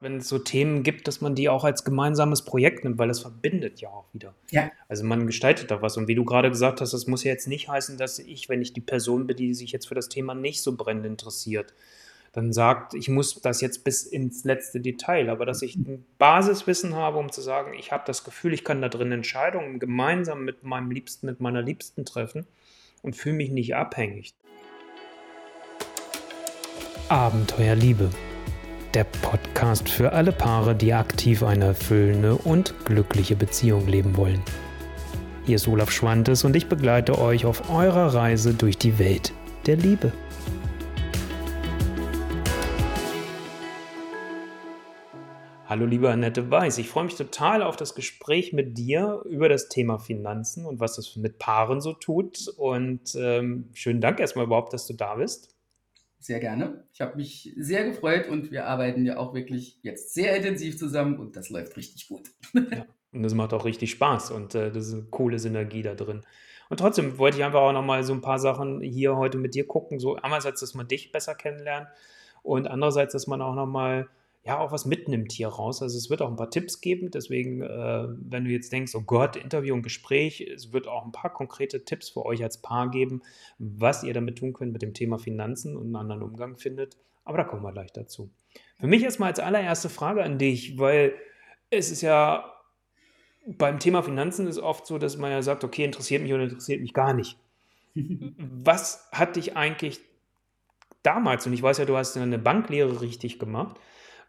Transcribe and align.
wenn 0.00 0.18
es 0.18 0.28
so 0.28 0.38
Themen 0.38 0.82
gibt, 0.82 1.08
dass 1.08 1.20
man 1.20 1.34
die 1.34 1.48
auch 1.48 1.64
als 1.64 1.84
gemeinsames 1.84 2.42
Projekt 2.42 2.84
nimmt, 2.84 2.98
weil 2.98 3.08
das 3.08 3.20
verbindet 3.20 3.80
ja 3.80 3.88
auch 3.88 4.04
wieder. 4.12 4.34
Ja. 4.50 4.70
Also 4.88 5.04
man 5.04 5.26
gestaltet 5.26 5.70
da 5.70 5.80
was. 5.80 5.96
Und 5.96 6.06
wie 6.06 6.14
du 6.14 6.24
gerade 6.24 6.50
gesagt 6.50 6.80
hast, 6.80 6.92
das 6.92 7.06
muss 7.06 7.24
ja 7.24 7.32
jetzt 7.32 7.48
nicht 7.48 7.68
heißen, 7.68 7.96
dass 7.96 8.18
ich, 8.18 8.48
wenn 8.48 8.60
ich 8.60 8.74
die 8.74 8.82
Person 8.82 9.26
bin, 9.26 9.36
die 9.36 9.54
sich 9.54 9.72
jetzt 9.72 9.88
für 9.88 9.94
das 9.94 10.08
Thema 10.08 10.34
nicht 10.34 10.62
so 10.62 10.76
brennend 10.76 11.06
interessiert, 11.06 11.72
dann 12.32 12.52
sagt, 12.52 12.92
ich 12.92 13.08
muss 13.08 13.40
das 13.40 13.62
jetzt 13.62 13.84
bis 13.84 14.02
ins 14.02 14.44
letzte 14.44 14.80
Detail, 14.80 15.30
aber 15.30 15.46
dass 15.46 15.62
ich 15.62 15.76
ein 15.76 16.04
Basiswissen 16.18 16.94
habe, 16.94 17.16
um 17.16 17.32
zu 17.32 17.40
sagen, 17.40 17.72
ich 17.72 17.92
habe 17.92 18.04
das 18.06 18.24
Gefühl, 18.24 18.52
ich 18.52 18.62
kann 18.62 18.82
da 18.82 18.90
drin 18.90 19.10
Entscheidungen 19.10 19.78
gemeinsam 19.78 20.44
mit 20.44 20.62
meinem 20.62 20.90
Liebsten, 20.90 21.24
mit 21.24 21.40
meiner 21.40 21.62
Liebsten 21.62 22.04
treffen 22.04 22.46
und 23.00 23.16
fühle 23.16 23.36
mich 23.36 23.50
nicht 23.50 23.74
abhängig. 23.74 24.34
Abenteuer 27.08 27.74
Liebe 27.74 28.10
der 28.96 29.04
Podcast 29.04 29.90
für 29.90 30.14
alle 30.14 30.32
Paare, 30.32 30.74
die 30.74 30.94
aktiv 30.94 31.42
eine 31.42 31.66
erfüllende 31.66 32.34
und 32.34 32.74
glückliche 32.86 33.36
Beziehung 33.36 33.86
leben 33.86 34.16
wollen. 34.16 34.42
Hier 35.44 35.56
ist 35.56 35.68
Olaf 35.68 35.90
Schwantes 35.90 36.44
und 36.44 36.56
ich 36.56 36.66
begleite 36.66 37.18
euch 37.18 37.44
auf 37.44 37.68
eurer 37.68 38.14
Reise 38.14 38.54
durch 38.54 38.78
die 38.78 38.98
Welt 38.98 39.34
der 39.66 39.76
Liebe. 39.76 40.14
Hallo 45.66 45.84
liebe 45.84 46.10
Annette 46.10 46.50
Weiß, 46.50 46.78
ich 46.78 46.88
freue 46.88 47.04
mich 47.04 47.16
total 47.16 47.62
auf 47.62 47.76
das 47.76 47.94
Gespräch 47.94 48.54
mit 48.54 48.78
dir 48.78 49.20
über 49.26 49.50
das 49.50 49.68
Thema 49.68 49.98
Finanzen 49.98 50.64
und 50.64 50.80
was 50.80 50.96
das 50.96 51.16
mit 51.16 51.38
Paaren 51.38 51.82
so 51.82 51.92
tut. 51.92 52.48
Und 52.56 53.14
ähm, 53.14 53.68
schönen 53.74 54.00
Dank 54.00 54.20
erstmal 54.20 54.46
überhaupt, 54.46 54.72
dass 54.72 54.86
du 54.86 54.94
da 54.94 55.16
bist. 55.16 55.55
Sehr 56.26 56.40
gerne. 56.40 56.82
Ich 56.92 57.00
habe 57.00 57.14
mich 57.14 57.54
sehr 57.56 57.84
gefreut 57.84 58.26
und 58.28 58.50
wir 58.50 58.66
arbeiten 58.66 59.06
ja 59.06 59.16
auch 59.16 59.32
wirklich 59.32 59.78
jetzt 59.82 60.12
sehr 60.12 60.36
intensiv 60.36 60.76
zusammen 60.76 61.20
und 61.20 61.36
das 61.36 61.50
läuft 61.50 61.76
richtig 61.76 62.08
gut. 62.08 62.30
Ja, 62.52 62.84
und 63.12 63.22
das 63.22 63.32
macht 63.32 63.52
auch 63.52 63.64
richtig 63.64 63.92
Spaß 63.92 64.32
und 64.32 64.56
äh, 64.56 64.72
das 64.72 64.88
ist 64.88 64.94
eine 64.94 65.04
coole 65.04 65.38
Synergie 65.38 65.82
da 65.82 65.94
drin. 65.94 66.26
Und 66.68 66.80
trotzdem 66.80 67.18
wollte 67.18 67.38
ich 67.38 67.44
einfach 67.44 67.60
auch 67.60 67.72
nochmal 67.72 68.02
so 68.02 68.12
ein 68.12 68.22
paar 68.22 68.40
Sachen 68.40 68.80
hier 68.80 69.14
heute 69.14 69.38
mit 69.38 69.54
dir 69.54 69.68
gucken. 69.68 70.00
So 70.00 70.16
einerseits, 70.16 70.58
dass 70.58 70.74
man 70.74 70.88
dich 70.88 71.12
besser 71.12 71.36
kennenlernt 71.36 71.86
und 72.42 72.66
andererseits, 72.66 73.12
dass 73.12 73.28
man 73.28 73.40
auch 73.40 73.54
nochmal 73.54 74.08
ja 74.46 74.60
auch 74.60 74.70
was 74.70 74.86
mitnimmt 74.86 75.32
hier 75.32 75.48
raus. 75.48 75.82
Also 75.82 75.98
es 75.98 76.08
wird 76.08 76.22
auch 76.22 76.28
ein 76.28 76.36
paar 76.36 76.50
Tipps 76.50 76.80
geben, 76.80 77.10
deswegen, 77.10 77.62
äh, 77.62 78.06
wenn 78.08 78.44
du 78.44 78.50
jetzt 78.50 78.72
denkst, 78.72 78.94
oh 78.94 79.02
Gott, 79.02 79.36
Interview 79.36 79.74
und 79.74 79.82
Gespräch, 79.82 80.40
es 80.40 80.72
wird 80.72 80.86
auch 80.86 81.04
ein 81.04 81.12
paar 81.12 81.32
konkrete 81.32 81.84
Tipps 81.84 82.10
für 82.10 82.24
euch 82.24 82.42
als 82.42 82.62
Paar 82.62 82.90
geben, 82.90 83.22
was 83.58 84.04
ihr 84.04 84.14
damit 84.14 84.38
tun 84.38 84.52
könnt 84.52 84.72
mit 84.72 84.82
dem 84.82 84.94
Thema 84.94 85.18
Finanzen 85.18 85.76
und 85.76 85.86
einen 85.86 85.96
anderen 85.96 86.22
Umgang 86.22 86.56
findet. 86.56 86.96
Aber 87.24 87.38
da 87.38 87.44
kommen 87.44 87.62
wir 87.62 87.72
gleich 87.72 87.92
dazu. 87.92 88.30
Für 88.78 88.86
mich 88.86 89.02
erstmal 89.02 89.30
als 89.30 89.40
allererste 89.40 89.88
Frage 89.88 90.22
an 90.22 90.38
dich, 90.38 90.78
weil 90.78 91.14
es 91.70 91.90
ist 91.90 92.02
ja 92.02 92.52
beim 93.46 93.78
Thema 93.78 94.02
Finanzen 94.02 94.46
ist 94.46 94.58
oft 94.58 94.86
so, 94.86 94.98
dass 94.98 95.16
man 95.16 95.30
ja 95.30 95.42
sagt, 95.42 95.64
okay, 95.64 95.84
interessiert 95.84 96.22
mich 96.22 96.32
oder 96.32 96.44
interessiert 96.44 96.80
mich 96.80 96.92
gar 96.92 97.14
nicht. 97.14 97.36
Was 97.94 99.08
hat 99.12 99.36
dich 99.36 99.56
eigentlich 99.56 100.00
damals, 101.02 101.46
und 101.46 101.52
ich 101.52 101.62
weiß 101.62 101.78
ja, 101.78 101.84
du 101.84 101.96
hast 101.96 102.16
eine 102.16 102.38
Banklehre 102.38 103.00
richtig 103.00 103.38
gemacht, 103.38 103.76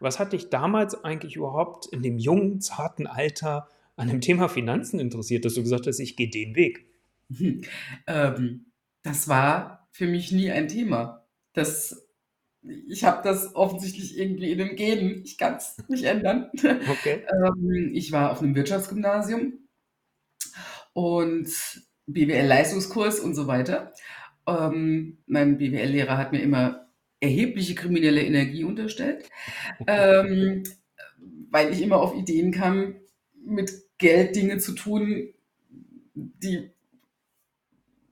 was 0.00 0.18
hat 0.18 0.32
dich 0.32 0.50
damals 0.50 1.04
eigentlich 1.04 1.36
überhaupt 1.36 1.86
in 1.86 2.02
dem 2.02 2.18
jungen, 2.18 2.60
zarten 2.60 3.06
Alter 3.06 3.68
an 3.96 4.08
dem 4.08 4.20
Thema 4.20 4.48
Finanzen 4.48 5.00
interessiert, 5.00 5.44
dass 5.44 5.54
du 5.54 5.62
gesagt 5.62 5.86
hast, 5.86 5.98
ich 5.98 6.16
gehe 6.16 6.30
den 6.30 6.54
Weg? 6.54 6.86
Ähm, 8.06 8.66
das 9.02 9.28
war 9.28 9.88
für 9.90 10.06
mich 10.06 10.32
nie 10.32 10.50
ein 10.50 10.68
Thema. 10.68 11.26
Das, 11.52 12.08
ich 12.62 13.04
habe 13.04 13.22
das 13.22 13.54
offensichtlich 13.54 14.18
irgendwie 14.18 14.52
in 14.52 14.58
den 14.58 14.76
Genen. 14.76 15.22
Ich 15.24 15.38
kann 15.38 15.56
es 15.56 15.76
nicht 15.88 16.04
ändern. 16.04 16.50
Okay. 16.88 17.24
ähm, 17.30 17.90
ich 17.92 18.12
war 18.12 18.32
auf 18.32 18.40
einem 18.40 18.54
Wirtschaftsgymnasium 18.54 19.54
und 20.92 21.48
BWL-Leistungskurs 22.06 23.20
und 23.20 23.34
so 23.34 23.46
weiter. 23.46 23.92
Ähm, 24.46 25.18
mein 25.26 25.58
BWL-Lehrer 25.58 26.16
hat 26.16 26.32
mir 26.32 26.40
immer 26.40 26.67
erhebliche 27.20 27.74
kriminelle 27.74 28.22
Energie 28.22 28.64
unterstellt, 28.64 29.28
ähm, 29.86 30.62
weil 31.50 31.72
ich 31.72 31.82
immer 31.82 31.96
auf 31.96 32.14
Ideen 32.14 32.52
kam, 32.52 32.96
mit 33.44 33.72
Geld 33.98 34.36
Dinge 34.36 34.58
zu 34.58 34.74
tun, 34.74 35.34
die 36.14 36.70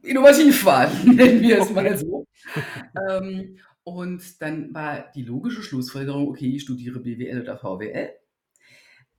innovativ 0.02 0.64
waren, 0.64 1.14
nennen 1.16 1.42
wir 1.42 1.60
es 1.60 1.70
mal 1.70 1.96
so. 1.96 2.26
ähm, 3.10 3.58
und 3.84 4.42
dann 4.42 4.74
war 4.74 5.12
die 5.14 5.22
logische 5.22 5.62
Schlussfolgerung, 5.62 6.28
okay, 6.28 6.56
ich 6.56 6.62
studiere 6.62 6.98
BWL 6.98 7.42
oder 7.42 7.56
VWL. 7.56 8.10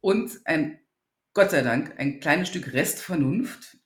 Und 0.02 0.42
ein, 0.44 0.80
Gott 1.34 1.52
sei 1.52 1.62
Dank, 1.62 1.98
ein 1.98 2.20
kleines 2.20 2.50
Stück 2.50 2.74
Restvernunft, 2.74 3.78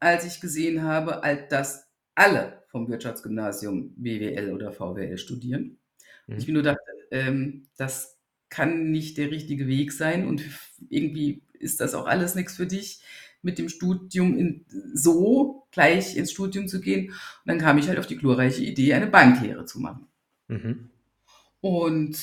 als 0.00 0.26
ich 0.26 0.40
gesehen 0.40 0.82
habe, 0.82 1.22
dass 1.48 1.88
alle 2.14 2.63
vom 2.74 2.88
Wirtschaftsgymnasium 2.88 3.94
BWL 3.94 4.52
oder 4.52 4.72
VWL 4.72 5.16
studieren. 5.16 5.78
Mhm. 6.26 6.38
Ich 6.38 6.48
mir 6.48 6.54
nur 6.54 6.64
dachte, 6.64 6.80
ähm, 7.12 7.68
das 7.76 8.18
kann 8.48 8.90
nicht 8.90 9.16
der 9.16 9.30
richtige 9.30 9.68
Weg 9.68 9.92
sein 9.92 10.26
und 10.26 10.42
irgendwie 10.90 11.42
ist 11.52 11.80
das 11.80 11.94
auch 11.94 12.06
alles 12.06 12.34
nichts 12.34 12.56
für 12.56 12.66
dich, 12.66 13.00
mit 13.42 13.58
dem 13.58 13.68
Studium 13.68 14.36
in, 14.36 14.64
so 14.92 15.68
gleich 15.70 16.16
ins 16.16 16.32
Studium 16.32 16.66
zu 16.66 16.80
gehen. 16.80 17.10
Und 17.10 17.46
dann 17.46 17.58
kam 17.58 17.78
ich 17.78 17.86
halt 17.86 18.00
auf 18.00 18.08
die 18.08 18.16
glorreiche 18.16 18.64
Idee, 18.64 18.94
eine 18.94 19.06
Banklehre 19.06 19.64
zu 19.66 19.78
machen. 19.78 20.08
Mhm. 20.48 20.90
Und 21.60 22.18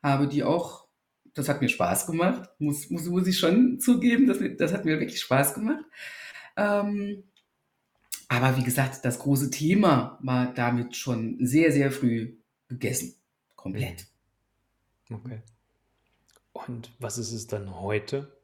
habe 0.00 0.28
die 0.28 0.44
auch, 0.44 0.86
das 1.34 1.48
hat 1.48 1.60
mir 1.60 1.68
Spaß 1.68 2.06
gemacht, 2.06 2.48
muss, 2.60 2.88
muss, 2.88 3.06
muss 3.06 3.26
ich 3.26 3.36
schon 3.36 3.80
zugeben, 3.80 4.28
das, 4.28 4.38
das 4.58 4.72
hat 4.72 4.84
mir 4.84 5.00
wirklich 5.00 5.20
Spaß 5.20 5.54
gemacht. 5.54 5.84
Ähm, 6.56 7.24
aber 8.28 8.56
wie 8.58 8.62
gesagt, 8.62 9.04
das 9.04 9.18
große 9.18 9.50
Thema 9.50 10.18
war 10.22 10.52
damit 10.52 10.96
schon 10.96 11.38
sehr, 11.40 11.72
sehr 11.72 11.90
früh 11.90 12.36
gegessen. 12.68 13.14
Komplett. 13.56 14.06
Okay. 15.10 15.40
Und 16.52 16.92
was 16.98 17.16
ist 17.16 17.32
es 17.32 17.46
dann 17.46 17.80
heute? 17.80 18.36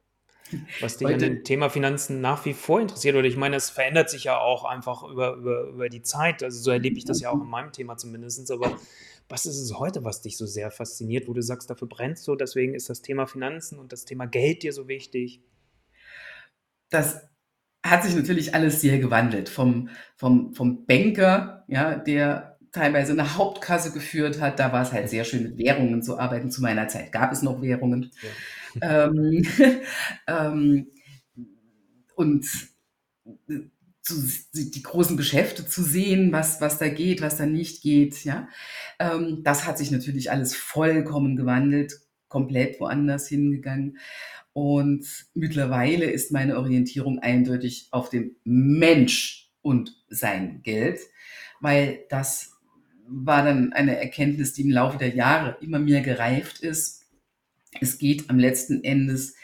Was 0.80 0.98
dich 0.98 1.06
heute, 1.06 1.14
an 1.14 1.20
dem 1.20 1.44
Thema 1.44 1.68
Finanzen 1.68 2.20
nach 2.20 2.44
wie 2.44 2.54
vor 2.54 2.80
interessiert? 2.80 3.16
Oder 3.16 3.26
ich 3.26 3.36
meine, 3.36 3.56
es 3.56 3.70
verändert 3.70 4.08
sich 4.08 4.24
ja 4.24 4.38
auch 4.38 4.64
einfach 4.64 5.02
über, 5.02 5.34
über, 5.34 5.68
über 5.68 5.88
die 5.88 6.02
Zeit. 6.02 6.42
Also 6.42 6.62
so 6.62 6.70
erlebe 6.70 6.96
ich 6.96 7.04
das 7.04 7.20
ja 7.20 7.30
auch 7.30 7.40
in 7.40 7.48
meinem 7.48 7.72
Thema 7.72 7.96
zumindest. 7.96 8.50
Aber 8.50 8.76
was 9.28 9.46
ist 9.46 9.58
es 9.58 9.78
heute, 9.78 10.04
was 10.04 10.22
dich 10.22 10.36
so 10.36 10.46
sehr 10.46 10.70
fasziniert, 10.70 11.28
wo 11.28 11.32
du 11.32 11.42
sagst, 11.42 11.70
dafür 11.70 11.88
brennst 11.88 12.26
du, 12.28 12.36
deswegen 12.36 12.74
ist 12.74 12.88
das 12.88 13.02
Thema 13.02 13.26
Finanzen 13.26 13.78
und 13.78 13.92
das 13.92 14.04
Thema 14.04 14.26
Geld 14.26 14.62
dir 14.62 14.72
so 14.72 14.86
wichtig? 14.88 15.42
Das 16.90 17.22
hat 17.84 18.02
sich 18.02 18.16
natürlich 18.16 18.54
alles 18.54 18.80
sehr 18.80 18.98
gewandelt. 18.98 19.48
Vom, 19.48 19.90
vom, 20.16 20.54
vom 20.54 20.86
Banker, 20.86 21.64
ja, 21.68 21.96
der 21.96 22.58
teilweise 22.72 23.12
eine 23.12 23.36
Hauptkasse 23.36 23.92
geführt 23.92 24.40
hat, 24.40 24.58
da 24.58 24.72
war 24.72 24.82
es 24.82 24.92
halt 24.92 25.08
sehr 25.08 25.24
schön, 25.24 25.44
mit 25.44 25.58
Währungen 25.58 26.02
zu 26.02 26.18
arbeiten. 26.18 26.50
Zu 26.50 26.62
meiner 26.62 26.88
Zeit 26.88 27.12
gab 27.12 27.30
es 27.30 27.42
noch 27.42 27.60
Währungen. 27.62 28.10
Ja. 28.82 29.04
ähm, 29.06 29.46
ähm, 30.26 30.86
und 32.16 32.46
zu, 34.02 34.14
die 34.52 34.82
großen 34.82 35.16
Geschäfte 35.16 35.66
zu 35.66 35.82
sehen, 35.82 36.32
was, 36.32 36.60
was 36.60 36.78
da 36.78 36.88
geht, 36.88 37.22
was 37.22 37.36
da 37.36 37.46
nicht 37.46 37.82
geht, 37.82 38.24
ja. 38.24 38.48
Ähm, 38.98 39.42
das 39.44 39.66
hat 39.66 39.78
sich 39.78 39.90
natürlich 39.90 40.30
alles 40.30 40.54
vollkommen 40.54 41.36
gewandelt, 41.36 42.00
komplett 42.28 42.80
woanders 42.80 43.28
hingegangen. 43.28 43.98
Und 44.54 45.26
mittlerweile 45.34 46.06
ist 46.06 46.30
meine 46.30 46.56
Orientierung 46.56 47.18
eindeutig 47.18 47.88
auf 47.90 48.08
dem 48.08 48.36
Mensch 48.44 49.50
und 49.62 50.00
sein 50.08 50.62
Geld, 50.62 51.00
weil 51.60 52.04
das 52.08 52.52
war 53.06 53.44
dann 53.44 53.72
eine 53.72 53.98
Erkenntnis, 53.98 54.52
die 54.52 54.62
im 54.62 54.70
Laufe 54.70 54.96
der 54.96 55.14
Jahre 55.14 55.58
immer 55.60 55.80
mehr 55.80 56.02
gereift 56.02 56.60
ist. 56.60 57.02
Es 57.80 57.98
geht 57.98 58.30
am 58.30 58.38
letzten 58.38 58.84
Endes 58.84 59.34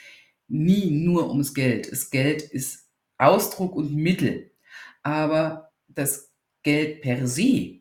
nie 0.46 0.90
nur 0.92 1.28
ums 1.28 1.54
Geld. 1.54 1.90
Das 1.90 2.10
Geld 2.10 2.42
ist 2.42 2.88
Ausdruck 3.18 3.74
und 3.74 3.92
Mittel, 3.92 4.52
aber 5.02 5.72
das 5.88 6.30
Geld 6.62 7.02
per 7.02 7.26
se 7.26 7.80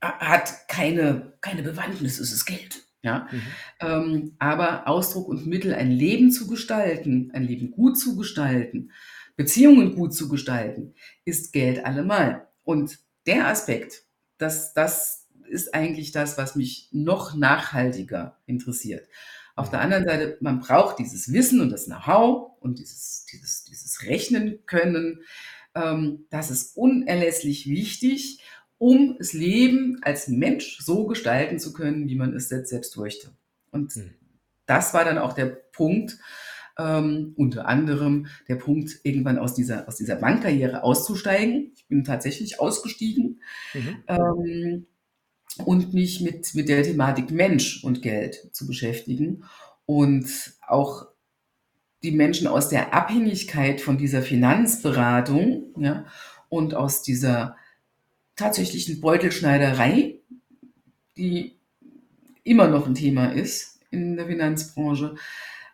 hat 0.00 0.68
keine, 0.68 1.34
keine 1.42 1.62
Bewandtnis, 1.62 2.18
es 2.18 2.32
ist 2.32 2.46
Geld. 2.46 2.82
Ja? 3.02 3.28
Mhm. 3.30 3.42
Ähm, 3.80 4.34
aber 4.38 4.88
Ausdruck 4.88 5.28
und 5.28 5.46
Mittel, 5.46 5.74
ein 5.74 5.90
Leben 5.90 6.30
zu 6.30 6.46
gestalten, 6.46 7.30
ein 7.34 7.44
Leben 7.44 7.70
gut 7.70 7.98
zu 7.98 8.16
gestalten, 8.16 8.90
Beziehungen 9.36 9.94
gut 9.94 10.14
zu 10.14 10.28
gestalten, 10.28 10.94
ist 11.24 11.52
Geld 11.52 11.84
allemal. 11.84 12.48
Und 12.64 12.98
der 13.26 13.48
Aspekt, 13.48 14.04
das, 14.38 14.72
das 14.72 15.26
ist 15.48 15.74
eigentlich 15.74 16.12
das, 16.12 16.38
was 16.38 16.56
mich 16.56 16.88
noch 16.92 17.34
nachhaltiger 17.34 18.38
interessiert. 18.46 19.08
Auf 19.54 19.70
der 19.70 19.80
anderen 19.80 20.04
Seite, 20.04 20.38
man 20.40 20.60
braucht 20.60 20.98
dieses 20.98 21.32
Wissen 21.32 21.60
und 21.60 21.70
das 21.70 21.84
Know-how 21.84 22.52
und 22.60 22.78
dieses, 22.78 23.26
dieses, 23.30 23.64
dieses 23.64 24.02
Rechnen 24.04 24.60
können. 24.66 25.20
Ähm, 25.74 26.26
das 26.30 26.50
ist 26.50 26.76
unerlässlich 26.76 27.68
wichtig 27.68 28.41
um 28.82 29.14
das 29.16 29.32
Leben 29.32 30.00
als 30.02 30.26
Mensch 30.26 30.80
so 30.80 31.06
gestalten 31.06 31.60
zu 31.60 31.72
können, 31.72 32.08
wie 32.08 32.16
man 32.16 32.34
es 32.34 32.48
selbst 32.48 32.96
möchte. 32.96 33.30
Und 33.70 33.92
hm. 33.92 34.10
das 34.66 34.92
war 34.92 35.04
dann 35.04 35.18
auch 35.18 35.34
der 35.34 35.46
Punkt, 35.46 36.18
ähm, 36.76 37.32
unter 37.36 37.68
anderem 37.68 38.26
der 38.48 38.56
Punkt, 38.56 38.98
irgendwann 39.04 39.38
aus 39.38 39.54
dieser, 39.54 39.86
aus 39.86 39.94
dieser 39.94 40.16
Bankkarriere 40.16 40.82
auszusteigen. 40.82 41.70
Ich 41.76 41.86
bin 41.86 42.02
tatsächlich 42.02 42.58
ausgestiegen 42.58 43.40
mhm. 43.72 44.02
ähm, 44.08 44.86
und 45.64 45.94
mich 45.94 46.20
mit, 46.20 46.52
mit 46.56 46.68
der 46.68 46.82
Thematik 46.82 47.30
Mensch 47.30 47.84
und 47.84 48.02
Geld 48.02 48.48
zu 48.50 48.66
beschäftigen 48.66 49.44
und 49.86 50.26
auch 50.66 51.06
die 52.02 52.10
Menschen 52.10 52.48
aus 52.48 52.68
der 52.68 52.92
Abhängigkeit 52.92 53.80
von 53.80 53.96
dieser 53.96 54.22
Finanzberatung 54.22 55.72
ja, 55.78 56.04
und 56.48 56.74
aus 56.74 57.02
dieser 57.02 57.54
tatsächlichen 58.36 59.00
Beutelschneiderei, 59.00 60.20
die 61.16 61.56
immer 62.44 62.68
noch 62.68 62.86
ein 62.86 62.94
Thema 62.94 63.26
ist 63.26 63.80
in 63.90 64.16
der 64.16 64.26
Finanzbranche, 64.26 65.14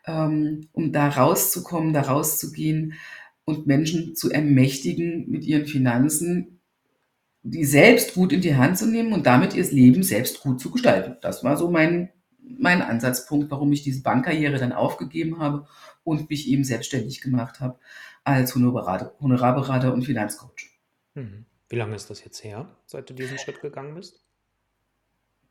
ähm, 0.07 0.69
um 0.73 0.93
da 0.93 1.09
rauszukommen, 1.09 1.93
da 1.93 2.03
rauszugehen 2.03 2.95
und 3.45 3.67
Menschen 3.67 4.15
zu 4.15 4.31
ermächtigen, 4.31 5.31
mit 5.31 5.45
ihren 5.45 5.67
Finanzen 5.67 6.59
die 7.43 7.65
selbst 7.65 8.15
gut 8.15 8.33
in 8.33 8.41
die 8.41 8.57
Hand 8.57 8.79
zu 8.79 8.87
nehmen 8.87 9.13
und 9.13 9.27
damit 9.27 9.55
ihr 9.55 9.65
Leben 9.71 10.03
selbst 10.03 10.41
gut 10.41 10.61
zu 10.61 10.71
gestalten. 10.71 11.17
Das 11.23 11.45
war 11.45 11.57
so 11.57 11.71
mein, 11.71 12.11
mein 12.41 12.83
Ansatzpunkt, 12.83 13.51
warum 13.51 13.73
ich 13.73 13.83
diese 13.83 14.03
Bankkarriere 14.03 14.59
dann 14.59 14.73
aufgegeben 14.73 15.39
habe 15.39 15.67
und 16.05 16.29
mich 16.31 16.49
eben 16.49 16.65
selbstständig 16.65 17.21
gemacht 17.21 17.61
habe 17.61 17.79
als 18.25 18.55
Honorarberater, 18.55 19.15
Honorarberater 19.21 19.95
und 19.95 20.05
Finanzcoach. 20.05 20.71
Mhm. 21.15 21.47
Wie 21.69 21.77
lange 21.77 21.95
ist 21.95 22.09
das 22.09 22.25
jetzt 22.25 22.43
her, 22.45 22.69
seit 22.87 23.09
du 23.11 23.15
diesen 23.15 23.39
Schritt 23.39 23.61
gegangen 23.61 23.95
bist? 23.95 24.25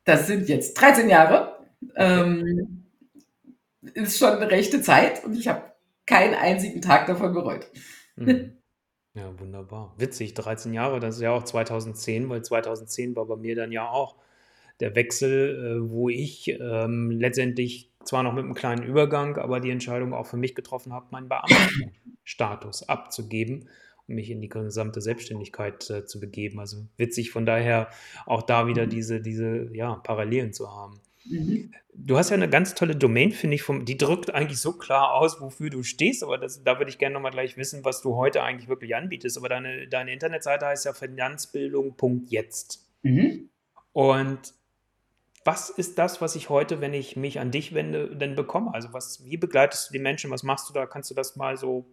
Das 0.04 0.26
sind 0.26 0.48
jetzt 0.48 0.74
13 0.74 1.08
Jahre. 1.08 1.58
Ähm, 1.94 2.86
ist 3.94 4.18
schon 4.18 4.30
eine 4.30 4.50
rechte 4.50 4.82
Zeit 4.82 5.24
und 5.24 5.34
ich 5.34 5.48
habe 5.48 5.72
keinen 6.06 6.34
einzigen 6.34 6.82
Tag 6.82 7.06
davon 7.06 7.32
bereut. 7.32 7.70
Mhm. 8.16 8.56
Ja, 9.14 9.38
wunderbar. 9.38 9.94
Witzig, 9.98 10.34
13 10.34 10.72
Jahre, 10.72 11.00
das 11.00 11.16
ist 11.16 11.22
ja 11.22 11.32
auch 11.32 11.44
2010, 11.44 12.28
weil 12.28 12.42
2010 12.42 13.16
war 13.16 13.26
bei 13.26 13.36
mir 13.36 13.54
dann 13.54 13.72
ja 13.72 13.88
auch 13.88 14.16
der 14.80 14.94
Wechsel, 14.94 15.82
äh, 15.84 15.90
wo 15.90 16.08
ich 16.08 16.48
ähm, 16.48 17.10
letztendlich 17.10 17.90
zwar 18.04 18.22
noch 18.22 18.32
mit 18.32 18.44
einem 18.44 18.54
kleinen 18.54 18.84
Übergang, 18.84 19.36
aber 19.36 19.60
die 19.60 19.70
Entscheidung 19.70 20.14
auch 20.14 20.26
für 20.26 20.36
mich 20.36 20.54
getroffen 20.54 20.92
habe, 20.92 21.06
meinen 21.10 21.28
Beamtenstatus 21.28 22.88
abzugeben 22.88 23.68
mich 24.08 24.30
in 24.30 24.40
die 24.40 24.48
gesamte 24.48 25.00
Selbstständigkeit 25.00 25.88
äh, 25.90 26.04
zu 26.06 26.18
begeben. 26.18 26.58
Also 26.60 26.86
witzig 26.96 27.30
von 27.30 27.46
daher 27.46 27.90
auch 28.26 28.42
da 28.42 28.66
wieder 28.66 28.86
mhm. 28.86 28.90
diese, 28.90 29.20
diese 29.20 29.68
ja, 29.74 29.94
Parallelen 29.96 30.52
zu 30.52 30.70
haben. 30.70 31.00
Mhm. 31.24 31.72
Du 31.94 32.16
hast 32.16 32.30
ja 32.30 32.36
eine 32.36 32.48
ganz 32.48 32.74
tolle 32.74 32.96
Domain, 32.96 33.32
finde 33.32 33.56
ich, 33.56 33.62
vom, 33.62 33.84
die 33.84 33.98
drückt 33.98 34.32
eigentlich 34.32 34.60
so 34.60 34.72
klar 34.72 35.14
aus, 35.14 35.40
wofür 35.40 35.68
du 35.68 35.82
stehst, 35.82 36.22
aber 36.22 36.38
das, 36.38 36.62
da 36.62 36.78
würde 36.78 36.90
ich 36.90 36.98
gerne 36.98 37.14
nochmal 37.14 37.32
gleich 37.32 37.56
wissen, 37.56 37.84
was 37.84 38.02
du 38.02 38.14
heute 38.14 38.42
eigentlich 38.42 38.68
wirklich 38.68 38.94
anbietest. 38.94 39.36
Aber 39.36 39.48
deine, 39.48 39.88
deine 39.88 40.12
Internetseite 40.12 40.66
heißt 40.66 40.84
ja 40.84 40.92
finanzbildung.jetzt. 40.92 42.86
Mhm. 43.02 43.48
Und 43.92 44.54
was 45.44 45.70
ist 45.70 45.98
das, 45.98 46.20
was 46.20 46.36
ich 46.36 46.50
heute, 46.50 46.80
wenn 46.80 46.94
ich 46.94 47.16
mich 47.16 47.40
an 47.40 47.50
dich 47.50 47.74
wende, 47.74 48.14
denn 48.14 48.34
bekomme? 48.36 48.72
Also 48.74 48.92
was, 48.92 49.24
wie 49.24 49.36
begleitest 49.36 49.88
du 49.88 49.92
die 49.92 49.98
Menschen? 49.98 50.30
Was 50.30 50.42
machst 50.42 50.68
du 50.68 50.74
da? 50.74 50.86
Kannst 50.86 51.10
du 51.10 51.14
das 51.14 51.36
mal 51.36 51.56
so 51.56 51.86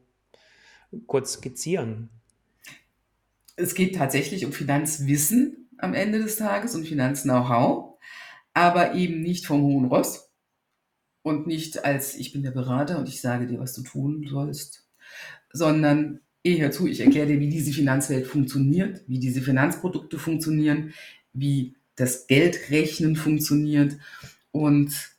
kurz 1.08 1.34
skizzieren? 1.34 2.10
Es 3.56 3.74
geht 3.74 3.96
tatsächlich 3.96 4.46
um 4.46 4.52
Finanzwissen 4.52 5.70
am 5.78 5.94
Ende 5.94 6.20
des 6.20 6.38
Tages 6.38 6.76
und 6.76 6.88
Finanz-Know-how 6.88 7.96
aber 8.56 8.96
eben 8.96 9.22
nicht 9.22 9.46
vom 9.46 9.62
hohen 9.62 9.86
Ross 9.86 10.32
und 11.22 11.46
nicht 11.46 11.84
als 11.86 12.16
ich 12.16 12.32
bin 12.32 12.42
der 12.42 12.52
Berater 12.52 12.98
und 12.98 13.10
ich 13.10 13.22
sage 13.22 13.46
dir, 13.46 13.60
was 13.60 13.74
du 13.74 13.84
tun 13.84 14.26
sollst, 14.28 14.88
sondern 15.52 16.22
eh 16.44 16.60
hör 16.62 16.72
zu, 16.72 16.88
ich 16.88 17.02
erkläre 17.02 17.28
dir, 17.28 17.40
wie 17.42 17.50
diese 17.50 17.74
Finanzwelt 17.74 18.26
funktioniert, 18.26 19.04
wie 19.08 19.20
diese 19.20 19.42
Finanzprodukte 19.42 20.18
funktionieren, 20.18 20.94
wie 21.34 21.76
das 21.96 22.28
Geldrechnen 22.28 23.18
funktioniert 23.18 23.98
und 24.52 25.15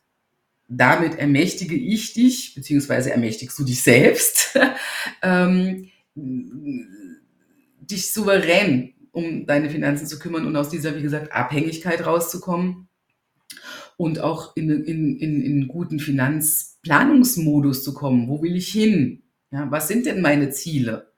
damit 0.68 1.16
ermächtige 1.16 1.76
ich 1.76 2.12
dich, 2.12 2.54
beziehungsweise 2.54 3.10
ermächtigst 3.12 3.58
du 3.58 3.64
dich 3.64 3.82
selbst, 3.82 4.58
ähm, 5.22 5.90
dich 6.14 8.12
souverän 8.12 8.94
um 9.16 9.46
deine 9.46 9.70
Finanzen 9.70 10.06
zu 10.06 10.18
kümmern 10.18 10.46
und 10.46 10.56
aus 10.56 10.68
dieser, 10.68 10.94
wie 10.94 11.00
gesagt, 11.00 11.32
Abhängigkeit 11.32 12.04
rauszukommen 12.04 12.86
und 13.96 14.20
auch 14.20 14.54
in, 14.56 14.68
in, 14.84 15.16
in, 15.16 15.40
in 15.40 15.68
guten 15.68 16.00
Finanzplanungsmodus 16.00 17.82
zu 17.82 17.94
kommen. 17.94 18.28
Wo 18.28 18.42
will 18.42 18.56
ich 18.56 18.68
hin? 18.68 19.22
Ja, 19.50 19.70
was 19.70 19.88
sind 19.88 20.04
denn 20.04 20.20
meine 20.20 20.50
Ziele? 20.50 21.12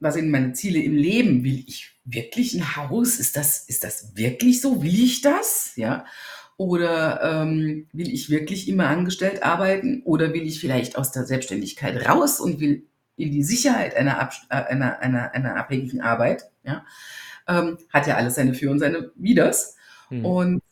Was 0.00 0.14
sind 0.14 0.30
meine 0.30 0.54
Ziele 0.54 0.80
im 0.80 0.96
Leben? 0.96 1.44
Will 1.44 1.62
ich 1.66 1.90
wirklich 2.04 2.54
ein 2.54 2.74
Haus? 2.76 3.20
Ist 3.20 3.36
das, 3.36 3.68
ist 3.68 3.84
das 3.84 4.16
wirklich 4.16 4.62
so? 4.62 4.82
Will 4.82 4.98
ich 4.98 5.20
das? 5.20 5.72
Ja. 5.76 6.06
Oder 6.62 7.20
ähm, 7.24 7.88
will 7.92 8.08
ich 8.14 8.30
wirklich 8.30 8.68
immer 8.68 8.86
angestellt 8.86 9.42
arbeiten? 9.42 10.02
Oder 10.04 10.32
will 10.32 10.42
ich 10.42 10.60
vielleicht 10.60 10.96
aus 10.96 11.10
der 11.10 11.24
Selbstständigkeit 11.24 12.08
raus 12.08 12.38
und 12.38 12.60
will 12.60 12.86
in 13.16 13.32
die 13.32 13.42
Sicherheit 13.42 13.96
einer, 13.96 14.30
äh, 14.48 14.54
einer, 14.54 15.00
einer, 15.00 15.34
einer 15.34 15.56
abhängigen 15.56 16.02
Arbeit? 16.02 16.44
Ja. 16.62 16.86
Ähm, 17.48 17.78
hat 17.92 18.06
ja 18.06 18.14
alles 18.14 18.36
seine 18.36 18.54
Für- 18.54 18.70
und 18.70 18.78
seine 18.78 19.10
Widers. 19.16 19.74
Hm. 20.08 20.24
Und 20.24 20.62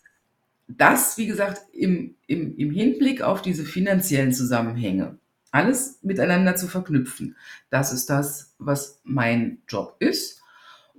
das, 0.69 1.19
wie 1.19 1.26
gesagt, 1.26 1.62
im, 1.72 2.14
im, 2.28 2.56
im 2.56 2.70
Hinblick 2.70 3.22
auf 3.22 3.42
diese 3.42 3.64
finanziellen 3.64 4.32
Zusammenhänge, 4.32 5.19
alles 5.50 5.98
miteinander 6.02 6.54
zu 6.54 6.69
verknüpfen. 6.69 7.37
Das 7.69 7.92
ist 7.92 8.08
das, 8.08 8.54
was 8.58 9.00
mein 9.02 9.58
Job 9.66 9.96
ist. 9.98 10.40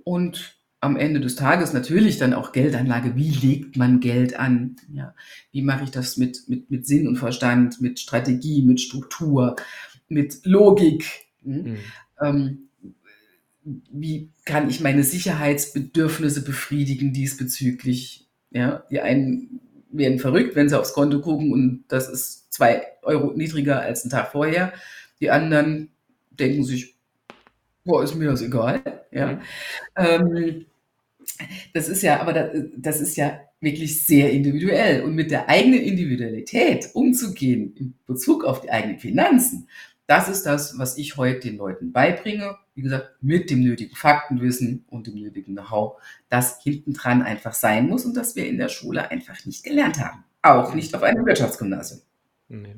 Und 0.04 0.61
am 0.82 0.96
Ende 0.96 1.20
des 1.20 1.36
Tages 1.36 1.72
natürlich 1.72 2.18
dann 2.18 2.34
auch 2.34 2.50
Geldanlage. 2.50 3.14
Wie 3.14 3.30
legt 3.30 3.76
man 3.76 4.00
Geld 4.00 4.38
an? 4.38 4.76
Ja, 4.92 5.14
wie 5.52 5.62
mache 5.62 5.84
ich 5.84 5.92
das 5.92 6.16
mit, 6.16 6.48
mit, 6.48 6.70
mit 6.72 6.86
Sinn 6.86 7.06
und 7.06 7.16
Verstand, 7.16 7.80
mit 7.80 8.00
Strategie, 8.00 8.62
mit 8.62 8.80
Struktur, 8.80 9.54
mit 10.08 10.44
Logik? 10.44 11.04
Hm? 11.44 11.62
Mhm. 11.62 11.78
Ähm, 12.20 12.58
wie 13.92 14.30
kann 14.44 14.68
ich 14.68 14.80
meine 14.80 15.04
Sicherheitsbedürfnisse 15.04 16.42
befriedigen 16.42 17.12
diesbezüglich? 17.12 18.26
Ja, 18.50 18.82
die 18.90 19.00
einen 19.00 19.60
werden 19.92 20.18
verrückt, 20.18 20.56
wenn 20.56 20.68
sie 20.68 20.78
aufs 20.78 20.94
Konto 20.94 21.20
gucken 21.20 21.52
und 21.52 21.84
das 21.86 22.08
ist 22.08 22.52
zwei 22.52 22.82
Euro 23.02 23.32
niedriger 23.36 23.80
als 23.80 24.04
ein 24.04 24.10
Tag 24.10 24.32
vorher. 24.32 24.72
Die 25.20 25.30
anderen 25.30 25.92
denken 26.32 26.64
sich, 26.64 26.96
boah, 27.84 28.02
ist 28.02 28.16
mir 28.16 28.30
das 28.30 28.42
egal. 28.42 28.82
Ja. 29.12 29.34
Mhm. 29.34 29.40
Ähm, 29.96 30.66
das 31.74 31.88
ist 31.88 32.02
ja, 32.02 32.20
aber 32.20 32.32
das, 32.32 32.50
das 32.76 33.00
ist 33.00 33.16
ja 33.16 33.40
wirklich 33.60 34.04
sehr 34.04 34.30
individuell. 34.32 35.02
Und 35.02 35.14
mit 35.14 35.30
der 35.30 35.48
eigenen 35.48 35.80
Individualität 35.80 36.90
umzugehen 36.94 37.74
in 37.76 37.94
Bezug 38.06 38.44
auf 38.44 38.60
die 38.60 38.70
eigenen 38.70 38.98
Finanzen, 38.98 39.68
das 40.06 40.28
ist 40.28 40.44
das, 40.44 40.78
was 40.78 40.98
ich 40.98 41.16
heute 41.16 41.48
den 41.48 41.56
Leuten 41.56 41.92
beibringe. 41.92 42.56
Wie 42.74 42.82
gesagt, 42.82 43.10
mit 43.22 43.50
dem 43.50 43.62
nötigen 43.62 43.94
Faktenwissen 43.94 44.84
und 44.88 45.06
dem 45.06 45.14
nötigen 45.14 45.54
Know-how, 45.54 46.00
das 46.28 46.60
hintendran 46.62 47.22
einfach 47.22 47.54
sein 47.54 47.88
muss 47.88 48.04
und 48.04 48.16
das 48.16 48.36
wir 48.36 48.46
in 48.46 48.58
der 48.58 48.68
Schule 48.68 49.10
einfach 49.10 49.44
nicht 49.46 49.62
gelernt 49.62 50.00
haben. 50.00 50.24
Auch 50.42 50.74
nicht 50.74 50.94
auf 50.94 51.02
einem 51.02 51.24
Wirtschaftsgymnasium. 51.24 52.00
Nee. 52.48 52.74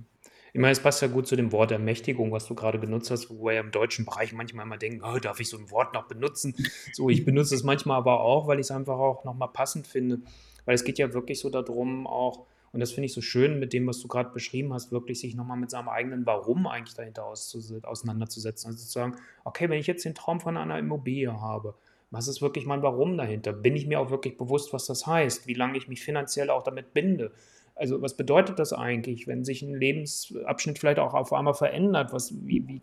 Ich 0.54 0.60
meine, 0.60 0.70
es 0.70 0.78
passt 0.78 1.02
ja 1.02 1.08
gut 1.08 1.26
zu 1.26 1.34
dem 1.34 1.50
Wort 1.50 1.72
Ermächtigung, 1.72 2.30
was 2.30 2.46
du 2.46 2.54
gerade 2.54 2.78
genutzt 2.78 3.10
hast, 3.10 3.28
wo 3.28 3.46
wir 3.46 3.54
ja 3.54 3.60
im 3.60 3.72
deutschen 3.72 4.04
Bereich 4.04 4.32
manchmal 4.32 4.64
immer 4.64 4.78
denken, 4.78 5.02
oh, 5.04 5.18
darf 5.18 5.40
ich 5.40 5.48
so 5.48 5.58
ein 5.58 5.68
Wort 5.72 5.92
noch 5.94 6.04
benutzen? 6.04 6.54
So, 6.92 7.10
ich 7.10 7.24
benutze 7.24 7.56
es 7.56 7.64
manchmal 7.64 7.96
aber 7.96 8.20
auch, 8.20 8.46
weil 8.46 8.60
ich 8.60 8.66
es 8.66 8.70
einfach 8.70 8.96
auch 8.96 9.24
nochmal 9.24 9.48
passend 9.48 9.88
finde. 9.88 10.20
Weil 10.64 10.76
es 10.76 10.84
geht 10.84 10.98
ja 10.98 11.12
wirklich 11.12 11.40
so 11.40 11.50
darum, 11.50 12.06
auch 12.06 12.46
und 12.70 12.78
das 12.78 12.92
finde 12.92 13.06
ich 13.06 13.12
so 13.12 13.20
schön 13.20 13.58
mit 13.58 13.72
dem, 13.72 13.86
was 13.88 13.98
du 14.00 14.06
gerade 14.06 14.30
beschrieben 14.30 14.72
hast, 14.72 14.92
wirklich 14.92 15.18
sich 15.18 15.34
nochmal 15.34 15.56
mit 15.56 15.70
seinem 15.70 15.88
eigenen 15.88 16.24
Warum 16.24 16.68
eigentlich 16.68 16.94
dahinter 16.94 17.24
auseinanderzusetzen. 17.24 18.68
Also 18.68 18.84
zu 18.84 18.90
sagen, 18.90 19.16
okay, 19.44 19.68
wenn 19.68 19.78
ich 19.78 19.88
jetzt 19.88 20.04
den 20.04 20.14
Traum 20.14 20.40
von 20.40 20.56
einer 20.56 20.78
Immobilie 20.78 21.40
habe, 21.40 21.74
was 22.10 22.28
ist 22.28 22.42
wirklich 22.42 22.64
mein 22.64 22.82
Warum 22.82 23.16
dahinter? 23.16 23.52
Bin 23.52 23.74
ich 23.74 23.86
mir 23.86 23.98
auch 23.98 24.10
wirklich 24.10 24.36
bewusst, 24.36 24.72
was 24.72 24.86
das 24.86 25.06
heißt? 25.06 25.48
Wie 25.48 25.54
lange 25.54 25.78
ich 25.78 25.88
mich 25.88 26.02
finanziell 26.02 26.50
auch 26.50 26.62
damit 26.62 26.94
binde? 26.94 27.32
Also 27.76 28.00
was 28.00 28.16
bedeutet 28.16 28.58
das 28.58 28.72
eigentlich, 28.72 29.26
wenn 29.26 29.44
sich 29.44 29.62
ein 29.62 29.74
Lebensabschnitt 29.74 30.78
vielleicht 30.78 30.98
auch 30.98 31.14
auf 31.14 31.32
einmal 31.32 31.54
verändert? 31.54 32.12
Was, 32.12 32.32
wie, 32.46 32.66
wie 32.68 32.80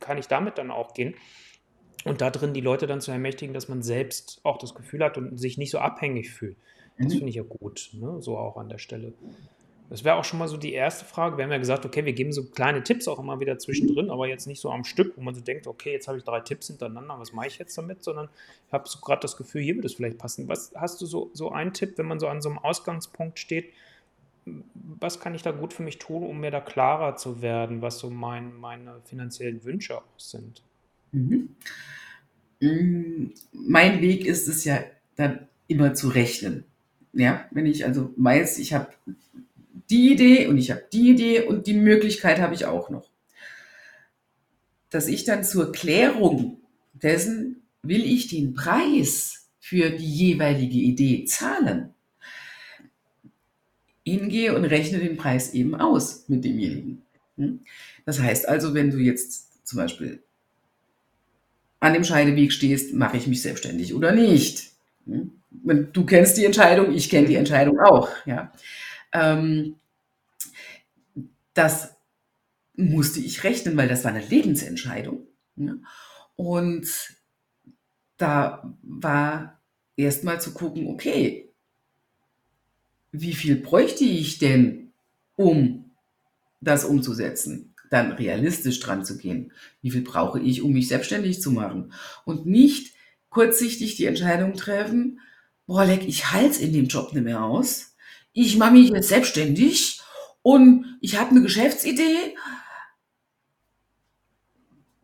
kann 0.00 0.18
ich 0.18 0.28
damit 0.28 0.58
dann 0.58 0.70
auch 0.70 0.92
gehen? 0.92 1.14
Und 2.04 2.20
da 2.20 2.30
drin 2.30 2.52
die 2.52 2.60
Leute 2.60 2.86
dann 2.86 3.00
zu 3.00 3.10
ermächtigen, 3.10 3.54
dass 3.54 3.68
man 3.68 3.82
selbst 3.82 4.40
auch 4.42 4.58
das 4.58 4.74
Gefühl 4.74 5.02
hat 5.02 5.16
und 5.16 5.38
sich 5.38 5.56
nicht 5.56 5.70
so 5.70 5.78
abhängig 5.78 6.30
fühlt. 6.30 6.56
Das 6.98 7.06
mhm. 7.06 7.18
finde 7.18 7.28
ich 7.30 7.36
ja 7.36 7.42
gut, 7.42 7.90
ne? 7.94 8.20
so 8.20 8.36
auch 8.36 8.56
an 8.56 8.68
der 8.68 8.78
Stelle. 8.78 9.14
Das 9.90 10.02
wäre 10.02 10.16
auch 10.16 10.24
schon 10.24 10.38
mal 10.38 10.48
so 10.48 10.56
die 10.56 10.72
erste 10.72 11.04
Frage. 11.04 11.36
Wir 11.36 11.44
haben 11.44 11.52
ja 11.52 11.58
gesagt, 11.58 11.84
okay, 11.84 12.04
wir 12.04 12.14
geben 12.14 12.32
so 12.32 12.44
kleine 12.44 12.82
Tipps 12.82 13.06
auch 13.06 13.18
immer 13.18 13.38
wieder 13.40 13.58
zwischendrin, 13.58 14.10
aber 14.10 14.26
jetzt 14.26 14.46
nicht 14.46 14.60
so 14.60 14.70
am 14.70 14.84
Stück, 14.84 15.16
wo 15.16 15.22
man 15.22 15.34
so 15.34 15.40
denkt, 15.40 15.66
okay, 15.66 15.92
jetzt 15.92 16.08
habe 16.08 16.16
ich 16.18 16.24
drei 16.24 16.40
Tipps 16.40 16.68
hintereinander, 16.68 17.18
was 17.18 17.32
mache 17.32 17.48
ich 17.48 17.58
jetzt 17.58 17.76
damit, 17.76 18.02
sondern 18.02 18.28
ich 18.66 18.72
habe 18.72 18.88
so 18.88 18.98
gerade 19.00 19.20
das 19.20 19.36
Gefühl, 19.36 19.62
hier 19.62 19.74
würde 19.74 19.86
es 19.86 19.94
vielleicht 19.94 20.18
passen. 20.18 20.48
Was 20.48 20.72
hast 20.74 21.00
du 21.02 21.06
so, 21.06 21.30
so 21.34 21.50
einen 21.50 21.72
Tipp, 21.72 21.98
wenn 21.98 22.06
man 22.06 22.18
so 22.18 22.28
an 22.28 22.40
so 22.40 22.48
einem 22.48 22.58
Ausgangspunkt 22.58 23.38
steht, 23.38 23.66
was 24.44 25.20
kann 25.20 25.34
ich 25.34 25.42
da 25.42 25.50
gut 25.50 25.72
für 25.72 25.82
mich 25.82 25.98
tun, 25.98 26.22
um 26.22 26.40
mir 26.40 26.50
da 26.50 26.60
klarer 26.60 27.16
zu 27.16 27.42
werden, 27.42 27.82
was 27.82 27.98
so 27.98 28.10
mein, 28.10 28.54
meine 28.54 29.00
finanziellen 29.04 29.64
Wünsche 29.64 29.98
auch 29.98 30.18
sind? 30.18 30.62
Mhm. 31.12 31.48
Mm, 32.60 33.26
mein 33.52 34.00
Weg 34.00 34.26
ist 34.26 34.48
es 34.48 34.64
ja 34.64 34.80
dann 35.16 35.48
immer 35.68 35.94
zu 35.94 36.08
rechnen. 36.08 36.64
Ja, 37.12 37.46
wenn 37.52 37.66
ich 37.66 37.84
also 37.84 38.12
weiß, 38.16 38.58
ich 38.58 38.74
habe 38.74 38.88
die 39.90 40.12
Idee 40.12 40.46
und 40.48 40.58
ich 40.58 40.70
habe 40.70 40.84
die 40.92 41.10
Idee 41.10 41.42
und 41.42 41.66
die 41.66 41.74
Möglichkeit 41.74 42.40
habe 42.40 42.54
ich 42.54 42.66
auch 42.66 42.90
noch. 42.90 43.08
Dass 44.90 45.06
ich 45.08 45.24
dann 45.24 45.44
zur 45.44 45.72
Klärung 45.72 46.58
dessen 46.92 47.62
will 47.82 48.04
ich 48.04 48.28
den 48.28 48.54
Preis 48.54 49.48
für 49.60 49.90
die 49.90 50.10
jeweilige 50.10 50.78
Idee 50.78 51.24
zahlen, 51.24 51.93
hingehe 54.04 54.54
und 54.54 54.64
rechne 54.64 54.98
den 54.98 55.16
Preis 55.16 55.54
eben 55.54 55.74
aus 55.74 56.28
mit 56.28 56.44
demjenigen. 56.44 57.02
Hm? 57.36 57.60
Das 58.04 58.20
heißt 58.20 58.48
also, 58.48 58.74
wenn 58.74 58.90
du 58.90 58.98
jetzt 58.98 59.66
zum 59.66 59.78
Beispiel 59.78 60.22
an 61.80 61.94
dem 61.94 62.04
Scheideweg 62.04 62.52
stehst, 62.52 62.94
mache 62.94 63.16
ich 63.16 63.26
mich 63.26 63.42
selbstständig 63.42 63.94
oder 63.94 64.12
nicht. 64.12 64.72
Hm? 65.06 65.32
Du 65.92 66.04
kennst 66.04 66.36
die 66.36 66.44
Entscheidung, 66.44 66.94
ich 66.94 67.08
kenne 67.08 67.28
die 67.28 67.36
Entscheidung 67.36 67.78
auch. 67.80 68.08
Ja. 68.26 68.52
Ähm, 69.12 69.76
das 71.54 71.94
musste 72.76 73.20
ich 73.20 73.44
rechnen, 73.44 73.76
weil 73.76 73.88
das 73.88 74.04
war 74.04 74.12
eine 74.12 74.24
Lebensentscheidung. 74.24 75.26
Ja. 75.56 75.74
Und 76.36 76.88
da 78.16 78.74
war 78.82 79.60
erstmal 79.96 80.40
zu 80.40 80.52
gucken, 80.52 80.88
okay, 80.88 81.53
wie 83.14 83.32
viel 83.32 83.56
bräuchte 83.56 84.04
ich 84.04 84.38
denn, 84.38 84.92
um 85.36 85.90
das 86.60 86.84
umzusetzen? 86.84 87.70
dann 87.90 88.12
realistisch 88.12 88.80
dran 88.80 89.04
zu 89.04 89.18
gehen. 89.18 89.52
Wie 89.80 89.90
viel 89.90 90.02
brauche 90.02 90.40
ich, 90.40 90.62
um 90.62 90.72
mich 90.72 90.88
selbstständig 90.88 91.40
zu 91.40 91.52
machen? 91.52 91.92
Und 92.24 92.44
nicht 92.44 92.92
kurzsichtig 93.30 93.94
die 93.94 94.06
Entscheidung 94.06 94.54
treffen, 94.54 95.20
boah, 95.66 95.84
leck, 95.84 96.02
ich 96.06 96.32
halte 96.32 96.60
in 96.60 96.72
dem 96.72 96.86
Job 96.86 97.12
nicht 97.12 97.22
mehr 97.22 97.44
aus. 97.44 97.94
Ich 98.32 98.56
mache 98.56 98.72
mich 98.72 98.90
jetzt 98.90 99.08
selbstständig 99.08 100.00
und 100.42 100.98
ich 101.00 101.20
habe 101.20 101.30
eine 101.30 101.42
Geschäftsidee. 101.42 102.36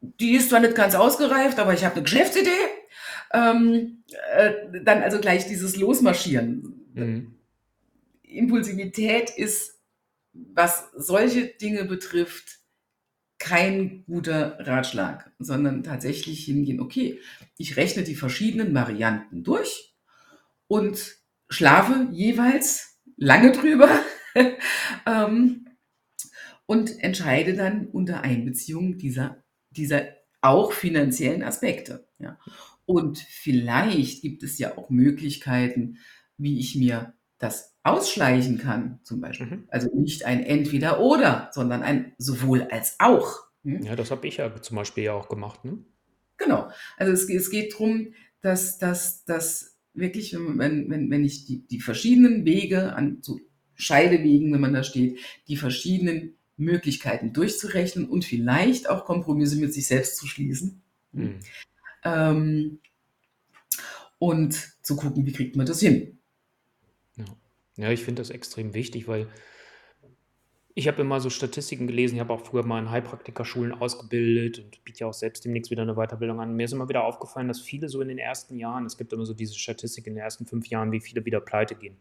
Die 0.01 0.33
ist 0.33 0.49
zwar 0.49 0.59
nicht 0.61 0.75
ganz 0.75 0.97
ausgereift, 0.97 1.61
aber 1.61 1.75
ich 1.75 1.85
habe 1.85 1.95
eine 1.95 2.03
Geschäftsidee. 2.03 2.51
Ähm, 3.33 4.03
äh, 4.35 4.83
dann 4.85 5.03
also 5.03 5.21
gleich 5.21 5.47
dieses 5.47 5.77
Losmarschieren. 5.77 6.87
Mhm. 6.95 7.35
Impulsivität 8.31 9.31
ist, 9.31 9.81
was 10.33 10.91
solche 10.97 11.47
Dinge 11.47 11.85
betrifft, 11.85 12.61
kein 13.39 14.05
guter 14.05 14.59
Ratschlag, 14.61 15.33
sondern 15.39 15.83
tatsächlich 15.83 16.45
hingehen, 16.45 16.81
okay, 16.81 17.21
ich 17.57 17.77
rechne 17.77 18.05
die 18.05 18.15
verschiedenen 18.15 18.75
Varianten 18.75 19.43
durch 19.43 19.97
und 20.69 21.17
schlafe 21.49 22.09
jeweils 22.13 23.01
lange 23.17 23.53
drüber 23.53 23.89
ähm, 25.07 25.67
und 26.67 27.03
entscheide 27.03 27.55
dann 27.55 27.89
unter 27.89 28.23
Einbeziehung 28.23 28.99
dieser, 28.99 29.43
dieser 29.71 30.03
auch 30.43 30.73
finanziellen 30.73 31.43
Aspekte. 31.43 32.09
Ja. 32.19 32.39
Und 32.85 33.19
vielleicht 33.19 34.23
gibt 34.23 34.43
es 34.43 34.59
ja 34.59 34.77
auch 34.77 34.91
Möglichkeiten, 34.91 35.99
wie 36.37 36.59
ich 36.59 36.77
mir 36.77 37.15
das 37.39 37.70
ausschleichen 37.83 38.59
kann, 38.59 39.01
zum 39.05 39.21
Beispiel. 39.21 39.47
Mhm. 39.47 39.65
Also 39.69 39.89
nicht 39.95 40.25
ein 40.25 40.43
Entweder-Oder, 40.43 41.51
sondern 41.53 41.83
ein 41.83 42.13
sowohl 42.19 42.63
als 42.71 42.97
auch. 42.99 43.45
Hm? 43.65 43.83
Ja, 43.83 43.97
das 43.97 44.11
habe 44.11 44.27
ich 44.27 44.37
ja 44.37 44.61
zum 44.61 44.77
Beispiel 44.77 45.05
ja 45.05 45.15
auch 45.15 45.29
gemacht. 45.29 45.65
Ne? 45.65 45.79
Genau. 46.37 46.71
Also 46.97 47.13
es, 47.13 47.29
es 47.29 47.51
geht 47.51 47.75
darum, 47.75 48.15
dass, 48.43 48.79
dass, 48.79 49.25
dass 49.25 49.79
wirklich, 49.95 50.35
wenn, 50.35 50.91
wenn, 50.91 51.11
wenn 51.11 51.25
ich 51.25 51.47
die, 51.47 51.67
die 51.67 51.81
verschiedenen 51.81 52.45
Wege 52.45 52.95
an 52.95 53.19
so 53.23 53.41
Scheidewegen, 53.75 54.53
wenn 54.53 54.61
man 54.61 54.75
da 54.75 54.83
steht, 54.83 55.19
die 55.49 55.57
verschiedenen 55.57 56.37
Möglichkeiten 56.57 57.33
durchzurechnen 57.33 58.09
und 58.09 58.25
vielleicht 58.25 58.89
auch 58.89 59.05
Kompromisse 59.05 59.57
mit 59.57 59.73
sich 59.73 59.87
selbst 59.87 60.17
zu 60.17 60.27
schließen. 60.27 60.83
Mhm. 61.13 61.41
Ähm, 62.05 62.79
und 64.19 64.77
zu 64.83 64.97
gucken, 64.97 65.25
wie 65.25 65.33
kriegt 65.33 65.57
man 65.57 65.65
das 65.67 65.81
hin. 65.81 66.20
Ja, 67.81 67.91
ich 67.91 68.03
finde 68.05 68.21
das 68.21 68.31
extrem 68.31 68.75
wichtig, 68.75 69.09
weil 69.09 69.27
ich 70.75 70.89
habe 70.89 71.03
immer 71.03 71.21
so 71.21 71.31
Statistiken 71.31 71.87
gelesen. 71.87 72.15
Ich 72.15 72.21
habe 72.21 72.33
auch 72.33 72.41
früher 72.41 72.65
mal 72.65 72.79
in 72.79 72.91
Heilpraktikerschulen 72.91 73.73
ausgebildet 73.73 74.61
und 74.61 74.85
biete 74.85 75.01
ja 75.01 75.07
auch 75.09 75.13
selbst 75.15 75.45
demnächst 75.45 75.71
wieder 75.71 75.83
eine 75.83 75.95
Weiterbildung 75.95 76.41
an. 76.41 76.55
Mir 76.55 76.65
ist 76.65 76.73
immer 76.73 76.89
wieder 76.89 77.05
aufgefallen, 77.05 77.49
dass 77.49 77.61
viele 77.61 77.89
so 77.89 78.01
in 78.01 78.09
den 78.09 78.19
ersten 78.19 78.57
Jahren, 78.57 78.87
es 78.87 78.97
gibt 78.97 79.13
immer 79.13 79.27
so 79.27 79.35
diese 79.35 79.55
Statistik 79.55 80.07
in 80.07 80.15
den 80.15 80.23
ersten 80.23 80.47
fünf 80.47 80.69
Jahren, 80.69 80.93
wie 80.93 81.01
viele 81.01 81.25
wieder 81.25 81.41
pleite 81.41 81.75
gehen. 81.75 81.97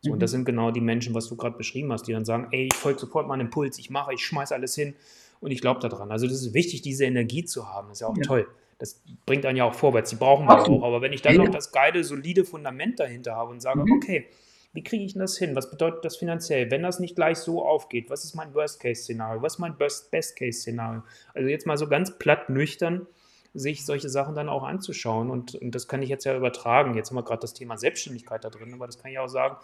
So, 0.00 0.12
Und 0.12 0.20
das 0.20 0.30
mhm. 0.30 0.36
sind 0.36 0.44
genau 0.44 0.70
die 0.70 0.80
Menschen, 0.80 1.14
was 1.14 1.28
du 1.28 1.36
gerade 1.36 1.56
beschrieben 1.56 1.92
hast, 1.92 2.06
die 2.06 2.12
dann 2.12 2.24
sagen, 2.24 2.48
ey, 2.52 2.66
ich 2.66 2.74
folge 2.74 3.00
sofort 3.00 3.26
meinem 3.26 3.46
Impuls, 3.46 3.78
ich 3.78 3.90
mache, 3.90 4.14
ich 4.14 4.24
schmeiße 4.24 4.54
alles 4.54 4.74
hin 4.74 4.94
und 5.40 5.50
ich 5.50 5.60
glaube 5.60 5.80
daran. 5.80 6.10
Also 6.12 6.26
das 6.26 6.36
ist 6.42 6.54
wichtig, 6.54 6.82
diese 6.82 7.04
Energie 7.04 7.44
zu 7.44 7.68
haben. 7.68 7.88
Das 7.88 7.98
ist 7.98 8.00
ja 8.02 8.08
auch 8.08 8.16
ja. 8.16 8.22
toll. 8.22 8.46
Das 8.78 9.02
bringt 9.24 9.46
einen 9.46 9.56
ja 9.56 9.64
auch 9.64 9.74
vorwärts. 9.74 10.10
Die 10.10 10.16
brauchen 10.16 10.46
wir 10.46 10.60
auch. 10.60 10.82
Aber 10.82 11.00
wenn 11.00 11.12
ich 11.12 11.22
dann 11.22 11.36
noch 11.36 11.48
das 11.48 11.72
geile, 11.72 12.04
solide 12.04 12.44
Fundament 12.44 13.00
dahinter 13.00 13.34
habe 13.34 13.50
und 13.50 13.60
sage, 13.60 13.80
mhm. 13.80 13.92
okay, 13.92 14.26
wie 14.74 14.82
kriege 14.82 15.04
ich 15.04 15.12
denn 15.12 15.20
das 15.20 15.38
hin? 15.38 15.54
Was 15.54 15.70
bedeutet 15.70 16.04
das 16.04 16.16
finanziell? 16.16 16.70
Wenn 16.70 16.82
das 16.82 16.98
nicht 16.98 17.14
gleich 17.14 17.38
so 17.38 17.64
aufgeht, 17.64 18.10
was 18.10 18.24
ist 18.24 18.34
mein 18.34 18.52
Worst-Case-Szenario? 18.54 19.40
Was 19.40 19.54
ist 19.54 19.58
mein 19.60 19.76
Best-Case-Szenario? 19.78 21.02
Also 21.32 21.48
jetzt 21.48 21.64
mal 21.64 21.78
so 21.78 21.88
ganz 21.88 22.18
platt 22.18 22.50
nüchtern, 22.50 23.06
sich 23.54 23.86
solche 23.86 24.08
Sachen 24.08 24.34
dann 24.34 24.48
auch 24.48 24.64
anzuschauen. 24.64 25.30
Und, 25.30 25.54
und 25.54 25.76
das 25.76 25.86
kann 25.86 26.02
ich 26.02 26.08
jetzt 26.08 26.24
ja 26.24 26.36
übertragen. 26.36 26.94
Jetzt 26.94 27.10
haben 27.10 27.16
wir 27.16 27.22
gerade 27.22 27.40
das 27.40 27.54
Thema 27.54 27.78
Selbstständigkeit 27.78 28.44
da 28.44 28.50
drin, 28.50 28.74
aber 28.74 28.86
das 28.86 28.98
kann 28.98 29.12
ich 29.12 29.18
auch 29.20 29.28
sagen, 29.28 29.56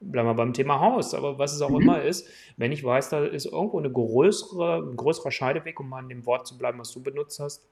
bleiben 0.00 0.28
wir 0.28 0.34
beim 0.34 0.52
Thema 0.52 0.80
Haus, 0.80 1.14
aber 1.14 1.38
was 1.38 1.54
es 1.54 1.62
auch 1.62 1.70
mhm. 1.70 1.80
immer 1.80 2.02
ist, 2.02 2.28
wenn 2.58 2.70
ich 2.70 2.84
weiß, 2.84 3.08
da 3.08 3.24
ist 3.24 3.46
irgendwo 3.46 3.78
eine 3.78 3.90
größere, 3.90 4.82
ein 4.82 4.96
größerer 4.96 5.30
Scheideweg, 5.30 5.80
um 5.80 5.88
mal 5.88 5.98
an 5.98 6.10
dem 6.10 6.26
Wort 6.26 6.46
zu 6.46 6.58
bleiben, 6.58 6.78
was 6.78 6.92
du 6.92 7.02
benutzt 7.02 7.40
hast, 7.40 7.64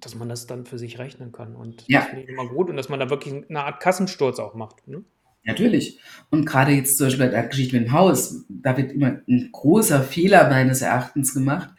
dass 0.00 0.14
man 0.14 0.30
das 0.30 0.46
dann 0.46 0.64
für 0.64 0.78
sich 0.78 0.98
rechnen 0.98 1.30
kann. 1.30 1.54
Und 1.54 1.86
ja. 1.88 2.00
das 2.00 2.08
finde 2.08 2.24
ich 2.24 2.30
immer 2.30 2.48
gut 2.48 2.70
und 2.70 2.76
dass 2.76 2.88
man 2.88 2.98
da 2.98 3.10
wirklich 3.10 3.48
eine 3.48 3.64
Art 3.64 3.80
Kassensturz 3.80 4.38
auch 4.38 4.54
macht. 4.54 4.88
Ne? 4.88 5.04
Natürlich. 5.44 5.98
Und 6.30 6.46
gerade 6.46 6.72
jetzt 6.72 6.98
zum 6.98 7.06
Beispiel 7.06 7.26
bei 7.26 7.30
der 7.30 7.46
Geschichte 7.46 7.76
mit 7.76 7.86
dem 7.86 7.92
Haus, 7.92 8.44
da 8.48 8.76
wird 8.76 8.92
immer 8.92 9.20
ein 9.28 9.48
großer 9.52 10.02
Fehler 10.02 10.48
meines 10.48 10.82
Erachtens 10.82 11.34
gemacht, 11.34 11.70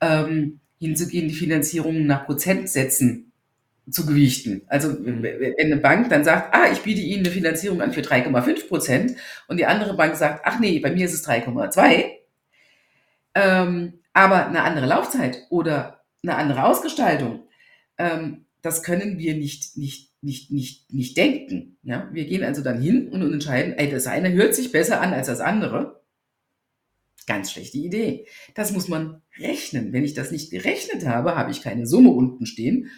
ähm, 0.00 0.60
hinzugehen, 0.78 1.28
die 1.28 1.34
Finanzierung 1.34 2.06
nach 2.06 2.26
Prozentsätzen 2.26 3.32
zu 3.90 4.06
gewichten. 4.06 4.62
Also 4.68 4.96
wenn 5.04 5.54
eine 5.58 5.76
Bank 5.76 6.08
dann 6.10 6.24
sagt, 6.24 6.54
ah, 6.54 6.70
ich 6.70 6.80
biete 6.80 7.00
Ihnen 7.00 7.24
eine 7.24 7.34
Finanzierung 7.34 7.82
an 7.82 7.92
für 7.92 8.02
3,5 8.02 8.68
Prozent 8.68 9.16
und 9.48 9.56
die 9.56 9.66
andere 9.66 9.94
Bank 9.94 10.16
sagt, 10.16 10.42
ach 10.44 10.60
nee, 10.60 10.78
bei 10.78 10.92
mir 10.92 11.06
ist 11.06 11.14
es 11.14 11.26
3,2, 11.26 12.04
ähm, 13.34 13.94
aber 14.12 14.46
eine 14.46 14.62
andere 14.62 14.86
Laufzeit 14.86 15.46
oder 15.50 16.00
eine 16.22 16.36
andere 16.36 16.64
Ausgestaltung, 16.64 17.44
ähm, 17.98 18.46
das 18.62 18.82
können 18.82 19.18
wir 19.18 19.34
nicht, 19.34 19.76
nicht 19.76 20.09
nicht, 20.22 20.50
nicht, 20.50 20.92
nicht 20.92 21.16
denken. 21.16 21.78
Ja? 21.82 22.08
Wir 22.12 22.26
gehen 22.26 22.44
also 22.44 22.62
dann 22.62 22.80
hin 22.80 23.08
und 23.08 23.22
entscheiden, 23.22 23.74
ey, 23.74 23.90
das 23.90 24.06
eine 24.06 24.32
hört 24.32 24.54
sich 24.54 24.72
besser 24.72 25.00
an 25.00 25.12
als 25.12 25.28
das 25.28 25.40
andere. 25.40 26.02
Ganz 27.26 27.52
schlechte 27.52 27.78
Idee. 27.78 28.26
Das 28.54 28.72
muss 28.72 28.88
man 28.88 29.22
rechnen. 29.38 29.92
Wenn 29.92 30.04
ich 30.04 30.14
das 30.14 30.30
nicht 30.30 30.50
gerechnet 30.50 31.06
habe, 31.06 31.36
habe 31.36 31.50
ich 31.50 31.62
keine 31.62 31.86
Summe 31.86 32.10
unten 32.10 32.46
stehen, 32.46 32.90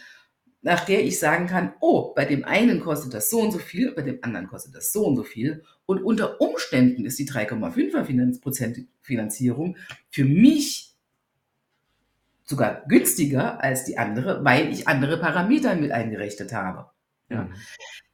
nach 0.63 0.85
der 0.85 1.05
ich 1.05 1.19
sagen 1.19 1.49
kann, 1.49 1.75
oh, 1.81 2.15
bei 2.15 2.25
dem 2.25 2.45
einen 2.45 2.81
kostet 2.81 3.13
das 3.15 3.31
so 3.31 3.41
und 3.41 3.51
so 3.51 3.59
viel, 3.59 3.93
bei 3.93 4.03
dem 4.03 4.21
anderen 4.23 4.47
kostet 4.47 4.75
das 4.75 4.93
so 4.93 5.05
und 5.05 5.17
so 5.17 5.25
viel. 5.25 5.65
Und 5.87 6.03
unter 6.03 6.41
Umständen 6.41 7.05
ist 7.05 7.19
die 7.19 7.29
3,5er 7.29 8.41
Prozent 8.41 8.87
Finanzierung 9.01 9.77
für 10.09 10.25
mich 10.25 10.95
sogar 12.45 12.85
günstiger 12.87 13.63
als 13.63 13.85
die 13.85 13.99
andere, 13.99 14.45
weil 14.45 14.73
ich 14.73 14.87
andere 14.87 15.19
Parameter 15.19 15.75
mit 15.75 15.91
eingerechnet 15.91 16.53
habe. 16.53 16.92
Ja. 17.33 17.43
Mhm. 17.45 17.55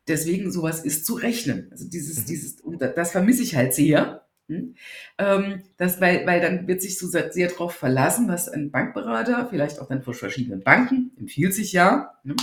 Deswegen 0.07 0.51
sowas 0.51 0.85
ist 0.85 1.05
zu 1.05 1.15
rechnen. 1.15 1.69
Also 1.71 1.89
dieses, 1.89 2.21
mhm. 2.21 2.25
dieses, 2.27 2.57
das 2.97 3.13
vermisse 3.13 3.43
ich 3.43 3.55
halt 3.55 3.75
sehr. 3.75 4.27
Hm? 4.49 4.75
Ähm, 5.19 5.63
das, 5.77 6.01
weil, 6.01 6.27
weil 6.27 6.41
dann 6.41 6.67
wird 6.67 6.81
sich 6.81 6.99
so 6.99 7.07
sehr, 7.07 7.31
sehr 7.33 7.49
darauf 7.49 7.75
verlassen, 7.75 8.29
was 8.29 8.49
ein 8.49 8.71
Bankberater, 8.71 9.47
vielleicht 9.51 9.79
auch 9.79 9.89
dann 9.89 10.03
von 10.03 10.15
verschiedenen 10.15 10.63
Banken, 10.63 11.13
empfiehlt 11.19 11.53
sich 11.53 11.73
ja, 11.73 12.19
ne, 12.25 12.35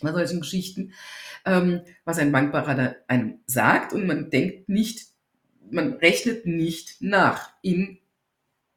bei 0.00 0.12
solchen 0.12 0.40
Geschichten, 0.40 0.92
ähm, 1.44 1.82
was 2.04 2.18
ein 2.18 2.32
Bankberater 2.32 2.96
einem 3.08 3.40
sagt 3.46 3.92
und 3.92 4.06
man 4.06 4.30
denkt 4.30 4.70
nicht, 4.70 5.08
man 5.70 5.94
rechnet 5.94 6.46
nicht 6.46 7.00
nach 7.00 7.52
in 7.62 7.98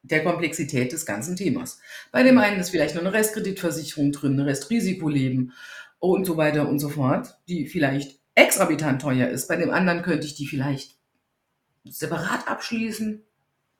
der 0.03 0.23
Komplexität 0.23 0.91
des 0.91 1.05
ganzen 1.05 1.35
Themas. 1.35 1.79
Bei 2.11 2.23
dem 2.23 2.37
einen 2.37 2.59
ist 2.59 2.69
vielleicht 2.69 2.95
noch 2.95 3.01
eine 3.01 3.13
Restkreditversicherung 3.13 4.11
drin, 4.11 4.33
eine 4.33 4.45
Restrisiko-Leben 4.45 5.53
und 5.99 6.25
so 6.25 6.37
weiter 6.37 6.67
und 6.67 6.79
so 6.79 6.89
fort, 6.89 7.37
die 7.47 7.67
vielleicht 7.67 8.19
exorbitant 8.35 9.01
teuer 9.01 9.27
ist. 9.29 9.47
Bei 9.47 9.55
dem 9.55 9.71
anderen 9.71 10.03
könnte 10.03 10.27
ich 10.27 10.35
die 10.35 10.47
vielleicht 10.47 10.95
separat 11.85 12.47
abschließen 12.47 13.23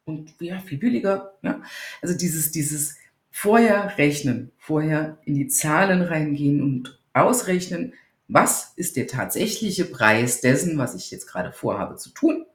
und 0.05 0.33
ja, 0.39 0.59
viel 0.59 0.77
billiger. 0.77 1.37
Ja? 1.41 1.61
Also 2.01 2.17
dieses, 2.17 2.51
dieses 2.51 2.95
vorher 3.29 3.97
rechnen, 3.97 4.51
vorher 4.57 5.19
in 5.25 5.35
die 5.35 5.47
Zahlen 5.47 6.01
reingehen 6.01 6.63
und 6.63 6.99
ausrechnen, 7.13 7.93
was 8.27 8.73
ist 8.75 8.97
der 8.97 9.07
tatsächliche 9.07 9.85
Preis 9.85 10.41
dessen, 10.41 10.77
was 10.77 10.95
ich 10.95 11.11
jetzt 11.11 11.27
gerade 11.27 11.53
vorhabe 11.53 11.95
zu 11.95 12.09
tun 12.09 12.45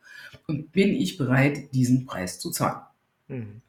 und 0.47 0.73
bin 0.73 0.95
ich 0.95 1.17
bereit, 1.17 1.73
diesen 1.73 2.05
Preis 2.05 2.39
zu 2.39 2.51
zahlen. 2.51 2.83
Mhm. 3.29 3.63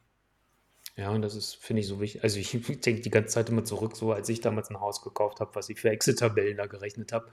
Ja, 0.96 1.10
und 1.10 1.22
das 1.22 1.34
ist, 1.34 1.56
finde 1.56 1.80
ich, 1.80 1.88
so 1.88 2.00
wichtig. 2.00 2.22
Also 2.22 2.38
ich 2.38 2.50
denke 2.84 3.02
die 3.02 3.10
ganze 3.10 3.34
Zeit 3.34 3.48
immer 3.48 3.64
zurück, 3.64 3.96
so 3.96 4.12
als 4.12 4.28
ich 4.28 4.40
damals 4.40 4.70
ein 4.70 4.80
Haus 4.80 5.02
gekauft 5.02 5.40
habe, 5.40 5.54
was 5.54 5.68
ich 5.68 5.80
für 5.80 5.90
Exit-Tabellen 5.90 6.56
da 6.56 6.66
gerechnet 6.66 7.12
habe, 7.12 7.26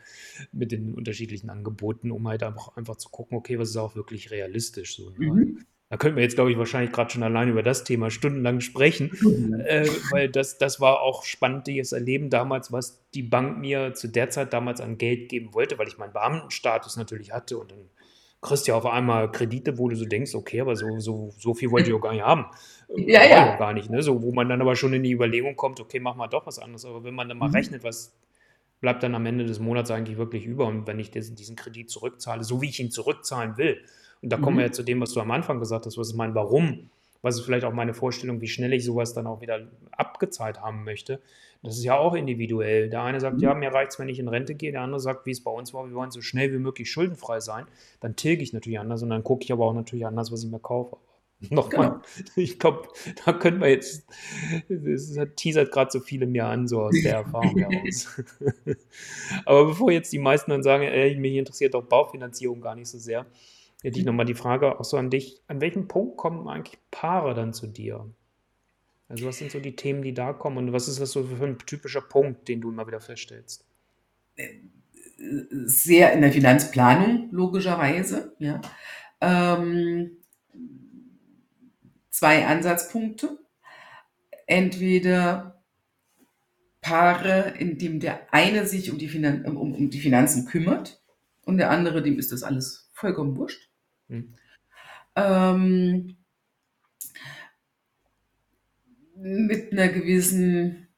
mit 0.52 0.72
den 0.72 0.96
unterschiedlichen 0.96 1.50
Angeboten, 1.50 2.12
um 2.12 2.28
halt 2.28 2.44
einfach, 2.44 2.76
einfach 2.76 2.96
zu 2.96 3.10
gucken, 3.10 3.38
okay, 3.38 3.60
was 3.60 3.70
ist 3.70 3.78
auch 3.78 3.96
wirklich 3.96 4.32
realistisch. 4.32 4.96
So, 4.96 5.12
ne? 5.12 5.16
Mhm. 5.20 5.66
Da 5.90 5.98
könnten 5.98 6.16
wir 6.16 6.24
jetzt, 6.24 6.36
glaube 6.36 6.50
ich, 6.50 6.58
wahrscheinlich 6.58 6.94
gerade 6.94 7.12
schon 7.12 7.22
allein 7.22 7.50
über 7.50 7.64
das 7.64 7.84
Thema 7.84 8.10
stundenlang 8.10 8.62
sprechen, 8.62 9.12
mhm. 9.22 9.60
äh, 9.60 9.86
weil 10.12 10.30
das, 10.30 10.58
das 10.58 10.80
war 10.80 11.02
auch 11.02 11.26
spannendes 11.26 11.92
Erleben 11.92 12.30
damals, 12.30 12.72
was 12.72 13.04
die 13.14 13.24
Bank 13.24 13.60
mir 13.60 13.94
zu 13.94 14.08
der 14.08 14.30
Zeit 14.30 14.54
damals 14.54 14.80
an 14.80 14.98
Geld 14.98 15.28
geben 15.28 15.54
wollte, 15.54 15.78
weil 15.78 15.90
ich 15.90 15.98
meinen 15.98 16.14
Beamtenstatus 16.14 16.96
natürlich 16.96 17.34
hatte 17.34 17.58
und 17.58 17.72
dann 17.72 17.90
kriegst 18.42 18.68
du 18.68 18.72
ja 18.72 18.78
auf 18.78 18.86
einmal 18.86 19.32
Kredite, 19.32 19.78
wo 19.78 19.88
du 19.88 19.96
so 19.96 20.06
denkst, 20.06 20.34
okay, 20.34 20.62
aber 20.62 20.76
so, 20.76 21.00
so, 21.00 21.34
so 21.38 21.54
viel 21.54 21.72
wollte 21.72 21.90
ich 21.90 21.96
auch 21.96 22.02
gar 22.02 22.14
nicht 22.14 22.24
haben. 22.24 22.46
Ja, 22.96 23.26
ja. 23.26 23.56
Gar 23.56 23.74
nicht, 23.74 23.90
ne? 23.90 24.04
So, 24.04 24.22
wo 24.22 24.32
man 24.32 24.50
dann 24.50 24.62
aber 24.62 24.76
schon 24.76 24.94
in 24.94 25.04
die 25.04 25.12
Überlegung 25.12 25.56
kommt, 25.56 25.80
okay, 25.80 26.00
mach 26.00 26.16
mal 26.16 26.28
doch 26.28 26.46
was 26.46 26.60
anderes. 26.60 26.86
Aber 26.86 27.04
wenn 27.04 27.14
man 27.14 27.30
dann 27.30 27.38
mal 27.38 27.48
mhm. 27.48 27.56
rechnet, 27.56 27.84
was 27.84 28.14
bleibt 28.82 29.04
dann 29.04 29.16
am 29.16 29.26
Ende 29.26 29.46
des 29.46 29.60
Monats 29.60 29.92
eigentlich 29.92 30.18
wirklich 30.18 30.46
über 30.46 30.66
und 30.66 30.88
wenn 30.88 31.00
ich 31.00 31.12
diesen 31.12 31.56
Kredit 31.56 31.90
zurückzahle, 31.90 32.44
so 32.44 32.62
wie 32.62 32.70
ich 32.70 32.80
ihn 32.80 32.92
zurückzahlen 32.92 33.58
will, 33.58 33.82
und 34.22 34.32
da 34.32 34.38
kommen 34.38 34.58
wir 34.58 34.66
mhm. 34.66 34.70
ja 34.70 34.72
zu 34.72 34.84
dem, 34.84 35.02
was 35.02 35.14
du 35.14 35.20
am 35.20 35.32
Anfang 35.32 35.60
gesagt 35.60 35.86
hast, 35.86 35.98
was 35.98 36.10
ist 36.10 36.16
mein 36.16 36.36
Warum, 36.36 36.90
was 37.22 37.38
ist 37.38 37.46
vielleicht 37.46 37.66
auch 37.66 37.74
meine 37.74 37.94
Vorstellung, 37.94 38.42
wie 38.42 38.48
schnell 38.48 38.74
ich 38.74 38.84
sowas 38.84 39.14
dann 39.14 39.28
auch 39.28 39.42
wieder 39.42 39.68
abgezahlt 39.92 40.62
haben 40.62 40.84
möchte. 40.84 41.22
Das 41.64 41.78
ist 41.78 41.84
ja 41.84 41.98
auch 41.98 42.16
individuell. 42.16 42.90
Der 42.90 43.04
eine 43.04 43.20
sagt, 43.20 43.38
mhm. 43.38 43.44
ja, 43.44 43.54
mir 43.54 43.72
reicht 43.72 43.92
es, 43.92 44.00
wenn 44.00 44.10
ich 44.10 44.20
in 44.20 44.28
Rente 44.28 44.56
gehe. 44.56 44.72
Der 44.72 44.82
andere 44.82 45.00
sagt, 45.00 45.26
wie 45.28 45.32
es 45.32 45.44
bei 45.44 45.52
uns 45.52 45.74
war, 45.74 45.88
wir 45.88 45.94
wollen 45.94 46.10
so 46.10 46.22
schnell 46.22 46.52
wie 46.52 46.58
möglich 46.58 46.90
schuldenfrei 46.92 47.40
sein. 47.40 47.66
Dann 48.00 48.16
tilge 48.16 48.42
ich 48.42 48.54
natürlich 48.54 48.80
anders 48.80 49.04
und 49.04 49.10
dann 49.10 49.24
gucke 49.24 49.44
ich 49.44 49.52
aber 49.52 49.66
auch 49.66 49.74
natürlich 49.74 50.06
anders, 50.06 50.32
was 50.32 50.44
ich 50.44 50.50
mir 50.50 50.60
kaufe. 50.60 50.98
Nochmal, 51.50 51.90
genau. 51.90 52.02
ich 52.36 52.60
glaube, 52.60 52.88
da 53.26 53.34
können 53.34 53.60
wir 53.62 53.70
jetzt, 53.70 54.06
das 54.70 55.12
teasert 55.36 55.72
gerade 55.72 55.92
so 55.92 56.00
viele 56.00 56.28
mir 56.28 56.46
an, 56.46 56.68
so 56.68 56.82
aus 56.82 56.96
der 57.04 57.16
Erfahrung 57.16 57.58
heraus. 57.58 58.22
aber 59.46 59.66
bevor 59.66 59.92
jetzt 59.92 60.14
die 60.14 60.20
meisten 60.20 60.52
dann 60.52 60.64
sagen, 60.64 60.84
ey, 60.84 61.16
mich 61.16 61.36
interessiert 61.36 61.74
doch 61.74 61.84
Baufinanzierung 61.84 62.62
gar 62.62 62.76
nicht 62.76 62.90
so 62.90 63.00
sehr, 63.00 63.26
Hätte 63.82 63.98
ich 63.98 64.06
nochmal 64.06 64.28
die 64.28 64.36
Frage 64.36 64.80
auch 64.80 64.86
so 64.86 64.98
an 64.98 65.10
dich. 65.10 65.42
An 65.48 65.60
welchem 65.60 65.88
Punkt 65.88 66.16
kommen 66.18 66.48
eigentlich 66.48 66.78
Paare 66.92 67.34
dann 67.34 67.52
zu 67.52 67.66
dir? 67.66 68.08
Also 69.10 69.26
was 69.26 69.40
sind 69.40 69.52
so 69.52 69.60
die 69.60 69.76
Themen, 69.76 70.04
die 70.04 70.14
da 70.14 70.34
kommen 70.34 70.58
und 70.58 70.72
was 70.72 70.88
ist 70.88 71.02
das 71.02 71.12
so 71.12 71.24
für 71.24 71.44
ein 71.44 71.58
typischer 71.58 72.02
Punkt, 72.02 72.48
den 72.48 72.62
du 72.62 72.70
immer 72.70 72.86
wieder 72.86 73.02
feststellst? 73.02 73.66
Sehr 75.18 76.14
in 76.14 76.22
der 76.22 76.32
Finanzplanung, 76.32 77.30
logischerweise. 77.32 78.36
Ja. 78.38 78.62
Ähm, 79.20 80.18
zwei 82.22 82.46
Ansatzpunkte. 82.46 83.40
Entweder 84.46 85.64
Paare, 86.80 87.56
in 87.58 87.80
dem 87.80 88.00
der 88.00 88.32
eine 88.32 88.68
sich 88.68 88.92
um 88.92 89.00
die, 89.00 89.08
Finan 89.08 89.44
um, 89.44 89.58
um 89.58 89.90
die 89.90 90.00
Finanzen 90.00 90.46
kümmert 90.46 91.02
und 91.46 91.58
der 91.58 91.72
andere, 91.72 92.04
dem 92.04 92.20
ist 92.20 92.32
das 92.32 92.44
alles 92.44 92.92
vollkommen 92.94 93.36
wurscht. 93.38 93.72
Mhm. 94.08 94.36
Ähm, 95.16 96.18
mit 99.16 99.72
einer 99.72 99.88
gewissen, 99.88 100.90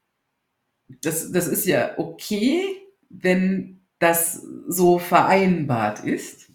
das, 0.89 1.31
das 1.31 1.47
ist 1.47 1.65
ja 1.65 1.97
okay, 1.97 2.63
wenn 3.09 3.79
das 3.99 4.45
so 4.67 4.99
vereinbart 4.99 6.03
ist. 6.03 6.51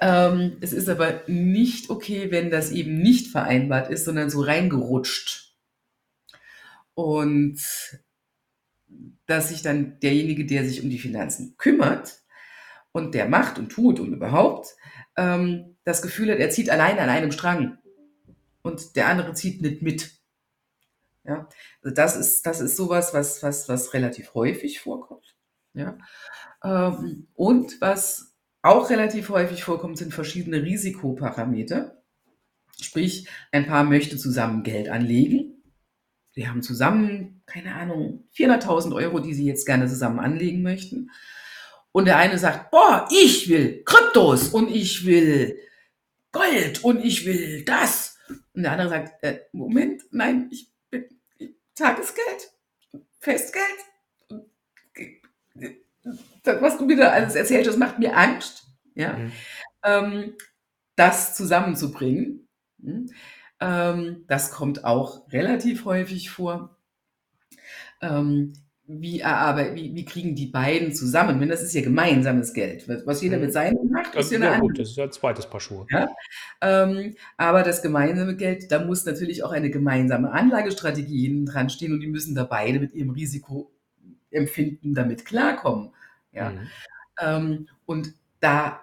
Ähm, 0.00 0.56
es 0.60 0.72
ist 0.72 0.88
aber 0.88 1.22
nicht 1.26 1.90
okay, 1.90 2.30
wenn 2.30 2.50
das 2.50 2.70
eben 2.70 2.98
nicht 2.98 3.30
vereinbart 3.30 3.90
ist, 3.90 4.04
sondern 4.04 4.30
so 4.30 4.40
reingerutscht. 4.40 5.54
Und 6.94 7.60
dass 9.26 9.48
sich 9.48 9.62
dann 9.62 9.98
derjenige, 10.00 10.46
der 10.46 10.64
sich 10.64 10.82
um 10.82 10.90
die 10.90 10.98
Finanzen 10.98 11.56
kümmert 11.56 12.22
und 12.92 13.14
der 13.14 13.28
macht 13.28 13.58
und 13.58 13.70
tut 13.70 13.98
und 14.00 14.12
überhaupt, 14.12 14.76
ähm, 15.16 15.76
das 15.84 16.02
Gefühl 16.02 16.30
hat, 16.30 16.38
er 16.38 16.50
zieht 16.50 16.70
allein 16.70 16.98
an 16.98 17.08
einem 17.08 17.32
Strang 17.32 17.78
und 18.62 18.96
der 18.96 19.08
andere 19.08 19.34
zieht 19.34 19.60
nicht 19.62 19.82
mit. 19.82 20.12
Ja, 21.24 21.48
also 21.82 21.94
das 21.94 22.16
ist, 22.16 22.44
das 22.44 22.60
ist 22.60 22.76
sowas, 22.76 23.14
was, 23.14 23.42
was, 23.42 23.68
was 23.68 23.94
relativ 23.94 24.34
häufig 24.34 24.80
vorkommt. 24.80 25.34
Ja, 25.72 25.98
ähm, 26.62 27.28
und 27.34 27.80
was 27.80 28.33
auch 28.64 28.88
relativ 28.88 29.28
häufig 29.28 29.62
vorkommt, 29.62 29.98
sind 29.98 30.14
verschiedene 30.14 30.62
Risikoparameter. 30.62 32.02
Sprich, 32.80 33.28
ein 33.52 33.66
Paar 33.66 33.84
möchte 33.84 34.16
zusammen 34.16 34.62
Geld 34.62 34.88
anlegen. 34.88 35.62
Sie 36.32 36.48
haben 36.48 36.62
zusammen, 36.62 37.42
keine 37.46 37.74
Ahnung, 37.74 38.28
400.000 38.34 38.94
Euro, 38.94 39.20
die 39.20 39.34
sie 39.34 39.44
jetzt 39.44 39.66
gerne 39.66 39.86
zusammen 39.86 40.18
anlegen 40.18 40.62
möchten. 40.62 41.10
Und 41.92 42.06
der 42.06 42.16
eine 42.16 42.38
sagt, 42.38 42.70
boah, 42.70 43.06
ich 43.12 43.48
will 43.48 43.84
Kryptos 43.84 44.48
und 44.48 44.68
ich 44.68 45.06
will 45.06 45.58
Gold 46.32 46.82
und 46.82 47.04
ich 47.04 47.26
will 47.26 47.64
das. 47.64 48.18
Und 48.54 48.62
der 48.62 48.72
andere 48.72 48.88
sagt, 48.88 49.22
äh, 49.22 49.40
Moment, 49.52 50.02
nein, 50.10 50.48
ich 50.50 50.72
bin 50.90 51.04
Tagesgeld, 51.74 52.50
Festgeld. 53.20 53.64
Das, 56.42 56.60
was 56.60 56.78
du 56.78 56.88
wieder 56.88 57.12
alles 57.12 57.34
erzählst, 57.34 57.68
das 57.68 57.76
macht 57.76 57.98
mir 57.98 58.16
Angst, 58.16 58.64
ja, 58.94 59.14
mhm. 59.14 59.32
ähm, 59.84 60.32
das 60.96 61.34
zusammenzubringen. 61.34 62.48
Hm? 62.82 63.10
Ähm, 63.60 64.24
das 64.26 64.50
kommt 64.50 64.84
auch 64.84 65.30
relativ 65.32 65.84
häufig 65.84 66.30
vor. 66.30 66.76
Ähm, 68.02 68.52
wie, 68.86 69.20
erarbeit, 69.20 69.74
wie, 69.74 69.94
wie 69.94 70.04
kriegen 70.04 70.34
die 70.34 70.46
beiden 70.46 70.92
zusammen? 70.92 71.40
Wenn 71.40 71.48
das 71.48 71.62
ist 71.62 71.74
ja 71.74 71.80
gemeinsames 71.80 72.52
Geld. 72.52 72.86
Was 73.06 73.22
jeder 73.22 73.38
mit 73.38 73.48
mhm. 73.48 73.52
seinem 73.52 73.90
macht, 73.90 74.14
ist 74.14 74.30
ja 74.30 74.36
eine 74.36 74.46
ja, 74.46 74.58
gut, 74.58 74.78
das 74.78 74.90
ist 74.90 74.96
ja 74.96 75.04
ein 75.04 75.12
zweites 75.12 75.46
Paar 75.46 75.60
Schuhe. 75.60 75.86
Ja? 75.90 76.08
Ähm, 76.60 77.14
aber 77.38 77.62
das 77.62 77.80
gemeinsame 77.80 78.36
Geld, 78.36 78.70
da 78.70 78.84
muss 78.84 79.06
natürlich 79.06 79.42
auch 79.42 79.52
eine 79.52 79.70
gemeinsame 79.70 80.32
Anlagestrategie 80.32 81.26
hinten 81.26 81.46
dran 81.46 81.70
stehen 81.70 81.92
und 81.92 82.00
die 82.00 82.08
müssen 82.08 82.34
da 82.34 82.44
beide 82.44 82.78
mit 82.78 82.92
ihrem 82.92 83.10
Risikoempfinden 84.34 84.94
damit 84.94 85.24
klarkommen. 85.24 85.92
Ja? 86.32 86.50
Mhm. 86.50 86.68
Ähm, 87.20 87.68
und 87.86 88.14
da 88.40 88.80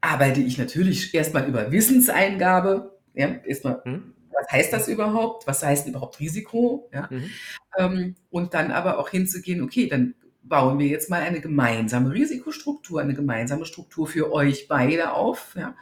arbeite 0.00 0.40
ich 0.40 0.58
natürlich 0.58 1.14
erstmal 1.14 1.48
über 1.48 1.72
Wissenseingabe. 1.72 2.98
Ja? 3.14 3.28
Erstmal 3.44 3.82
mhm 3.84 4.16
was 4.36 4.52
heißt 4.52 4.72
das 4.72 4.88
überhaupt? 4.88 5.46
Was 5.46 5.62
heißt 5.62 5.88
überhaupt 5.88 6.20
Risiko? 6.20 6.88
Ja? 6.92 7.08
Mhm. 7.10 7.30
Ähm, 7.78 8.14
und 8.30 8.54
dann 8.54 8.70
aber 8.70 8.98
auch 8.98 9.08
hinzugehen, 9.08 9.62
okay, 9.62 9.88
dann 9.88 10.14
bauen 10.42 10.78
wir 10.78 10.86
jetzt 10.86 11.10
mal 11.10 11.22
eine 11.22 11.40
gemeinsame 11.40 12.12
Risikostruktur, 12.12 13.00
eine 13.00 13.14
gemeinsame 13.14 13.64
Struktur 13.64 14.06
für 14.06 14.32
euch 14.32 14.68
beide 14.68 15.12
auf 15.12 15.54
ja? 15.56 15.74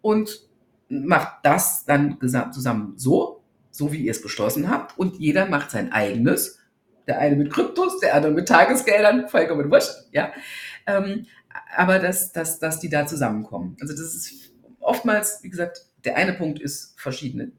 und 0.00 0.48
macht 0.88 1.38
das 1.42 1.84
dann 1.84 2.18
zusammen 2.52 2.92
so, 2.96 3.42
so 3.70 3.92
wie 3.92 4.04
ihr 4.04 4.10
es 4.10 4.22
beschlossen 4.22 4.70
habt 4.70 4.98
und 4.98 5.16
jeder 5.16 5.46
macht 5.46 5.70
sein 5.70 5.92
eigenes. 5.92 6.60
Der 7.08 7.18
eine 7.18 7.34
mit 7.34 7.50
Kryptos, 7.50 7.81
der 8.02 8.14
andere 8.14 8.32
mit 8.32 8.48
Tagesgeldern, 8.48 9.28
vollkommen 9.28 9.70
wurscht, 9.70 9.94
ja. 10.12 10.32
Ähm, 10.86 11.26
aber 11.76 11.98
dass, 11.98 12.32
dass, 12.32 12.58
dass 12.58 12.80
die 12.80 12.88
da 12.88 13.06
zusammenkommen. 13.06 13.76
Also 13.80 13.94
das 13.94 14.14
ist 14.14 14.52
oftmals, 14.80 15.40
wie 15.42 15.50
gesagt, 15.50 15.86
der 16.04 16.16
eine 16.16 16.32
Punkt 16.34 16.60
ist 16.60 16.98
verschiedene 16.98 17.52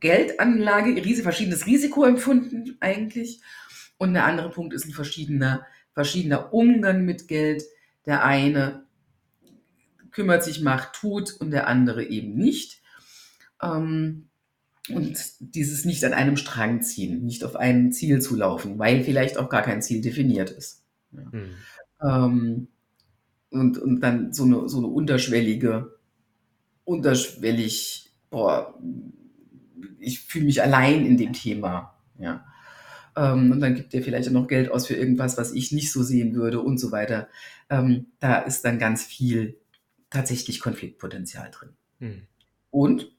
Geldanlage, 0.00 1.00
verschiedenes 1.22 1.66
Risiko 1.66 2.04
empfunden 2.04 2.76
eigentlich. 2.80 3.40
Und 3.96 4.14
der 4.14 4.24
andere 4.24 4.50
Punkt 4.50 4.74
ist 4.74 4.84
ein 4.84 4.92
verschiedener, 4.92 5.66
verschiedener 5.92 6.52
Umgang 6.52 7.04
mit 7.04 7.28
Geld. 7.28 7.62
Der 8.06 8.24
eine 8.24 8.84
kümmert 10.10 10.44
sich, 10.44 10.60
macht, 10.60 10.94
tut 10.94 11.32
und 11.40 11.50
der 11.50 11.68
andere 11.68 12.04
eben 12.04 12.34
nicht. 12.34 12.82
Ähm, 13.62 14.28
und 14.90 15.18
dieses 15.40 15.84
nicht 15.84 16.04
an 16.04 16.12
einem 16.12 16.36
Strang 16.36 16.82
ziehen, 16.82 17.24
nicht 17.24 17.44
auf 17.44 17.56
ein 17.56 17.92
Ziel 17.92 18.20
zu 18.20 18.36
laufen, 18.36 18.78
weil 18.78 19.02
vielleicht 19.02 19.38
auch 19.38 19.48
gar 19.48 19.62
kein 19.62 19.80
Ziel 19.80 20.00
definiert 20.00 20.50
ist. 20.50 20.84
Ja. 21.12 21.22
Mhm. 21.30 21.54
Ähm, 22.02 22.68
und, 23.50 23.78
und 23.78 24.00
dann 24.00 24.32
so 24.32 24.44
eine, 24.44 24.68
so 24.68 24.78
eine 24.78 24.88
unterschwellige, 24.88 25.96
unterschwellig, 26.84 28.12
boah, 28.30 28.78
ich 29.98 30.20
fühle 30.20 30.46
mich 30.46 30.62
allein 30.62 31.06
in 31.06 31.16
dem 31.16 31.32
Thema. 31.32 31.96
Ja. 32.18 32.44
Ähm, 33.16 33.52
und 33.52 33.60
dann 33.60 33.74
gibt 33.74 33.94
er 33.94 34.02
vielleicht 34.02 34.28
auch 34.28 34.32
noch 34.32 34.48
Geld 34.48 34.70
aus 34.70 34.86
für 34.86 34.94
irgendwas, 34.94 35.38
was 35.38 35.52
ich 35.52 35.72
nicht 35.72 35.92
so 35.92 36.02
sehen 36.02 36.34
würde 36.34 36.60
und 36.60 36.78
so 36.78 36.92
weiter. 36.92 37.28
Ähm, 37.70 38.08
da 38.18 38.38
ist 38.38 38.64
dann 38.64 38.78
ganz 38.78 39.04
viel 39.04 39.58
tatsächlich 40.10 40.60
Konfliktpotenzial 40.60 41.50
drin. 41.50 41.70
Mhm. 42.00 42.22
Und 42.70 43.13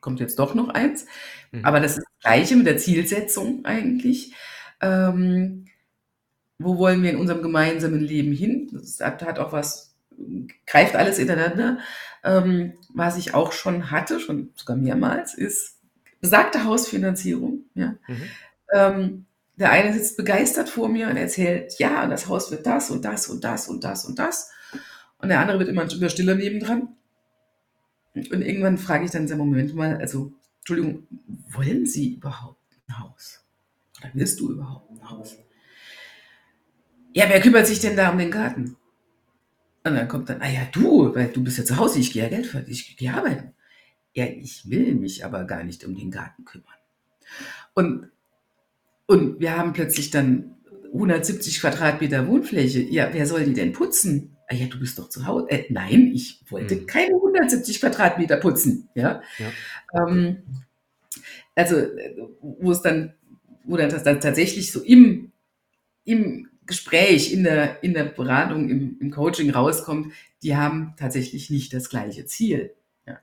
kommt 0.00 0.20
jetzt 0.20 0.38
doch 0.38 0.54
noch 0.54 0.68
eins, 0.68 1.06
mhm. 1.52 1.64
aber 1.64 1.80
das 1.80 1.92
ist 1.92 2.04
das 2.04 2.22
Gleiche 2.22 2.56
mit 2.56 2.66
der 2.66 2.78
Zielsetzung 2.78 3.64
eigentlich. 3.64 4.34
Ähm, 4.80 5.66
wo 6.58 6.76
wollen 6.76 7.02
wir 7.02 7.10
in 7.10 7.16
unserem 7.16 7.42
gemeinsamen 7.42 8.00
Leben 8.00 8.32
hin? 8.32 8.68
Das 8.72 9.00
hat 9.00 9.38
auch 9.38 9.52
was, 9.52 9.94
greift 10.66 10.94
alles 10.94 11.18
ineinander. 11.18 11.78
Ähm, 12.22 12.74
was 12.92 13.16
ich 13.16 13.34
auch 13.34 13.52
schon 13.52 13.90
hatte, 13.90 14.20
schon 14.20 14.50
sogar 14.54 14.76
mehrmals, 14.76 15.34
ist 15.34 15.78
besagte 16.20 16.64
Hausfinanzierung. 16.64 17.64
Ja. 17.74 17.94
Mhm. 18.06 18.22
Ähm, 18.72 19.24
der 19.56 19.70
eine 19.72 19.92
sitzt 19.92 20.16
begeistert 20.16 20.68
vor 20.68 20.88
mir 20.88 21.08
und 21.08 21.16
erzählt, 21.16 21.74
ja, 21.78 22.06
das 22.06 22.28
Haus 22.28 22.50
wird 22.50 22.66
das 22.66 22.90
und 22.90 23.04
das 23.04 23.28
und 23.28 23.44
das 23.44 23.68
und 23.68 23.84
das 23.84 24.04
und 24.04 24.18
das. 24.18 24.50
Und 25.18 25.28
der 25.28 25.40
andere 25.40 25.58
wird 25.58 25.68
immer, 25.68 25.90
immer 25.90 26.08
stiller 26.08 26.34
nebendran. 26.34 26.96
Und 28.14 28.42
irgendwann 28.42 28.78
frage 28.78 29.04
ich 29.04 29.10
dann, 29.10 29.28
sag 29.28 29.38
Moment 29.38 29.74
mal, 29.74 29.96
also, 29.96 30.32
Entschuldigung, 30.58 31.06
wollen 31.50 31.86
Sie 31.86 32.14
überhaupt 32.14 32.58
ein 32.88 32.98
Haus? 32.98 33.44
Oder 34.00 34.10
willst 34.14 34.40
du 34.40 34.50
überhaupt 34.50 34.90
ein 34.90 35.10
Haus? 35.10 35.36
Ja, 37.14 37.26
wer 37.28 37.40
kümmert 37.40 37.66
sich 37.66 37.80
denn 37.80 37.96
da 37.96 38.10
um 38.10 38.18
den 38.18 38.30
Garten? 38.30 38.76
Und 39.82 39.94
dann 39.94 40.08
kommt 40.08 40.28
dann, 40.28 40.42
ah 40.42 40.50
ja, 40.50 40.66
du, 40.72 41.14
weil 41.14 41.28
du 41.28 41.42
bist 41.42 41.58
ja 41.58 41.64
zu 41.64 41.76
Hause, 41.76 42.00
ich 42.00 42.12
gehe 42.12 42.22
ja 42.22 42.28
Geld 42.28 42.46
verdienen, 42.46 42.72
ich 42.72 42.96
gehe 42.96 43.12
arbeiten. 43.12 43.54
Ja, 44.12 44.26
ich 44.26 44.68
will 44.68 44.94
mich 44.94 45.24
aber 45.24 45.44
gar 45.44 45.64
nicht 45.64 45.84
um 45.84 45.96
den 45.96 46.10
Garten 46.10 46.44
kümmern. 46.44 46.66
Und, 47.74 48.10
und 49.06 49.40
wir 49.40 49.56
haben 49.56 49.72
plötzlich 49.72 50.10
dann 50.10 50.56
170 50.92 51.60
Quadratmeter 51.60 52.26
Wohnfläche. 52.26 52.80
Ja, 52.80 53.10
wer 53.12 53.26
soll 53.26 53.44
die 53.44 53.54
denn 53.54 53.72
putzen? 53.72 54.36
Ah 54.50 54.56
ja, 54.56 54.66
du 54.66 54.80
bist 54.80 54.98
doch 54.98 55.08
zu 55.08 55.26
Hause. 55.26 55.48
Äh, 55.48 55.66
nein, 55.68 56.10
ich 56.12 56.40
wollte 56.48 56.74
mhm. 56.74 56.86
keine 56.86 57.14
170 57.14 57.78
Quadratmeter 57.78 58.36
putzen. 58.36 58.88
Ja. 58.96 59.22
ja. 59.38 60.08
Ähm, 60.08 60.42
also, 61.54 61.76
wo 62.40 62.72
es 62.72 62.82
dann, 62.82 63.14
wo 63.62 63.76
dann 63.76 63.90
das 63.90 64.02
dann 64.02 64.20
tatsächlich 64.20 64.72
so 64.72 64.82
im, 64.82 65.30
im 66.04 66.48
Gespräch, 66.66 67.32
in 67.32 67.44
der, 67.44 67.80
in 67.84 67.94
der 67.94 68.04
Beratung, 68.04 68.68
im, 68.68 68.96
im 69.00 69.10
Coaching 69.12 69.50
rauskommt, 69.50 70.12
die 70.42 70.56
haben 70.56 70.94
tatsächlich 70.98 71.50
nicht 71.50 71.72
das 71.72 71.88
gleiche 71.88 72.26
Ziel. 72.26 72.74
Ja. 73.06 73.20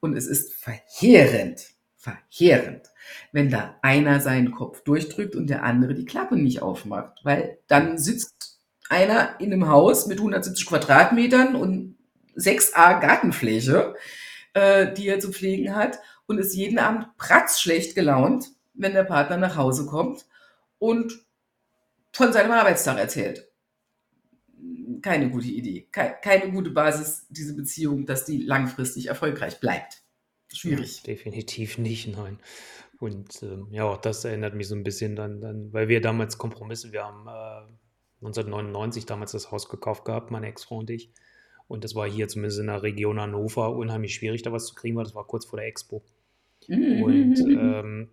Und 0.00 0.16
es 0.16 0.26
ist 0.26 0.54
verheerend, 0.54 1.74
verheerend, 1.98 2.88
wenn 3.32 3.50
da 3.50 3.78
einer 3.82 4.20
seinen 4.20 4.50
Kopf 4.50 4.82
durchdrückt 4.82 5.36
und 5.36 5.50
der 5.50 5.62
andere 5.62 5.92
die 5.92 6.06
Klappe 6.06 6.36
nicht 6.36 6.62
aufmacht, 6.62 7.20
weil 7.22 7.58
dann 7.66 7.98
sitzt 7.98 8.49
einer 8.90 9.40
in 9.40 9.52
einem 9.52 9.68
Haus 9.68 10.06
mit 10.06 10.18
170 10.18 10.66
Quadratmetern 10.66 11.54
und 11.54 11.96
6a 12.36 13.00
Gartenfläche, 13.00 13.94
äh, 14.52 14.92
die 14.92 15.08
er 15.08 15.20
zu 15.20 15.32
pflegen 15.32 15.74
hat 15.74 16.00
und 16.26 16.38
ist 16.38 16.54
jeden 16.54 16.78
Abend 16.78 17.16
pratzschlecht 17.16 17.94
gelaunt, 17.94 18.48
wenn 18.74 18.92
der 18.92 19.04
Partner 19.04 19.36
nach 19.36 19.56
Hause 19.56 19.86
kommt 19.86 20.26
und 20.78 21.24
von 22.12 22.32
seinem 22.32 22.50
Arbeitstag 22.50 22.98
erzählt. 22.98 23.48
Keine 25.02 25.30
gute 25.30 25.46
Idee, 25.46 25.88
keine 25.90 26.50
gute 26.50 26.70
Basis, 26.70 27.26
diese 27.30 27.54
Beziehung, 27.54 28.06
dass 28.06 28.24
die 28.24 28.42
langfristig 28.42 29.06
erfolgreich 29.06 29.60
bleibt. 29.60 30.02
Schwierig. 30.52 30.98
Ja, 30.98 31.04
definitiv 31.04 31.78
nicht, 31.78 32.08
nein. 32.08 32.40
Und 32.98 33.42
ähm, 33.42 33.68
ja, 33.70 33.84
auch 33.84 33.96
das 33.96 34.24
erinnert 34.24 34.54
mich 34.54 34.68
so 34.68 34.74
ein 34.74 34.82
bisschen 34.82 35.16
dann, 35.16 35.40
dann 35.40 35.72
weil 35.72 35.88
wir 35.88 36.00
damals 36.00 36.36
Kompromisse, 36.36 36.92
wir 36.92 37.04
haben 37.04 37.26
äh, 37.28 37.72
1999 38.20 39.06
damals 39.06 39.32
das 39.32 39.50
Haus 39.50 39.68
gekauft 39.68 40.04
gehabt, 40.04 40.30
meine 40.30 40.46
Ex-Frau 40.46 40.78
und 40.78 40.90
ich. 40.90 41.10
Und 41.68 41.84
das 41.84 41.94
war 41.94 42.08
hier 42.08 42.28
zumindest 42.28 42.60
in 42.60 42.66
der 42.66 42.82
Region 42.82 43.20
Hannover 43.20 43.76
unheimlich 43.76 44.14
schwierig, 44.14 44.42
da 44.42 44.52
was 44.52 44.66
zu 44.66 44.74
kriegen, 44.74 44.96
weil 44.96 45.04
das 45.04 45.14
war 45.14 45.26
kurz 45.26 45.46
vor 45.46 45.58
der 45.58 45.68
Expo. 45.68 46.02
Mhm. 46.66 47.02
Und 47.02 47.38
ähm, 47.48 48.08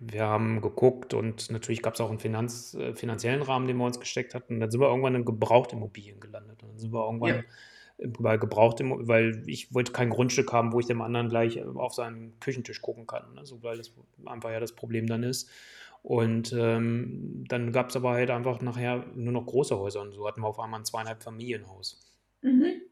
wir 0.00 0.26
haben 0.26 0.60
geguckt 0.60 1.14
und 1.14 1.50
natürlich 1.50 1.80
gab 1.80 1.94
es 1.94 2.00
auch 2.00 2.10
einen 2.10 2.18
Finanz, 2.18 2.74
äh, 2.74 2.94
finanziellen 2.94 3.42
Rahmen, 3.42 3.68
den 3.68 3.76
wir 3.76 3.86
uns 3.86 4.00
gesteckt 4.00 4.34
hatten. 4.34 4.54
Und 4.54 4.60
dann 4.60 4.70
sind 4.70 4.80
wir 4.80 4.88
irgendwann 4.88 5.14
in 5.14 5.24
Gebrauchtimmobilien 5.24 6.18
gelandet. 6.18 6.62
Und 6.62 6.70
dann 6.70 6.78
sind 6.78 6.92
wir 6.92 7.04
irgendwann 7.04 7.44
ja. 7.98 8.08
bei 8.18 8.36
Gebrauchtimmobilien, 8.36 9.08
weil 9.08 9.42
ich 9.46 9.72
wollte 9.72 9.92
kein 9.92 10.10
Grundstück 10.10 10.52
haben, 10.52 10.72
wo 10.72 10.80
ich 10.80 10.86
dem 10.86 11.02
anderen 11.02 11.28
gleich 11.28 11.64
auf 11.64 11.94
seinen 11.94 12.38
Küchentisch 12.40 12.82
gucken 12.82 13.06
kann. 13.06 13.34
Ne? 13.34 13.46
So, 13.46 13.62
weil 13.62 13.76
das 13.76 13.92
einfach 14.26 14.50
ja 14.50 14.58
das 14.58 14.72
Problem 14.72 15.06
dann 15.06 15.22
ist. 15.22 15.48
Und 16.02 16.52
ähm, 16.52 17.44
dann 17.48 17.72
gab 17.72 17.90
es 17.90 17.96
aber 17.96 18.10
halt 18.10 18.30
einfach 18.30 18.60
nachher 18.60 19.06
nur 19.14 19.32
noch 19.32 19.46
große 19.46 19.78
Häuser. 19.78 20.00
Und 20.00 20.12
so 20.12 20.26
hatten 20.26 20.40
wir 20.40 20.48
auf 20.48 20.58
einmal 20.58 20.80
ein 20.80 20.84
zweieinhalb 20.84 21.22
Familienhaus. 21.22 22.18
Mhm. 22.42 22.82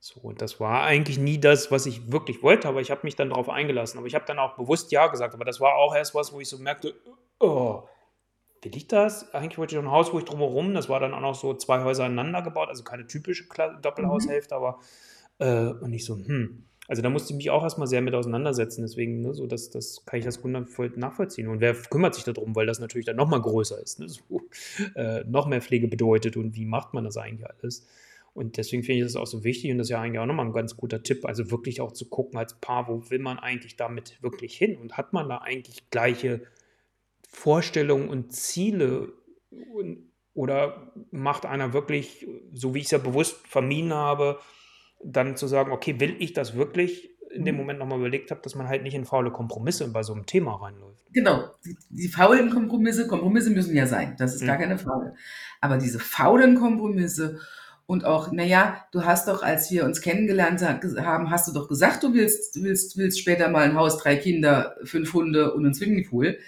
So, 0.00 0.20
und 0.20 0.42
das 0.42 0.60
war 0.60 0.82
eigentlich 0.82 1.18
nie 1.18 1.40
das, 1.40 1.72
was 1.72 1.86
ich 1.86 2.12
wirklich 2.12 2.42
wollte, 2.42 2.68
aber 2.68 2.80
ich 2.80 2.90
habe 2.90 3.00
mich 3.02 3.16
dann 3.16 3.30
darauf 3.30 3.48
eingelassen. 3.48 3.98
Aber 3.98 4.06
ich 4.06 4.14
habe 4.14 4.26
dann 4.26 4.38
auch 4.38 4.56
bewusst 4.56 4.92
Ja 4.92 5.06
gesagt. 5.08 5.34
Aber 5.34 5.44
das 5.44 5.58
war 5.58 5.74
auch 5.74 5.94
erst 5.94 6.14
was, 6.14 6.32
wo 6.32 6.40
ich 6.40 6.48
so 6.48 6.58
merkte, 6.58 6.94
oh, 7.40 7.82
will 8.62 8.76
ich 8.76 8.88
das? 8.88 9.32
Eigentlich 9.34 9.58
wollte 9.58 9.74
ich 9.74 9.80
ein 9.80 9.90
Haus, 9.90 10.12
wo 10.12 10.18
ich 10.18 10.24
drumherum, 10.24 10.74
das 10.74 10.88
war 10.88 11.00
dann 11.00 11.14
auch 11.14 11.20
noch 11.20 11.34
so 11.34 11.54
zwei 11.54 11.82
Häuser 11.82 12.04
aneinander 12.04 12.42
gebaut, 12.42 12.68
also 12.68 12.84
keine 12.84 13.06
typische 13.06 13.46
Doppelhaushälfte, 13.80 14.54
mhm. 14.54 14.62
aber 14.62 14.80
äh, 15.38 15.72
und 15.72 15.92
ich 15.92 16.04
so, 16.04 16.16
hm. 16.16 16.64
Also 16.88 17.02
da 17.02 17.10
musste 17.10 17.32
ich 17.32 17.36
mich 17.36 17.50
auch 17.50 17.62
erstmal 17.62 17.86
sehr 17.86 18.00
mit 18.00 18.14
auseinandersetzen, 18.14 18.80
deswegen, 18.80 19.20
ne, 19.20 19.34
so 19.34 19.46
das, 19.46 19.68
das 19.68 20.04
kann 20.06 20.18
ich 20.18 20.24
das 20.24 20.42
wundervoll 20.42 20.90
nachvollziehen. 20.96 21.48
Und 21.48 21.60
wer 21.60 21.74
kümmert 21.74 22.14
sich 22.14 22.24
darum, 22.24 22.56
weil 22.56 22.66
das 22.66 22.80
natürlich 22.80 23.04
dann 23.04 23.16
nochmal 23.16 23.42
größer 23.42 23.80
ist, 23.80 24.00
ne? 24.00 24.08
so, 24.08 24.40
äh, 24.94 25.22
noch 25.24 25.46
mehr 25.46 25.60
Pflege 25.60 25.86
bedeutet 25.86 26.38
und 26.38 26.56
wie 26.56 26.64
macht 26.64 26.94
man 26.94 27.04
das 27.04 27.18
eigentlich 27.18 27.46
alles? 27.46 27.86
Und 28.32 28.56
deswegen 28.56 28.84
finde 28.84 29.00
ich 29.00 29.04
das 29.04 29.16
auch 29.16 29.26
so 29.26 29.44
wichtig 29.44 29.70
und 29.70 29.78
das 29.78 29.88
ist 29.88 29.90
ja 29.90 30.00
eigentlich 30.00 30.18
auch 30.18 30.26
nochmal 30.26 30.46
ein 30.46 30.52
ganz 30.52 30.76
guter 30.76 31.02
Tipp, 31.02 31.26
also 31.26 31.50
wirklich 31.50 31.82
auch 31.82 31.92
zu 31.92 32.08
gucken 32.08 32.38
als 32.38 32.54
Paar, 32.54 32.88
wo 32.88 33.10
will 33.10 33.18
man 33.18 33.38
eigentlich 33.38 33.76
damit 33.76 34.22
wirklich 34.22 34.56
hin 34.56 34.76
und 34.76 34.96
hat 34.96 35.12
man 35.12 35.28
da 35.28 35.38
eigentlich 35.38 35.90
gleiche 35.90 36.40
Vorstellungen 37.28 38.08
und 38.08 38.32
Ziele 38.32 39.12
oder 40.32 40.92
macht 41.10 41.44
einer 41.44 41.74
wirklich, 41.74 42.26
so 42.54 42.74
wie 42.74 42.78
ich 42.78 42.86
es 42.86 42.92
ja 42.92 42.98
bewusst 42.98 43.46
vermieden 43.46 43.92
habe, 43.92 44.38
dann 45.02 45.36
zu 45.36 45.46
sagen, 45.46 45.72
okay, 45.72 46.00
will 46.00 46.16
ich 46.18 46.32
das 46.32 46.54
wirklich? 46.54 47.10
In 47.30 47.44
dem 47.44 47.56
mhm. 47.56 47.60
Moment 47.60 47.78
nochmal 47.78 47.98
überlegt 47.98 48.30
habe, 48.30 48.40
dass 48.42 48.54
man 48.54 48.68
halt 48.68 48.82
nicht 48.82 48.94
in 48.94 49.04
faule 49.04 49.30
Kompromisse 49.30 49.86
bei 49.92 50.02
so 50.02 50.14
einem 50.14 50.24
Thema 50.24 50.54
reinläuft. 50.54 51.04
Genau, 51.12 51.44
die, 51.64 51.76
die 51.90 52.08
faulen 52.08 52.48
Kompromisse, 52.48 53.06
Kompromisse 53.06 53.50
müssen 53.50 53.76
ja 53.76 53.86
sein, 53.86 54.16
das 54.18 54.34
ist 54.34 54.42
mhm. 54.42 54.46
gar 54.46 54.56
keine 54.56 54.78
Frage. 54.78 55.14
Aber 55.60 55.76
diese 55.76 55.98
faulen 55.98 56.54
Kompromisse 56.54 57.38
und 57.88 58.04
auch, 58.04 58.32
naja, 58.32 58.84
du 58.92 59.04
hast 59.04 59.28
doch, 59.28 59.42
als 59.42 59.70
wir 59.70 59.84
uns 59.84 60.02
kennengelernt 60.02 60.62
haben, 60.62 61.30
hast 61.30 61.48
du 61.48 61.52
doch 61.52 61.68
gesagt, 61.68 62.02
du 62.02 62.12
willst, 62.12 62.62
willst, 62.62 62.98
willst 62.98 63.18
später 63.18 63.48
mal 63.48 63.64
ein 63.64 63.76
Haus, 63.76 63.98
drei 63.98 64.16
Kinder, 64.16 64.76
fünf 64.84 65.14
Hunde 65.14 65.54
und 65.54 65.64
einen 65.64 65.74
Swimmingpool. 65.74 66.38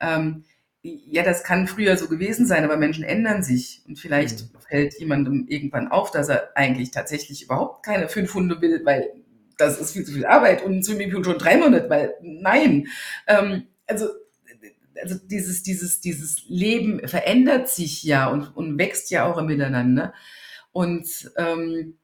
Ähm, 0.00 0.44
ja, 0.82 1.22
das 1.22 1.44
kann 1.44 1.66
früher 1.66 1.96
so 1.96 2.08
gewesen 2.08 2.46
sein, 2.46 2.64
aber 2.64 2.76
Menschen 2.76 3.04
ändern 3.04 3.42
sich. 3.42 3.82
Und 3.86 3.98
vielleicht 3.98 4.40
mhm. 4.40 4.58
fällt 4.68 4.98
jemandem 4.98 5.46
irgendwann 5.48 5.88
auf, 5.88 6.10
dass 6.10 6.28
er 6.28 6.56
eigentlich 6.56 6.90
tatsächlich 6.90 7.44
überhaupt 7.44 7.84
keine 7.84 8.08
fünf 8.08 8.34
Hunde 8.34 8.60
will, 8.60 8.80
weil 8.84 9.10
das 9.58 9.78
ist 9.78 9.92
viel 9.92 10.04
zu 10.04 10.12
viel 10.12 10.24
Arbeit 10.24 10.62
und 10.64 10.72
ein 10.72 10.82
Swimmingpool 10.82 11.24
schon 11.24 11.38
drei 11.38 11.58
Monate, 11.58 11.90
weil 11.90 12.14
nein. 12.22 12.88
Ähm, 13.26 13.64
also 13.86 14.06
also 15.02 15.16
dieses, 15.18 15.62
dieses, 15.62 16.00
dieses 16.00 16.44
Leben 16.48 17.06
verändert 17.06 17.68
sich 17.68 18.02
ja 18.02 18.28
und, 18.28 18.54
und 18.56 18.78
wächst 18.78 19.10
ja 19.10 19.24
auch 19.24 19.42
miteinander. 19.42 20.12
Und 20.72 21.30
ähm, 21.36 21.94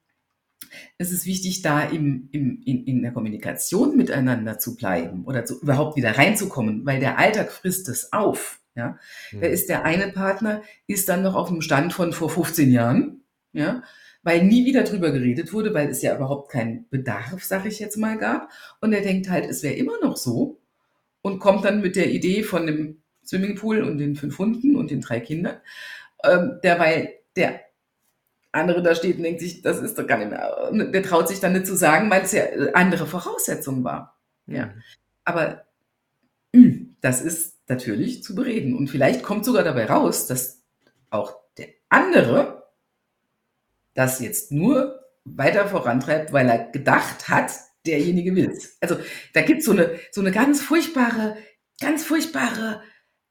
es 0.98 1.12
ist 1.12 1.26
wichtig, 1.26 1.62
da 1.62 1.82
im, 1.82 2.28
im, 2.32 2.62
in, 2.64 2.84
in 2.84 3.02
der 3.02 3.12
Kommunikation 3.12 3.96
miteinander 3.96 4.58
zu 4.58 4.76
bleiben 4.76 5.24
oder 5.24 5.44
zu, 5.44 5.60
überhaupt 5.60 5.96
wieder 5.96 6.16
reinzukommen, 6.16 6.84
weil 6.84 7.00
der 7.00 7.18
Alltag 7.18 7.52
frisst 7.52 7.88
es 7.88 8.12
auf. 8.12 8.60
Ja? 8.76 8.98
Mhm. 9.32 9.40
Da 9.40 9.46
ist 9.48 9.68
der 9.68 9.84
eine 9.84 10.08
Partner, 10.12 10.62
ist 10.86 11.08
dann 11.08 11.22
noch 11.22 11.34
auf 11.34 11.48
dem 11.48 11.62
Stand 11.62 11.92
von 11.92 12.12
vor 12.12 12.30
15 12.30 12.70
Jahren, 12.70 13.22
ja, 13.52 13.82
weil 14.22 14.44
nie 14.44 14.66
wieder 14.66 14.82
drüber 14.82 15.12
geredet 15.12 15.52
wurde, 15.52 15.72
weil 15.72 15.88
es 15.88 16.02
ja 16.02 16.14
überhaupt 16.14 16.50
keinen 16.50 16.88
Bedarf, 16.90 17.44
sag 17.44 17.64
ich 17.64 17.78
jetzt 17.78 17.96
mal, 17.96 18.18
gab. 18.18 18.50
Und 18.80 18.92
er 18.92 19.00
denkt 19.00 19.30
halt, 19.30 19.48
es 19.48 19.62
wäre 19.62 19.74
immer 19.74 20.00
noch 20.02 20.16
so 20.16 20.58
und 21.22 21.38
kommt 21.38 21.64
dann 21.64 21.80
mit 21.80 21.96
der 21.96 22.10
Idee 22.10 22.42
von 22.42 22.66
dem 22.66 23.02
Swimmingpool 23.24 23.82
und 23.82 23.98
den 23.98 24.16
fünf 24.16 24.38
Hunden 24.38 24.76
und 24.76 24.90
den 24.90 25.00
drei 25.00 25.20
Kindern, 25.20 25.56
ähm, 26.24 26.60
derweil 26.62 27.14
der 27.36 27.60
andere 28.52 28.82
da 28.82 28.94
steht 28.94 29.18
und 29.18 29.22
denkt 29.22 29.40
sich, 29.40 29.62
das 29.62 29.80
ist 29.80 29.98
doch 29.98 30.06
gar 30.06 30.18
nicht 30.18 30.30
mehr. 30.30 30.70
Der 30.72 31.02
traut 31.02 31.28
sich 31.28 31.40
dann 31.40 31.52
nicht 31.52 31.66
zu 31.66 31.76
sagen, 31.76 32.10
weil 32.10 32.22
es 32.22 32.32
ja 32.32 32.44
andere 32.72 33.06
Voraussetzungen 33.06 33.84
war. 33.84 34.18
Ja. 34.46 34.66
Mhm. 34.66 34.82
Aber 35.24 35.50
hm, 35.50 35.58
das 37.06 37.20
ist 37.20 37.54
natürlich 37.68 38.24
zu 38.24 38.34
bereden. 38.34 38.76
Und 38.76 38.88
vielleicht 38.88 39.22
kommt 39.22 39.44
sogar 39.44 39.62
dabei 39.62 39.86
raus, 39.86 40.26
dass 40.26 40.64
auch 41.08 41.36
der 41.56 41.68
andere 41.88 42.64
das 43.94 44.18
jetzt 44.18 44.50
nur 44.50 45.04
weiter 45.24 45.68
vorantreibt, 45.68 46.32
weil 46.32 46.48
er 46.48 46.58
gedacht 46.72 47.28
hat, 47.28 47.52
derjenige 47.86 48.34
will 48.34 48.50
es. 48.50 48.76
Also 48.80 48.96
da 49.34 49.42
gibt 49.42 49.62
so 49.62 49.72
es 49.72 49.78
eine, 49.78 50.00
so 50.10 50.20
eine 50.20 50.32
ganz 50.32 50.60
furchtbare, 50.60 51.36
ganz 51.80 52.02
furchtbare 52.02 52.82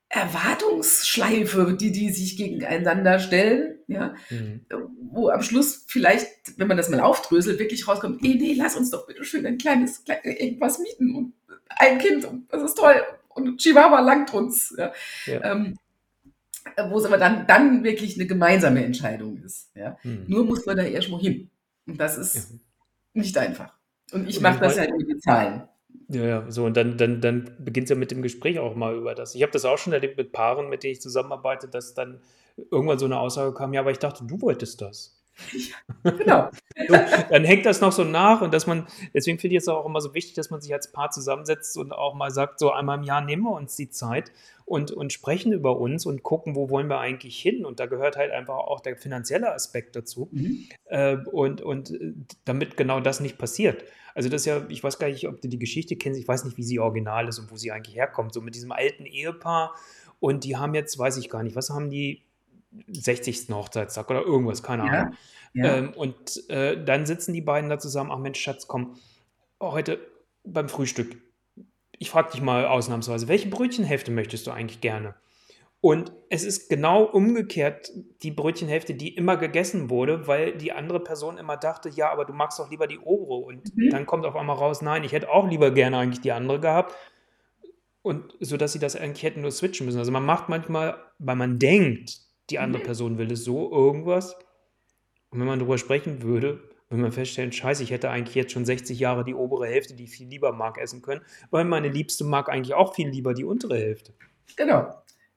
Erwartungsschleife, 0.08 1.76
die 1.78 1.92
die 1.92 2.12
sich 2.12 2.38
gegeneinander 2.38 3.20
stellen, 3.20 3.80
ja, 3.88 4.16
mhm. 4.30 4.66
wo 5.12 5.28
am 5.28 5.42
Schluss 5.42 5.84
vielleicht, 5.88 6.30
wenn 6.56 6.70
man 6.70 6.78
das 6.78 6.90
mal 6.90 7.02
aufdröselt, 7.02 7.60
wirklich 7.60 7.90
rauskommt, 7.90 8.22
nee, 8.22 8.36
nee, 8.36 8.56
lass 8.58 8.78
uns 8.78 8.92
doch 8.92 9.06
bitte 9.06 9.26
schön 9.26 9.46
ein 9.46 9.58
kleines, 9.58 10.06
irgendwas 10.24 10.80
mieten 10.80 11.14
und 11.14 11.34
ein 11.68 11.98
Kind 11.98 12.24
und 12.24 12.48
das 12.54 12.64
ist 12.64 12.76
toll 12.76 13.02
und 13.36 13.58
Chihuahua 13.58 14.00
langt 14.00 14.34
uns. 14.34 14.74
Ja. 14.78 14.92
ja. 15.26 15.52
Ähm, 15.52 15.78
wo 16.90 16.98
es 16.98 17.06
aber 17.06 17.18
dann, 17.18 17.46
dann 17.46 17.84
wirklich 17.84 18.16
eine 18.16 18.26
gemeinsame 18.26 18.84
Entscheidung 18.84 19.38
ist. 19.44 19.70
Ja. 19.76 19.98
Mhm. 20.04 20.24
Nur 20.28 20.46
muss 20.46 20.66
man 20.66 20.78
da 20.78 20.84
erstmal 20.84 21.20
hin. 21.20 21.50
Und 21.86 22.00
das 22.00 22.18
ist 22.18 22.36
ja. 22.36 22.58
nicht 23.14 23.38
einfach. 23.38 23.74
Und 24.12 24.28
ich 24.28 24.42
mache 24.42 24.60
das 24.60 24.80
halt 24.80 24.96
mit 24.98 25.08
den 25.08 25.20
Zahlen. 25.20 25.64
Ja, 26.08 26.24
ja, 26.24 26.52
so 26.52 26.66
und 26.66 26.78
dann, 26.78 26.98
dann, 26.98 27.20
dann 27.22 27.52
beginnt 27.60 27.86
es 27.86 27.90
ja 27.90 27.96
mit 27.96 28.12
dem 28.12 28.22
Gespräch 28.22 28.60
auch 28.60 28.76
mal 28.76 28.96
über 28.96 29.16
das. 29.16 29.34
Ich 29.34 29.42
habe 29.42 29.52
das 29.52 29.66
auch 29.66 29.78
schon 29.78 29.94
erlebt 29.94 30.18
mit 30.18 30.32
Paaren, 30.32 30.70
mit 30.70 30.84
denen 30.84 30.94
ich 30.94 31.02
zusammenarbeite, 31.02 31.68
dass 31.68 31.94
dann 31.94 32.20
irgendwann 32.72 33.00
so 33.00 33.06
eine 33.06 33.20
Aussage 33.20 33.54
kam, 33.54 33.74
ja, 33.74 33.82
aber 33.82 33.92
ich 33.92 34.00
dachte, 34.00 34.24
du 34.24 34.40
wolltest 34.42 34.82
das. 34.82 35.15
Ja, 35.54 36.12
genau. 36.12 36.50
so, 36.88 36.96
dann 37.30 37.44
hängt 37.44 37.66
das 37.66 37.82
noch 37.82 37.92
so 37.92 38.04
nach 38.04 38.42
und 38.42 38.54
dass 38.54 38.68
man, 38.68 38.88
deswegen 39.14 39.40
finde 39.40 39.56
ich 39.56 39.62
es 39.62 39.68
auch 39.68 39.86
immer 39.86 40.02
so 40.02 40.14
wichtig, 40.14 40.34
dass 40.34 40.50
man 40.50 40.62
sich 40.62 40.74
als 40.74 40.92
Paar 40.92 41.12
zusammensetzt 41.12 41.78
und 41.78 41.92
auch 41.92 42.14
mal 42.14 42.32
sagt, 42.32 42.60
so 42.60 42.72
einmal 42.72 42.98
im 42.98 43.04
Jahr 43.04 43.22
nehmen 43.22 43.44
wir 43.44 43.52
uns 43.52 43.76
die 43.76 43.90
Zeit 43.90 44.32
und, 44.66 44.92
und 44.92 45.14
sprechen 45.14 45.54
über 45.54 45.78
uns 45.78 46.06
und 46.06 46.24
gucken, 46.24 46.56
wo 46.56 46.70
wollen 46.70 46.88
wir 46.90 47.00
eigentlich 47.00 47.40
hin. 47.40 47.66
Und 47.66 47.80
da 47.80 47.86
gehört 47.86 48.18
halt 48.18 48.32
einfach 48.32 48.56
auch 48.56 48.82
der 48.82 48.98
finanzielle 48.98 49.54
Aspekt 49.54 49.96
dazu. 49.96 50.30
Mhm. 50.32 50.68
Äh, 50.86 51.18
und, 51.32 51.62
und 51.62 51.92
äh, 51.92 52.14
damit 52.46 52.78
genau 52.78 53.00
das 53.00 53.20
nicht 53.20 53.38
passiert. 53.38 53.84
Also 54.16 54.30
das 54.30 54.42
ist 54.42 54.46
ja, 54.46 54.66
ich 54.70 54.84
weiß 54.84 54.98
gar 54.98 55.08
nicht, 55.08 55.28
ob 55.28 55.42
du 55.42 55.50
die 55.50 55.60
Geschichte 55.60 55.98
kennst, 55.98 56.20
ich 56.20 56.28
weiß 56.28 56.46
nicht, 56.46 56.58
wie 56.58 56.64
sie 56.64 56.80
original 56.80 57.28
ist 57.28 57.38
und 57.38 57.52
wo 57.52 57.58
sie 57.58 57.72
eigentlich 57.72 57.96
herkommt. 57.96 58.34
So 58.34 58.42
mit 58.42 58.56
diesem 58.56 58.72
alten 58.72 59.06
Ehepaar 59.06 59.76
und 60.20 60.44
die 60.44 60.56
haben 60.56 60.74
jetzt, 60.74 60.98
weiß 60.98 61.18
ich 61.18 61.30
gar 61.30 61.44
nicht, 61.44 61.56
was 61.56 61.70
haben 61.70 61.90
die, 61.90 62.25
60. 62.88 63.50
Hochzeitstag 63.50 64.10
oder 64.10 64.22
irgendwas, 64.22 64.64
keine 64.64 64.84
Ahnung. 64.84 65.16
Ja. 65.54 65.78
Ähm, 65.78 65.94
und 65.94 66.50
äh, 66.50 66.84
dann 66.84 67.06
sitzen 67.06 67.34
die 67.34 67.42
beiden 67.42 67.70
da 67.70 67.80
zusammen, 67.80 68.12
ach 68.12 68.20
Mensch, 68.20 68.40
Schatz, 68.40 68.68
komm, 68.68 68.98
heute 69.62 70.00
beim 70.44 70.70
Frühstück, 70.70 71.16
ich 71.98 72.10
frage 72.10 72.32
dich 72.32 72.42
mal 72.42 72.66
ausnahmsweise, 72.66 73.28
welche 73.28 73.50
Brötchenhälfte 73.50 74.12
möchtest 74.12 74.48
du 74.48 74.52
eigentlich 74.52 74.82
gerne? 74.82 75.16
Und 75.86 76.12
es 76.30 76.44
ist 76.44 76.68
genau 76.68 77.04
umgekehrt 77.04 77.92
die 78.24 78.32
Brötchenhälfte, 78.32 78.96
die 78.96 79.10
immer 79.10 79.38
gegessen 79.38 79.92
wurde, 79.92 80.26
weil 80.26 80.58
die 80.58 80.72
andere 80.72 81.00
Person 81.00 81.38
immer 81.38 81.58
dachte, 81.58 81.90
ja, 81.90 82.12
aber 82.12 82.26
du 82.26 82.34
magst 82.34 82.58
doch 82.58 82.72
lieber 82.72 82.88
die 82.88 82.98
obere. 82.98 83.38
Und 83.38 83.76
mhm. 83.78 83.92
dann 83.92 84.08
kommt 84.08 84.26
auf 84.26 84.36
einmal 84.36 84.56
raus, 84.56 84.82
nein, 84.82 85.04
ich 85.04 85.12
hätte 85.12 85.30
auch 85.30 85.48
lieber 85.48 85.70
gerne 85.70 86.00
eigentlich 86.00 86.22
die 86.22 86.32
andere 86.32 86.60
gehabt. 86.60 86.96
Und 88.02 88.34
so 88.40 88.58
dass 88.58 88.74
sie 88.74 88.80
das 88.80 88.96
eigentlich 88.96 89.22
hätten 89.22 89.42
nur 89.42 89.52
switchen 89.52 89.86
müssen. 89.86 90.00
Also 90.00 90.12
man 90.12 90.26
macht 90.26 90.50
manchmal, 90.50 90.98
weil 91.20 91.36
man 91.36 91.60
denkt, 91.60 92.20
die 92.50 92.60
andere 92.60 92.82
mhm. 92.82 92.86
Person 92.86 93.18
will 93.18 93.32
es 93.32 93.44
so, 93.44 93.72
irgendwas. 93.72 94.36
Und 95.30 95.40
wenn 95.40 95.48
man 95.48 95.60
darüber 95.60 95.78
sprechen 95.78 96.22
würde, 96.22 96.62
würde 96.90 97.02
man 97.02 97.12
feststellen, 97.12 97.52
scheiße, 97.52 97.84
ich 97.84 97.92
hätte 97.92 98.10
eigentlich 98.10 98.36
jetzt 98.36 98.52
schon 98.52 98.66
60 98.66 99.00
Jahre 99.00 99.24
die 99.24 99.34
obere 99.34 99.68
Hälfte, 99.68 99.96
die 99.96 100.04
ich 100.04 100.12
viel 100.12 100.28
lieber 100.28 100.52
mag, 100.52 100.78
essen 100.78 101.02
können, 101.02 101.22
weil 101.50 101.66
meine 101.66 101.90
Liebste 101.90 102.24
mag 102.24 102.50
eigentlich 102.50 102.76
auch 102.76 102.96
viel 102.96 103.10
lieber 103.10 103.34
die 103.34 103.44
untere 103.44 103.78
Hälfte. 103.78 104.14
Genau, 104.56 104.94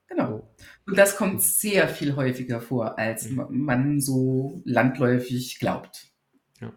genau. 0.07 0.49
Und 0.87 0.99
das 0.99 1.17
kommt 1.17 1.43
sehr 1.43 1.89
viel 1.89 2.17
häufiger 2.17 2.61
vor, 2.61 2.99
als 2.99 3.31
mhm. 3.31 3.47
man 3.51 4.01
so 4.01 4.61
landläufig 4.65 5.59
glaubt. 5.59 6.13
Ja, 6.61 6.73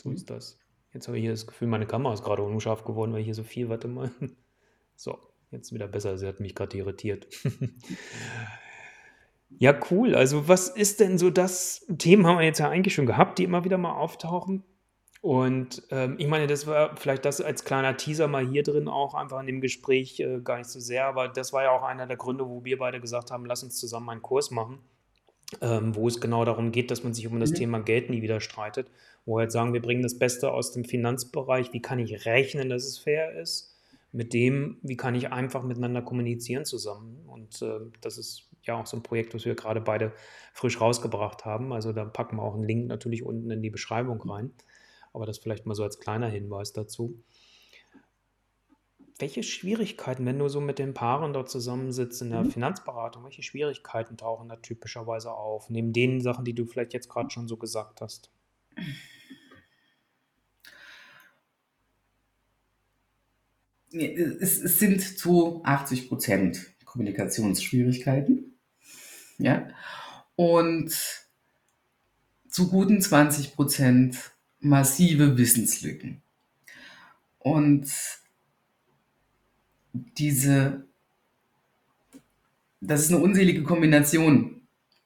so 0.00 0.10
ist 0.10 0.28
das. 0.28 0.58
Jetzt 0.92 1.08
habe 1.08 1.18
ich 1.18 1.22
hier 1.22 1.32
das 1.32 1.46
Gefühl, 1.46 1.68
meine 1.68 1.86
Kamera 1.86 2.14
ist 2.14 2.22
gerade 2.22 2.42
unscharf 2.42 2.84
geworden, 2.84 3.12
weil 3.12 3.22
hier 3.22 3.34
so 3.34 3.44
viel, 3.44 3.68
warte 3.68 3.88
mal. 3.88 4.10
So, 4.98 5.18
jetzt 5.50 5.74
wieder 5.74 5.88
besser, 5.88 6.16
sie 6.16 6.26
hat 6.26 6.40
mich 6.40 6.54
gerade 6.54 6.74
irritiert. 6.78 7.26
Ja, 9.58 9.78
cool. 9.90 10.14
Also, 10.14 10.48
was 10.48 10.68
ist 10.68 11.00
denn 11.00 11.18
so 11.18 11.30
das 11.30 11.86
Themen 11.98 12.26
haben 12.26 12.38
wir 12.38 12.44
jetzt 12.44 12.58
ja 12.58 12.68
eigentlich 12.68 12.94
schon 12.94 13.06
gehabt, 13.06 13.38
die 13.38 13.44
immer 13.44 13.64
wieder 13.64 13.78
mal 13.78 13.92
auftauchen. 13.92 14.64
Und 15.22 15.82
ähm, 15.90 16.16
ich 16.18 16.28
meine, 16.28 16.46
das 16.46 16.66
war 16.66 16.96
vielleicht 16.96 17.24
das 17.24 17.40
als 17.40 17.64
kleiner 17.64 17.96
Teaser 17.96 18.28
mal 18.28 18.46
hier 18.46 18.62
drin 18.62 18.86
auch 18.86 19.14
einfach 19.14 19.40
in 19.40 19.46
dem 19.46 19.60
Gespräch 19.60 20.20
äh, 20.20 20.40
gar 20.40 20.58
nicht 20.58 20.68
so 20.68 20.78
sehr, 20.78 21.06
aber 21.06 21.26
das 21.28 21.52
war 21.52 21.64
ja 21.64 21.70
auch 21.70 21.82
einer 21.82 22.06
der 22.06 22.16
Gründe, 22.16 22.48
wo 22.48 22.64
wir 22.64 22.78
beide 22.78 23.00
gesagt 23.00 23.30
haben, 23.30 23.44
lass 23.44 23.64
uns 23.64 23.76
zusammen 23.76 24.08
einen 24.10 24.22
Kurs 24.22 24.52
machen, 24.52 24.78
ähm, 25.60 25.96
wo 25.96 26.06
es 26.06 26.20
genau 26.20 26.44
darum 26.44 26.70
geht, 26.70 26.92
dass 26.92 27.02
man 27.02 27.12
sich 27.12 27.26
um 27.26 27.40
das 27.40 27.50
mhm. 27.50 27.54
Thema 27.56 27.80
Geld 27.80 28.08
nie 28.08 28.22
wieder 28.22 28.40
streitet, 28.40 28.88
wo 29.24 29.36
wir 29.36 29.40
halt 29.40 29.52
sagen, 29.52 29.72
wir 29.72 29.82
bringen 29.82 30.02
das 30.02 30.16
Beste 30.16 30.52
aus 30.52 30.72
dem 30.72 30.84
Finanzbereich, 30.84 31.72
wie 31.72 31.82
kann 31.82 31.98
ich 31.98 32.24
rechnen, 32.26 32.68
dass 32.68 32.84
es 32.84 32.98
fair 32.98 33.32
ist, 33.40 33.74
mit 34.12 34.32
dem, 34.32 34.78
wie 34.82 34.96
kann 34.96 35.16
ich 35.16 35.32
einfach 35.32 35.64
miteinander 35.64 36.02
kommunizieren 36.02 36.64
zusammen. 36.64 37.24
Und 37.26 37.62
äh, 37.62 37.80
das 38.00 38.16
ist 38.16 38.48
ja 38.66 38.80
auch 38.80 38.86
so 38.86 38.96
ein 38.96 39.02
Projekt, 39.02 39.34
was 39.34 39.44
wir 39.44 39.54
gerade 39.54 39.80
beide 39.80 40.12
frisch 40.52 40.80
rausgebracht 40.80 41.44
haben. 41.44 41.72
Also 41.72 41.92
da 41.92 42.04
packen 42.04 42.36
wir 42.36 42.42
auch 42.42 42.54
einen 42.54 42.64
Link 42.64 42.86
natürlich 42.86 43.22
unten 43.22 43.50
in 43.50 43.62
die 43.62 43.70
Beschreibung 43.70 44.20
rein. 44.22 44.52
Aber 45.12 45.26
das 45.26 45.38
vielleicht 45.38 45.66
mal 45.66 45.74
so 45.74 45.82
als 45.82 45.98
kleiner 45.98 46.28
Hinweis 46.28 46.72
dazu. 46.72 47.22
Welche 49.18 49.42
Schwierigkeiten, 49.42 50.26
wenn 50.26 50.38
du 50.38 50.48
so 50.48 50.60
mit 50.60 50.78
den 50.78 50.92
Paaren 50.92 51.32
dort 51.32 51.48
zusammensitzt 51.48 52.20
in 52.20 52.30
der 52.30 52.44
mhm. 52.44 52.50
Finanzberatung, 52.50 53.24
welche 53.24 53.42
Schwierigkeiten 53.42 54.18
tauchen 54.18 54.48
da 54.48 54.56
typischerweise 54.56 55.32
auf, 55.32 55.70
neben 55.70 55.94
den 55.94 56.20
Sachen, 56.20 56.44
die 56.44 56.54
du 56.54 56.66
vielleicht 56.66 56.92
jetzt 56.92 57.08
gerade 57.08 57.30
schon 57.30 57.48
so 57.48 57.56
gesagt 57.56 58.02
hast? 58.02 58.30
Es, 63.90 64.58
es 64.58 64.78
sind 64.78 65.00
zu 65.00 65.62
80 65.64 66.08
Prozent 66.08 66.74
Kommunikationsschwierigkeiten 66.84 68.55
ja, 69.38 69.68
und 70.36 70.92
zu 72.48 72.68
guten 72.68 73.00
20 73.00 73.54
Prozent 73.54 74.32
massive 74.60 75.36
Wissenslücken. 75.36 76.22
Und 77.38 77.90
diese, 79.92 80.86
das 82.80 83.02
ist 83.02 83.12
eine 83.12 83.22
unselige 83.22 83.62
Kombination. 83.62 84.62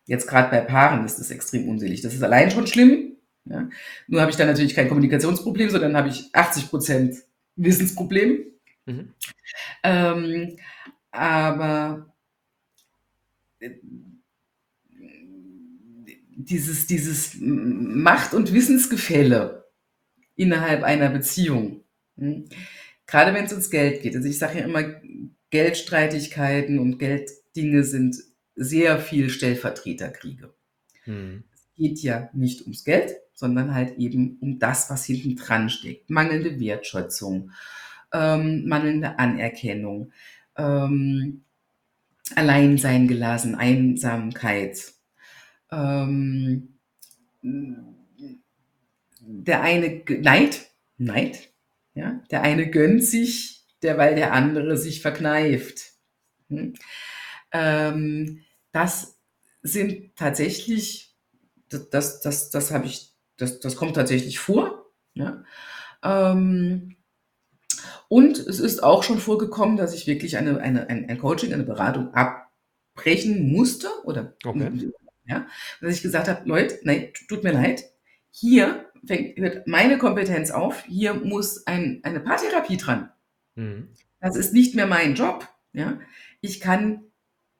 Jetzt 0.06 0.26
gerade 0.26 0.50
bei 0.50 0.60
Paaren 0.60 1.04
ist 1.04 1.18
das 1.18 1.30
extrem 1.30 1.68
unselig. 1.68 2.00
Das 2.00 2.14
ist 2.14 2.22
allein 2.22 2.50
schon 2.50 2.66
schlimm. 2.66 3.16
Ja. 3.44 3.68
Nur 4.06 4.20
habe 4.20 4.30
ich 4.30 4.36
dann 4.36 4.48
natürlich 4.48 4.74
kein 4.74 4.88
Kommunikationsproblem, 4.88 5.70
sondern 5.70 5.96
habe 5.96 6.08
ich 6.08 6.34
80 6.34 6.68
Prozent 6.70 7.16
Wissensproblem. 7.56 8.44
Mhm. 8.86 9.14
Ähm, 9.82 10.56
aber 11.10 12.12
dieses, 16.44 16.86
dieses 16.86 17.36
Macht- 17.40 18.34
und 18.34 18.52
Wissensgefälle 18.52 19.64
innerhalb 20.36 20.82
einer 20.82 21.10
Beziehung. 21.10 21.84
Hm? 22.16 22.46
Gerade 23.06 23.34
wenn 23.34 23.44
es 23.44 23.52
ums 23.52 23.70
Geld 23.70 24.02
geht. 24.02 24.14
Also 24.14 24.28
ich 24.28 24.38
sage 24.38 24.60
ja 24.60 24.64
immer, 24.64 24.84
Geldstreitigkeiten 25.50 26.78
und 26.78 26.98
Gelddinge 26.98 27.82
sind 27.82 28.16
sehr 28.54 28.98
viel 29.00 29.30
Stellvertreterkriege. 29.30 30.54
Hm. 31.04 31.44
Es 31.52 31.66
geht 31.76 31.98
ja 32.00 32.30
nicht 32.32 32.62
ums 32.62 32.84
Geld, 32.84 33.16
sondern 33.34 33.74
halt 33.74 33.98
eben 33.98 34.38
um 34.40 34.58
das, 34.58 34.90
was 34.90 35.04
hinten 35.04 35.36
dran 35.36 35.70
steckt. 35.70 36.10
Mangelnde 36.10 36.60
Wertschätzung, 36.60 37.50
ähm, 38.12 38.68
mangelnde 38.68 39.18
Anerkennung, 39.18 40.12
ähm, 40.56 41.42
Alleinsein 42.36 43.08
gelassen, 43.08 43.54
Einsamkeit, 43.54 44.92
ähm, 45.72 46.78
der 49.20 49.62
eine 49.62 50.02
Neid, 50.08 50.70
Neid, 50.98 51.52
ja, 51.94 52.22
der 52.30 52.42
eine 52.42 52.70
gönnt 52.70 53.04
sich, 53.04 53.66
der, 53.82 53.98
weil 53.98 54.14
der 54.14 54.32
andere 54.32 54.76
sich 54.76 55.00
verkneift. 55.00 55.92
Hm? 56.48 56.74
Ähm, 57.52 58.44
das 58.72 59.18
sind 59.62 60.16
tatsächlich, 60.16 61.16
das, 61.68 61.90
das, 61.90 62.20
das, 62.20 62.50
das 62.50 62.70
habe 62.70 62.86
ich, 62.86 63.12
das, 63.36 63.60
das 63.60 63.76
kommt 63.76 63.94
tatsächlich 63.94 64.38
vor. 64.38 64.86
Ja? 65.14 65.44
Ähm, 66.02 66.96
und 68.08 68.38
es 68.38 68.60
ist 68.60 68.82
auch 68.82 69.02
schon 69.02 69.18
vorgekommen, 69.18 69.76
dass 69.76 69.94
ich 69.94 70.06
wirklich 70.06 70.36
eine, 70.36 70.58
eine, 70.60 70.88
ein, 70.88 71.08
ein 71.08 71.18
Coaching, 71.18 71.52
eine 71.52 71.62
Beratung 71.62 72.12
abbrechen 72.14 73.52
musste 73.52 73.88
oder 74.04 74.34
okay. 74.44 74.90
Ja? 75.30 75.46
Dass 75.80 75.94
ich 75.94 76.02
gesagt 76.02 76.28
habe, 76.28 76.48
Leute, 76.48 76.78
nein, 76.82 77.08
tut 77.28 77.44
mir 77.44 77.52
leid, 77.52 77.84
hier 78.30 78.90
fängt, 79.06 79.38
hört 79.38 79.66
meine 79.66 79.98
Kompetenz 79.98 80.50
auf, 80.50 80.84
hier 80.84 81.14
muss 81.14 81.66
ein, 81.66 82.00
eine 82.02 82.20
Paartherapie 82.20 82.76
dran. 82.76 83.10
Mhm. 83.54 83.88
Das 84.20 84.36
ist 84.36 84.52
nicht 84.52 84.74
mehr 84.74 84.86
mein 84.86 85.14
Job. 85.14 85.48
Ja? 85.72 86.00
Ich 86.40 86.60
kann 86.60 87.04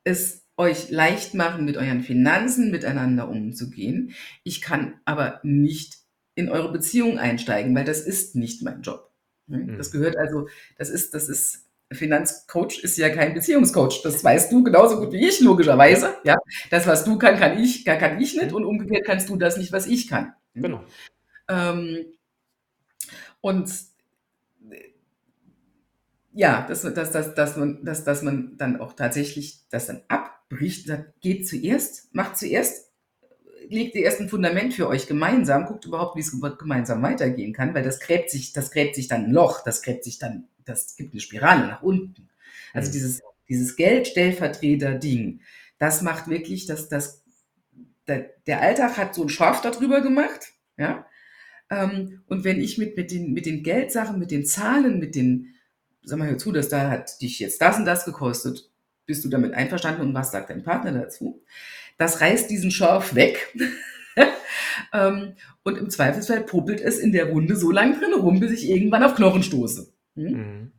es 0.05 0.47
euch 0.57 0.91
leicht 0.91 1.35
machen, 1.35 1.65
mit 1.65 1.77
euren 1.77 2.03
Finanzen 2.03 2.71
miteinander 2.71 3.29
umzugehen. 3.29 4.15
Ich 4.45 4.61
kann 4.61 5.01
aber 5.07 5.41
nicht 5.43 5.99
in 6.35 6.51
eure 6.51 6.71
Beziehung 6.71 7.19
einsteigen, 7.19 7.75
weil 7.75 7.85
das 7.85 8.01
ist 8.01 8.37
nicht 8.37 8.63
mein 8.63 8.83
Job. 8.83 9.11
Mhm. 9.47 9.79
Das 9.79 9.91
gehört 9.91 10.17
also, 10.17 10.49
das 10.77 10.91
ist, 10.91 11.15
das 11.15 11.29
ist 11.29 11.70
Finanzcoach 11.93 12.79
ist 12.83 12.99
ja 12.99 13.09
kein 13.11 13.35
Beziehungscoach. 13.35 14.03
Das 14.03 14.23
weißt 14.23 14.53
du 14.53 14.63
genauso 14.63 14.99
gut 14.99 15.13
wie 15.13 15.27
ich, 15.27 15.41
logischerweise. 15.41 16.15
Ja, 16.25 16.37
das, 16.71 16.87
was 16.87 17.05
du 17.05 17.19
kann, 17.19 17.39
kann 17.39 17.59
ich, 17.59 17.85
kann, 17.85 17.99
kann 17.99 18.21
ich 18.21 18.37
nicht 18.37 18.53
und 18.53 18.65
umgekehrt 18.65 19.05
kannst 19.05 19.29
du 19.29 19.37
das 19.37 19.57
nicht, 19.57 19.73
was 19.73 19.87
ich 19.87 20.09
kann. 20.09 20.33
Genau. 20.55 20.85
Ähm, 21.49 22.07
und 23.41 23.71
ja, 26.33 26.65
dass, 26.69 26.83
dass, 26.83 27.11
dass, 27.11 27.35
dass, 27.35 27.57
man, 27.57 27.85
dass, 27.85 28.05
dass 28.05 28.23
man 28.23 28.57
dann 28.57 28.81
auch 28.81 28.93
tatsächlich 28.93 29.67
das 29.69 29.87
dann 29.87 30.03
abbricht, 30.09 30.87
sagt, 30.87 31.21
geht 31.21 31.49
zuerst, 31.49 32.15
macht 32.15 32.37
zuerst, 32.39 32.91
legt 33.69 33.95
ihr 33.95 34.03
erst 34.03 34.21
ein 34.21 34.29
Fundament 34.29 34.75
für 34.75 34.89
euch 34.89 35.07
gemeinsam, 35.07 35.67
guckt 35.67 35.87
überhaupt, 35.87 36.17
wie 36.17 36.21
es 36.21 36.35
gemeinsam 36.59 37.03
weitergehen 37.03 37.53
kann, 37.53 37.75
weil 37.75 37.83
das 37.83 38.01
gräbt 38.01 38.31
sich, 38.31 38.53
das 38.53 38.71
gräbt 38.71 38.95
sich 38.95 39.09
dann 39.09 39.27
ein 39.27 39.33
Loch, 39.33 39.63
das 39.65 39.83
gräbt 39.83 40.05
sich 40.05 40.19
dann, 40.19 40.49
das 40.65 40.97
gibt 40.97 41.13
eine 41.13 41.21
Spirale 41.21 41.67
nach 41.67 41.83
unten. 41.83 42.29
Also 42.73 42.89
mhm. 42.89 42.93
dieses, 42.93 43.21
dieses 43.49 43.77
Geldstellvertreter-Ding, 43.77 45.41
das 45.79 46.03
macht 46.03 46.29
wirklich, 46.29 46.67
dass 46.67 46.89
das, 46.89 47.23
der, 48.07 48.31
der 48.47 48.61
Alltag 48.61 48.97
hat 48.97 49.15
so 49.15 49.23
ein 49.23 49.29
Schorf 49.29 49.61
darüber 49.61 50.01
gemacht, 50.01 50.53
ja. 50.77 51.07
Ähm, 51.71 52.23
und 52.27 52.45
wenn 52.45 52.61
ich 52.61 52.79
mit, 52.79 52.97
mit, 52.97 53.11
den, 53.11 53.33
mit 53.33 53.47
den 53.47 53.63
Geldsachen, 53.63 54.19
mit 54.19 54.31
den 54.31 54.45
Zahlen, 54.45 54.99
mit 54.99 55.15
den, 55.15 55.55
sag 56.03 56.19
mal, 56.19 56.29
hör 56.29 56.39
zu, 56.39 56.53
dass 56.53 56.69
da 56.69 56.91
hat 56.91 57.21
dich 57.23 57.39
jetzt 57.39 57.63
das 57.63 57.79
und 57.79 57.85
das 57.85 58.05
gekostet. 58.05 58.69
Bist 59.07 59.25
du 59.25 59.29
damit 59.29 59.55
einverstanden 59.55 60.03
und 60.03 60.15
was 60.15 60.33
sagt 60.33 60.51
dein 60.51 60.63
Partner 60.63 60.93
dazu? 60.93 61.43
Das 61.97 62.21
reißt 62.21 62.51
diesen 62.51 62.71
Schorf 62.71 63.15
weg. 63.15 63.55
ähm, 64.93 65.35
und 65.63 65.79
im 65.79 65.91
Zweifelsfall 65.91 66.43
puppelt 66.43 66.81
es 66.81 66.99
in 66.99 67.13
der 67.13 67.33
Wunde 67.33 67.57
so 67.57 67.71
lange 67.71 67.99
drin 67.99 68.15
rum, 68.15 68.41
bis 68.41 68.53
ich 68.53 68.69
irgendwann 68.69 69.05
auf 69.05 69.15
Knochen 69.15 69.43
stoße. 69.43 69.93
Hm? 70.29 70.37
Mhm. 70.37 70.73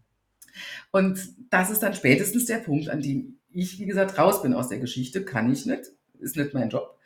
Und 0.91 1.19
das 1.49 1.69
ist 1.71 1.79
dann 1.79 1.93
spätestens 1.93 2.45
der 2.45 2.57
Punkt, 2.57 2.89
an 2.89 3.01
dem 3.01 3.37
ich, 3.53 3.79
wie 3.79 3.85
gesagt, 3.85 4.17
raus 4.17 4.41
bin 4.41 4.53
aus 4.53 4.69
der 4.69 4.79
Geschichte. 4.79 5.23
Kann 5.23 5.51
ich 5.51 5.65
nicht, 5.65 5.91
ist 6.19 6.37
nicht 6.37 6.53
mein 6.53 6.69
Job. 6.69 6.97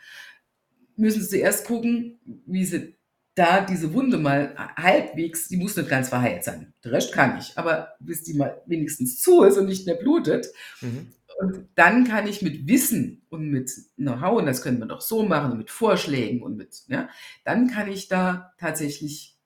Müssen 0.95 1.24
Sie 1.24 1.39
erst 1.39 1.65
gucken, 1.65 2.19
wie 2.45 2.65
sie 2.65 2.95
da 3.36 3.62
diese 3.62 3.93
Wunde 3.93 4.17
mal 4.17 4.56
halbwegs, 4.78 5.50
die 5.50 5.58
muss 5.58 5.76
nicht 5.76 5.89
ganz 5.89 6.10
verheilt 6.10 6.45
sein. 6.45 6.74
Der 6.84 6.93
Rest 6.93 7.12
kann 7.12 7.38
ich, 7.38 7.52
aber 7.58 7.95
bis 8.00 8.24
die 8.24 8.34
mal 8.34 8.62
wenigstens 8.65 9.21
zu 9.21 9.43
ist 9.43 9.58
und 9.58 9.65
nicht 9.65 9.86
mehr 9.86 9.95
blutet. 9.95 10.48
Mhm. 10.82 11.08
Und 11.38 11.67
dann 11.76 12.06
kann 12.06 12.28
ich 12.28 12.41
mit 12.41 12.65
Wissen 12.65 13.24
und 13.30 13.50
mit 13.50 13.69
Know-how, 13.98 14.39
und 14.39 14.45
das 14.45 14.62
können 14.62 14.80
wir 14.80 14.86
doch 14.86 15.02
so 15.02 15.24
machen, 15.24 15.52
und 15.52 15.58
mit 15.58 15.69
Vorschlägen 15.69 16.41
und 16.41 16.56
mit, 16.56 16.84
ja, 16.88 17.10
dann 17.43 17.69
kann 17.69 17.91
ich 17.91 18.08
da 18.08 18.54
tatsächlich 18.58 19.38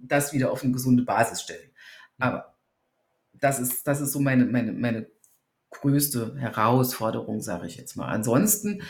das 0.00 0.32
wieder 0.32 0.52
auf 0.52 0.62
eine 0.62 0.72
gesunde 0.72 1.02
Basis 1.02 1.42
stellen. 1.42 1.68
Aber 2.18 2.54
das 3.34 3.60
ist, 3.60 3.86
das 3.86 4.00
ist 4.00 4.12
so 4.12 4.20
meine, 4.20 4.44
meine, 4.46 4.72
meine 4.72 5.06
größte 5.70 6.36
Herausforderung, 6.36 7.40
sage 7.40 7.66
ich 7.66 7.76
jetzt 7.76 7.96
mal. 7.96 8.08
Ansonsten 8.08 8.82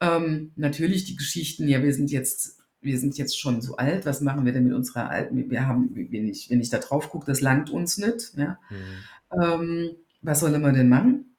ähm, 0.00 0.52
natürlich 0.56 1.04
die 1.04 1.16
Geschichten, 1.16 1.68
ja, 1.68 1.82
wir 1.82 1.94
sind 1.94 2.10
jetzt 2.10 2.60
wir 2.82 2.98
sind 2.98 3.18
jetzt 3.18 3.38
schon 3.38 3.60
so 3.60 3.76
alt, 3.76 4.06
was 4.06 4.20
machen 4.20 4.44
wir 4.44 4.52
denn 4.52 4.64
mit 4.64 4.72
unserer 4.72 5.10
alten, 5.10 5.50
wir 5.50 5.66
haben, 5.66 5.94
wenn 5.94 6.28
ich, 6.28 6.48
wenn 6.50 6.60
ich 6.60 6.70
da 6.70 6.78
drauf 6.78 7.10
gucke, 7.10 7.26
das 7.26 7.40
langt 7.40 7.70
uns 7.70 7.98
nicht, 7.98 8.32
ja. 8.36 8.58
Mhm. 8.70 9.42
Ähm, 9.42 9.90
was 10.22 10.40
soll 10.40 10.58
man 10.58 10.74
denn 10.74 10.88
machen? 10.88 11.36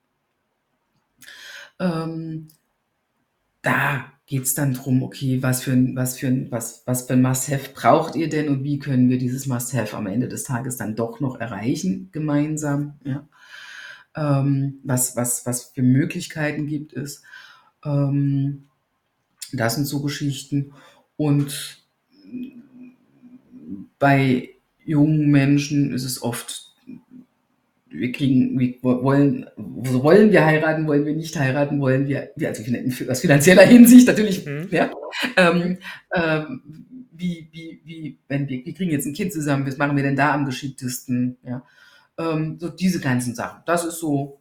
Ähm, 1.80 2.48
da 3.62 4.12
geht 4.32 4.44
es 4.44 4.54
dann 4.54 4.74
drum, 4.74 5.04
okay, 5.04 5.44
was 5.44 5.62
für 5.62 5.74
ein, 5.74 5.94
was 5.94 6.18
für 6.18 6.28
ein, 6.28 6.50
was, 6.52 6.84
was 6.86 7.02
für 7.02 7.14
ein 7.14 7.22
Must-Have 7.22 7.74
braucht 7.74 8.16
ihr 8.16 8.30
denn 8.30 8.48
und 8.48 8.64
wie 8.64 8.80
können 8.80 9.10
wir 9.10 9.18
dieses 9.18 9.46
Must-Have 9.46 9.98
am 9.98 10.08
Ende 10.08 10.30
des 10.30 10.46
Tages 10.46 10.78
dann 10.78 10.96
doch 10.96 11.20
noch 11.20 11.42
erreichen, 11.42 12.08
gemeinsam, 12.14 12.94
ja. 13.04 13.28
Ähm, 14.16 14.80
was, 14.86 15.18
was, 15.18 15.46
was 15.46 15.66
für 15.66 15.82
Möglichkeiten 15.82 16.66
gibt 16.66 16.94
es. 16.94 17.24
Ähm, 17.84 18.70
das 19.52 19.76
sind 19.76 19.84
so 19.84 20.02
Geschichten. 20.02 20.72
Und 21.18 21.84
bei 24.00 24.52
jungen 24.86 25.30
Menschen 25.30 25.92
ist 25.94 26.06
es 26.06 26.24
oft, 26.24 26.71
wir 27.92 28.12
kriegen, 28.12 28.58
wir 28.60 28.82
wollen, 28.82 29.46
wollen 29.58 30.32
wir 30.32 30.46
heiraten, 30.46 30.88
wollen 30.88 31.06
wir 31.06 31.16
nicht 31.16 31.38
heiraten, 31.38 31.80
wollen 31.82 32.08
wir, 32.08 32.32
also 32.40 32.64
aus 33.10 33.20
finanzieller 33.20 33.64
Hinsicht 33.64 34.08
natürlich, 34.08 34.46
mhm. 34.46 34.68
ja, 34.72 34.92
ähm, 35.38 35.78
ähm, 36.14 36.62
wie, 37.12 37.50
wie, 37.52 37.82
wie, 37.84 38.20
wenn 38.28 38.48
wir, 38.48 38.66
wir 38.66 38.74
kriegen 38.74 38.92
jetzt 38.92 39.06
ein 39.06 39.14
Kind 39.14 39.34
zusammen, 39.34 39.68
was 39.68 39.78
machen 39.78 39.96
wir 39.96 40.04
denn 40.04 40.16
da 40.16 40.34
am 40.34 40.46
geschicktesten, 40.46 41.38
ja, 41.44 41.64
ähm, 42.18 42.58
so 42.60 42.70
diese 42.70 43.00
ganzen 43.00 43.36
Sachen, 43.36 43.62
das 43.66 43.86
ist 43.86 44.00
so, 44.00 44.40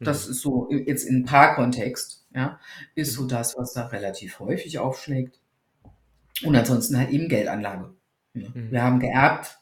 das 0.00 0.26
mhm. 0.26 0.32
ist 0.32 0.40
so, 0.40 0.70
jetzt 0.70 1.04
in 1.04 1.24
Paarkontext, 1.24 2.26
ja, 2.34 2.58
ist 2.94 3.12
so 3.12 3.26
das, 3.26 3.56
was 3.56 3.72
da 3.72 3.86
relativ 3.86 4.40
häufig 4.40 4.78
aufschlägt. 4.78 5.40
Und 6.44 6.54
ansonsten 6.54 6.98
halt 6.98 7.10
eben 7.10 7.28
Geldanlage. 7.28 7.94
Ja. 8.34 8.48
Mhm. 8.52 8.70
Wir 8.70 8.82
haben 8.82 9.00
geerbt. 9.00 9.58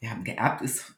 Wir 0.00 0.10
haben 0.10 0.24
geerbt, 0.24 0.62
ist 0.62 0.93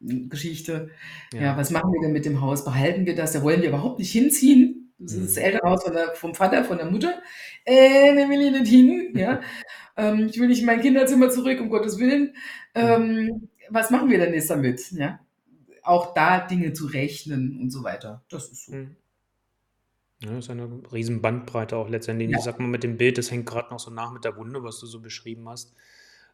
Geschichte. 0.00 0.90
Ja. 1.32 1.40
ja. 1.40 1.56
was 1.56 1.70
machen 1.70 1.92
wir 1.92 2.00
denn 2.00 2.12
mit 2.12 2.24
dem 2.24 2.40
Haus? 2.40 2.64
Behalten 2.64 3.06
wir 3.06 3.14
das? 3.14 3.32
Da 3.32 3.42
wollen 3.42 3.62
wir 3.62 3.68
überhaupt 3.68 3.98
nicht 3.98 4.12
hinziehen. 4.12 4.92
Das 4.98 5.12
ist 5.12 5.36
das 5.36 5.36
mhm. 5.36 5.42
Elternhaus 5.42 5.84
von 5.84 5.92
der, 5.92 6.14
vom 6.14 6.34
Vater, 6.34 6.64
von 6.64 6.78
der 6.78 6.90
Mutter. 6.90 7.22
Äh, 7.64 8.14
da 8.14 8.28
will 8.28 8.40
ich 8.40 8.52
nicht 8.52 8.68
hin. 8.68 9.12
Ja. 9.14 9.40
ähm, 9.96 10.26
ich 10.28 10.38
will 10.38 10.48
nicht 10.48 10.60
in 10.60 10.66
mein 10.66 10.80
Kinderzimmer 10.80 11.30
zurück, 11.30 11.60
um 11.60 11.70
Gottes 11.70 11.98
Willen. 11.98 12.34
Ähm, 12.74 13.48
was 13.70 13.90
machen 13.90 14.10
wir 14.10 14.18
denn 14.18 14.34
jetzt 14.34 14.50
damit? 14.50 14.90
Ja. 14.92 15.20
Auch 15.82 16.14
da 16.14 16.40
Dinge 16.40 16.72
zu 16.72 16.86
rechnen 16.86 17.60
und 17.60 17.70
so 17.70 17.84
weiter. 17.84 18.24
Das 18.28 18.48
ist 18.48 18.66
so. 18.66 18.74
Mhm. 18.74 18.96
Ja, 20.20 20.30
das 20.30 20.46
ist 20.46 20.50
eine 20.50 20.68
riesen 20.92 21.22
Bandbreite 21.22 21.76
auch 21.76 21.88
letztendlich. 21.88 22.30
Ja. 22.30 22.38
Ich 22.38 22.44
sag 22.44 22.58
mal 22.58 22.66
mit 22.66 22.82
dem 22.82 22.96
Bild, 22.96 23.18
das 23.18 23.30
hängt 23.30 23.46
gerade 23.46 23.70
noch 23.70 23.78
so 23.78 23.90
nach 23.92 24.12
mit 24.12 24.24
der 24.24 24.36
Wunde, 24.36 24.64
was 24.64 24.80
du 24.80 24.86
so 24.86 25.00
beschrieben 25.00 25.48
hast. 25.48 25.74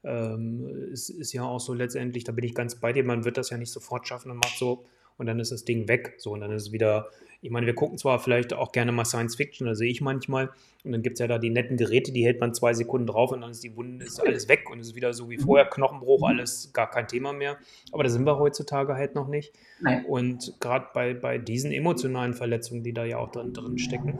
Ähm, 0.05 0.91
es 0.93 1.09
ist 1.09 1.33
ja 1.33 1.45
auch 1.45 1.61
so 1.61 1.75
letztendlich, 1.75 2.25
da 2.25 2.33
bin 2.33 2.45
ich 2.45 2.55
ganz 2.55 2.77
bei 2.77 2.93
dir, 2.93 3.05
man 3.05 3.25
wird 3.25 3.37
das 3.37 3.51
ja 3.51 3.57
nicht 3.57 3.73
sofort 3.73 4.07
schaffen 4.07 4.31
und 4.31 4.39
macht 4.39 4.59
so, 4.59 4.85
und 5.17 5.27
dann 5.27 5.41
ist 5.41 5.53
das 5.53 5.65
Ding 5.65 5.89
weg. 5.89 6.15
So, 6.19 6.33
und 6.33 6.41
dann 6.41 6.51
ist 6.51 6.63
es 6.63 6.73
wieder 6.73 7.09
ich 7.45 7.51
meine, 7.51 7.67
wir 7.67 7.75
gucken 7.75 7.99
zwar 7.99 8.21
vielleicht 8.21 8.55
auch 8.55 8.73
gerne 8.73 8.91
mal 8.91 9.05
Science 9.05 9.37
Fiction, 9.37 9.67
da 9.67 9.75
sehe 9.75 9.91
ich 9.91 10.01
manchmal, 10.01 10.51
und 10.85 10.93
dann 10.93 11.03
gibt 11.03 11.15
es 11.15 11.21
ja 11.21 11.27
da 11.27 11.39
die 11.39 11.49
netten 11.49 11.79
Geräte, 11.79 12.13
die 12.13 12.25
hält 12.25 12.41
man 12.41 12.53
zwei 12.53 12.75
Sekunden 12.75 13.07
drauf 13.07 13.33
und 13.33 13.41
dann 13.41 13.51
ist 13.51 13.65
die 13.65 13.75
Wunde, 13.75 14.05
ist 14.05 14.21
alles 14.21 14.49
weg 14.49 14.69
und 14.71 14.81
es 14.81 14.89
ist 14.89 14.95
wieder 14.95 15.15
so 15.15 15.31
wie 15.31 15.39
vorher, 15.39 15.65
Knochenbruch, 15.65 16.29
alles 16.29 16.73
gar 16.75 16.91
kein 16.91 17.09
Thema 17.09 17.33
mehr. 17.33 17.57
Aber 17.91 18.03
da 18.03 18.11
sind 18.11 18.27
wir 18.27 18.39
heutzutage 18.39 18.95
halt 18.95 19.15
noch 19.15 19.27
nicht. 19.27 19.55
Nein. 19.81 20.05
Und 20.05 20.61
gerade 20.61 20.89
bei, 20.93 21.15
bei 21.15 21.39
diesen 21.39 21.73
emotionalen 21.73 22.35
Verletzungen, 22.35 22.83
die 22.83 22.93
da 22.93 23.05
ja 23.05 23.17
auch 23.17 23.31
drin, 23.31 23.55
drin 23.55 23.79
stecken, 23.79 24.19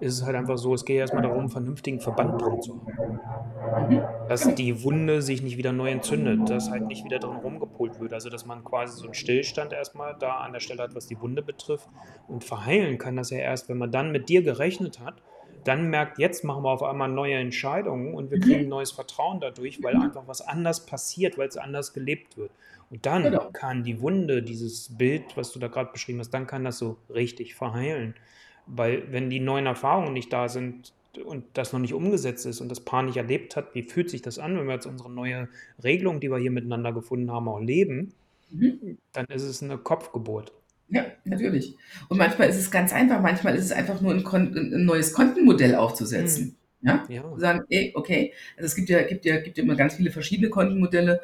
ist 0.00 0.18
es 0.18 0.26
halt 0.26 0.36
einfach 0.36 0.58
so, 0.58 0.74
es 0.74 0.84
geht 0.84 0.98
erstmal 0.98 1.22
darum, 1.22 1.40
einen 1.40 1.48
vernünftigen 1.48 2.00
Verband 2.00 2.42
drin 2.42 2.60
zu 2.60 2.84
haben. 2.84 4.02
Dass 4.28 4.54
die 4.54 4.82
Wunde 4.82 5.22
sich 5.22 5.42
nicht 5.42 5.56
wieder 5.56 5.72
neu 5.72 5.90
entzündet, 5.90 6.50
dass 6.50 6.70
halt 6.70 6.88
nicht 6.88 7.04
wieder 7.06 7.20
drin 7.20 7.36
rumgepult 7.36 8.00
wird. 8.00 8.12
Also, 8.12 8.28
dass 8.28 8.44
man 8.44 8.64
quasi 8.64 8.98
so 8.98 9.04
einen 9.04 9.14
Stillstand 9.14 9.72
erstmal 9.72 10.14
da 10.18 10.38
an 10.38 10.52
der 10.52 10.60
Stelle 10.60 10.82
hat, 10.82 10.94
was 10.94 11.06
die 11.06 11.18
Wunde 11.20 11.40
betrifft 11.40 11.88
und 12.28 12.44
verheilen 12.44 12.98
kann 12.98 13.16
das 13.16 13.30
ja 13.30 13.38
erst, 13.38 13.70
wenn 13.70 13.78
man 13.78 13.92
dann 13.92 14.12
mit 14.12 14.28
dir 14.28 14.42
gerechnet 14.42 15.00
hat, 15.00 15.22
dann 15.64 15.90
merkt, 15.90 16.18
jetzt 16.18 16.44
machen 16.44 16.64
wir 16.64 16.70
auf 16.70 16.82
einmal 16.82 17.08
neue 17.08 17.34
Entscheidungen 17.34 18.14
und 18.14 18.30
wir 18.30 18.38
mhm. 18.38 18.42
kriegen 18.42 18.68
neues 18.68 18.92
Vertrauen 18.92 19.40
dadurch, 19.40 19.82
weil 19.82 19.96
einfach 19.96 20.26
was 20.26 20.40
anders 20.40 20.86
passiert, 20.86 21.38
weil 21.38 21.48
es 21.48 21.56
anders 21.56 21.92
gelebt 21.92 22.36
wird. 22.36 22.50
Und 22.90 23.06
dann 23.06 23.22
genau. 23.22 23.50
kann 23.52 23.84
die 23.84 24.00
Wunde, 24.00 24.42
dieses 24.42 24.96
Bild, 24.98 25.36
was 25.36 25.52
du 25.52 25.58
da 25.58 25.68
gerade 25.68 25.92
beschrieben 25.92 26.18
hast, 26.18 26.30
dann 26.30 26.46
kann 26.46 26.64
das 26.64 26.78
so 26.78 26.98
richtig 27.08 27.54
verheilen. 27.54 28.14
Weil 28.66 29.10
wenn 29.10 29.30
die 29.30 29.40
neuen 29.40 29.66
Erfahrungen 29.66 30.12
nicht 30.12 30.32
da 30.32 30.48
sind 30.48 30.92
und 31.24 31.44
das 31.54 31.72
noch 31.72 31.80
nicht 31.80 31.94
umgesetzt 31.94 32.46
ist 32.46 32.60
und 32.60 32.68
das 32.68 32.80
Paar 32.80 33.02
nicht 33.02 33.16
erlebt 33.16 33.56
hat, 33.56 33.74
wie 33.74 33.82
fühlt 33.82 34.10
sich 34.10 34.22
das 34.22 34.38
an, 34.38 34.58
wenn 34.58 34.66
wir 34.66 34.74
jetzt 34.74 34.86
unsere 34.86 35.10
neue 35.10 35.48
Regelung, 35.82 36.20
die 36.20 36.30
wir 36.30 36.38
hier 36.38 36.50
miteinander 36.50 36.92
gefunden 36.92 37.30
haben, 37.30 37.48
auch 37.48 37.60
leben, 37.60 38.12
mhm. 38.50 38.98
dann 39.12 39.26
ist 39.26 39.42
es 39.42 39.62
eine 39.62 39.78
Kopfgeburt. 39.78 40.52
Ja, 40.88 41.06
natürlich. 41.24 41.76
Und 42.08 42.18
manchmal 42.18 42.48
ist 42.48 42.56
es 42.56 42.70
ganz 42.70 42.92
einfach, 42.92 43.20
manchmal 43.20 43.56
ist 43.56 43.64
es 43.64 43.72
einfach 43.72 44.00
nur 44.00 44.12
ein, 44.12 44.24
Kon 44.24 44.54
ein 44.54 44.84
neues 44.84 45.12
Kontenmodell 45.12 45.74
aufzusetzen. 45.74 46.56
Mhm. 46.80 46.88
Ja? 46.88 47.04
ja. 47.08 47.22
Sagen, 47.38 47.64
ey, 47.70 47.92
okay, 47.94 48.32
also 48.56 48.66
es 48.66 48.74
gibt 48.74 48.88
ja, 48.88 49.02
gibt 49.02 49.24
ja, 49.24 49.40
gibt 49.40 49.56
ja 49.56 49.64
immer 49.64 49.76
ganz 49.76 49.94
viele 49.94 50.10
verschiedene 50.10 50.50
Kontenmodelle. 50.50 51.20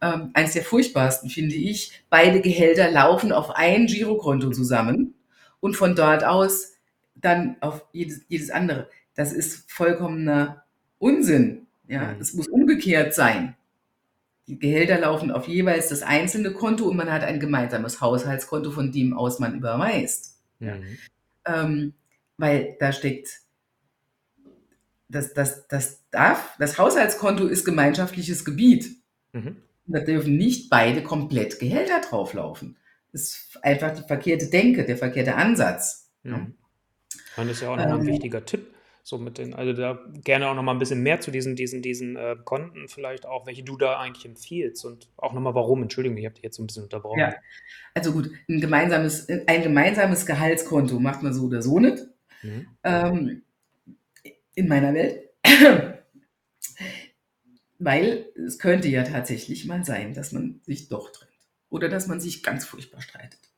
Ähm, 0.00 0.30
eines 0.32 0.54
der 0.54 0.62
furchtbarsten 0.62 1.28
finde 1.28 1.56
ich, 1.56 2.02
beide 2.08 2.40
Gehälter 2.40 2.90
laufen 2.90 3.32
auf 3.32 3.50
ein 3.50 3.86
Girokonto 3.86 4.50
zusammen 4.50 5.14
und 5.60 5.76
von 5.76 5.94
dort 5.94 6.24
aus 6.24 6.74
dann 7.14 7.56
auf 7.60 7.84
jedes, 7.92 8.22
jedes 8.28 8.50
andere. 8.50 8.88
Das 9.14 9.32
ist 9.32 9.70
vollkommener 9.70 10.64
Unsinn. 10.98 11.66
Ja, 11.86 12.14
mhm. 12.14 12.20
es 12.20 12.32
muss 12.34 12.48
umgekehrt 12.48 13.14
sein. 13.14 13.56
Die 14.50 14.58
Gehälter 14.58 14.98
laufen 14.98 15.30
auf 15.30 15.46
jeweils 15.46 15.90
das 15.90 16.02
einzelne 16.02 16.52
Konto 16.52 16.84
und 16.88 16.96
man 16.96 17.12
hat 17.12 17.22
ein 17.22 17.38
gemeinsames 17.38 18.00
Haushaltskonto, 18.00 18.72
von 18.72 18.90
dem 18.90 19.16
aus 19.16 19.38
man 19.38 19.54
überweist. 19.54 20.40
Mhm. 20.58 20.98
Ähm, 21.44 21.94
weil 22.36 22.76
da 22.80 22.90
steckt, 22.90 23.28
das, 25.08 25.34
das, 25.34 25.68
das 25.68 26.02
darf, 26.10 26.56
das 26.58 26.78
Haushaltskonto 26.78 27.46
ist 27.46 27.64
gemeinschaftliches 27.64 28.44
Gebiet. 28.44 28.96
Mhm. 29.32 29.58
Da 29.86 30.00
dürfen 30.00 30.36
nicht 30.36 30.68
beide 30.68 31.04
komplett 31.04 31.60
Gehälter 31.60 32.00
drauflaufen. 32.00 32.76
ist 33.12 33.56
einfach 33.62 33.94
die 33.94 34.02
verkehrte 34.02 34.50
Denke, 34.50 34.84
der 34.84 34.96
verkehrte 34.96 35.36
Ansatz. 35.36 36.10
Mhm. 36.24 36.54
Das 37.36 37.46
ist 37.46 37.62
ja 37.62 37.70
auch 37.70 37.76
noch 37.76 37.84
ähm, 37.84 38.00
ein 38.00 38.06
wichtiger 38.06 38.44
Tipp. 38.44 38.66
So 39.02 39.18
mit 39.18 39.38
den, 39.38 39.54
also 39.54 39.72
da 39.72 39.98
gerne 40.24 40.48
auch 40.48 40.54
noch 40.54 40.62
mal 40.62 40.72
ein 40.72 40.78
bisschen 40.78 41.02
mehr 41.02 41.20
zu 41.20 41.30
diesen, 41.30 41.56
diesen, 41.56 41.82
diesen 41.82 42.16
äh, 42.16 42.36
Konten, 42.44 42.88
vielleicht 42.88 43.26
auch, 43.26 43.46
welche 43.46 43.62
du 43.62 43.76
da 43.76 43.98
eigentlich 43.98 44.26
empfiehlst 44.26 44.84
und 44.84 45.08
auch 45.16 45.32
noch 45.32 45.40
mal 45.40 45.54
warum. 45.54 45.82
Entschuldigung, 45.82 46.18
ich 46.18 46.26
habe 46.26 46.34
dich 46.34 46.44
jetzt 46.44 46.56
so 46.56 46.62
ein 46.62 46.66
bisschen 46.66 46.84
unterbrochen. 46.84 47.20
Ja, 47.20 47.34
also 47.94 48.12
gut, 48.12 48.30
ein 48.48 48.60
gemeinsames, 48.60 49.28
ein 49.28 49.62
gemeinsames 49.62 50.26
Gehaltskonto 50.26 51.00
macht 51.00 51.22
man 51.22 51.32
so 51.32 51.46
oder 51.46 51.62
so 51.62 51.78
nicht. 51.78 52.04
Mhm. 52.42 52.68
Ähm, 52.84 53.42
in 54.54 54.68
meiner 54.68 54.94
Welt. 54.94 55.28
Weil 57.78 58.26
es 58.46 58.58
könnte 58.58 58.88
ja 58.88 59.04
tatsächlich 59.04 59.64
mal 59.64 59.84
sein, 59.84 60.12
dass 60.12 60.32
man 60.32 60.60
sich 60.64 60.88
doch 60.88 61.10
trennt 61.10 61.30
oder 61.70 61.88
dass 61.88 62.06
man 62.06 62.20
sich 62.20 62.42
ganz 62.42 62.66
furchtbar 62.66 63.00
streitet. 63.00 63.49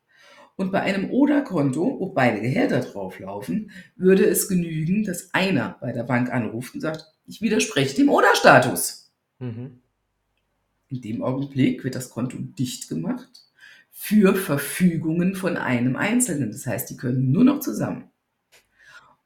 Und 0.55 0.71
bei 0.71 0.81
einem 0.81 1.09
Oder-Konto, 1.09 1.99
wo 1.99 2.07
beide 2.07 2.41
Gehälter 2.41 2.81
drauflaufen, 2.81 3.71
würde 3.95 4.25
es 4.25 4.47
genügen, 4.47 5.03
dass 5.03 5.33
einer 5.33 5.77
bei 5.81 5.91
der 5.91 6.03
Bank 6.03 6.31
anruft 6.31 6.75
und 6.75 6.81
sagt, 6.81 7.05
ich 7.25 7.41
widerspreche 7.41 7.95
dem 7.95 8.09
Oder-Status. 8.09 9.11
Mhm. 9.39 9.79
In 10.89 11.01
dem 11.01 11.23
Augenblick 11.23 11.83
wird 11.83 11.95
das 11.95 12.11
Konto 12.11 12.37
dicht 12.37 12.87
gemacht 12.87 13.29
für 13.89 14.35
Verfügungen 14.35 15.35
von 15.35 15.57
einem 15.57 15.95
Einzelnen. 15.95 16.51
Das 16.51 16.67
heißt, 16.67 16.89
die 16.89 16.97
können 16.97 17.31
nur 17.31 17.43
noch 17.43 17.59
zusammen. 17.59 18.09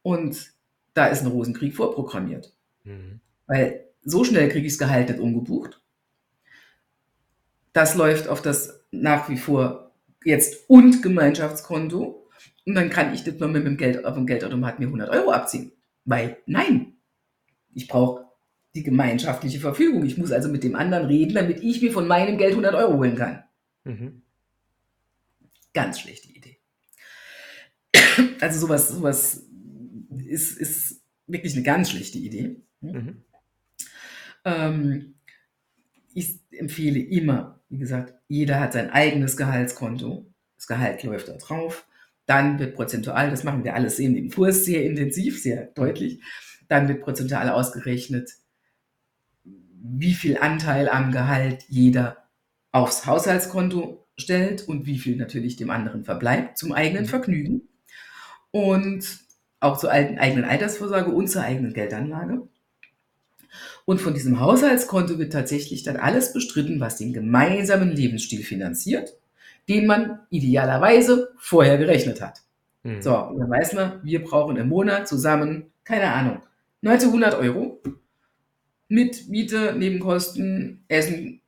Und 0.01 0.53
da 0.93 1.07
ist 1.07 1.21
ein 1.21 1.28
Rosenkrieg 1.28 1.75
vorprogrammiert. 1.75 2.53
Mhm. 2.84 3.19
Weil 3.47 3.86
so 4.03 4.23
schnell 4.23 4.49
kriege 4.49 4.65
ich 4.65 4.73
das 4.73 4.80
Gehalt 4.80 5.09
nicht 5.09 5.19
umgebucht. 5.19 5.82
Das 7.73 7.95
läuft 7.95 8.28
auf 8.30 8.41
das 8.41 8.86
nach 8.91 9.30
wie 9.30 9.38
vor 9.38 9.86
jetzt 10.28 10.69
und 10.69 11.01
Gemeinschaftskonto. 11.01 12.30
Und 12.65 12.75
dann 12.75 12.89
kann 12.89 13.13
ich 13.13 13.23
das 13.23 13.39
nur 13.39 13.47
mit 13.47 13.65
dem 13.65 13.78
Geld 13.78 14.03
auf 14.03 14.15
dem 14.15 14.25
Geldautomat 14.25 14.80
mir 14.80 14.88
100 14.88 15.09
Euro 15.09 15.32
abziehen. 15.32 15.71
Weil 16.03 16.38
nein, 16.45 16.97
ich 17.73 17.88
brauche 17.88 18.25
die 18.75 18.84
gemeinschaftliche 18.84 19.59
Verfügung. 19.59 20.05
Ich 20.05 20.17
muss 20.17 20.32
also 20.32 20.49
mit 20.49 20.63
dem 20.63 20.75
anderen 20.75 21.05
reden, 21.05 21.34
damit 21.34 21.63
ich 21.63 21.82
mir 21.82 21.91
von 21.91 22.07
meinem 22.07 22.38
Geld 22.38 22.51
100 22.51 22.75
Euro 22.75 22.97
holen 22.97 23.15
kann. 23.15 23.43
Mhm. 23.86 24.21
Ganz 25.73 25.99
schlechte 25.99 26.30
Idee. 26.30 26.57
Also 28.41 28.59
sowas, 28.59 28.89
sowas 28.89 29.47
ist, 30.25 30.57
ist 30.57 31.01
wirklich 31.28 31.53
eine 31.53 31.63
ganz 31.63 31.91
schlechte 31.91 32.17
Idee. 32.17 32.61
Mhm. 32.82 33.23
Ähm, 34.43 35.16
ich 36.18 36.39
empfehle 36.49 36.99
immer, 36.99 37.59
wie 37.70 37.78
gesagt, 37.78 38.15
jeder 38.28 38.59
hat 38.59 38.74
sein 38.74 38.89
eigenes 38.89 39.38
Gehaltskonto. 39.38 40.26
Das 40.55 40.65
Gehalt 40.65 41.03
läuft 41.03 41.28
da 41.28 41.34
drauf. 41.34 41.86
Dann 42.26 42.57
wird 42.57 42.76
prozentual, 42.76 43.30
das 43.30 43.43
machen 43.43 43.63
wir 43.63 43.76
alles 43.76 43.99
in 43.99 44.15
dem 44.15 44.32
Kurs 44.32 44.65
sehr 44.65 44.84
intensiv, 44.84 45.39
sehr 45.39 45.68
deutlich. 45.68 46.24
Dann 46.68 46.88
wird 46.88 47.01
prozentual 47.01 47.49
ausgerechnet, 47.49 48.32
wie 49.43 50.15
viel 50.15 50.39
Anteil 50.39 50.89
am 50.89 51.11
Gehalt 51.11 51.65
jeder 51.70 52.28
aufs 52.72 53.05
Haushaltskonto 53.05 54.07
stellt 54.18 54.68
und 54.68 54.88
wie 54.88 54.97
viel 54.97 55.18
natürlich 55.18 55.55
dem 55.55 55.70
anderen 55.70 56.03
verbleibt 56.03 56.57
zum 56.57 56.74
eigenen 56.74 57.03
mhm. 57.03 57.09
Vergnügen. 57.09 57.61
Und 58.49 59.20
auch 59.59 59.78
zur 59.78 59.91
eigenen 59.91 60.45
Altersvorsorge 60.45 61.11
und 61.11 61.28
zur 61.28 61.43
eigenen 61.43 61.74
Geldanlage. 61.74 62.47
Und 63.88 64.01
von 64.01 64.13
diesem 64.13 64.41
Haushaltskonto 64.41 65.17
wird 65.17 65.31
tatsächlich 65.31 65.81
dann 65.83 65.95
alles 65.95 66.33
bestritten, 66.33 66.81
was 66.81 66.97
den 66.97 67.13
gemeinsamen 67.13 67.89
Lebensstil 67.89 68.43
finanziert, 68.43 69.13
den 69.69 69.88
man 69.88 70.19
idealerweise 70.29 71.29
vorher 71.38 71.77
gerechnet 71.77 72.19
hat. 72.19 72.41
Mhm. 72.83 73.01
So, 73.01 73.17
und 73.17 73.39
dann 73.39 73.49
weiß 73.49 73.71
man, 73.75 74.01
wir 74.03 74.21
brauchen 74.25 74.57
im 74.57 74.67
Monat 74.67 75.07
zusammen, 75.07 75.71
keine 75.85 76.11
Ahnung, 76.11 76.41
1900 76.83 77.35
Euro 77.35 77.81
mit 78.89 79.29
Miete, 79.29 79.73
Nebenkosten, 79.77 80.83
Essen, 80.89 81.39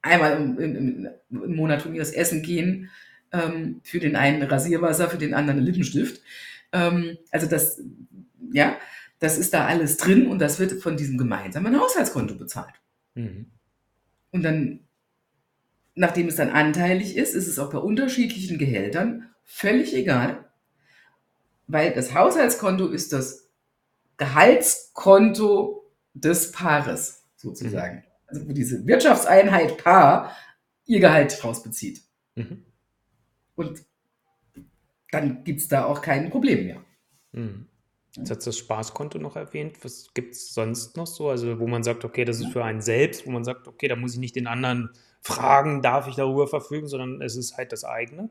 einmal 0.00 0.36
im, 0.36 0.58
im, 0.60 1.08
im 1.28 1.56
Monat 1.56 1.82
von 1.82 1.90
mir 1.90 1.98
das 1.98 2.12
Essen 2.12 2.42
gehen, 2.42 2.88
ähm, 3.32 3.80
für 3.82 3.98
den 3.98 4.14
einen 4.14 4.44
Rasierwasser, 4.44 5.10
für 5.10 5.18
den 5.18 5.34
anderen 5.34 5.58
Lippenstift. 5.58 6.22
Ähm, 6.70 7.18
also 7.32 7.48
das, 7.48 7.82
ja, 8.52 8.76
das 9.20 9.38
ist 9.38 9.54
da 9.54 9.66
alles 9.66 9.98
drin 9.98 10.26
und 10.26 10.40
das 10.40 10.58
wird 10.58 10.82
von 10.82 10.96
diesem 10.96 11.18
gemeinsamen 11.18 11.78
Haushaltskonto 11.78 12.34
bezahlt. 12.34 12.74
Mhm. 13.14 13.52
Und 14.30 14.42
dann, 14.42 14.80
nachdem 15.94 16.28
es 16.28 16.36
dann 16.36 16.50
anteilig 16.50 17.16
ist, 17.16 17.34
ist 17.34 17.46
es 17.46 17.58
auch 17.58 17.70
bei 17.70 17.78
unterschiedlichen 17.78 18.58
Gehältern 18.58 19.30
völlig 19.44 19.94
egal, 19.94 20.50
weil 21.66 21.92
das 21.92 22.14
Haushaltskonto 22.14 22.88
ist 22.88 23.12
das 23.12 23.50
Gehaltskonto 24.16 25.92
des 26.14 26.52
Paares 26.52 27.24
sozusagen. 27.36 27.96
Mhm. 27.96 28.02
Also 28.26 28.48
wo 28.48 28.52
diese 28.52 28.86
Wirtschaftseinheit 28.86 29.76
Paar 29.78 30.34
ihr 30.86 31.00
Gehalt 31.00 31.44
rausbezieht. 31.44 32.02
Mhm. 32.36 32.64
Und 33.54 33.84
dann 35.10 35.44
gibt 35.44 35.60
es 35.60 35.68
da 35.68 35.84
auch 35.84 36.00
kein 36.00 36.30
Problem 36.30 36.66
mehr. 36.66 36.84
Mhm. 37.32 37.66
Jetzt 38.16 38.30
hat 38.30 38.46
das 38.46 38.58
Spaßkonto 38.58 39.18
noch 39.18 39.36
erwähnt. 39.36 39.84
Was 39.84 40.12
gibt 40.14 40.34
es 40.34 40.52
sonst 40.52 40.96
noch 40.96 41.06
so? 41.06 41.28
Also, 41.28 41.60
wo 41.60 41.66
man 41.68 41.82
sagt, 41.82 42.04
okay, 42.04 42.24
das 42.24 42.40
ist 42.40 42.48
für 42.48 42.64
einen 42.64 42.80
selbst, 42.80 43.26
wo 43.26 43.30
man 43.30 43.44
sagt, 43.44 43.68
okay, 43.68 43.86
da 43.86 43.96
muss 43.96 44.14
ich 44.14 44.20
nicht 44.20 44.34
den 44.34 44.48
anderen 44.48 44.90
fragen, 45.20 45.80
darf 45.82 46.08
ich 46.08 46.16
darüber 46.16 46.48
verfügen, 46.48 46.88
sondern 46.88 47.22
es 47.22 47.36
ist 47.36 47.56
halt 47.56 47.72
das 47.72 47.84
eigene. 47.84 48.30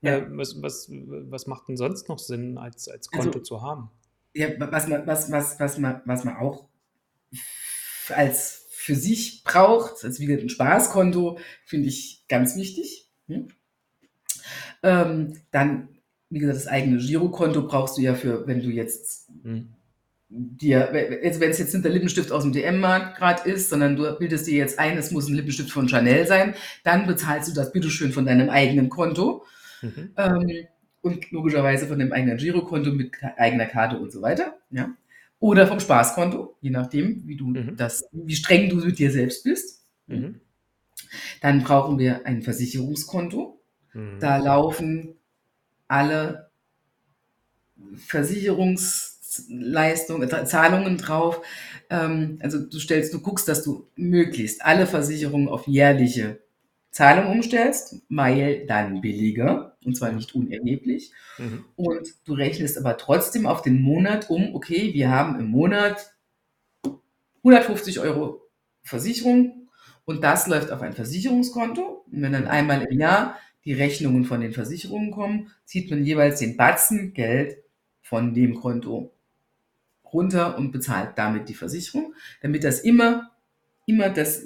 Ja. 0.00 0.16
Äh, 0.16 0.26
was, 0.36 0.60
was, 0.60 0.88
was 0.90 1.46
macht 1.46 1.68
denn 1.68 1.76
sonst 1.76 2.08
noch 2.08 2.18
Sinn, 2.18 2.58
als, 2.58 2.88
als 2.88 3.08
also 3.12 3.22
Konto 3.22 3.38
also, 3.38 3.56
zu 3.56 3.62
haben? 3.62 3.90
Ja, 4.34 4.48
was 4.58 4.88
man, 4.88 5.06
was, 5.06 5.30
was, 5.30 5.60
was, 5.60 5.78
man, 5.78 6.02
was 6.04 6.24
man 6.24 6.36
auch 6.36 6.66
als 8.08 8.66
für 8.70 8.96
sich 8.96 9.44
braucht, 9.44 10.04
als 10.04 10.18
wie 10.18 10.32
ein 10.32 10.48
Spaßkonto, 10.48 11.38
finde 11.64 11.88
ich 11.88 12.24
ganz 12.28 12.56
wichtig. 12.56 13.08
Hm? 13.28 13.48
Ähm, 14.82 15.40
dann 15.52 15.88
wie 16.32 16.38
gesagt, 16.38 16.56
das 16.56 16.66
eigene 16.66 16.96
Girokonto 16.96 17.66
brauchst 17.66 17.98
du 17.98 18.02
ja 18.02 18.14
für, 18.14 18.46
wenn 18.46 18.62
du 18.62 18.70
jetzt 18.70 19.28
hm. 19.42 19.68
dir, 20.30 20.90
also 21.22 21.40
wenn 21.40 21.50
es 21.50 21.58
jetzt 21.58 21.74
nicht 21.74 21.84
der 21.84 21.92
Lippenstift 21.92 22.32
aus 22.32 22.42
dem 22.42 22.52
DM-Markt 22.52 23.18
gerade 23.18 23.50
ist, 23.50 23.68
sondern 23.68 23.96
du 23.96 24.18
bildest 24.18 24.46
dir 24.46 24.56
jetzt 24.56 24.78
ein, 24.78 24.96
es 24.96 25.10
muss 25.10 25.28
ein 25.28 25.34
Lippenstift 25.34 25.70
von 25.70 25.90
Chanel 25.90 26.26
sein, 26.26 26.54
dann 26.84 27.06
bezahlst 27.06 27.50
du 27.50 27.54
das 27.54 27.70
bitteschön 27.70 28.12
von 28.12 28.24
deinem 28.24 28.48
eigenen 28.48 28.88
Konto. 28.88 29.44
Mhm. 29.82 30.10
Ähm, 30.16 30.50
und 31.02 31.30
logischerweise 31.32 31.86
von 31.86 31.98
dem 31.98 32.12
eigenen 32.12 32.38
Girokonto 32.38 32.92
mit 32.92 33.12
eigener 33.36 33.66
Karte 33.66 33.98
und 33.98 34.10
so 34.10 34.22
weiter. 34.22 34.56
Ja. 34.70 34.94
Oder 35.38 35.66
vom 35.66 35.80
Spaßkonto, 35.80 36.56
je 36.60 36.70
nachdem, 36.70 37.26
wie 37.26 37.36
du 37.36 37.48
mhm. 37.48 37.76
das, 37.76 38.08
wie 38.12 38.36
streng 38.36 38.70
du 38.70 38.76
mit 38.76 38.98
dir 38.98 39.10
selbst 39.10 39.44
bist. 39.44 39.84
Mhm. 40.06 40.40
Dann 41.42 41.62
brauchen 41.62 41.98
wir 41.98 42.24
ein 42.24 42.40
Versicherungskonto. 42.40 43.60
Mhm. 43.92 44.18
Da 44.20 44.38
laufen 44.38 45.16
alle 45.88 46.50
Versicherungsleistungen, 47.96 50.28
Zahlungen 50.46 50.98
drauf. 50.98 51.44
Ähm, 51.90 52.38
also 52.42 52.60
du 52.60 52.78
stellst, 52.78 53.12
du 53.12 53.20
guckst, 53.20 53.48
dass 53.48 53.62
du 53.62 53.88
möglichst 53.96 54.64
alle 54.64 54.86
Versicherungen 54.86 55.48
auf 55.48 55.66
jährliche 55.66 56.40
Zahlung 56.90 57.32
umstellst, 57.32 58.02
weil 58.08 58.66
dann 58.66 59.00
billiger 59.00 59.76
und 59.84 59.96
zwar 59.96 60.12
nicht 60.12 60.34
unerheblich. 60.34 61.12
Mhm. 61.38 61.64
Und 61.74 62.14
du 62.26 62.34
rechnest 62.34 62.78
aber 62.78 62.98
trotzdem 62.98 63.46
auf 63.46 63.62
den 63.62 63.80
Monat 63.80 64.30
um, 64.30 64.54
okay, 64.54 64.92
wir 64.92 65.10
haben 65.10 65.40
im 65.40 65.46
Monat 65.46 66.14
150 67.38 67.98
Euro 68.00 68.42
Versicherung 68.82 69.68
und 70.04 70.22
das 70.22 70.46
läuft 70.46 70.70
auf 70.70 70.82
ein 70.82 70.92
Versicherungskonto. 70.92 72.04
Und 72.10 72.22
wenn 72.22 72.32
dann 72.32 72.46
einmal 72.46 72.82
im 72.82 72.98
Jahr 72.98 73.38
die 73.64 73.72
Rechnungen 73.72 74.24
von 74.24 74.40
den 74.40 74.52
Versicherungen 74.52 75.10
kommen, 75.10 75.50
zieht 75.64 75.90
man 75.90 76.04
jeweils 76.04 76.40
den 76.40 76.56
Batzen 76.56 77.14
Geld 77.14 77.58
von 78.00 78.34
dem 78.34 78.56
Konto 78.56 79.12
runter 80.12 80.58
und 80.58 80.72
bezahlt 80.72 81.12
damit 81.16 81.48
die 81.48 81.54
Versicherung, 81.54 82.14
damit 82.42 82.64
das 82.64 82.80
immer, 82.80 83.30
immer 83.86 84.10
das, 84.10 84.44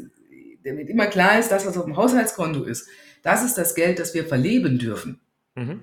damit 0.63 0.89
immer 0.89 1.07
klar 1.07 1.39
ist, 1.39 1.51
dass 1.51 1.67
was 1.67 1.77
auf 1.77 1.85
dem 1.85 1.97
Haushaltskonto 1.97 2.63
ist. 2.63 2.89
Das 3.23 3.45
ist 3.45 3.59
das 3.59 3.75
Geld, 3.75 3.99
das 3.99 4.15
wir 4.15 4.27
verleben 4.27 4.79
dürfen. 4.79 5.21
Mhm. 5.55 5.81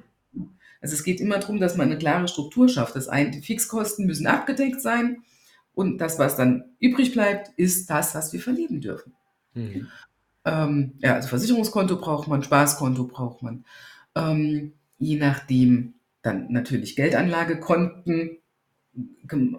Also 0.80 0.96
es 0.96 1.04
geht 1.04 1.22
immer 1.22 1.40
darum, 1.40 1.60
dass 1.60 1.78
man 1.78 1.88
eine 1.88 1.98
klare 1.98 2.28
Struktur 2.28 2.70
schafft. 2.70 2.96
Das 2.96 3.08
eine, 3.08 3.32
die 3.32 3.42
Fixkosten 3.42 4.06
müssen 4.06 4.28
abgedeckt 4.28 4.82
sein 4.82 5.24
und 5.74 5.98
das, 5.98 6.20
was 6.20 6.36
dann 6.36 6.76
übrig 6.80 7.14
bleibt, 7.14 7.52
ist 7.58 7.90
das, 7.90 8.16
was 8.16 8.32
wir 8.34 8.40
verleben 8.40 8.82
dürfen. 8.82 9.14
Mhm. 9.54 9.88
Ähm, 10.46 10.94
ja, 11.00 11.16
also 11.16 11.30
Versicherungskonto 11.30 11.98
braucht 11.98 12.28
man, 12.28 12.44
Spaßkonto 12.44 13.06
braucht 13.06 13.42
man. 13.42 13.66
Ähm, 14.16 14.74
je 14.98 15.18
nachdem 15.18 15.96
dann 16.22 16.52
natürlich 16.52 16.96
Geldanlagekonten, 16.96 18.38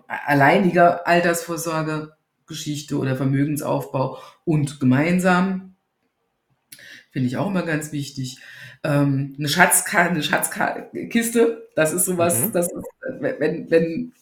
alleiniger 0.07 1.07
Altersvorsorge, 1.07 2.17
Geschichte 2.47 2.99
oder 2.99 3.17
Vermögensaufbau 3.17 4.19
und 4.45 4.81
gemeinsam. 4.81 5.77
finde 7.11 7.29
ich 7.29 7.37
auch 7.37 7.49
immer 7.49 7.63
ganz 7.63 7.93
wichtig. 7.93 8.39
Ähm, 8.83 9.35
eine, 9.39 9.49
Schatzka 9.49 10.07
eine 10.07 10.23
Schatzkiste, 10.23 11.69
das 11.75 11.93
ist 11.93 12.05
sowas, 12.05 12.47
mhm. 12.47 12.53
das 12.53 12.67
ist, 12.71 12.85
wenn, 13.21 13.71
wenn 13.71 14.13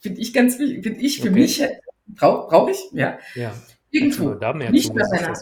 finde 0.00 0.20
ich 0.20 0.32
ganz 0.32 0.58
wichtig, 0.58 0.82
finde 0.82 1.00
ich 1.00 1.20
für 1.20 1.30
okay. 1.30 1.38
mich, 1.38 1.64
brauche 2.06 2.48
brauch 2.48 2.68
ich, 2.68 2.78
ja. 2.92 3.18
ja. 3.34 3.54
Irgendwo. 3.90 4.30
Nicht, 4.70 4.94
bei 4.94 5.02
meiner, 5.10 5.38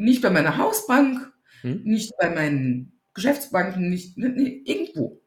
nicht 0.00 0.22
bei 0.22 0.30
meiner 0.30 0.56
Hausbank, 0.56 1.32
hm? 1.62 1.82
nicht 1.84 2.12
bei 2.18 2.30
meinen 2.30 3.00
Geschäftsbanken, 3.14 3.90
nicht, 3.90 4.16
nee, 4.16 4.62
irgendwo 4.64 5.20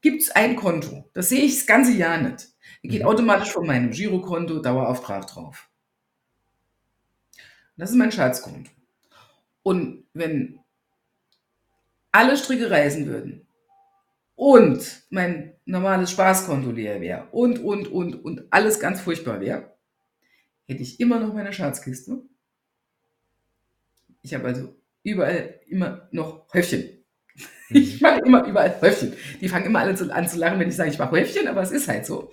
gibt 0.00 0.22
es 0.22 0.30
ein 0.30 0.56
Konto. 0.56 1.10
Das 1.12 1.28
sehe 1.28 1.42
ich 1.42 1.56
das 1.56 1.66
ganze 1.66 1.92
Jahr 1.92 2.18
nicht. 2.18 2.48
Da 2.82 2.88
geht 2.88 3.02
mhm. 3.02 3.08
automatisch 3.08 3.50
von 3.50 3.66
meinem 3.66 3.90
Girokonto 3.90 4.60
Dauerauftrag 4.60 5.26
drauf. 5.26 5.68
Das 7.76 7.90
ist 7.90 7.96
mein 7.96 8.12
Schatzkonto. 8.12 8.70
Und 9.62 10.04
wenn 10.12 10.60
alle 12.12 12.36
Stricke 12.36 12.70
reisen 12.70 13.06
würden 13.06 13.46
und 14.34 15.02
mein 15.10 15.54
normales 15.64 16.10
Spaßkonto 16.10 16.70
leer 16.70 17.00
wäre 17.00 17.28
und, 17.32 17.58
und, 17.58 17.88
und, 17.88 18.24
und 18.24 18.44
alles 18.50 18.80
ganz 18.80 19.00
furchtbar 19.00 19.40
wäre, 19.40 19.76
hätte 20.64 20.82
ich 20.82 21.00
immer 21.00 21.20
noch 21.20 21.34
meine 21.34 21.52
Schatzkiste. 21.52 22.22
Ich 24.28 24.34
habe 24.34 24.48
also 24.48 24.74
überall 25.02 25.58
immer 25.68 26.06
noch 26.12 26.52
Häufchen. 26.52 26.84
Ich 27.70 28.00
mache 28.02 28.20
immer 28.20 28.46
überall 28.46 28.78
Häufchen. 28.80 29.14
Die 29.40 29.48
fangen 29.48 29.66
immer 29.66 29.80
alle 29.80 29.90
an 30.12 30.28
zu 30.28 30.38
lachen, 30.38 30.60
wenn 30.60 30.68
ich 30.68 30.76
sage, 30.76 30.90
ich 30.90 30.98
mache 30.98 31.12
Häufchen, 31.12 31.48
aber 31.48 31.62
es 31.62 31.70
ist 31.70 31.88
halt 31.88 32.04
so. 32.04 32.30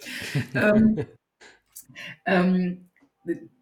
ähm, 0.53 1.05
ähm, 2.25 2.89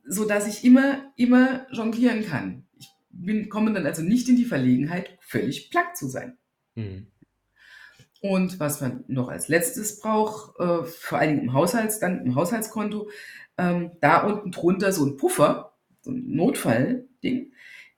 so 0.07 0.25
dass 0.25 0.47
ich 0.47 0.63
immer, 0.63 1.13
immer 1.15 1.67
jonglieren 1.71 2.25
kann. 2.25 2.65
Ich 2.73 2.89
bin, 3.11 3.49
komme 3.49 3.71
dann 3.71 3.86
also 3.86 4.01
nicht 4.01 4.27
in 4.29 4.36
die 4.36 4.45
Verlegenheit, 4.45 5.17
völlig 5.21 5.69
platt 5.69 5.95
zu 5.95 6.07
sein. 6.07 6.38
Mhm. 6.73 7.07
Und 8.21 8.59
was 8.59 8.81
man 8.81 9.03
noch 9.07 9.27
als 9.27 9.47
letztes 9.47 9.99
braucht, 9.99 10.59
äh, 10.59 10.84
vor 10.84 11.19
allen 11.19 11.29
Dingen 11.29 11.41
im 11.43 11.53
Haushalts, 11.53 11.99
dann 11.99 12.25
im 12.25 12.34
Haushaltskonto, 12.34 13.09
ähm, 13.59 13.91
da 14.01 14.25
unten 14.25 14.51
drunter 14.51 14.91
so 14.91 15.05
ein 15.05 15.17
Puffer, 15.17 15.77
so 16.01 16.11
ein 16.11 16.36
Notfallding. 16.36 17.52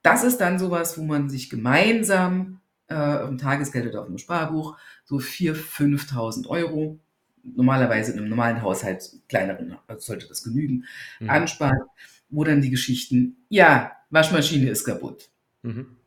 Das 0.06 0.24
ist 0.24 0.38
dann 0.38 0.60
sowas, 0.60 1.00
wo 1.00 1.04
man 1.04 1.30
sich 1.32 1.50
gemeinsam 1.50 2.60
äh, 2.90 2.94
auf 2.94 3.28
dem 3.28 3.40
Tagesgeld 3.40 3.88
oder 3.88 4.02
auf 4.02 4.06
dem 4.06 4.20
Sparbuch 4.20 4.78
so 5.04 5.16
4.000, 5.16 6.12
5.000 6.12 6.48
Euro, 6.48 7.00
normalerweise 7.44 8.12
in 8.12 8.20
einem 8.20 8.30
normalen 8.30 8.62
Haushalt, 8.62 9.14
kleineren, 9.28 9.78
also 9.88 10.06
sollte 10.06 10.28
das 10.28 10.44
genügen, 10.44 10.86
mhm. 11.20 11.32
anspart, 11.32 11.82
wo 12.30 12.44
dann 12.44 12.62
die 12.62 12.70
Geschichten, 12.70 13.38
ja, 13.50 13.94
Waschmaschine 14.12 14.70
ist 14.70 14.86
kaputt. 14.86 15.28
Mhm. 15.64 15.98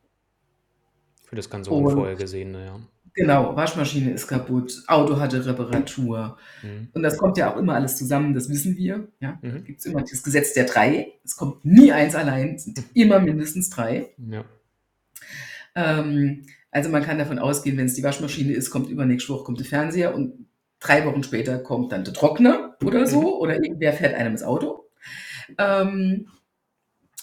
Für 1.25 1.35
das 1.35 1.49
ganze 1.49 1.69
Unvorhergesehene, 1.69 2.65
ja. 2.67 2.79
Genau, 3.19 3.53
Waschmaschine 3.53 4.11
ist 4.11 4.27
kaputt, 4.27 4.81
Auto 4.87 5.19
hatte 5.19 5.45
Reparatur. 5.45 6.37
Mhm. 6.63 6.87
Und 6.93 7.03
das 7.03 7.17
kommt 7.17 7.37
ja 7.37 7.53
auch 7.53 7.57
immer 7.57 7.75
alles 7.75 7.97
zusammen, 7.97 8.33
das 8.33 8.47
wissen 8.47 8.77
wir. 8.77 9.09
Ja? 9.19 9.37
Mhm. 9.41 9.51
Da 9.51 9.57
gibt 9.57 9.79
es 9.79 9.85
immer 9.85 10.01
das 10.01 10.23
Gesetz 10.23 10.53
der 10.53 10.63
drei. 10.63 11.11
Es 11.25 11.35
kommt 11.35 11.65
nie 11.65 11.91
eins 11.91 12.15
allein, 12.15 12.55
es 12.55 12.63
sind 12.63 12.81
immer 12.93 13.19
mindestens 13.19 13.69
drei. 13.69 14.11
Ja. 14.29 14.45
Ähm, 15.75 16.45
also 16.71 16.89
man 16.89 17.03
kann 17.03 17.17
davon 17.17 17.39
ausgehen, 17.39 17.77
wenn 17.77 17.87
es 17.87 17.95
die 17.95 18.03
Waschmaschine 18.03 18.53
ist, 18.53 18.69
kommt 18.69 18.89
übernächste 18.89 19.33
Woche 19.33 19.43
kommt 19.43 19.59
der 19.59 19.65
Fernseher 19.65 20.15
und 20.15 20.47
drei 20.79 21.05
Wochen 21.05 21.23
später 21.23 21.59
kommt 21.59 21.91
dann 21.91 22.05
der 22.05 22.13
Trockner 22.13 22.77
oder 22.81 23.05
so, 23.05 23.19
mhm. 23.19 23.41
oder 23.41 23.55
irgendwer 23.55 23.91
fährt 23.91 24.13
einem 24.13 24.31
ins 24.31 24.43
Auto. 24.43 24.85
Ähm, 25.57 26.29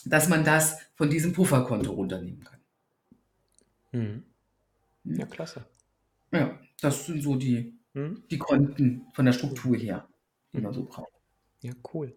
dass 0.04 0.28
man 0.28 0.44
das 0.44 0.78
von 0.94 1.08
diesem 1.08 1.32
Pufferkonto 1.32 1.90
runternehmen 1.90 2.44
kann. 2.44 2.60
Mhm. 3.92 4.24
Ja, 5.04 5.24
klasse. 5.24 5.64
Ja, 6.36 6.60
das 6.80 7.06
sind 7.06 7.22
so 7.22 7.36
die, 7.36 7.78
mhm. 7.94 8.24
die 8.30 8.38
Konten 8.38 9.06
von 9.12 9.24
der 9.24 9.32
Struktur 9.32 9.76
her, 9.76 10.08
die 10.52 10.60
man 10.60 10.72
so 10.72 10.84
braucht. 10.84 11.12
Ja, 11.62 11.72
cool. 11.92 12.16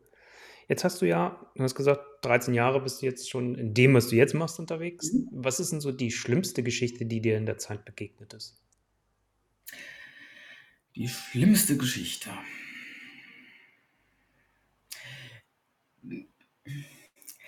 Jetzt 0.68 0.84
hast 0.84 1.02
du 1.02 1.08
ja, 1.08 1.52
du 1.56 1.64
hast 1.64 1.74
gesagt, 1.74 2.04
13 2.22 2.54
Jahre 2.54 2.82
bist 2.82 3.02
du 3.02 3.08
jetzt 3.08 3.30
schon 3.30 3.56
in 3.56 3.74
dem, 3.74 3.96
was 3.96 4.10
du 4.10 4.16
jetzt 4.16 4.36
machst, 4.36 4.60
unterwegs. 4.60 5.12
Mhm. 5.12 5.28
Was 5.32 5.60
ist 5.60 5.72
denn 5.72 5.82
so 5.82 5.92
die 5.92 6.12
schlimmste 6.12 6.62
Geschichte, 6.62 7.06
die 7.06 7.22
dir 7.22 7.38
in 7.38 7.48
der 7.48 7.58
Zeit 7.58 7.86
begegnet 7.86 8.34
ist? 8.34 8.62
Die 10.96 11.08
schlimmste 11.08 11.78
Geschichte. 11.78 12.30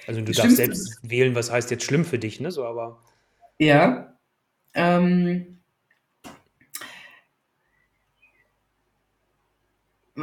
Also 0.08 0.22
du 0.22 0.26
die 0.26 0.32
darfst 0.32 0.56
selbst 0.56 0.98
wählen, 1.04 1.36
was 1.36 1.52
heißt 1.52 1.70
jetzt 1.70 1.84
schlimm 1.84 2.06
für 2.06 2.18
dich, 2.18 2.40
ne? 2.40 2.52
So, 2.52 2.66
aber. 2.66 3.04
Ja. 3.60 4.18
Ähm, 4.74 5.61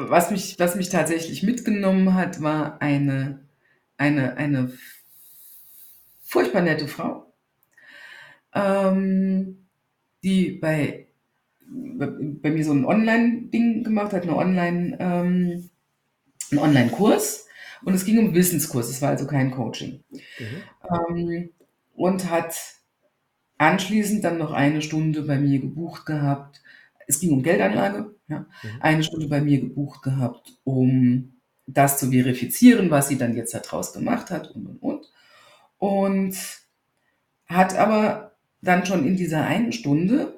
was 0.09 0.31
mich, 0.31 0.59
was 0.59 0.77
mich 0.77 0.89
tatsächlich 0.89 1.43
mitgenommen 1.43 2.15
hat, 2.15 2.43
war 2.43 2.81
eine, 2.81 3.41
eine, 3.97 4.37
eine 4.37 4.73
furchtbar 6.23 6.63
nette 6.63 6.89
Frau, 6.89 7.33
ähm, 8.55 9.67
die 10.23 10.53
bei, 10.53 11.09
bei 11.67 12.51
mir 12.51 12.65
so 12.65 12.73
ein 12.73 12.85
Online-Ding 12.85 13.85
gemacht 13.85 14.13
hat, 14.13 14.23
eine 14.23 14.37
Online, 14.37 14.97
ähm, 15.01 15.71
einen 16.51 16.61
Online-Kurs. 16.61 17.47
Und 17.85 17.95
es 17.95 18.05
ging 18.05 18.19
um 18.19 18.35
Wissenskurs, 18.35 18.89
es 18.89 19.01
war 19.01 19.11
also 19.11 19.27
kein 19.27 19.53
Coaching. 19.53 20.03
Mhm. 20.11 20.63
Ähm, 20.91 21.51
und 21.95 22.31
hat 22.31 22.57
anschließend 23.59 24.25
dann 24.25 24.39
noch 24.39 24.53
eine 24.53 24.83
Stunde 24.83 25.23
bei 25.23 25.39
mir 25.39 25.61
gebucht 25.61 26.07
gehabt. 26.07 26.63
Es 27.09 27.19
ging 27.19 27.33
um 27.33 27.43
Geldanlage 27.43 28.15
ja, 28.29 28.41
mhm. 28.41 28.69
eine 28.81 29.03
Stunde 29.03 29.27
bei 29.27 29.41
mir 29.41 29.61
gebucht 29.61 30.03
gehabt, 30.03 30.59
um 30.63 31.41
das 31.67 31.99
zu 31.99 32.11
verifizieren, 32.11 32.91
was 32.91 33.09
sie 33.09 33.19
dann 33.19 33.35
jetzt 33.35 33.55
daraus 33.55 33.93
gemacht 33.93 34.31
hat 34.31 34.51
und 34.53 34.67
und 34.67 34.83
und. 34.83 35.13
Und 35.79 36.37
hat 37.47 37.77
aber 37.77 38.37
dann 38.63 38.87
schon 38.87 39.07
in 39.07 39.17
dieser 39.17 39.45
einen 39.45 39.73
Stunde 39.73 40.38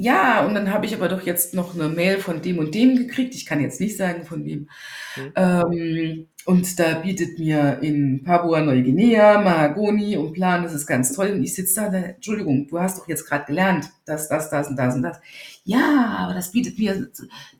ja, 0.00 0.46
und 0.46 0.54
dann 0.54 0.72
habe 0.72 0.86
ich 0.86 0.94
aber 0.94 1.08
doch 1.08 1.22
jetzt 1.22 1.54
noch 1.54 1.74
eine 1.74 1.88
Mail 1.88 2.18
von 2.18 2.40
dem 2.40 2.58
und 2.58 2.72
dem 2.72 2.96
gekriegt. 2.96 3.34
Ich 3.34 3.44
kann 3.46 3.60
jetzt 3.60 3.80
nicht 3.80 3.96
sagen, 3.96 4.24
von 4.24 4.44
wem. 4.44 4.68
Mhm. 5.16 5.32
Ähm, 5.34 6.26
und 6.44 6.78
da 6.78 7.00
bietet 7.00 7.40
mir 7.40 7.80
in 7.82 8.22
Papua-Neuguinea 8.22 9.40
Mahagoni 9.40 10.16
und 10.16 10.34
Plan, 10.34 10.62
das 10.62 10.72
ist 10.72 10.86
ganz 10.86 11.12
toll. 11.12 11.32
Und 11.32 11.42
ich 11.42 11.52
sitze 11.52 11.74
da, 11.74 11.88
da, 11.88 11.98
Entschuldigung, 11.98 12.68
du 12.68 12.78
hast 12.78 12.98
doch 13.00 13.08
jetzt 13.08 13.26
gerade 13.26 13.44
gelernt, 13.46 13.90
das, 14.06 14.28
das, 14.28 14.48
das 14.50 14.68
und 14.68 14.76
das 14.76 14.94
und 14.94 15.02
das. 15.02 15.18
Ja, 15.64 16.16
aber 16.20 16.34
das 16.34 16.52
bietet 16.52 16.78
mir, 16.78 17.10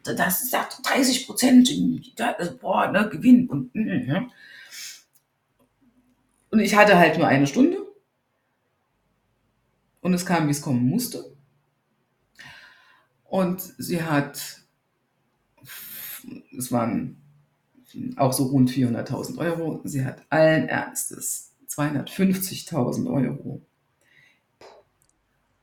das 0.04 0.48
sagt 0.48 0.78
30 0.88 1.26
Prozent, 1.26 1.68
boah, 2.60 2.86
ne, 2.92 3.08
Gewinn. 3.10 3.48
Und, 3.48 3.74
mm, 3.74 4.08
ja. 4.08 4.28
und 6.52 6.60
ich 6.60 6.76
hatte 6.76 6.96
halt 6.96 7.18
nur 7.18 7.26
eine 7.26 7.48
Stunde. 7.48 7.78
Und 10.00 10.14
es 10.14 10.24
kam, 10.24 10.46
wie 10.46 10.52
es 10.52 10.62
kommen 10.62 10.88
musste. 10.88 11.36
Und 13.28 13.60
sie 13.78 14.02
hat, 14.02 14.62
es 16.56 16.72
waren 16.72 17.16
auch 18.16 18.32
so 18.32 18.44
rund 18.46 18.70
400.000 18.70 19.38
Euro, 19.38 19.80
sie 19.84 20.04
hat 20.04 20.22
allen 20.30 20.68
Ernstes 20.68 21.54
250.000 21.68 23.10
Euro 23.12 23.62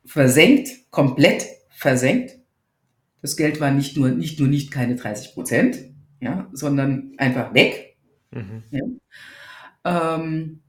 versenkt, 0.06 0.70
komplett 0.92 1.46
versenkt. 1.70 2.38
Das 3.22 3.38
Geld 3.38 3.60
war 3.60 3.72
nicht 3.72 3.98
nur 3.98 4.10
nicht, 4.10 4.40
nur 4.40 4.48
nicht 4.50 4.72
keine 4.72 4.96
30 4.96 5.34
Prozent, 5.34 5.78
ja, 6.22 6.50
sondern 6.54 7.14
einfach 7.18 7.54
weg. 7.54 7.98
Mhm. 8.32 8.64
Ja. 8.72 10.16
Ähm, 10.16 10.62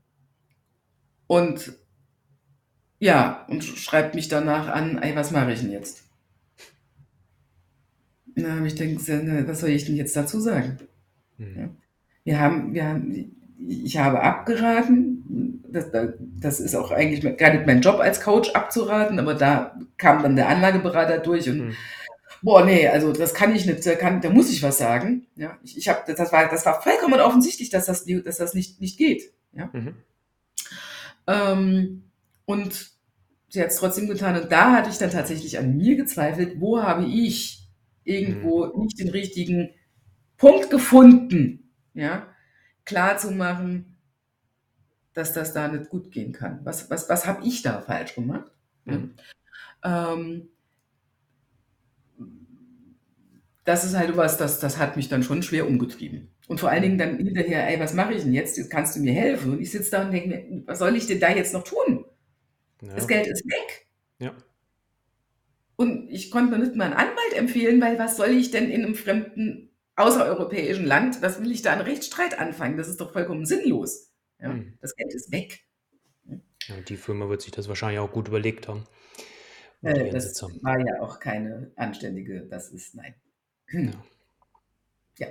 und 1.29 1.73
ja, 2.99 3.45
und 3.49 3.63
schreibt 3.65 4.15
mich 4.15 4.29
danach 4.29 4.69
an, 4.69 4.99
ey, 4.99 5.15
was 5.17 5.31
mache 5.31 5.53
ich 5.53 5.61
denn 5.61 5.71
jetzt? 5.71 6.06
Na, 8.37 8.65
ich 8.65 8.75
denke, 8.75 9.01
was 9.49 9.61
soll 9.61 9.71
ich 9.71 9.87
denn 9.87 9.97
jetzt 9.97 10.15
dazu 10.15 10.39
sagen? 10.41 10.79
Mhm. 11.39 11.71
Wir 12.23 12.39
haben, 12.39 12.75
wir 12.75 12.85
haben, 12.85 13.33
ich 13.67 13.97
habe 13.97 14.21
abgeraten. 14.21 15.63
Das, 15.69 15.87
das 16.41 16.61
ist 16.61 16.75
auch 16.75 16.91
eigentlich 16.91 17.37
gar 17.39 17.53
nicht 17.53 17.67
mein 17.67 17.81
Job 17.81 17.99
als 17.99 18.21
Coach 18.21 18.51
abzuraten, 18.51 19.19
aber 19.19 19.35
da 19.35 19.79
kam 19.97 20.23
dann 20.23 20.37
der 20.37 20.49
Anlageberater 20.49 21.19
durch 21.19 21.49
und 21.49 21.69
mhm. 21.69 21.77
boah, 22.43 22.65
nee, 22.65 22.89
also 22.89 23.13
das 23.13 23.35
kann 23.35 23.55
ich 23.55 23.67
nicht, 23.67 23.85
da, 23.87 23.95
kann, 23.95 24.21
da 24.21 24.31
muss 24.31 24.51
ich 24.51 24.63
was 24.63 24.79
sagen. 24.79 25.27
Ja, 25.37 25.59
ich, 25.63 25.79
ich 25.79 25.89
habe, 25.89 26.01
das 26.15 26.33
war, 26.33 26.49
das 26.49 26.65
war 26.67 26.81
vollkommen 26.83 27.21
offensichtlich, 27.21 27.71
dass 27.71 27.87
das, 27.87 28.05
dass 28.05 28.37
das 28.37 28.55
nicht, 28.55 28.81
nicht 28.81 28.99
geht. 28.99 29.33
Ja. 29.53 29.71
Mhm. 29.73 29.95
Ähm, 31.27 32.03
und 32.45 32.91
sie 33.49 33.61
hat 33.61 33.69
es 33.69 33.77
trotzdem 33.77 34.09
getan 34.09 34.41
und 34.41 34.53
da 34.53 34.73
hatte 34.73 34.91
ich 34.91 34.99
dann 34.99 35.11
tatsächlich 35.11 35.59
an 35.59 35.77
mir 35.77 35.97
gezweifelt, 35.97 36.61
wo 36.61 36.83
habe 36.83 37.07
ich 37.07 37.66
irgendwo 38.07 38.67
mhm. 38.67 38.83
nicht 38.83 38.99
den 38.99 39.11
richtigen 39.11 39.71
Punkt 40.37 40.71
gefunden, 40.71 41.71
ja, 41.95 42.29
klar 42.85 43.19
zu 43.19 43.31
machen, 43.31 43.97
dass 45.13 45.33
das 45.33 45.53
da 45.53 45.69
nicht 45.69 45.89
gut 45.89 46.13
gehen 46.13 46.33
kann. 46.33 46.61
Was, 46.65 46.91
was, 46.91 47.09
was 47.09 47.27
habe 47.27 47.47
ich 47.47 47.63
da 47.63 47.81
falsch 47.81 48.15
gemacht? 48.15 48.53
Mhm. 48.85 49.15
Ähm, 49.83 50.49
das 53.65 53.85
ist 53.85 53.97
halt 53.97 54.17
was, 54.17 54.37
das, 54.37 54.61
das 54.61 54.79
hat 54.79 54.97
mich 54.97 55.09
dann 55.09 55.23
schon 55.23 55.43
schwer 55.43 55.67
umgetrieben. 55.67 56.29
Und 56.49 56.61
vor 56.61 56.71
allen 56.71 56.83
Dingen 56.83 56.99
dann 56.99 57.19
hinterher, 57.19 57.69
ey, 57.69 57.81
was 57.81 57.95
mache 57.95 58.15
ich 58.15 58.23
denn 58.23 58.33
jetzt? 58.33 58.57
Jetzt 58.57 58.71
kannst 58.71 58.95
du 58.95 59.01
mir 59.01 59.13
helfen. 59.13 59.53
Und 59.53 59.61
ich 59.61 59.73
sitze 59.73 59.91
da 59.91 60.05
und 60.05 60.13
denke 60.13 60.29
mir, 60.29 60.63
was 60.67 60.79
soll 60.79 60.95
ich 60.95 61.07
denn 61.07 61.19
da 61.19 61.31
jetzt 61.31 61.53
noch 61.53 61.65
tun? 61.65 62.05
Ja. 62.81 62.95
Das 62.95 63.09
Geld 63.09 63.27
ist 63.27 63.45
weg. 63.47 63.87
Ja. 64.21 64.35
Und 65.77 66.11
ich 66.11 66.31
konnte 66.31 66.57
mir 66.57 66.65
nicht 66.65 66.75
mal 66.75 66.85
einen 66.85 66.95
Anwalt 66.95 67.35
empfehlen, 67.35 67.81
weil 67.81 67.99
was 67.99 68.17
soll 68.17 68.31
ich 68.31 68.51
denn 68.51 68.71
in 68.71 68.85
einem 68.85 68.95
fremden 68.95 69.71
außereuropäischen 69.97 70.85
Land, 70.85 71.23
was 71.23 71.41
will 71.41 71.51
ich 71.51 71.63
da 71.63 71.73
einen 71.73 71.83
Rechtsstreit 71.83 72.39
anfangen? 72.39 72.77
Das 72.77 72.89
ist 72.89 73.01
doch 73.01 73.13
vollkommen 73.13 73.47
sinnlos. 73.47 74.13
Ja, 74.41 74.51
hm. 74.51 74.75
Das 74.81 74.95
Geld 74.97 75.15
ist 75.15 75.33
weg. 75.33 75.65
Ja, 76.69 76.75
die 76.89 76.97
Firma 76.97 77.29
wird 77.29 77.43
sich 77.43 77.53
das 77.53 77.69
wahrscheinlich 77.69 78.01
auch 78.01 78.11
gut 78.11 78.29
überlegt 78.29 78.69
haben. 78.69 78.85
Äh, 79.83 80.11
das 80.11 80.43
war 80.63 80.79
ja 80.79 81.01
auch 81.01 81.21
keine 81.21 81.71
anständige, 81.77 82.43
das 82.43 82.71
ist 82.71 82.95
nein. 82.95 83.15
Ja. 83.71 83.81
ja. 85.19 85.29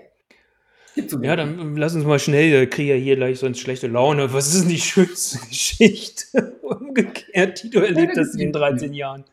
Ja, 1.21 1.35
dann 1.35 1.75
lass 1.75 1.93
uns 1.93 2.05
mal 2.05 2.19
schnell, 2.19 2.53
äh, 2.53 2.67
kriege 2.67 2.95
ja 2.95 3.01
hier 3.01 3.17
gleich 3.17 3.39
sonst 3.39 3.59
schlechte 3.59 3.87
Laune. 3.87 4.31
Was 4.31 4.53
ist 4.53 4.61
denn 4.61 4.69
die 4.69 4.79
schönste 4.79 5.39
Geschichte 5.49 6.57
umgekehrt, 6.61 7.63
die 7.63 7.69
du 7.69 7.79
erlebt 7.79 8.17
hast 8.17 8.33
in 8.33 8.39
den 8.39 8.53
13 8.53 8.93
Jahren? 8.93 9.25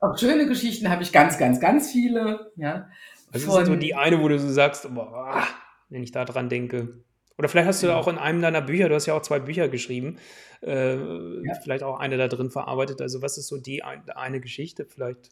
Auch 0.00 0.18
schöne 0.18 0.46
Geschichten 0.46 0.88
habe 0.88 1.02
ich 1.02 1.12
ganz, 1.12 1.38
ganz, 1.38 1.60
ganz 1.60 1.92
viele. 1.92 2.52
Ja. 2.56 2.88
Was 3.32 3.42
ist 3.42 3.50
so 3.50 3.76
die 3.76 3.94
eine, 3.94 4.20
wo 4.20 4.28
du 4.28 4.38
so 4.38 4.50
sagst, 4.50 4.92
boah, 4.92 5.46
wenn 5.90 6.02
ich 6.02 6.10
da 6.10 6.24
dran 6.24 6.48
denke? 6.48 7.04
Oder 7.38 7.48
vielleicht 7.48 7.68
hast 7.68 7.82
du 7.82 7.94
auch 7.94 8.08
in 8.08 8.18
einem 8.18 8.42
deiner 8.42 8.60
Bücher, 8.60 8.88
du 8.88 8.94
hast 8.94 9.06
ja 9.06 9.14
auch 9.14 9.22
zwei 9.22 9.40
Bücher 9.40 9.68
geschrieben, 9.68 10.18
äh, 10.62 10.96
ja. 10.96 11.54
vielleicht 11.62 11.82
auch 11.82 11.98
eine 11.98 12.16
da 12.16 12.28
drin 12.28 12.50
verarbeitet. 12.50 13.00
Also 13.00 13.22
was 13.22 13.38
ist 13.38 13.48
so 13.48 13.58
die 13.58 13.82
eine 13.82 14.40
Geschichte 14.40 14.84
vielleicht, 14.84 15.30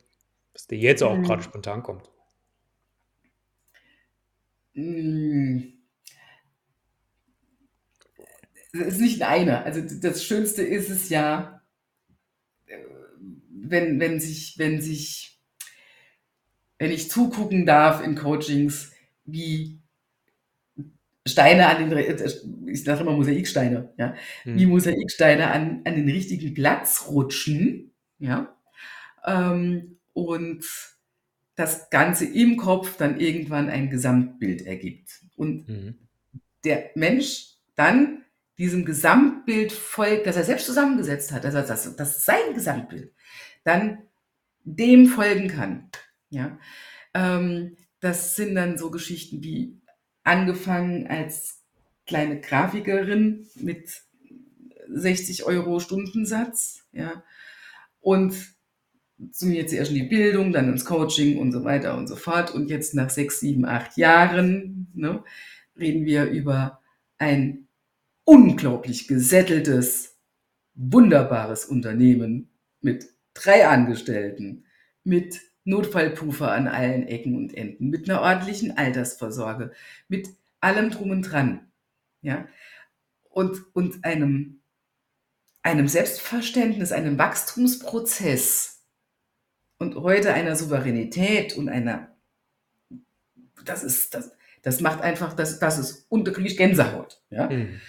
was 0.53 0.67
dir 0.67 0.79
jetzt 0.79 1.03
auch 1.03 1.17
mhm. 1.17 1.25
gerade 1.25 1.43
spontan 1.43 1.83
kommt? 1.83 2.11
Hm. 4.75 5.73
Es 8.73 8.81
ist 8.81 9.01
nicht 9.01 9.23
eine. 9.23 9.65
Also 9.65 9.83
das 10.01 10.25
Schönste 10.25 10.63
ist 10.63 10.91
es 10.91 11.09
ja, 11.09 11.63
äh, 12.67 12.77
wenn, 13.71 14.01
wenn 14.01 14.21
sich, 14.21 14.55
wenn 14.59 14.81
sich, 14.81 15.39
wenn 16.79 16.91
ich 16.91 17.11
zugucken 17.11 17.67
darf 17.67 18.03
in 18.03 18.15
Coachings, 18.15 18.93
wie 19.25 19.81
Steine 21.27 21.67
an 21.67 21.91
den, 21.91 22.69
ich 22.69 22.85
sage 22.85 23.03
immer 23.03 23.13
Mosaiksteine, 23.13 23.93
ja, 23.99 24.15
hm. 24.45 24.59
wie 24.59 24.67
Mosaiksteine 24.67 25.51
an, 25.51 25.83
an 25.85 25.95
den 25.95 26.09
richtigen 26.09 26.55
Platz 26.55 27.07
rutschen, 27.09 27.93
ja, 28.19 28.57
ähm, 29.27 29.99
und 30.13 30.65
das 31.55 31.91
Ganze 31.91 32.25
im 32.25 32.57
Kopf 32.57 32.97
dann 32.97 33.19
irgendwann 33.19 33.69
ein 33.69 33.91
Gesamtbild 33.91 34.63
ergibt. 34.63 35.11
Und 35.37 35.69
mhm. 35.69 35.99
der 36.65 36.91
Mensch 36.95 37.57
dann 37.75 38.25
diesem 38.59 38.85
Gesamtbild 38.85 39.73
folgt, 39.73 40.27
das 40.27 40.37
er 40.37 40.45
selbst 40.45 40.67
zusammengesetzt 40.67 41.33
hat, 41.33 41.45
also 41.45 41.61
das, 41.61 41.97
das 41.97 42.17
ist 42.17 42.25
sein 42.25 42.55
Gesamtbild, 42.55 43.13
dann 43.65 43.99
dem 44.65 45.07
folgen 45.07 45.49
kann. 45.49 45.91
Ja? 46.31 46.59
Ähm, 47.15 47.77
das 48.01 48.37
sind 48.37 48.55
dann 48.55 48.79
so 48.79 48.91
Geschichten 48.91 49.43
wie 49.43 49.81
angefangen 50.23 51.07
als 51.07 51.63
kleine 52.07 52.41
Grafikerin 52.41 53.47
mit 53.57 54.03
60 54.89 55.45
Euro 55.45 55.81
Stundensatz, 55.81 56.87
ja, 56.93 57.23
und 58.01 58.35
zu 59.33 59.47
mir 59.47 59.67
zuerst 59.67 59.91
in 59.91 59.97
die 59.97 60.09
Bildung, 60.09 60.53
dann 60.53 60.69
ins 60.69 60.85
Coaching 60.85 61.39
und 61.39 61.53
so 61.53 61.65
weiter 61.65 61.97
und 61.97 62.07
so 62.07 62.17
fort. 62.17 62.55
Und 62.55 62.71
jetzt 62.71 62.95
nach 62.95 63.11
sechs, 63.11 63.41
sieben, 63.41 63.65
acht 63.65 63.97
Jahren 63.97 64.87
ne, 64.95 65.23
reden 65.77 66.05
wir 66.05 66.27
über 66.27 66.81
ein 67.19 67.67
unglaublich 68.25 69.09
gesätteltes, 69.09 70.17
wunderbares 70.75 71.65
Unternehmen 71.65 72.51
mit 72.81 73.09
drei 73.43 73.67
Angestellten, 73.67 74.65
mit 75.05 75.41
Notfallpuffer 75.65 76.51
an 76.51 76.69
allen 76.69 77.07
Ecken 77.07 77.37
und 77.37 77.55
Enden, 77.55 77.91
mit 77.91 78.09
einer 78.09 78.23
ordentlichen 78.23 78.77
Altersvorsorge, 78.77 79.73
mit 80.09 80.29
allem 80.61 80.91
drum 80.91 81.11
und 81.11 81.23
dran. 81.23 81.69
Ja? 82.23 82.47
Und, 83.31 83.65
und 83.75 84.05
einem, 84.05 84.61
einem 85.63 85.89
Selbstverständnis, 85.89 86.93
einem 86.93 87.19
Wachstumsprozess, 87.19 88.79
und 89.79 89.95
heute 89.97 90.35
einer 90.35 90.57
Souveränität 90.57 91.57
und 91.57 91.69
einer, 91.69 92.09
das 93.65 93.85
ist, 93.85 94.15
das, 94.15 94.33
das 94.63 94.81
macht 94.81 95.01
einfach, 95.03 95.35
das, 95.35 95.59
das 95.59 95.79
ist 95.79 96.07
unterkriegt 96.09 96.59
Gänsehaut. 96.59 97.23
Ja? 97.31 97.49
Mhm. 97.49 97.81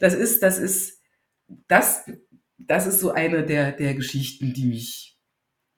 das 0.00 0.14
ist, 0.14 0.42
das 0.42 0.58
ist, 0.58 1.02
das, 1.68 2.10
das 2.58 2.86
ist 2.86 3.00
so 3.00 3.10
eine 3.10 3.44
der, 3.44 3.72
der 3.72 3.94
Geschichten, 3.94 4.52
die 4.52 4.64
mich, 4.66 5.18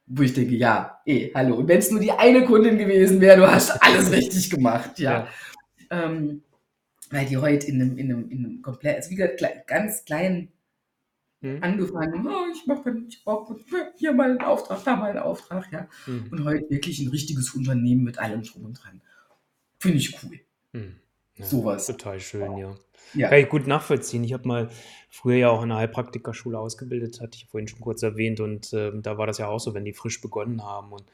wo 0.06 0.22
ich 0.22 0.32
denke, 0.32 0.54
ja, 0.54 1.00
eh, 1.06 1.30
hallo. 1.34 1.56
Und 1.56 1.68
wenn 1.68 1.78
es 1.78 1.90
nur 1.90 2.00
die 2.00 2.12
eine 2.12 2.44
Kundin 2.44 2.78
gewesen 2.78 3.20
wäre, 3.20 3.38
du 3.38 3.46
hast 3.46 3.70
alles 3.82 4.10
richtig 4.12 4.50
gemacht, 4.50 4.98
ja. 4.98 5.28
ja. 5.90 6.04
Ähm, 6.04 6.42
weil 7.10 7.26
die 7.26 7.38
heute 7.38 7.66
in 7.66 7.80
einem, 7.80 7.96
in 7.96 8.12
einem, 8.12 8.30
in 8.30 8.44
einem 8.44 8.62
komplett, 8.62 8.96
also 8.96 9.10
wie 9.10 9.16
gesagt, 9.16 9.66
ganz 9.66 10.04
kleinen 10.04 10.52
Mhm. 11.40 11.62
Angefangen, 11.62 12.26
oh, 12.26 12.46
ich 12.52 12.66
mache 12.66 12.96
ich 13.08 13.22
brauche 13.22 13.56
hier 13.96 14.12
mal 14.12 14.30
einen 14.30 14.40
Auftrag, 14.40 14.82
da 14.84 14.96
mal 14.96 15.10
einen 15.10 15.20
Auftrag, 15.20 15.70
ja. 15.72 15.88
Mhm. 16.06 16.28
Und 16.32 16.44
heute 16.44 16.68
wirklich 16.68 16.98
ein 16.98 17.08
richtiges 17.08 17.54
Unternehmen 17.54 18.02
mit 18.02 18.18
allem 18.18 18.42
drum 18.42 18.64
und 18.64 18.74
dran. 18.74 19.00
Finde 19.78 19.98
ich 19.98 20.22
cool. 20.22 20.40
Mhm. 20.72 20.96
Ja, 21.38 21.46
Sowas. 21.46 21.86
Total 21.86 22.20
schön, 22.20 22.56
ja. 22.58 22.74
ja. 23.14 23.28
Kann 23.28 23.38
ich 23.38 23.48
gut 23.48 23.66
nachvollziehen. 23.66 24.24
Ich 24.24 24.32
habe 24.32 24.46
mal 24.46 24.68
früher 25.08 25.36
ja 25.36 25.50
auch 25.50 25.62
in 25.62 25.70
einer 25.70 25.80
Heilpraktikerschule 25.80 26.58
ausgebildet, 26.58 27.20
hatte 27.20 27.36
ich 27.36 27.46
vorhin 27.46 27.68
schon 27.68 27.80
kurz 27.80 28.02
erwähnt. 28.02 28.40
Und 28.40 28.72
äh, 28.72 28.92
da 29.00 29.18
war 29.18 29.26
das 29.26 29.38
ja 29.38 29.48
auch 29.48 29.60
so, 29.60 29.74
wenn 29.74 29.84
die 29.84 29.92
frisch 29.92 30.20
begonnen 30.20 30.64
haben 30.64 30.92
und 30.92 31.04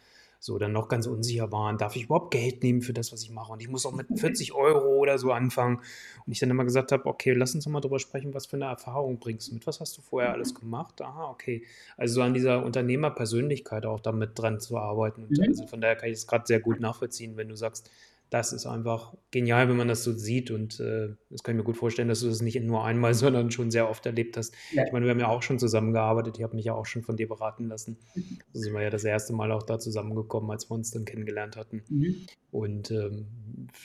so 0.45 0.59
dann 0.59 0.73
noch 0.73 0.89
ganz 0.89 1.07
unsicher 1.07 1.51
waren, 1.53 1.79
darf 1.79 1.97
ich 1.97 2.05
überhaupt 2.05 2.31
Geld 2.31 2.63
nehmen 2.63 2.83
für 2.83 2.93
das, 2.93 3.15
was 3.15 3.23
ich 3.23 3.31
mache? 3.31 3.51
Und 3.51 3.63
ich 3.63 3.69
muss 3.71 3.87
auch 3.87 3.95
mit 3.95 4.09
40 4.15 4.53
Euro 4.53 4.99
oder 4.99 5.17
so 5.17 5.33
anfangen. 5.33 5.81
Und 6.27 6.33
ich 6.33 6.39
dann 6.39 6.51
immer 6.51 6.65
gesagt 6.65 6.93
habe, 6.93 7.07
okay, 7.07 7.33
lass 7.33 7.55
uns 7.55 7.65
doch 7.65 7.71
mal 7.71 7.81
drüber 7.81 7.99
sprechen, 7.99 8.35
was 8.35 8.45
für 8.45 8.57
eine 8.57 8.67
Erfahrung 8.67 9.19
bringst 9.19 9.49
du 9.49 9.55
mit? 9.55 9.67
Was 9.67 9.81
hast 9.81 9.97
du 9.97 10.03
vorher 10.03 10.33
alles 10.33 10.55
gemacht? 10.55 11.01
Aha, 11.01 11.31
okay. 11.31 11.65
Also 11.97 12.17
so 12.17 12.23
an 12.23 12.35
dieser 12.35 12.63
Unternehmerpersönlichkeit 12.63 13.87
auch 13.87 14.01
damit 14.01 14.39
dran 14.39 14.61
zu 14.61 14.77
arbeiten. 14.77 15.23
Und 15.23 15.31
mhm. 15.39 15.45
also 15.49 15.67
von 15.67 15.81
daher 15.81 15.97
kann 15.97 16.11
ich 16.11 16.17
es 16.17 16.27
gerade 16.27 16.47
sehr 16.47 16.61
gut 16.61 16.79
nachvollziehen, 16.79 17.39
wenn 17.39 17.49
du 17.49 17.57
sagst, 17.57 17.91
das 18.35 18.53
ist 18.53 18.67
einfach 18.67 19.15
genial, 19.31 19.69
wenn 19.69 19.77
man 19.77 19.87
das 19.87 20.03
so 20.03 20.13
sieht. 20.13 20.51
Und 20.51 20.81
äh, 20.81 21.11
das 21.31 21.45
kann 21.45 21.55
ich 21.55 21.59
mir 21.59 21.65
gut 21.65 21.77
vorstellen, 21.77 22.09
dass 22.09 22.19
du 22.19 22.27
das 22.27 22.43
nicht 22.43 22.61
nur 22.61 22.85
einmal, 22.85 23.15
sondern 23.15 23.53
schon 23.53 23.71
sehr 23.71 23.89
oft 23.89 24.05
erlebt 24.07 24.37
hast. 24.37 24.57
Ja. 24.73 24.85
Ich 24.85 24.93
meine, 24.93 25.07
wir 25.07 25.13
haben 25.13 25.21
ja 25.21 25.29
auch 25.29 25.43
schon 25.43 25.61
zusammengearbeitet. 25.61 26.37
Ich 26.37 26.43
habe 26.43 26.57
mich 26.57 26.65
ja 26.65 26.75
auch 26.75 26.85
schon 26.85 27.05
von 27.05 27.17
dir 27.17 27.29
beraten 27.29 27.69
lassen. 27.69 27.97
Da 28.17 28.59
sind 28.59 28.75
wir 28.75 28.83
ja 28.83 28.91
das 28.91 29.05
erste 29.05 29.35
Mal 29.35 29.53
auch 29.53 29.63
da 29.63 29.79
zusammengekommen, 29.79 30.51
als 30.51 30.69
wir 30.69 30.75
uns 30.75 30.91
dann 30.91 31.05
kennengelernt 31.05 31.57
hatten. 31.57 31.85
Mhm. 31.89 32.27
Und 32.51 32.91
ähm, 32.91 33.29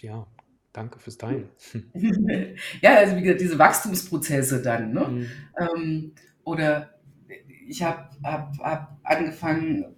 ja, 0.02 0.26
danke 0.74 0.97
fürs 0.97 1.20
Teilen. 1.20 1.50
ja, 2.82 2.95
also 2.95 3.18
wie 3.18 3.22
gesagt, 3.22 3.41
diese 3.41 3.60
Wachstumsprozesse 3.60 4.64
dann. 4.64 4.93
Ne? 4.93 5.08
Mhm. 5.08 5.26
Ähm, 5.60 6.12
oder 6.43 6.95
ich 7.68 7.84
habe 7.84 8.10
hab, 8.24 8.58
hab 8.58 8.97
angefangen, 9.04 9.95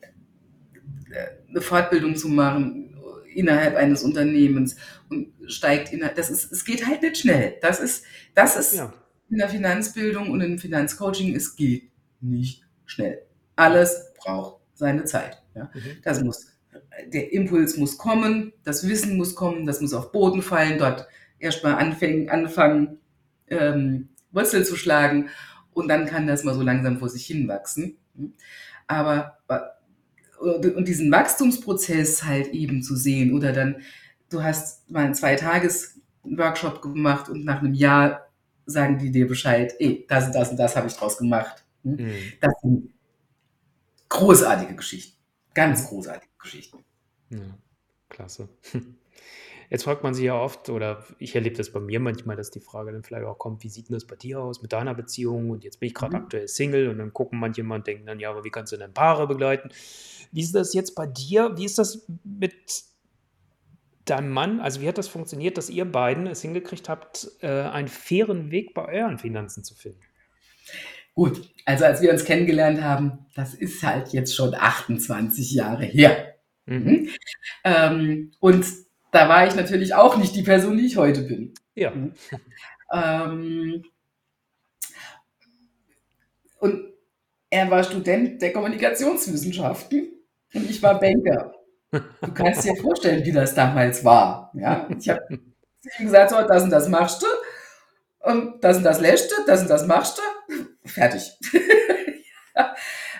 äh, 1.09 1.49
eine 1.49 1.61
Fortbildung 1.61 2.17
zu 2.17 2.27
machen 2.27 2.90
innerhalb 3.33 3.75
eines 3.75 4.03
Unternehmens 4.03 4.75
und 5.09 5.33
steigt 5.47 5.91
innerhalb, 5.93 6.15
das 6.15 6.29
ist, 6.29 6.51
es 6.51 6.65
geht 6.65 6.85
halt 6.85 7.01
nicht 7.01 7.17
schnell. 7.17 7.55
Das 7.61 7.79
ist, 7.79 8.03
das 8.35 8.55
ist 8.55 8.75
ja. 8.75 8.93
in 9.29 9.37
der 9.37 9.49
Finanzbildung 9.49 10.29
und 10.31 10.41
im 10.41 10.57
Finanzcoaching, 10.57 11.35
es 11.35 11.55
geht 11.55 11.91
nicht 12.19 12.63
schnell. 12.85 13.21
Alles 13.55 14.11
braucht 14.17 14.61
seine 14.73 15.05
Zeit. 15.05 15.41
Ja? 15.55 15.69
Mhm. 15.73 15.97
Das 16.03 16.21
muss, 16.21 16.47
der 17.07 17.33
Impuls 17.33 17.77
muss 17.77 17.97
kommen, 17.97 18.53
das 18.63 18.87
Wissen 18.87 19.17
muss 19.17 19.35
kommen, 19.35 19.65
das 19.65 19.81
muss 19.81 19.93
auf 19.93 20.11
Boden 20.11 20.41
fallen, 20.41 20.77
dort 20.77 21.07
erstmal 21.39 21.75
anfangen, 21.75 22.29
anfangen 22.29 22.99
ähm, 23.47 24.09
Wurzel 24.31 24.65
zu 24.65 24.75
schlagen 24.75 25.29
und 25.73 25.87
dann 25.87 26.05
kann 26.05 26.27
das 26.27 26.43
mal 26.43 26.53
so 26.53 26.61
langsam 26.61 26.99
vor 26.99 27.09
sich 27.09 27.25
hinwachsen. 27.25 27.97
Aber 28.87 29.37
und 30.41 30.87
diesen 30.87 31.11
Wachstumsprozess 31.11 32.23
halt 32.23 32.47
eben 32.47 32.81
zu 32.83 32.95
sehen 32.95 33.33
oder 33.33 33.53
dann, 33.53 33.81
du 34.29 34.43
hast 34.43 34.89
mal 34.89 35.05
einen 35.05 35.15
Zwei-Tages-Workshop 35.15 36.81
gemacht 36.81 37.29
und 37.29 37.45
nach 37.45 37.59
einem 37.59 37.73
Jahr 37.73 38.27
sagen 38.65 38.97
die 38.97 39.11
dir 39.11 39.27
Bescheid, 39.27 39.73
ey, 39.79 40.05
das 40.07 40.27
und 40.27 40.35
das 40.35 40.49
und 40.51 40.57
das 40.57 40.75
habe 40.75 40.87
ich 40.87 40.93
draus 40.93 41.17
gemacht. 41.17 41.63
Hm? 41.83 41.95
Mhm. 41.95 42.13
Das 42.39 42.53
sind 42.61 42.93
großartige 44.09 44.75
Geschichten. 44.75 45.17
Ganz 45.53 45.87
großartige 45.87 46.31
Geschichten. 46.39 46.79
Ja, 47.29 47.39
klasse. 48.09 48.49
Jetzt 49.71 49.83
fragt 49.83 50.03
man 50.03 50.13
sich 50.13 50.25
ja 50.25 50.37
oft, 50.37 50.67
oder 50.67 51.05
ich 51.17 51.33
erlebe 51.33 51.55
das 51.55 51.71
bei 51.71 51.79
mir 51.79 52.01
manchmal, 52.01 52.35
dass 52.35 52.51
die 52.51 52.59
Frage 52.59 52.91
dann 52.91 53.03
vielleicht 53.03 53.25
auch 53.25 53.37
kommt, 53.37 53.63
wie 53.63 53.69
sieht 53.69 53.87
denn 53.87 53.93
das 53.93 54.03
bei 54.03 54.17
dir 54.17 54.41
aus 54.41 54.61
mit 54.61 54.73
deiner 54.73 54.93
Beziehung? 54.93 55.49
Und 55.49 55.63
jetzt 55.63 55.79
bin 55.79 55.87
ich 55.87 55.93
gerade 55.93 56.17
mhm. 56.17 56.23
aktuell 56.23 56.47
Single 56.49 56.89
und 56.89 56.97
dann 56.97 57.13
gucken 57.13 57.39
manche 57.39 57.63
mal 57.63 57.75
und 57.75 57.87
denken 57.87 58.05
dann, 58.05 58.19
ja, 58.19 58.29
aber 58.29 58.43
wie 58.43 58.49
kannst 58.49 58.73
du 58.73 58.77
denn 58.77 58.93
Paare 58.93 59.27
begleiten? 59.27 59.69
Wie 60.33 60.41
ist 60.41 60.53
das 60.53 60.73
jetzt 60.73 60.93
bei 60.93 61.07
dir? 61.07 61.55
Wie 61.55 61.63
ist 61.63 61.79
das 61.79 62.05
mit 62.25 62.83
deinem 64.03 64.31
Mann? 64.31 64.59
Also 64.59 64.81
wie 64.81 64.89
hat 64.89 64.97
das 64.97 65.07
funktioniert, 65.07 65.57
dass 65.57 65.69
ihr 65.69 65.85
beiden 65.85 66.27
es 66.27 66.41
hingekriegt 66.41 66.89
habt, 66.89 67.31
äh, 67.39 67.47
einen 67.47 67.87
fairen 67.87 68.51
Weg 68.51 68.73
bei 68.73 68.85
euren 68.89 69.19
Finanzen 69.19 69.63
zu 69.63 69.73
finden? 69.73 70.01
Gut, 71.13 71.49
also 71.63 71.85
als 71.85 72.01
wir 72.01 72.11
uns 72.11 72.25
kennengelernt 72.25 72.81
haben, 72.81 73.25
das 73.35 73.53
ist 73.53 73.83
halt 73.83 74.09
jetzt 74.11 74.35
schon 74.35 74.53
28 74.53 75.53
Jahre 75.53 75.85
her. 75.85 76.35
Mhm. 76.65 76.75
mhm. 76.75 77.09
Ähm, 77.63 78.31
und 78.41 78.65
da 79.11 79.29
war 79.29 79.47
ich 79.47 79.55
natürlich 79.55 79.93
auch 79.93 80.17
nicht 80.17 80.35
die 80.35 80.43
Person, 80.43 80.77
die 80.77 80.85
ich 80.85 80.97
heute 80.97 81.21
bin. 81.21 81.53
Ja. 81.75 81.91
Mhm. 81.91 82.13
Ähm, 82.93 83.83
und 86.59 86.93
er 87.49 87.69
war 87.69 87.83
Student 87.83 88.41
der 88.41 88.53
Kommunikationswissenschaften 88.53 90.09
und 90.53 90.69
ich 90.69 90.81
war 90.81 90.99
Banker. 90.99 91.53
Du 91.91 92.33
kannst 92.33 92.63
dir 92.63 92.75
vorstellen, 92.75 93.25
wie 93.25 93.31
das 93.31 93.53
damals 93.53 94.03
war. 94.05 94.51
Ja? 94.53 94.87
Ich 94.97 95.09
habe 95.09 95.21
ihm 95.29 96.05
gesagt, 96.05 96.31
so, 96.31 96.41
das 96.41 96.63
und 96.63 96.69
das 96.69 96.87
machst 96.87 97.21
du, 97.21 97.27
und 98.19 98.63
das 98.63 98.77
und 98.77 98.83
das 98.83 99.01
lässt 99.01 99.31
du, 99.31 99.35
das 99.45 99.61
und 99.61 99.69
das 99.69 99.85
machst 99.87 100.19
du, 100.19 100.87
fertig. 100.87 101.37
ja. 102.55 102.75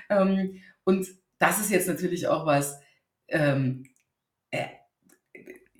ähm, 0.09 0.61
und 0.83 1.07
das 1.39 1.59
ist 1.59 1.71
jetzt 1.71 1.87
natürlich 1.87 2.27
auch 2.27 2.45
was, 2.45 2.79
ähm, 3.27 3.83
äh, 3.83 3.90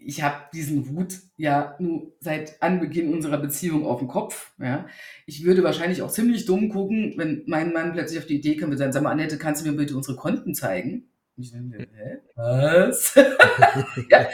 ich 0.04 0.24
habe 0.24 0.36
diesen 0.54 0.90
Wut 0.90 1.20
ja 1.38 1.76
nur 1.80 2.14
seit 2.20 2.62
Anbeginn 2.62 3.14
unserer 3.14 3.38
Beziehung 3.38 3.86
auf 3.86 4.00
dem 4.00 4.08
Kopf. 4.08 4.52
Ja. 4.60 4.88
Ich 5.26 5.44
würde 5.46 5.64
wahrscheinlich 5.64 6.02
auch 6.02 6.12
ziemlich 6.12 6.46
dumm 6.46 6.70
gucken, 6.70 7.14
wenn 7.18 7.44
mein 7.48 7.72
Mann 7.74 7.94
plötzlich 7.94 8.20
auf 8.20 8.26
die 8.26 8.38
Idee 8.38 8.58
kommt 8.58 8.72
und 8.72 8.78
sagt, 8.78 8.94
sag 8.94 9.04
mal, 9.04 9.12
Annette, 9.12 9.38
kannst 9.38 9.64
du 9.64 9.70
mir 9.70 9.78
bitte 9.78 9.96
unsere 9.96 10.18
Konten 10.18 10.54
zeigen? 10.56 11.10
Ich 11.38 11.52
denke, 11.52 11.88
hä? 11.94 12.18
Was? 12.36 13.16
ja, 14.10 14.28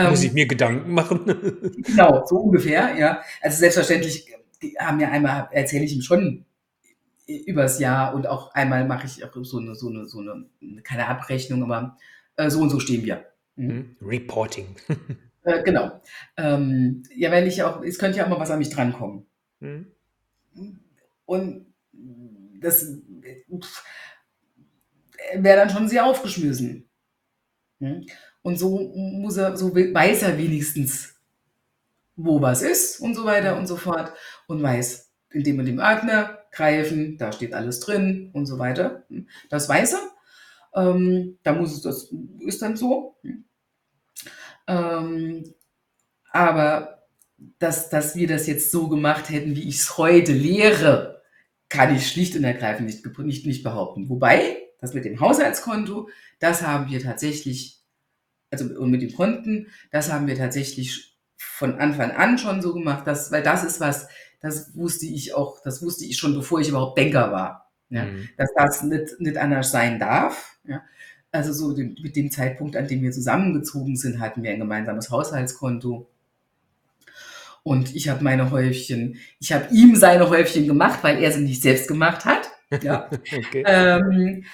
Muss 0.10 0.22
ich 0.22 0.28
ähm, 0.28 0.34
mir 0.34 0.46
Gedanken 0.46 0.92
machen? 0.92 1.24
genau, 1.84 2.24
so 2.26 2.36
ungefähr, 2.36 2.96
ja. 2.96 3.22
Also 3.40 3.58
selbstverständlich 3.58 4.26
haben 4.78 5.00
ja 5.00 5.10
einmal, 5.10 5.48
erzähle 5.52 5.84
ich 5.84 5.94
ihm 5.94 6.02
schon 6.02 6.44
übers 7.26 7.78
Jahr 7.78 8.14
und 8.14 8.26
auch 8.26 8.54
einmal 8.54 8.86
mache 8.86 9.06
ich 9.06 9.24
auch 9.24 9.44
so 9.44 9.58
eine, 9.58 9.74
so 9.74 9.88
eine, 9.88 10.08
so 10.08 10.20
eine, 10.20 10.46
keine 10.82 11.06
Abrechnung, 11.06 11.62
aber 11.62 11.96
äh, 12.36 12.48
so 12.50 12.60
und 12.60 12.70
so 12.70 12.80
stehen 12.80 13.04
wir. 13.04 13.26
Mhm. 13.58 13.96
Reporting. 14.00 14.76
äh, 15.44 15.62
genau. 15.62 16.00
Ähm, 16.36 17.02
ja, 17.14 17.30
wenn 17.30 17.46
ich 17.46 17.62
auch, 17.62 17.82
es 17.82 17.98
könnte 17.98 18.18
ja 18.18 18.24
auch 18.24 18.28
mal 18.28 18.38
was 18.38 18.50
an 18.50 18.58
mich 18.58 18.70
drankommen. 18.70 19.26
Mhm. 19.60 19.92
Und 21.26 21.66
das 22.60 22.86
wäre 25.34 25.56
dann 25.56 25.70
schon 25.70 25.88
sehr 25.88 26.06
aufgeschmissen. 26.06 26.88
Mhm. 27.80 28.06
Und 28.42 28.58
so 28.58 28.78
muss 28.94 29.36
er, 29.36 29.56
so 29.56 29.74
weiß 29.74 30.22
er 30.22 30.38
wenigstens, 30.38 31.16
wo 32.16 32.40
was 32.40 32.62
ist 32.62 33.00
und 33.00 33.14
so 33.14 33.24
weiter 33.24 33.56
und 33.56 33.66
so 33.66 33.76
fort 33.76 34.12
und 34.46 34.62
weiß, 34.62 35.12
in 35.30 35.44
dem 35.44 35.58
und 35.58 35.66
dem 35.66 35.78
Ordner 35.78 36.38
greifen, 36.50 37.18
da 37.18 37.32
steht 37.32 37.52
alles 37.52 37.80
drin 37.80 38.30
und 38.32 38.46
so 38.46 38.58
weiter. 38.58 39.04
Das 39.50 39.68
weiß 39.68 39.94
er. 39.94 40.18
Ähm, 40.74 41.38
da 41.42 41.52
muss 41.52 41.72
es, 41.72 41.82
das 41.82 42.12
ist 42.40 42.62
dann 42.62 42.76
so. 42.76 43.16
Ähm, 44.68 45.54
aber 46.30 47.02
dass, 47.58 47.90
dass 47.90 48.14
wir 48.14 48.28
das 48.28 48.46
jetzt 48.46 48.70
so 48.70 48.88
gemacht 48.88 49.30
hätten, 49.30 49.56
wie 49.56 49.68
ich 49.68 49.76
es 49.76 49.98
heute 49.98 50.32
lehre, 50.32 51.22
kann 51.68 51.94
ich 51.94 52.08
schlicht 52.08 52.36
und 52.36 52.44
ergreifend 52.44 52.86
nicht, 52.86 53.04
nicht, 53.18 53.46
nicht 53.46 53.62
behaupten. 53.62 54.08
Wobei, 54.08 54.58
das 54.80 54.94
mit 54.94 55.04
dem 55.04 55.20
Haushaltskonto, 55.20 56.08
das 56.38 56.62
haben 56.62 56.90
wir 56.90 57.02
tatsächlich, 57.02 57.82
also 58.50 58.64
und 58.64 58.90
mit 58.90 59.02
den 59.02 59.14
Konten, 59.14 59.68
das 59.90 60.12
haben 60.12 60.26
wir 60.26 60.36
tatsächlich 60.36 61.18
von 61.36 61.78
Anfang 61.78 62.12
an 62.12 62.38
schon 62.38 62.62
so 62.62 62.74
gemacht, 62.74 63.06
dass, 63.06 63.30
weil 63.30 63.42
das 63.42 63.64
ist 63.64 63.80
was, 63.80 64.08
das 64.40 64.74
wusste 64.76 65.06
ich 65.06 65.34
auch, 65.34 65.60
das 65.62 65.82
wusste 65.82 66.04
ich 66.04 66.16
schon, 66.16 66.34
bevor 66.34 66.60
ich 66.60 66.68
überhaupt 66.68 66.96
Banker 66.96 67.32
war. 67.32 67.70
Ja, 67.90 68.04
mhm. 68.04 68.28
Dass 68.36 68.50
das 68.54 68.82
nicht, 68.82 69.18
nicht 69.18 69.36
anders 69.36 69.70
sein 69.70 69.98
darf. 69.98 70.58
Ja. 70.64 70.82
Also 71.30 71.52
so 71.52 71.74
den, 71.74 71.96
mit 72.02 72.16
dem 72.16 72.30
Zeitpunkt, 72.30 72.76
an 72.76 72.88
dem 72.88 73.02
wir 73.02 73.12
zusammengezogen 73.12 73.96
sind, 73.96 74.18
hatten 74.20 74.42
wir 74.42 74.50
ein 74.50 74.60
gemeinsames 74.60 75.10
Haushaltskonto. 75.10 76.08
Und 77.62 77.94
ich 77.94 78.08
habe 78.08 78.24
meine 78.24 78.50
Häufchen, 78.50 79.18
ich 79.40 79.52
habe 79.52 79.66
ihm 79.70 79.94
seine 79.94 80.30
Häufchen 80.30 80.66
gemacht, 80.66 81.00
weil 81.02 81.22
er 81.22 81.32
sie 81.32 81.42
nicht 81.42 81.60
selbst 81.60 81.86
gemacht 81.86 82.24
hat. 82.24 82.50
Ja. 82.82 83.10
okay. 83.36 83.62
ähm, 83.66 84.44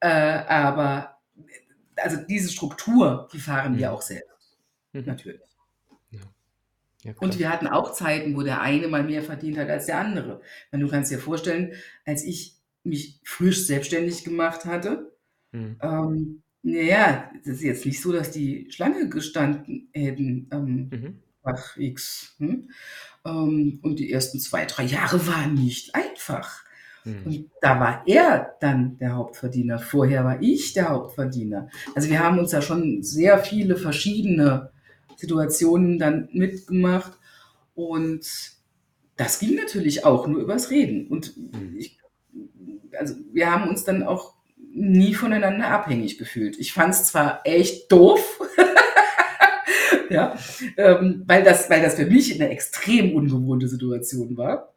äh, 0.00 0.08
aber 0.08 1.18
also 1.96 2.18
diese 2.28 2.50
Struktur, 2.50 3.28
die 3.32 3.38
fahren 3.38 3.72
mhm. 3.72 3.78
wir 3.78 3.92
auch 3.92 4.02
selbst. 4.02 4.58
Mhm. 4.92 5.04
Natürlich. 5.06 5.40
Ja. 6.10 6.20
Ja, 7.04 7.12
und 7.20 7.38
wir 7.38 7.50
hatten 7.50 7.66
auch 7.66 7.92
Zeiten, 7.92 8.36
wo 8.36 8.42
der 8.42 8.60
eine 8.60 8.88
mal 8.88 9.04
mehr 9.04 9.22
verdient 9.22 9.56
hat 9.58 9.70
als 9.70 9.86
der 9.86 9.98
andere. 9.98 10.40
Weil 10.70 10.80
du 10.80 10.88
kannst 10.88 11.10
dir 11.10 11.18
vorstellen, 11.18 11.72
als 12.04 12.24
ich 12.24 12.56
mich 12.84 13.20
frisch 13.24 13.66
selbstständig 13.66 14.24
gemacht 14.24 14.64
hatte, 14.64 15.12
Mhm. 15.52 15.76
Ähm, 15.82 16.42
naja, 16.62 17.30
das 17.44 17.56
ist 17.56 17.62
jetzt 17.62 17.86
nicht 17.86 18.00
so, 18.00 18.12
dass 18.12 18.30
die 18.30 18.66
Schlange 18.70 19.08
gestanden 19.08 19.88
hätten 19.92 20.48
ähm, 20.52 20.88
Mhm. 20.90 21.18
nach 21.44 21.76
X. 21.76 22.34
Hm? 22.38 22.70
Ähm, 23.24 23.78
und 23.82 23.98
die 23.98 24.12
ersten 24.12 24.40
zwei, 24.40 24.64
drei 24.66 24.84
Jahre 24.84 25.26
waren 25.26 25.54
nicht 25.54 25.94
einfach. 25.94 26.64
Mhm. 27.04 27.22
Und 27.24 27.50
da 27.62 27.80
war 27.80 28.02
er 28.06 28.56
dann 28.60 28.98
der 28.98 29.14
Hauptverdiener. 29.16 29.78
Vorher 29.78 30.24
war 30.24 30.42
ich 30.42 30.72
der 30.74 30.90
Hauptverdiener. 30.90 31.68
Also 31.94 32.10
wir 32.10 32.20
haben 32.22 32.38
uns 32.38 32.50
da 32.50 32.60
schon 32.62 33.02
sehr 33.02 33.38
viele 33.38 33.76
verschiedene 33.76 34.70
Situationen 35.16 35.98
dann 35.98 36.28
mitgemacht. 36.32 37.12
Und 37.74 38.26
das 39.16 39.38
ging 39.38 39.54
natürlich 39.56 40.04
auch 40.04 40.26
nur 40.26 40.40
übers 40.42 40.70
Reden. 40.70 41.06
Und 41.08 41.36
Mhm. 41.36 41.76
ich, 41.78 41.98
also 42.98 43.14
wir 43.32 43.50
haben 43.50 43.68
uns 43.68 43.84
dann 43.84 44.02
auch 44.02 44.34
nie 44.78 45.14
voneinander 45.14 45.68
abhängig 45.68 46.18
gefühlt. 46.18 46.58
Ich 46.58 46.72
fand 46.72 46.94
es 46.94 47.04
zwar 47.06 47.40
echt 47.44 47.90
doof, 47.90 48.40
ja, 50.10 50.36
ähm, 50.76 51.24
weil, 51.26 51.42
das, 51.42 51.68
weil 51.68 51.82
das 51.82 51.96
für 51.96 52.06
mich 52.06 52.34
eine 52.34 52.50
extrem 52.50 53.14
ungewohnte 53.14 53.68
Situation 53.68 54.36
war. 54.36 54.74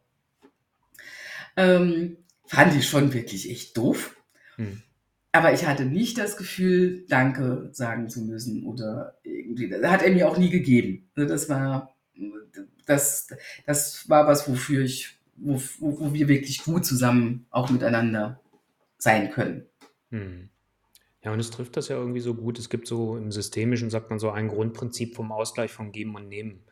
Ähm, 1.55 2.17
fand 2.45 2.75
ich 2.75 2.87
schon 2.87 3.13
wirklich 3.13 3.49
echt 3.49 3.77
doof. 3.77 4.15
Hm. 4.55 4.81
Aber 5.31 5.53
ich 5.53 5.65
hatte 5.65 5.85
nicht 5.85 6.17
das 6.17 6.35
Gefühl, 6.35 7.05
Danke 7.07 7.69
sagen 7.71 8.09
zu 8.09 8.21
müssen 8.21 8.65
oder 8.65 9.17
irgendwie. 9.23 9.69
Das 9.69 9.89
hat 9.89 10.03
er 10.03 10.11
mir 10.11 10.27
auch 10.27 10.37
nie 10.37 10.49
gegeben. 10.49 11.09
Also 11.15 11.29
das 11.29 11.47
war, 11.47 11.95
das, 12.85 13.27
das 13.65 14.09
war 14.09 14.27
was, 14.27 14.49
wofür 14.49 14.83
ich, 14.83 15.17
wo, 15.37 15.61
wo 15.79 16.13
wir 16.13 16.27
wirklich 16.27 16.63
gut 16.63 16.85
zusammen 16.85 17.45
auch 17.49 17.69
miteinander 17.69 18.41
sein 18.97 19.31
können. 19.31 19.65
Mhm. 20.11 20.49
Ja, 21.23 21.33
und 21.33 21.39
es 21.39 21.51
trifft 21.51 21.77
das 21.77 21.87
ja 21.87 21.97
irgendwie 21.97 22.19
so 22.19 22.33
gut. 22.33 22.57
Es 22.57 22.69
gibt 22.69 22.87
so 22.87 23.17
im 23.17 23.31
Systemischen, 23.31 23.89
sagt 23.89 24.09
man 24.09 24.19
so, 24.19 24.31
ein 24.31 24.47
Grundprinzip 24.47 25.15
vom 25.15 25.31
Ausgleich 25.31 25.71
von 25.71 25.91
Geben 25.91 26.15
und 26.15 26.27
Nehmen. 26.27 26.63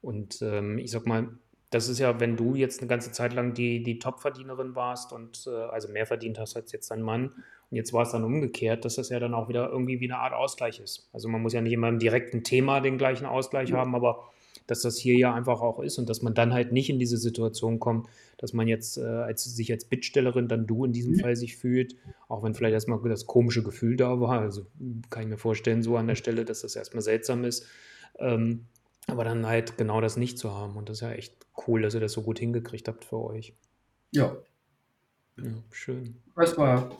Und 0.00 0.42
ähm, 0.42 0.78
ich 0.78 0.90
sag 0.90 1.06
mal, 1.06 1.28
das 1.70 1.88
ist 1.88 1.98
ja, 1.98 2.20
wenn 2.20 2.36
du 2.36 2.54
jetzt 2.54 2.80
eine 2.80 2.88
ganze 2.88 3.10
Zeit 3.10 3.32
lang 3.34 3.54
die, 3.54 3.82
die 3.82 3.98
Topverdienerin 3.98 4.74
warst 4.76 5.12
und 5.12 5.44
äh, 5.46 5.50
also 5.50 5.88
mehr 5.88 6.06
verdient 6.06 6.38
hast 6.38 6.56
als 6.56 6.70
jetzt 6.72 6.90
dein 6.90 7.02
Mann 7.02 7.32
und 7.70 7.76
jetzt 7.76 7.92
war 7.92 8.02
es 8.02 8.12
dann 8.12 8.22
umgekehrt, 8.22 8.84
dass 8.84 8.96
das 8.96 9.08
ja 9.08 9.18
dann 9.18 9.34
auch 9.34 9.48
wieder 9.48 9.70
irgendwie 9.70 9.98
wie 9.98 10.04
eine 10.04 10.18
Art 10.18 10.34
Ausgleich 10.34 10.78
ist. 10.78 11.08
Also 11.12 11.28
man 11.28 11.42
muss 11.42 11.52
ja 11.52 11.60
nicht 11.60 11.72
immer 11.72 11.88
im 11.88 11.98
direkten 11.98 12.44
Thema 12.44 12.80
den 12.80 12.98
gleichen 12.98 13.26
Ausgleich 13.26 13.72
haben, 13.72 13.96
aber 13.96 14.28
dass 14.66 14.82
das 14.82 14.96
hier 14.96 15.16
ja 15.16 15.34
einfach 15.34 15.60
auch 15.60 15.80
ist 15.80 15.98
und 15.98 16.08
dass 16.08 16.22
man 16.22 16.34
dann 16.34 16.52
halt 16.52 16.72
nicht 16.72 16.88
in 16.88 16.98
diese 16.98 17.16
Situation 17.16 17.80
kommt, 17.80 18.08
dass 18.38 18.52
man 18.52 18.66
jetzt 18.66 18.96
äh, 18.98 19.02
als, 19.02 19.44
sich 19.44 19.70
als 19.70 19.84
Bittstellerin 19.84 20.48
dann 20.48 20.66
du 20.66 20.84
in 20.84 20.92
diesem 20.92 21.14
mhm. 21.14 21.20
Fall 21.20 21.36
sich 21.36 21.56
fühlt, 21.56 21.96
auch 22.28 22.42
wenn 22.42 22.54
vielleicht 22.54 22.74
erstmal 22.74 23.00
das 23.08 23.26
komische 23.26 23.62
Gefühl 23.62 23.96
da 23.96 24.20
war. 24.20 24.40
Also 24.40 24.66
kann 25.10 25.24
ich 25.24 25.28
mir 25.28 25.38
vorstellen, 25.38 25.82
so 25.82 25.96
an 25.96 26.06
der 26.06 26.14
Stelle, 26.14 26.44
dass 26.44 26.62
das 26.62 26.76
erstmal 26.76 27.02
seltsam 27.02 27.44
ist. 27.44 27.66
Ähm, 28.18 28.66
aber 29.06 29.24
dann 29.24 29.46
halt 29.46 29.76
genau 29.76 30.00
das 30.00 30.16
nicht 30.16 30.38
zu 30.38 30.52
haben. 30.52 30.76
Und 30.76 30.88
das 30.88 30.98
ist 30.98 31.02
ja 31.02 31.12
echt 31.12 31.34
cool, 31.66 31.82
dass 31.82 31.94
ihr 31.94 32.00
das 32.00 32.12
so 32.12 32.22
gut 32.22 32.38
hingekriegt 32.38 32.88
habt 32.88 33.04
für 33.04 33.22
euch. 33.22 33.54
Ja. 34.12 34.36
Ja, 35.36 35.50
schön. 35.72 36.16
Das 36.36 36.56
war, 36.56 36.90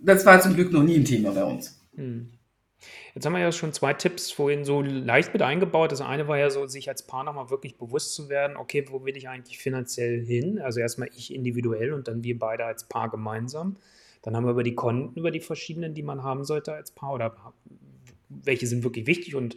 das 0.00 0.24
war 0.24 0.40
zum 0.40 0.54
Glück 0.54 0.72
noch 0.72 0.82
nie 0.82 0.96
ein 0.96 1.04
Thema 1.04 1.32
bei 1.32 1.44
uns. 1.44 1.80
Hm. 1.94 2.30
Jetzt 3.14 3.24
haben 3.24 3.32
wir 3.32 3.40
ja 3.40 3.52
schon 3.52 3.72
zwei 3.72 3.94
Tipps 3.94 4.30
vorhin 4.30 4.64
so 4.64 4.82
leicht 4.82 5.32
mit 5.32 5.42
eingebaut. 5.42 5.92
Das 5.92 6.00
eine 6.00 6.28
war 6.28 6.38
ja 6.38 6.50
so, 6.50 6.66
sich 6.66 6.88
als 6.88 7.06
Paar 7.06 7.24
nochmal 7.24 7.50
wirklich 7.50 7.78
bewusst 7.78 8.14
zu 8.14 8.28
werden, 8.28 8.56
okay, 8.56 8.84
wo 8.90 9.04
will 9.04 9.16
ich 9.16 9.28
eigentlich 9.28 9.58
finanziell 9.58 10.24
hin? 10.24 10.58
Also 10.58 10.80
erstmal 10.80 11.08
ich 11.16 11.34
individuell 11.34 11.92
und 11.92 12.08
dann 12.08 12.22
wir 12.22 12.38
beide 12.38 12.64
als 12.64 12.84
Paar 12.84 13.10
gemeinsam. 13.10 13.76
Dann 14.22 14.36
haben 14.36 14.44
wir 14.44 14.52
über 14.52 14.62
die 14.62 14.74
Konten, 14.74 15.18
über 15.18 15.30
die 15.30 15.40
verschiedenen, 15.40 15.94
die 15.94 16.02
man 16.02 16.22
haben 16.22 16.44
sollte 16.44 16.72
als 16.74 16.90
Paar 16.90 17.14
oder 17.14 17.36
welche 18.28 18.66
sind 18.66 18.84
wirklich 18.84 19.06
wichtig 19.06 19.34
und 19.34 19.56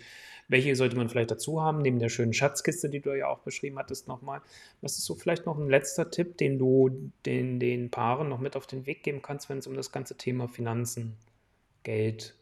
Welche 0.49 0.75
sollte 0.75 0.95
man 0.95 1.09
vielleicht 1.09 1.29
dazu 1.29 1.61
haben, 1.61 1.83
neben 1.83 1.99
der 1.99 2.09
schönen 2.09 2.33
Schatzkiste, 2.33 2.89
die 2.89 3.01
du 3.01 3.15
ja 3.15 3.27
auch 3.27 3.39
beschrieben 3.39 3.77
hattest 3.77 4.07
nochmal? 4.07 4.41
Was 4.81 4.97
ist 4.97 5.05
so 5.05 5.13
vielleicht 5.13 5.45
noch 5.45 5.59
ein 5.59 5.69
letzter 5.69 6.09
Tipp, 6.09 6.37
den 6.37 6.57
du 6.57 7.11
den, 7.27 7.59
den 7.59 7.91
Paaren 7.91 8.29
noch 8.29 8.39
mit 8.39 8.55
auf 8.55 8.65
den 8.65 8.87
Weg 8.87 9.03
geben 9.03 9.21
kannst, 9.21 9.47
wenn 9.47 9.59
es 9.59 9.67
um 9.67 9.75
das 9.75 9.91
ganze 9.91 10.17
Thema 10.17 10.47
Finanzen, 10.47 11.17
Geld, 11.83 12.35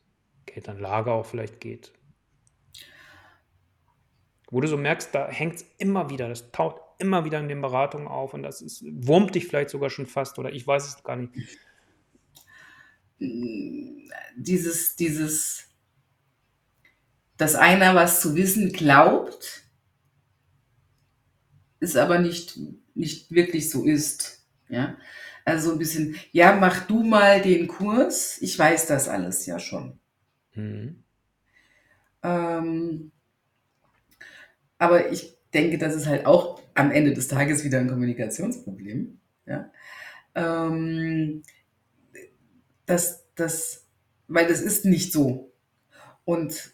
Geldanlage 0.48 1.12
auch 1.12 1.26
vielleicht 1.26 1.62
geht? 1.62 1.94
Wo 4.50 4.62
du 4.62 4.68
so 4.68 4.78
merkst, 4.78 5.14
da 5.14 5.28
hängt 5.28 5.56
es 5.56 5.66
immer 5.78 6.10
wieder, 6.10 6.30
das 6.30 6.52
taucht 6.52 6.82
immer 7.00 7.26
wieder 7.26 7.40
in 7.40 7.50
den 7.50 7.62
Beratungen 7.62 8.08
auf 8.08 8.34
und 8.34 8.44
das 8.44 8.62
ist, 8.62 8.84
wurmt 8.84 9.36
dich 9.36 9.48
vielleicht 9.48 9.70
sogar 9.70 9.90
schon 9.90 10.08
fast 10.08 10.40
oder 10.40 10.52
ich 10.52 10.66
weiß 10.66 10.88
es 10.88 11.04
gar 11.04 11.16
nicht. 11.16 11.32
Dieses, 14.36 14.96
dieses, 14.96 15.66
dass 17.38 17.56
einer 17.56 17.96
was 17.96 18.22
zu 18.22 18.36
wissen 18.36 18.72
glaubt, 18.72 19.64
ist 21.80 21.98
aber 21.98 22.20
nicht, 22.20 22.58
nicht 22.96 23.32
wirklich 23.32 23.70
so 23.70 23.84
ist. 23.84 24.48
Ja? 24.70 24.98
Also 25.46 25.72
ein 25.72 25.80
bisschen, 25.80 26.16
ja, 26.32 26.56
mach 26.56 26.88
du 26.88 27.04
mal 27.04 27.42
den 27.42 27.68
Kurs, 27.68 28.42
ich 28.42 28.58
weiß 28.58 28.88
das 28.88 29.08
alles 29.08 29.46
ja 29.46 29.60
schon. 29.60 30.00
Mhm. 30.58 31.04
Ähm, 32.24 33.12
aber 34.80 35.12
ich 35.12 35.38
denke, 35.54 35.78
das 35.78 35.96
ist 35.96 36.08
halt 36.08 36.26
auch 36.26 36.62
am 36.74 36.92
Ende 36.92 37.14
des 37.14 37.28
Tages 37.28 37.64
wieder 37.64 37.80
ein 37.80 37.90
Kommunikationsproblem. 37.90 39.20
Ja? 39.46 39.72
Ähm, 40.36 41.44
das, 42.86 43.26
das, 43.36 43.86
weil 44.28 44.48
das 44.48 44.62
ist 44.62 44.86
nicht 44.86 45.14
so. 45.14 45.52
Und 46.26 46.74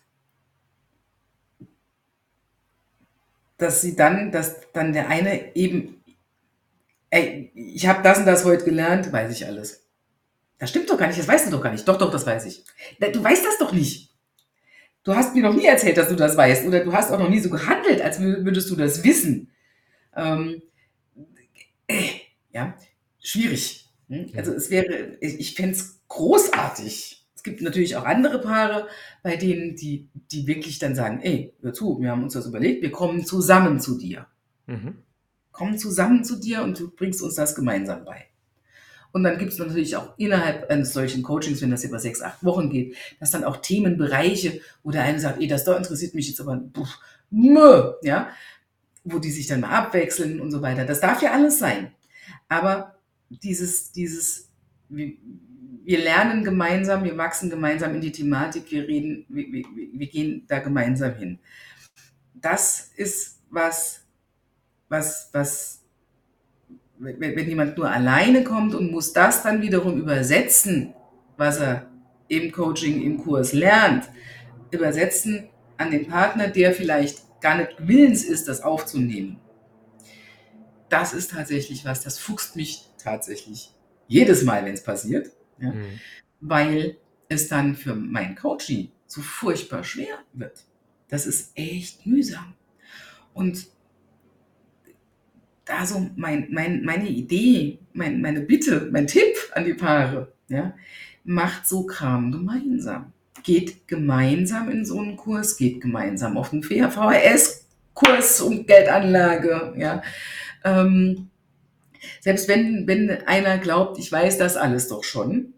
dass 3.58 3.82
sie 3.82 3.96
dann, 3.96 4.32
dass 4.32 4.72
dann 4.74 4.94
der 4.94 5.10
eine 5.10 5.56
eben, 5.56 6.04
ey, 7.10 7.52
ich 7.56 7.88
habe 7.88 8.04
das 8.04 8.20
und 8.20 8.26
das 8.26 8.46
heute 8.46 8.66
gelernt, 8.66 9.12
weiß 9.12 9.32
ich 9.32 9.46
alles. 9.46 9.83
Das 10.60 10.70
stimmt 10.70 10.90
doch 10.90 10.98
gar 10.98 11.08
nicht, 11.08 11.20
das 11.20 11.28
weißt 11.28 11.48
du 11.48 11.52
doch 11.52 11.62
gar 11.62 11.72
nicht. 11.72 11.88
Doch, 11.88 11.98
doch, 11.98 12.12
das 12.12 12.26
weiß 12.26 12.46
ich. 12.46 12.64
Du 13.00 13.24
weißt 13.24 13.46
das 13.46 13.58
doch 13.58 13.74
nicht. 13.74 14.14
Du 15.04 15.16
hast 15.16 15.36
mir 15.36 15.44
noch 15.44 15.54
nie 15.54 15.66
erzählt, 15.66 15.98
dass 15.98 16.08
du 16.08 16.16
das 16.16 16.38
weißt. 16.38 16.66
Oder 16.66 16.84
du 16.84 16.94
hast 16.94 17.12
auch 17.12 17.20
noch 17.20 17.30
nie 17.30 17.40
so 17.40 17.50
gehandelt, 17.50 18.02
als 18.02 18.20
würdest 18.22 18.70
du 18.70 18.76
das 18.76 19.04
wissen. 19.04 19.52
Ähm, 20.16 20.62
äh, 21.88 22.04
ja, 22.54 22.76
schwierig. 23.22 23.90
Hm? 24.08 24.32
Also 24.36 24.54
es 24.54 24.70
wäre, 24.70 25.18
ich 25.20 25.56
fände 25.56 25.74
es 25.74 26.00
großartig. 26.08 27.26
Es 27.36 27.44
gibt 27.44 27.62
natürlich 27.62 27.98
auch 27.98 28.06
andere 28.06 28.40
Paare, 28.40 28.88
bei 29.22 29.36
denen 29.36 29.76
die, 29.76 30.08
die 30.32 30.48
wirklich 30.48 30.80
dann 30.80 30.96
sagen, 30.96 31.20
ey, 31.22 31.54
hör 31.62 31.74
zu, 31.74 32.00
wir 32.00 32.12
haben 32.12 32.24
uns 32.24 32.34
das 32.34 32.46
überlegt, 32.46 32.82
wir 32.82 32.92
kommen 32.92 33.26
zusammen 33.26 33.82
zu 33.82 33.98
dir. 33.98 34.28
Mhm. 34.68 35.00
Kommen 35.52 35.78
zusammen 35.78 36.24
zu 36.24 36.40
dir 36.40 36.64
und 36.64 36.80
du 36.80 36.90
bringst 36.90 37.22
uns 37.22 37.36
das 37.36 37.54
gemeinsam 37.54 38.06
bei. 38.06 38.28
Und 39.14 39.24
dann 39.24 39.38
gibt 39.38 39.54
es 39.54 39.60
natürlich 39.60 39.96
auch 39.96 40.18
innerhalb 40.18 40.72
eines 40.72 40.92
solchen 40.92 41.22
Coachings, 41.22 41.62
wenn 41.62 41.70
das 41.70 41.84
über 41.84 42.00
sechs, 42.00 42.22
acht 42.22 42.44
Wochen 42.44 42.72
geht, 42.72 42.96
dass 43.20 43.30
dann 43.30 43.44
auch 43.44 43.58
Themenbereiche, 43.58 44.60
wo 44.82 44.90
der 44.90 45.04
eine 45.04 45.20
sagt, 45.20 45.40
ey, 45.40 45.48
das 45.48 45.64
da 45.64 45.78
interessiert 45.78 46.16
mich 46.16 46.28
jetzt 46.28 46.42
aber, 46.42 46.58
pff, 46.76 46.98
mö, 47.30 47.94
ja, 48.02 48.30
wo 49.04 49.20
die 49.20 49.30
sich 49.30 49.46
dann 49.46 49.62
mal 49.62 49.70
abwechseln 49.70 50.42
und 50.42 50.50
so 50.50 50.64
weiter. 50.64 50.84
Das 50.86 51.00
darf 51.00 51.22
ja 51.22 51.32
alles 51.32 51.60
sein. 51.60 51.92
Aber 52.50 52.96
dieses, 53.30 53.92
dieses, 53.92 54.50
wir, 54.90 55.14
wir 55.84 56.00
lernen 56.00 56.44
gemeinsam, 56.44 57.04
wir 57.04 57.16
wachsen 57.16 57.52
gemeinsam 57.52 57.94
in 57.94 58.02
die 58.02 58.12
Thematik, 58.12 58.72
wir 58.72 58.88
reden, 58.88 59.26
wir, 59.30 59.46
wir, 59.52 59.64
wir 59.94 60.08
gehen 60.08 60.46
da 60.48 60.58
gemeinsam 60.58 61.14
hin. 61.14 61.38
Das 62.34 62.92
ist 62.96 63.42
was, 63.52 64.02
was, 64.90 65.30
was 65.34 65.83
wenn, 67.04 67.36
wenn 67.36 67.50
jemand 67.50 67.78
nur 67.78 67.90
alleine 67.90 68.44
kommt 68.44 68.74
und 68.74 68.92
muss 68.92 69.14
das 69.14 69.44
dann 69.44 69.62
wiederum 69.62 70.00
übersetzen, 70.00 70.94
was 71.38 71.60
er 71.60 71.88
im 72.28 72.52
Coaching, 72.52 73.02
im 73.02 73.18
Kurs 73.18 73.54
lernt, 73.54 74.10
übersetzen 74.72 75.50
an 75.78 75.92
den 75.92 76.08
Partner, 76.08 76.48
der 76.48 76.74
vielleicht 76.74 77.42
gar 77.42 77.58
nicht 77.58 77.76
willens 77.80 78.24
ist, 78.24 78.48
das 78.48 78.62
aufzunehmen. 78.62 79.40
Das 80.90 81.14
ist 81.14 81.32
tatsächlich 81.32 81.86
was, 81.86 82.04
das 82.04 82.20
fuchst 82.20 82.56
mich 82.56 82.86
tatsächlich 82.98 83.72
jedes 84.08 84.44
Mal, 84.44 84.64
wenn 84.66 84.74
es 84.74 84.84
passiert, 84.84 85.32
ja, 85.60 85.72
mhm. 85.72 86.00
weil 86.40 86.98
es 87.30 87.48
dann 87.48 87.76
für 87.76 87.96
mein 87.96 88.36
Coaching 88.36 88.92
so 89.08 89.22
furchtbar 89.22 89.84
schwer 89.84 90.20
wird. 90.34 90.64
Das 91.10 91.26
ist 91.26 91.52
echt 91.56 92.06
mühsam. 92.06 92.54
Und 93.34 93.68
da 95.66 95.86
so 95.86 96.10
mein, 96.16 96.48
mein, 96.52 96.84
meine 96.84 97.08
Idee, 97.08 97.80
mein, 97.94 98.22
meine 98.22 98.42
Bitte, 98.42 98.90
mein 98.92 99.08
Tipp 99.08 99.36
an 99.54 99.66
die 99.66 99.74
Paare, 99.74 100.34
ja, 100.50 100.74
macht 101.24 101.68
so 101.68 101.86
Kram 101.86 102.32
gemeinsam. 102.32 103.14
Geht 103.44 103.88
gemeinsam 103.88 104.70
in 104.70 104.86
so 104.86 105.00
einen 105.00 105.18
Kurs, 105.18 105.58
geht 105.58 105.82
gemeinsam 105.82 106.38
auf 106.38 106.54
einen 106.54 106.64
VHS-Kurs 106.64 108.42
um 108.42 108.66
Geldanlage, 108.66 109.74
ja. 109.78 110.02
Ähm, 110.64 111.30
selbst 112.20 112.48
wenn, 112.48 112.88
wenn 112.88 113.10
einer 113.10 113.58
glaubt, 113.58 114.00
ich 114.00 114.12
weiß 114.12 114.38
das 114.38 114.58
alles 114.58 114.88
doch 114.88 115.04
schon, 115.04 115.54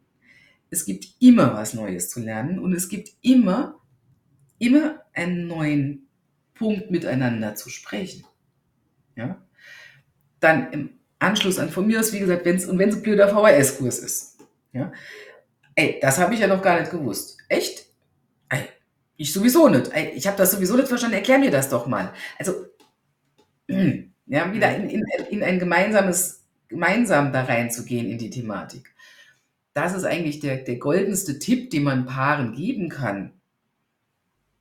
es 0.69 0.85
gibt 0.85 1.07
immer 1.19 1.53
was 1.53 1.73
Neues 1.73 2.09
zu 2.09 2.19
lernen 2.19 2.59
und 2.59 2.73
es 2.73 2.89
gibt 2.89 3.11
immer, 3.21 3.79
immer 4.59 5.01
einen 5.13 5.47
neuen 5.47 6.07
Punkt 6.53 6.91
miteinander 6.91 7.55
zu 7.55 7.69
sprechen. 7.69 8.25
Ja? 9.15 9.44
Dann 10.45 10.71
im 10.71 10.89
Anschluss 11.19 11.59
an 11.59 11.69
von 11.69 11.87
mir 11.87 11.99
aus, 11.99 12.13
wie 12.13 12.19
gesagt, 12.19 12.45
wenn 12.45 12.55
es 12.55 12.65
und 12.65 12.77
wenn 12.77 12.89
es 12.89 12.95
ein 12.95 13.01
blöder 13.01 13.27
VHS-Kurs 13.29 13.99
ist. 13.99 14.37
Ja? 14.71 14.91
Ey, 15.75 15.99
das 16.01 16.19
habe 16.19 16.33
ich 16.33 16.39
ja 16.39 16.47
noch 16.47 16.61
gar 16.61 16.79
nicht 16.79 16.91
gewusst. 16.91 17.37
Echt? 17.49 17.85
Ey, 18.49 18.69
ich 19.17 19.33
sowieso 19.33 19.67
nicht. 19.67 19.91
Ey, 19.91 20.11
ich 20.15 20.27
habe 20.27 20.37
das 20.37 20.51
sowieso 20.51 20.75
nicht 20.75 20.87
verstanden. 20.87 21.17
Erklär 21.17 21.39
mir 21.39 21.51
das 21.51 21.69
doch 21.69 21.87
mal. 21.87 22.13
Also, 22.37 22.65
ja, 23.67 24.53
wieder 24.53 24.75
in, 24.75 24.89
in, 24.89 25.03
in 25.29 25.43
ein 25.43 25.59
gemeinsames, 25.59 26.43
gemeinsam 26.67 27.33
da 27.33 27.43
reinzugehen 27.43 28.09
in 28.09 28.17
die 28.17 28.29
Thematik. 28.29 28.93
Das 29.73 29.93
ist 29.93 30.05
eigentlich 30.05 30.39
der, 30.39 30.57
der 30.57 30.77
goldenste 30.77 31.39
Tipp, 31.39 31.69
den 31.69 31.83
man 31.83 32.05
Paaren 32.05 32.53
geben 32.53 32.87
kann. 32.87 33.33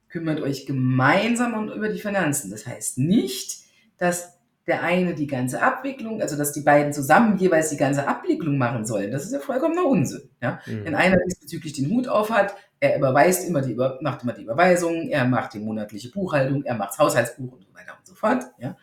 Kümmert 0.08 0.40
euch 0.40 0.66
gemeinsam 0.66 1.54
um, 1.54 1.72
über 1.72 1.88
die 1.88 2.00
Finanzen. 2.00 2.50
Das 2.50 2.66
heißt 2.66 2.98
nicht, 2.98 3.64
dass 3.98 4.33
der 4.66 4.82
eine 4.82 5.14
die 5.14 5.26
ganze 5.26 5.62
Abwicklung, 5.62 6.22
also 6.22 6.36
dass 6.36 6.52
die 6.52 6.62
beiden 6.62 6.92
zusammen 6.92 7.36
jeweils 7.36 7.68
die 7.68 7.76
ganze 7.76 8.08
Abwicklung 8.08 8.56
machen 8.56 8.86
sollen. 8.86 9.10
Das 9.10 9.24
ist 9.24 9.32
ja 9.32 9.38
vollkommener 9.38 9.84
Unsinn. 9.84 10.30
Ja? 10.40 10.60
Mhm. 10.66 10.84
Wenn 10.84 10.94
einer 10.94 11.18
diesbezüglich 11.26 11.74
den 11.74 11.90
Hut 11.90 12.08
auf 12.08 12.30
hat, 12.30 12.54
er 12.80 12.96
überweist 12.96 13.46
immer 13.46 13.60
die, 13.60 13.74
macht 13.74 14.22
immer 14.22 14.32
die 14.32 14.42
Überweisungen, 14.42 15.08
er 15.08 15.26
macht 15.26 15.54
die 15.54 15.58
monatliche 15.58 16.10
Buchhaltung, 16.10 16.64
er 16.64 16.74
macht 16.74 16.90
das 16.90 16.98
Haushaltsbuch 16.98 17.52
und 17.52 17.64
so 17.64 17.74
weiter 17.74 17.94
und 17.98 18.06
so 18.06 18.14
fort. 18.14 18.44
Ja? 18.58 18.76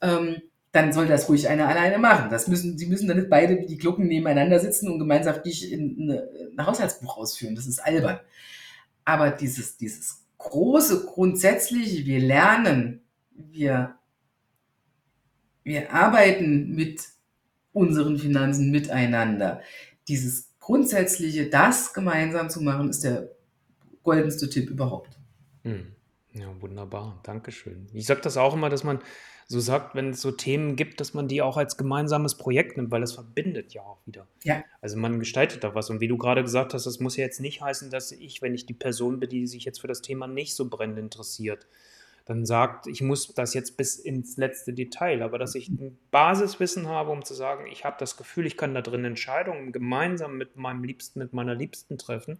Ähm, 0.00 0.42
dann 0.72 0.92
soll 0.92 1.06
das 1.06 1.28
ruhig 1.28 1.48
einer 1.48 1.68
alleine 1.68 1.98
machen. 1.98 2.30
Das 2.30 2.48
müssen, 2.48 2.78
sie 2.78 2.86
müssen 2.86 3.08
dann 3.08 3.18
nicht 3.18 3.30
beide 3.30 3.58
wie 3.58 3.66
die 3.66 3.78
Glocken 3.78 4.06
nebeneinander 4.06 4.58
sitzen 4.58 4.90
und 4.90 4.98
gemeinschaftlich 4.98 5.72
ein 5.72 6.20
Haushaltsbuch 6.58 7.16
ausführen. 7.16 7.54
Das 7.54 7.66
ist 7.66 7.80
albern. 7.80 8.20
Aber 9.04 9.30
dieses, 9.30 9.76
dieses 9.76 10.24
große, 10.38 11.06
grundsätzliche, 11.06 12.06
wir 12.06 12.20
lernen, 12.20 13.02
wir 13.30 13.97
wir 15.68 15.92
arbeiten 15.92 16.74
mit 16.74 17.04
unseren 17.72 18.18
Finanzen 18.18 18.72
miteinander. 18.72 19.60
Dieses 20.08 20.50
grundsätzliche, 20.58 21.48
das 21.48 21.92
gemeinsam 21.94 22.50
zu 22.50 22.60
machen, 22.60 22.88
ist 22.88 23.04
der 23.04 23.30
goldenste 24.02 24.50
Tipp 24.50 24.70
überhaupt. 24.70 25.16
Hm. 25.62 25.92
Ja, 26.32 26.48
wunderbar. 26.60 27.20
Dankeschön. 27.22 27.86
Ich 27.92 28.06
sage 28.06 28.20
das 28.22 28.36
auch 28.36 28.54
immer, 28.54 28.70
dass 28.70 28.82
man 28.82 29.00
so 29.46 29.60
sagt, 29.60 29.94
wenn 29.94 30.10
es 30.10 30.20
so 30.20 30.30
Themen 30.30 30.76
gibt, 30.76 31.00
dass 31.00 31.14
man 31.14 31.26
die 31.26 31.40
auch 31.40 31.56
als 31.56 31.76
gemeinsames 31.76 32.36
Projekt 32.36 32.76
nimmt, 32.76 32.90
weil 32.90 33.00
das 33.00 33.12
verbindet 33.12 33.72
ja 33.72 33.82
auch 33.82 33.98
wieder. 34.06 34.26
Ja. 34.44 34.62
Also 34.82 34.98
man 34.98 35.18
gestaltet 35.18 35.64
da 35.64 35.74
was. 35.74 35.88
Und 35.88 36.00
wie 36.00 36.08
du 36.08 36.18
gerade 36.18 36.42
gesagt 36.42 36.74
hast, 36.74 36.84
das 36.84 37.00
muss 37.00 37.16
ja 37.16 37.24
jetzt 37.24 37.40
nicht 37.40 37.62
heißen, 37.62 37.90
dass 37.90 38.12
ich, 38.12 38.42
wenn 38.42 38.54
ich 38.54 38.66
die 38.66 38.74
Person 38.74 39.20
bin, 39.20 39.30
die 39.30 39.46
sich 39.46 39.64
jetzt 39.64 39.80
für 39.80 39.86
das 39.86 40.02
Thema 40.02 40.26
nicht 40.26 40.54
so 40.54 40.68
brennend 40.68 40.98
interessiert, 40.98 41.66
dann 42.28 42.44
sagt, 42.44 42.86
ich 42.86 43.00
muss 43.00 43.32
das 43.34 43.54
jetzt 43.54 43.78
bis 43.78 43.96
ins 43.96 44.36
letzte 44.36 44.74
Detail, 44.74 45.22
aber 45.22 45.38
dass 45.38 45.54
ich 45.54 45.70
ein 45.70 45.96
Basiswissen 46.10 46.86
habe, 46.86 47.10
um 47.10 47.24
zu 47.24 47.32
sagen, 47.32 47.66
ich 47.72 47.86
habe 47.86 47.96
das 47.98 48.18
Gefühl, 48.18 48.44
ich 48.44 48.58
kann 48.58 48.74
da 48.74 48.82
drin 48.82 49.06
Entscheidungen 49.06 49.72
gemeinsam 49.72 50.36
mit 50.36 50.54
meinem 50.54 50.84
Liebsten, 50.84 51.20
mit 51.20 51.32
meiner 51.32 51.54
Liebsten 51.54 51.96
treffen 51.96 52.38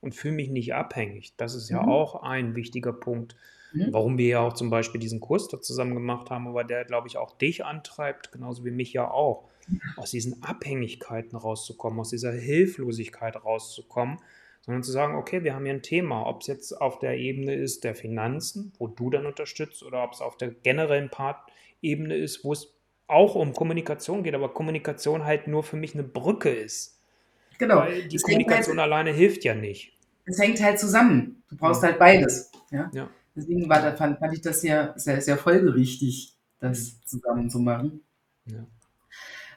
und 0.00 0.14
fühle 0.14 0.34
mich 0.34 0.50
nicht 0.50 0.72
abhängig. 0.72 1.34
Das 1.36 1.56
ist 1.56 1.68
ja 1.68 1.82
mhm. 1.82 1.88
auch 1.88 2.22
ein 2.22 2.54
wichtiger 2.54 2.92
Punkt, 2.92 3.34
mhm. 3.72 3.88
warum 3.90 4.18
wir 4.18 4.28
ja 4.28 4.40
auch 4.40 4.52
zum 4.52 4.70
Beispiel 4.70 5.00
diesen 5.00 5.18
Kurs 5.18 5.48
da 5.48 5.60
zusammen 5.60 5.94
gemacht 5.94 6.30
haben, 6.30 6.46
aber 6.46 6.62
der, 6.62 6.84
glaube 6.84 7.08
ich, 7.08 7.16
auch 7.16 7.36
dich 7.36 7.64
antreibt, 7.64 8.30
genauso 8.30 8.64
wie 8.64 8.70
mich 8.70 8.92
ja 8.92 9.10
auch, 9.10 9.48
aus 9.96 10.12
diesen 10.12 10.44
Abhängigkeiten 10.44 11.36
rauszukommen, 11.36 11.98
aus 11.98 12.10
dieser 12.10 12.30
Hilflosigkeit 12.30 13.42
rauszukommen 13.44 14.18
sondern 14.64 14.82
zu 14.82 14.92
sagen, 14.92 15.14
okay, 15.16 15.44
wir 15.44 15.54
haben 15.54 15.66
hier 15.66 15.74
ein 15.74 15.82
Thema, 15.82 16.26
ob 16.26 16.40
es 16.40 16.46
jetzt 16.46 16.72
auf 16.80 16.98
der 16.98 17.18
Ebene 17.18 17.54
ist 17.54 17.84
der 17.84 17.94
Finanzen, 17.94 18.72
wo 18.78 18.88
du 18.88 19.10
dann 19.10 19.26
unterstützt, 19.26 19.82
oder 19.82 20.02
ob 20.02 20.12
es 20.12 20.22
auf 20.22 20.38
der 20.38 20.48
generellen 20.52 21.10
Part-Ebene 21.10 22.16
ist, 22.16 22.44
wo 22.44 22.54
es 22.54 22.72
auch 23.06 23.34
um 23.34 23.52
Kommunikation 23.52 24.22
geht, 24.22 24.34
aber 24.34 24.54
Kommunikation 24.54 25.26
halt 25.26 25.48
nur 25.48 25.64
für 25.64 25.76
mich 25.76 25.92
eine 25.92 26.02
Brücke 26.02 26.48
ist. 26.48 26.98
Genau. 27.58 27.80
Weil 27.80 28.08
die 28.08 28.16
Kommunikation 28.16 28.78
halt, 28.78 28.90
alleine 28.90 29.12
hilft 29.12 29.44
ja 29.44 29.54
nicht. 29.54 29.92
Es 30.24 30.38
hängt 30.38 30.62
halt 30.62 30.80
zusammen. 30.80 31.42
Du 31.50 31.56
brauchst 31.58 31.82
ja. 31.82 31.90
halt 31.90 31.98
beides. 31.98 32.50
Ja. 32.70 32.90
ja. 32.94 33.10
Deswegen 33.36 33.68
war, 33.68 33.94
fand, 33.98 34.18
fand 34.18 34.32
ich 34.32 34.40
das 34.40 34.62
sehr, 34.62 34.94
sehr, 34.96 35.20
sehr 35.20 35.36
folgerichtig, 35.36 36.32
das 36.58 36.94
mhm. 36.94 37.06
zusammen 37.06 37.50
zu 37.50 37.58
machen. 37.58 38.00
Ja. 38.46 38.66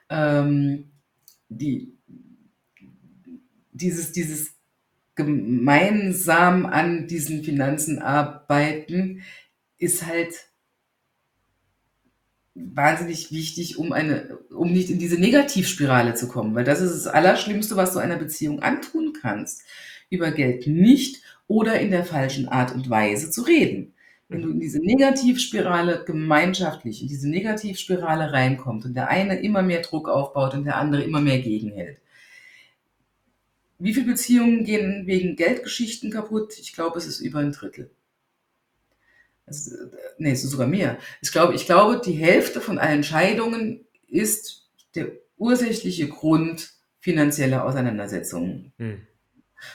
Ähm, 0.09 0.91
die, 1.47 1.93
dieses, 3.71 4.11
dieses 4.11 4.56
gemeinsam 5.17 6.65
an 6.65 7.07
diesen 7.07 7.43
Finanzen 7.43 7.99
arbeiten, 7.99 9.23
ist 9.77 10.05
halt 10.05 10.33
wahnsinnig 12.55 13.31
wichtig, 13.31 13.77
um 13.77 13.91
eine, 13.91 14.37
um 14.49 14.71
nicht 14.71 14.89
in 14.89 14.99
diese 14.99 15.19
Negativspirale 15.19 16.13
zu 16.13 16.27
kommen, 16.27 16.55
weil 16.55 16.63
das 16.63 16.81
ist 16.81 16.93
das 16.93 17.07
Allerschlimmste, 17.07 17.75
was 17.75 17.93
du 17.93 17.99
einer 17.99 18.15
Beziehung 18.15 18.61
antun 18.61 19.13
kannst, 19.21 19.63
über 20.09 20.31
Geld 20.31 20.67
nicht 20.67 21.21
oder 21.47 21.79
in 21.79 21.91
der 21.91 22.05
falschen 22.05 22.47
Art 22.47 22.73
und 22.73 22.89
Weise 22.89 23.29
zu 23.29 23.41
reden. 23.41 23.93
Wenn 24.29 24.41
du 24.41 24.49
in 24.49 24.59
diese 24.59 24.79
Negativspirale 24.79 26.03
gemeinschaftlich, 26.05 27.01
in 27.01 27.07
diese 27.07 27.29
Negativspirale 27.29 28.33
reinkommst 28.33 28.85
und 28.85 28.93
der 28.93 29.07
eine 29.07 29.39
immer 29.39 29.61
mehr 29.61 29.81
Druck 29.81 30.09
aufbaut 30.09 30.53
und 30.53 30.65
der 30.65 30.77
andere 30.77 31.03
immer 31.03 31.21
mehr 31.21 31.39
gegenhält, 31.39 31.97
wie 33.79 33.93
viele 33.93 34.07
Beziehungen 34.07 34.63
gehen 34.63 35.05
wegen 35.05 35.35
Geldgeschichten 35.35 36.11
kaputt? 36.11 36.57
Ich 36.59 36.73
glaube, 36.73 36.97
es 36.97 37.05
ist 37.05 37.19
über 37.19 37.39
ein 37.39 37.51
Drittel. 37.51 37.91
Also, 39.45 39.75
nee, 40.17 40.31
es 40.31 40.43
ist 40.43 40.51
sogar 40.51 40.67
mehr. 40.67 40.97
Ich 41.21 41.31
glaube, 41.31 41.53
ich 41.55 41.65
glaube, 41.65 42.01
die 42.03 42.13
Hälfte 42.13 42.59
von 42.59 42.79
allen 42.79 43.03
Scheidungen 43.03 43.85
ist 44.07 44.69
der 44.95 45.11
ursächliche 45.37 46.07
Grund 46.09 46.73
finanzieller 46.99 47.63
Auseinandersetzungen. 47.63 48.73
Hm. 48.77 49.01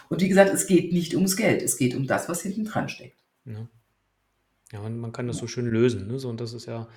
Und 0.09 0.21
wie 0.21 0.29
gesagt, 0.29 0.53
es 0.53 0.67
geht 0.67 0.93
nicht 0.93 1.15
ums 1.15 1.37
Geld, 1.37 1.63
es 1.63 1.77
geht 1.77 1.95
um 1.95 2.07
das, 2.07 2.29
was 2.29 2.43
hinten 2.43 2.65
dran 2.65 2.89
steckt. 2.89 3.19
Ja. 3.45 3.67
ja, 4.73 4.81
und 4.81 4.99
man 4.99 5.13
kann 5.13 5.27
das 5.27 5.39
so 5.39 5.47
schön 5.47 5.67
lösen. 5.67 6.07
Ne? 6.07 6.19
So, 6.19 6.29
und 6.29 6.41
das 6.41 6.53
ist 6.53 6.67
ja 6.67 6.89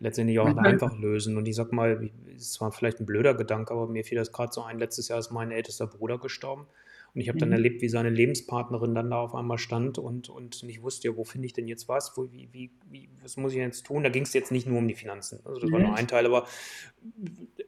letztendlich 0.00 0.38
auch 0.40 0.56
einfach 0.56 0.98
lösen. 0.98 1.36
Und 1.36 1.46
ich 1.46 1.54
sag 1.54 1.72
mal, 1.72 2.10
es 2.34 2.60
war 2.60 2.72
vielleicht 2.72 3.00
ein 3.00 3.06
blöder 3.06 3.34
Gedanke, 3.34 3.72
aber 3.72 3.86
mir 3.86 4.04
fiel 4.04 4.18
das 4.18 4.32
gerade 4.32 4.52
so 4.52 4.62
ein. 4.62 4.78
Letztes 4.78 5.08
Jahr 5.08 5.18
ist 5.18 5.30
mein 5.30 5.52
ältester 5.52 5.86
Bruder 5.86 6.18
gestorben. 6.18 6.66
Und 7.12 7.20
ich 7.20 7.28
habe 7.28 7.38
dann 7.38 7.48
mhm. 7.48 7.54
erlebt, 7.54 7.82
wie 7.82 7.88
seine 7.88 8.08
Lebenspartnerin 8.08 8.94
dann 8.94 9.10
da 9.10 9.20
auf 9.20 9.34
einmal 9.34 9.58
stand 9.58 9.98
und, 9.98 10.28
und 10.28 10.62
nicht 10.62 10.82
wusste, 10.82 11.08
ja, 11.08 11.16
wo 11.16 11.24
finde 11.24 11.46
ich 11.46 11.52
denn 11.52 11.66
jetzt 11.66 11.88
was? 11.88 12.16
Wo, 12.16 12.30
wie, 12.30 12.48
wie, 12.52 12.70
wie, 12.88 13.08
was 13.20 13.36
muss 13.36 13.52
ich 13.52 13.58
jetzt 13.58 13.84
tun? 13.84 14.04
Da 14.04 14.10
ging 14.10 14.22
es 14.22 14.32
jetzt 14.32 14.52
nicht 14.52 14.68
nur 14.68 14.78
um 14.78 14.86
die 14.86 14.94
Finanzen. 14.94 15.40
Also 15.44 15.58
das 15.60 15.68
mhm. 15.68 15.72
war 15.74 15.80
nur 15.80 15.88
mhm. 15.90 15.96
ein 15.96 16.08
Teil, 16.08 16.24
aber 16.24 16.46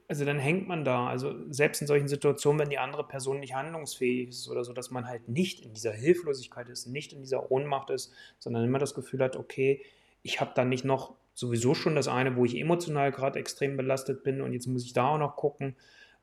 also 0.06 0.24
dann 0.24 0.38
hängt 0.38 0.68
man 0.68 0.84
da. 0.84 1.08
Also 1.08 1.34
selbst 1.50 1.80
in 1.80 1.88
solchen 1.88 2.06
Situationen, 2.06 2.60
wenn 2.60 2.70
die 2.70 2.78
andere 2.78 3.06
Person 3.06 3.40
nicht 3.40 3.54
handlungsfähig 3.54 4.28
ist 4.28 4.48
oder 4.48 4.62
so, 4.62 4.72
dass 4.72 4.92
man 4.92 5.08
halt 5.08 5.28
nicht 5.28 5.60
in 5.64 5.74
dieser 5.74 5.92
Hilflosigkeit 5.92 6.68
ist, 6.68 6.86
nicht 6.86 7.12
in 7.12 7.20
dieser 7.20 7.50
Ohnmacht 7.50 7.90
ist, 7.90 8.12
sondern 8.38 8.64
immer 8.64 8.78
das 8.78 8.94
Gefühl 8.94 9.22
hat, 9.24 9.36
okay, 9.36 9.82
ich 10.22 10.40
habe 10.40 10.52
da 10.54 10.64
nicht 10.64 10.84
noch 10.84 11.16
sowieso 11.34 11.74
schon 11.74 11.94
das 11.94 12.08
eine, 12.08 12.36
wo 12.36 12.44
ich 12.44 12.58
emotional 12.58 13.12
gerade 13.12 13.38
extrem 13.38 13.76
belastet 13.76 14.22
bin 14.22 14.40
und 14.40 14.52
jetzt 14.52 14.66
muss 14.66 14.84
ich 14.84 14.92
da 14.92 15.08
auch 15.08 15.18
noch 15.18 15.36
gucken, 15.36 15.76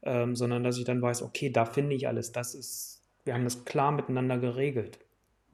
ähm, 0.03 0.35
sondern 0.35 0.63
dass 0.63 0.77
ich 0.77 0.85
dann 0.85 1.01
weiß, 1.01 1.23
okay, 1.23 1.49
da 1.49 1.65
finde 1.65 1.95
ich 1.95 2.07
alles, 2.07 2.31
das 2.31 2.55
ist, 2.55 3.01
wir 3.25 3.33
haben 3.33 3.43
das 3.43 3.65
klar 3.65 3.91
miteinander 3.91 4.37
geregelt. 4.37 4.99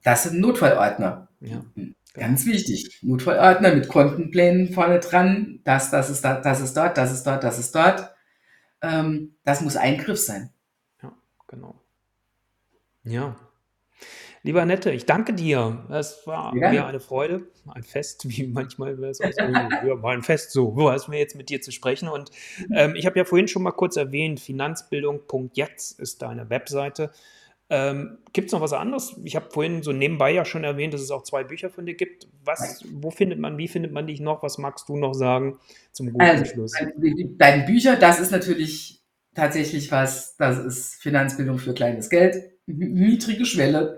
Das 0.04 0.24
sind 0.24 0.40
Notfallordner. 0.40 1.30
Ja. 1.40 1.66
Ganz 2.14 2.46
wichtig. 2.46 3.00
Notfallordner 3.02 3.74
mit 3.74 3.88
Kontenplänen 3.88 4.72
vorne 4.72 5.00
dran. 5.00 5.60
Das, 5.64 5.90
das 5.92 6.10
ist 6.10 6.24
da, 6.24 6.40
das 6.40 6.62
ist 6.62 6.78
dort, 6.78 6.98
das 6.98 7.12
ist 7.12 7.24
dort, 7.24 7.44
das 7.44 7.60
ist 7.60 7.76
dort. 7.76 8.14
Ähm, 8.82 9.36
das 9.44 9.62
muss 9.62 9.76
Eingriff 9.76 10.20
sein. 10.20 10.52
Ja, 11.02 11.12
genau. 11.48 11.82
Ja, 13.04 13.36
Lieber 14.46 14.64
Nette, 14.64 14.92
ich 14.92 15.08
danke 15.08 15.34
dir. 15.34 15.84
Es 15.90 16.22
war 16.28 16.56
ja. 16.56 16.70
mir 16.70 16.86
eine 16.86 17.00
Freude, 17.00 17.48
ein 17.68 17.82
Fest, 17.82 18.30
wie 18.30 18.46
manchmal 18.46 18.96
wäre 19.00 19.10
es 19.10 19.20
auch 19.20 19.32
so. 19.32 19.42
ja, 19.42 20.04
war 20.04 20.12
ein 20.12 20.22
Fest, 20.22 20.52
so 20.52 20.76
war 20.76 20.94
es 20.94 21.08
mir 21.08 21.18
jetzt 21.18 21.36
mit 21.36 21.50
dir 21.50 21.62
zu 21.62 21.72
sprechen. 21.72 22.08
Und 22.08 22.30
ähm, 22.72 22.94
ich 22.96 23.08
habe 23.08 23.18
ja 23.18 23.26
vorhin 23.26 23.48
schon 23.48 23.64
mal 23.64 23.72
kurz 23.72 23.98
erwähnt, 23.98 24.40
finanzbildung.jetzt 24.40 26.00
ist 26.00 26.22
deine 26.22 26.48
Webseite. 26.52 27.10
Ähm, 27.72 28.20
gibt 28.34 28.50
es 28.50 28.54
noch 28.54 28.62
was 28.62 28.74
anderes? 28.74 29.20
Ich 29.24 29.36
habe 29.36 29.50
vorhin 29.50 29.82
so 29.82 29.92
nebenbei 29.92 30.32
ja 30.32 30.46
schon 30.46 30.64
erwähnt, 30.64 30.94
dass 30.94 31.02
es 31.02 31.10
auch 31.10 31.24
zwei 31.24 31.44
Bücher 31.44 31.72
von 31.72 31.88
dir 31.88 31.96
gibt. 31.96 32.28
Was, 32.44 32.84
wo 32.94 33.10
findet 33.10 33.40
man, 33.40 33.58
wie 33.58 33.68
findet 33.68 33.94
man 33.94 34.06
dich 34.06 34.20
noch? 34.20 34.44
Was 34.44 34.60
magst 34.60 34.88
du 34.90 34.96
noch 34.96 35.14
sagen 35.14 35.58
zum 35.92 36.12
guten 36.12 36.22
also, 36.22 36.46
Schluss? 36.46 36.74
Deine 37.40 37.66
Bücher, 37.66 37.96
das 37.96 38.20
ist 38.20 38.30
natürlich 38.30 39.02
tatsächlich 39.34 39.92
was, 39.92 40.38
das 40.38 40.60
ist 40.60 41.02
Finanzbildung 41.02 41.58
für 41.58 41.74
kleines 41.74 42.12
Geld, 42.12 42.52
niedrige 42.68 43.48
Schwelle. 43.48 43.98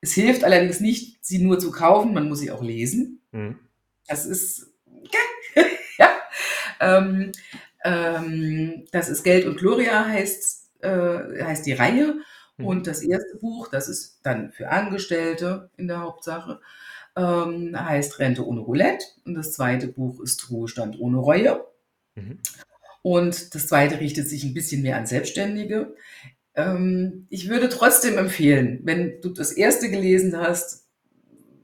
Es 0.00 0.12
hilft 0.12 0.44
allerdings 0.44 0.80
nicht, 0.80 1.24
sie 1.24 1.38
nur 1.38 1.58
zu 1.58 1.70
kaufen, 1.70 2.14
man 2.14 2.28
muss 2.28 2.40
sie 2.40 2.50
auch 2.50 2.62
lesen. 2.62 3.20
Mhm. 3.32 3.58
Das 4.06 4.24
ist, 4.24 4.72
ja, 5.98 6.10
ähm, 6.80 7.32
ähm, 7.84 8.84
das 8.92 9.08
ist 9.08 9.22
Geld 9.22 9.46
und 9.46 9.56
Gloria 9.56 10.06
heißt, 10.06 10.82
äh, 10.82 11.44
heißt 11.44 11.66
die 11.66 11.72
Reihe. 11.72 12.16
Mhm. 12.56 12.66
Und 12.66 12.86
das 12.86 13.02
erste 13.02 13.36
Buch, 13.38 13.68
das 13.68 13.88
ist 13.88 14.20
dann 14.22 14.52
für 14.52 14.70
Angestellte 14.70 15.70
in 15.76 15.88
der 15.88 16.00
Hauptsache, 16.00 16.60
ähm, 17.16 17.74
heißt 17.78 18.18
Rente 18.18 18.46
ohne 18.46 18.60
Roulette. 18.60 19.04
Und 19.24 19.34
das 19.34 19.52
zweite 19.52 19.88
Buch 19.88 20.20
ist 20.20 20.50
Ruhestand 20.50 20.98
ohne 21.00 21.18
Reue. 21.18 21.64
Mhm. 22.14 22.38
Und 23.02 23.54
das 23.54 23.68
zweite 23.68 24.00
richtet 24.00 24.28
sich 24.28 24.42
ein 24.42 24.54
bisschen 24.54 24.82
mehr 24.82 24.96
an 24.96 25.06
Selbstständige. 25.06 25.94
Ähm, 26.56 27.26
ich 27.28 27.48
würde 27.48 27.68
trotzdem 27.68 28.18
empfehlen, 28.18 28.80
wenn 28.82 29.20
du 29.20 29.28
das 29.28 29.52
erste 29.52 29.90
gelesen 29.90 30.36
hast, 30.36 30.88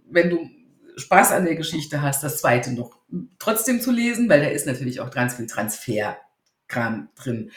wenn 0.08 0.30
du 0.30 0.48
Spaß 0.96 1.32
an 1.32 1.46
der 1.46 1.56
Geschichte 1.56 2.02
hast, 2.02 2.22
das 2.22 2.38
zweite 2.38 2.72
noch 2.72 2.98
trotzdem 3.38 3.80
zu 3.80 3.90
lesen, 3.90 4.28
weil 4.28 4.42
da 4.42 4.48
ist 4.48 4.66
natürlich 4.66 5.00
auch 5.00 5.10
ganz 5.10 5.34
viel 5.34 5.46
Transferkram 5.46 7.08
drin, 7.16 7.50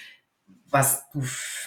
was 0.69 1.03
du 1.11 1.21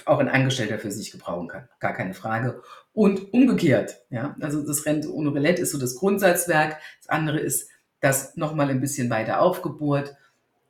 auch 0.07 0.19
ein 0.19 0.29
Angestellter 0.29 0.79
für 0.79 0.91
sich 0.91 1.11
gebrauchen 1.12 1.49
kann. 1.49 1.69
Gar 1.79 1.93
keine 1.93 2.14
Frage. 2.14 2.62
Und 2.93 3.33
umgekehrt, 3.35 4.03
ja, 4.11 4.35
also 4.41 4.66
das 4.66 4.87
Rente 4.87 5.12
ohne 5.12 5.29
Roulette 5.29 5.62
ist 5.62 5.73
so 5.73 5.79
das 5.79 5.95
Grundsatzwerk. 5.97 6.79
Das 6.99 7.09
andere 7.09 7.39
ist 7.39 7.71
das 8.01 8.37
nochmal 8.37 8.71
ein 8.71 8.81
bisschen 8.81 9.11
weiter 9.11 9.41
aufgebohrt 9.41 10.16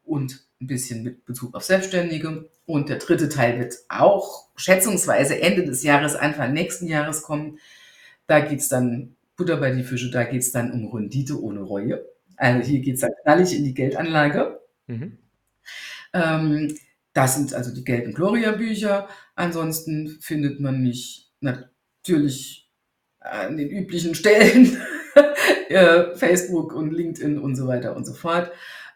und 0.09 0.47
ein 0.61 0.67
bisschen 0.67 1.03
mit 1.03 1.25
Bezug 1.25 1.55
auf 1.55 1.65
Selbstständige. 1.65 2.49
Und 2.67 2.89
der 2.89 2.99
dritte 2.99 3.29
Teil 3.29 3.59
wird 3.59 3.75
auch 3.89 4.49
schätzungsweise 4.57 5.41
Ende 5.41 5.65
des 5.65 5.83
Jahres, 5.83 6.17
Anfang 6.17 6.53
nächsten 6.53 6.87
Jahres 6.87 7.23
kommen. 7.23 7.59
Da 8.27 8.41
geht 8.41 8.61
es 8.61 8.69
dann, 8.69 9.17
Butter 9.37 9.59
bei 9.59 9.71
die 9.71 9.85
Fische, 9.85 10.11
da 10.11 10.25
geht 10.25 10.43
es 10.43 10.53
dann 10.53 10.73
um 10.73 10.93
Rendite 10.93 11.41
ohne 11.41 11.61
Reue. 11.61 12.05
Also 12.37 12.69
hier 12.69 12.81
geht 12.81 12.97
es 12.97 13.01
dann 13.01 13.13
knallig 13.23 13.57
in 13.57 13.65
die 13.65 13.75
Geldanlage. 13.75 14.61
Mhm. 14.87 15.19
Ähm, 16.13 16.75
das 17.13 17.37
sind 17.37 17.55
also 17.55 17.75
die 17.75 17.85
gelben 17.85 18.15
Gloria-Bücher. 18.15 19.09
Ansonsten 19.35 20.19
findet 20.21 20.61
man 20.61 20.83
mich 20.83 21.31
natürlich 21.41 22.69
an 23.21 23.57
den 23.57 23.69
üblichen 23.69 24.15
Stellen, 24.15 24.77
äh, 25.69 26.15
Facebook 26.17 26.75
und 26.75 26.93
LinkedIn 26.93 27.39
und 27.39 27.57
so 27.57 27.67
weiter 27.67 27.97
und 27.97 28.07
so 28.07 28.15
fort. 28.15 28.51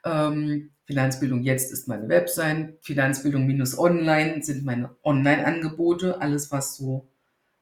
Ähm, 0.05 0.72
Finanzbildung 0.85 1.43
jetzt 1.43 1.73
ist 1.73 1.89
meine 1.89 2.09
Website. 2.09 2.77
Finanzbildung 2.81 3.47
minus 3.47 3.79
online 3.79 4.43
sind 4.43 4.65
meine 4.65 4.91
Online-Angebote. 5.05 6.21
Alles, 6.21 6.51
was 6.51 6.77
so 6.77 7.09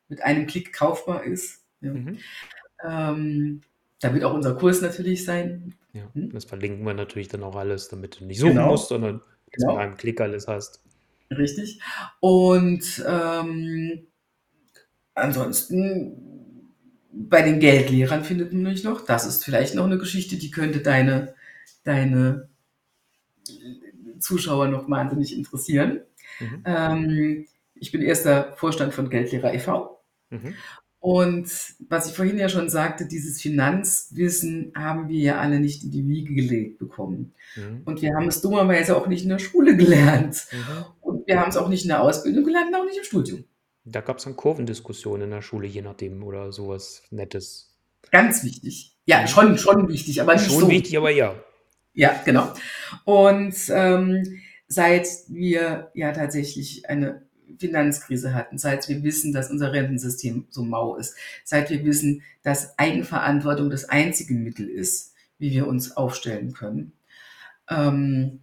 mit 0.09 0.23
einem 0.23 0.47
Klick 0.47 0.73
kaufbar 0.73 1.25
ist. 1.25 1.62
Ja. 1.81 1.93
Mhm. 1.93 2.18
Ähm, 2.83 3.61
da 4.01 4.14
wird 4.14 4.25
auch 4.25 4.35
unser 4.35 4.55
Kurs 4.55 4.81
natürlich 4.81 5.25
sein. 5.25 5.75
Ja, 5.93 6.03
hm? 6.14 6.31
das 6.33 6.45
verlinken 6.45 6.85
wir 6.85 6.95
natürlich 6.95 7.29
dann 7.29 7.43
auch 7.43 7.57
alles, 7.57 7.89
damit 7.89 8.21
du 8.21 8.25
nicht 8.25 8.39
suchen 8.39 8.55
genau. 8.55 8.71
musst, 8.71 8.89
sondern 8.89 9.21
genau. 9.51 9.73
mit 9.73 9.81
einem 9.81 9.97
Klick 9.97 10.21
alles 10.21 10.49
hast. 10.49 10.83
Richtig. 11.31 11.81
Und 12.21 13.05
ähm, 13.07 14.07
ansonsten 15.14 16.71
bei 17.12 17.43
den 17.43 17.61
Geldlehrern 17.61 18.25
findet 18.25 18.53
man 18.53 18.62
mich 18.62 18.85
noch. 18.85 19.05
Das 19.05 19.27
ist 19.27 19.45
vielleicht 19.45 19.75
noch 19.75 19.85
eine 19.85 19.99
Geschichte, 19.99 20.37
die 20.37 20.51
könnte 20.51 20.81
deine, 20.81 21.35
deine 21.85 22.49
Zuschauer 24.18 24.68
noch 24.68 24.88
wahnsinnig 24.88 25.36
interessieren. 25.36 26.01
Mhm. 26.38 26.62
Ähm, 26.64 27.46
ich 27.74 27.92
bin 27.92 28.03
erster 28.03 28.53
Vorstand 28.57 28.94
von 28.94 29.11
Geldlehrer 29.11 29.55
e.V. 29.55 30.03
Mhm. 30.30 30.55
Und 31.01 31.51
was 31.88 32.11
ich 32.11 32.14
vorhin 32.14 32.36
ja 32.36 32.51
schon 32.51 32.68
sagte, 32.68 33.07
dieses 33.07 33.40
Finanzwissen 33.40 34.72
haben 34.76 35.09
wir 35.09 35.18
ja 35.18 35.40
alle 35.40 35.59
nicht 35.59 35.82
in 35.82 35.90
die 35.90 36.07
Wiege 36.07 36.34
gelegt 36.34 36.78
bekommen. 36.78 37.32
Mhm. 37.57 37.82
Und 37.86 38.03
wir 38.03 38.14
haben 38.14 38.28
es 38.28 38.42
dummerweise 38.42 38.96
auch 38.96 39.07
nicht 39.07 39.22
in 39.22 39.30
der 39.30 39.38
Schule 39.38 39.76
gelernt. 39.76 40.46
Mhm. 40.53 40.84
Und 41.01 41.26
wir 41.26 41.40
haben 41.40 41.48
es 41.48 41.57
auch 41.57 41.68
nicht 41.68 41.84
in 41.84 41.88
der 41.88 42.03
Ausbildung 42.03 42.44
gelernt, 42.44 42.74
auch 42.76 42.84
nicht 42.84 42.98
im 42.98 43.05
Studium. 43.05 43.44
Da 43.84 44.03
gab 44.03 44.18
es 44.18 44.24
dann 44.24 44.36
Kurvendiskussionen 44.36 45.22
in 45.22 45.30
der 45.30 45.40
Schule, 45.40 45.66
je 45.66 45.80
nachdem, 45.80 46.22
oder 46.22 46.53
sowas 46.53 47.03
Nettes. 47.11 47.74
Ganz 48.11 48.44
wichtig. 48.44 48.98
Ja, 49.07 49.26
schon, 49.26 49.57
schon 49.57 49.88
wichtig, 49.88 50.20
aber 50.20 50.34
nicht 50.34 50.51
schon 50.51 50.61
so. 50.61 50.68
wichtig, 50.68 50.98
aber 50.98 51.11
ja. 51.11 51.34
Ja, 51.95 52.20
genau. 52.24 52.53
Und 53.05 53.55
ähm, 53.70 54.41
seit 54.68 55.07
wir 55.28 55.91
ja 55.95 56.12
tatsächlich 56.12 56.88
eine 56.88 57.22
Finanzkrise 57.59 58.32
hatten, 58.34 58.59
seit 58.59 58.88
wir 58.88 59.03
wissen, 59.03 59.32
dass 59.32 59.51
unser 59.51 59.72
Rentensystem 59.72 60.47
so 60.51 60.64
mau 60.64 60.97
ist, 60.97 61.16
seit 61.45 61.70
wir 61.70 61.84
wissen, 61.84 62.22
dass 62.43 62.78
Eigenverantwortung 62.78 63.70
das 63.70 63.88
einzige 63.88 64.34
Mittel 64.34 64.68
ist, 64.68 65.14
wie 65.38 65.51
wir 65.51 65.66
uns 65.66 65.97
aufstellen 65.97 66.53
können, 66.53 66.93
ähm, 67.68 68.41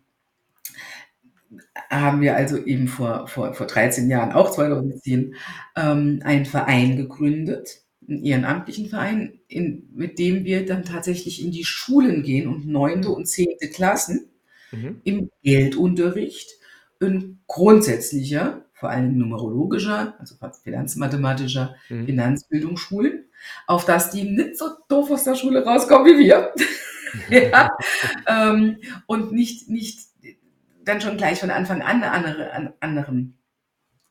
haben 1.89 2.21
wir 2.21 2.35
also 2.35 2.57
eben 2.57 2.87
vor, 2.87 3.27
vor, 3.27 3.53
vor 3.53 3.67
13 3.67 4.09
Jahren, 4.09 4.33
auch 4.33 4.51
2010, 4.51 5.35
ähm, 5.75 6.21
einen 6.23 6.45
Verein 6.45 6.97
gegründet, 6.97 7.81
einen 8.07 8.23
ehrenamtlichen 8.23 8.89
Verein, 8.89 9.39
in, 9.47 9.89
mit 9.93 10.19
dem 10.19 10.45
wir 10.45 10.65
dann 10.65 10.85
tatsächlich 10.85 11.43
in 11.43 11.51
die 11.51 11.65
Schulen 11.65 12.23
gehen 12.23 12.47
und 12.47 12.67
neunte 12.67 13.09
und 13.09 13.25
zehnte 13.25 13.69
Klassen 13.69 14.29
mhm. 14.71 15.01
im 15.03 15.31
Geldunterricht 15.43 16.49
in 16.99 17.39
grundsätzlicher, 17.47 18.65
vor 18.73 18.89
allem 18.89 19.17
numerologischer, 19.17 20.15
also 20.19 20.35
finanzmathematischer 20.63 21.75
mhm. 21.89 22.05
Finanzbildung 22.05 22.77
schulen, 22.77 23.25
auf 23.65 23.85
dass 23.85 24.11
die 24.11 24.23
nicht 24.23 24.57
so 24.57 24.69
doof 24.87 25.11
aus 25.11 25.23
der 25.23 25.35
Schule 25.35 25.63
rauskommen 25.63 26.07
wie 26.07 26.25
wir. 26.25 26.53
ja, 27.29 27.69
ähm, 28.27 28.77
und 29.05 29.31
nicht, 29.31 29.69
nicht 29.69 29.99
dann 30.83 31.01
schon 31.01 31.17
gleich 31.17 31.39
von 31.39 31.51
Anfang 31.51 31.81
an 31.81 32.03
andere, 32.03 32.51
an 32.53 32.73
anderen, 32.79 33.37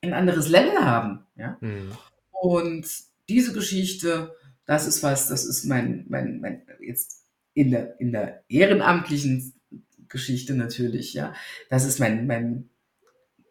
ein 0.03 0.13
anderes 0.13 0.49
Level 0.49 0.79
haben. 0.79 1.27
Ja? 1.37 1.57
Mhm. 1.61 1.93
Und 2.33 2.87
diese 3.29 3.53
Geschichte, 3.53 4.35
das 4.67 4.87
ist 4.87 5.03
was, 5.03 5.29
das 5.29 5.45
ist 5.45 5.65
mein, 5.65 6.07
mein, 6.09 6.41
mein 6.41 6.63
jetzt 6.81 7.25
in 7.55 7.71
der, 7.71 7.99
in 8.01 8.13
der 8.13 8.45
ehrenamtlichen 8.49 9.55
Geschichte 10.09 10.55
natürlich, 10.55 11.15
ja. 11.15 11.35
Das 11.71 11.85
ist 11.85 11.99
mein, 11.99 12.27
mein 12.27 12.69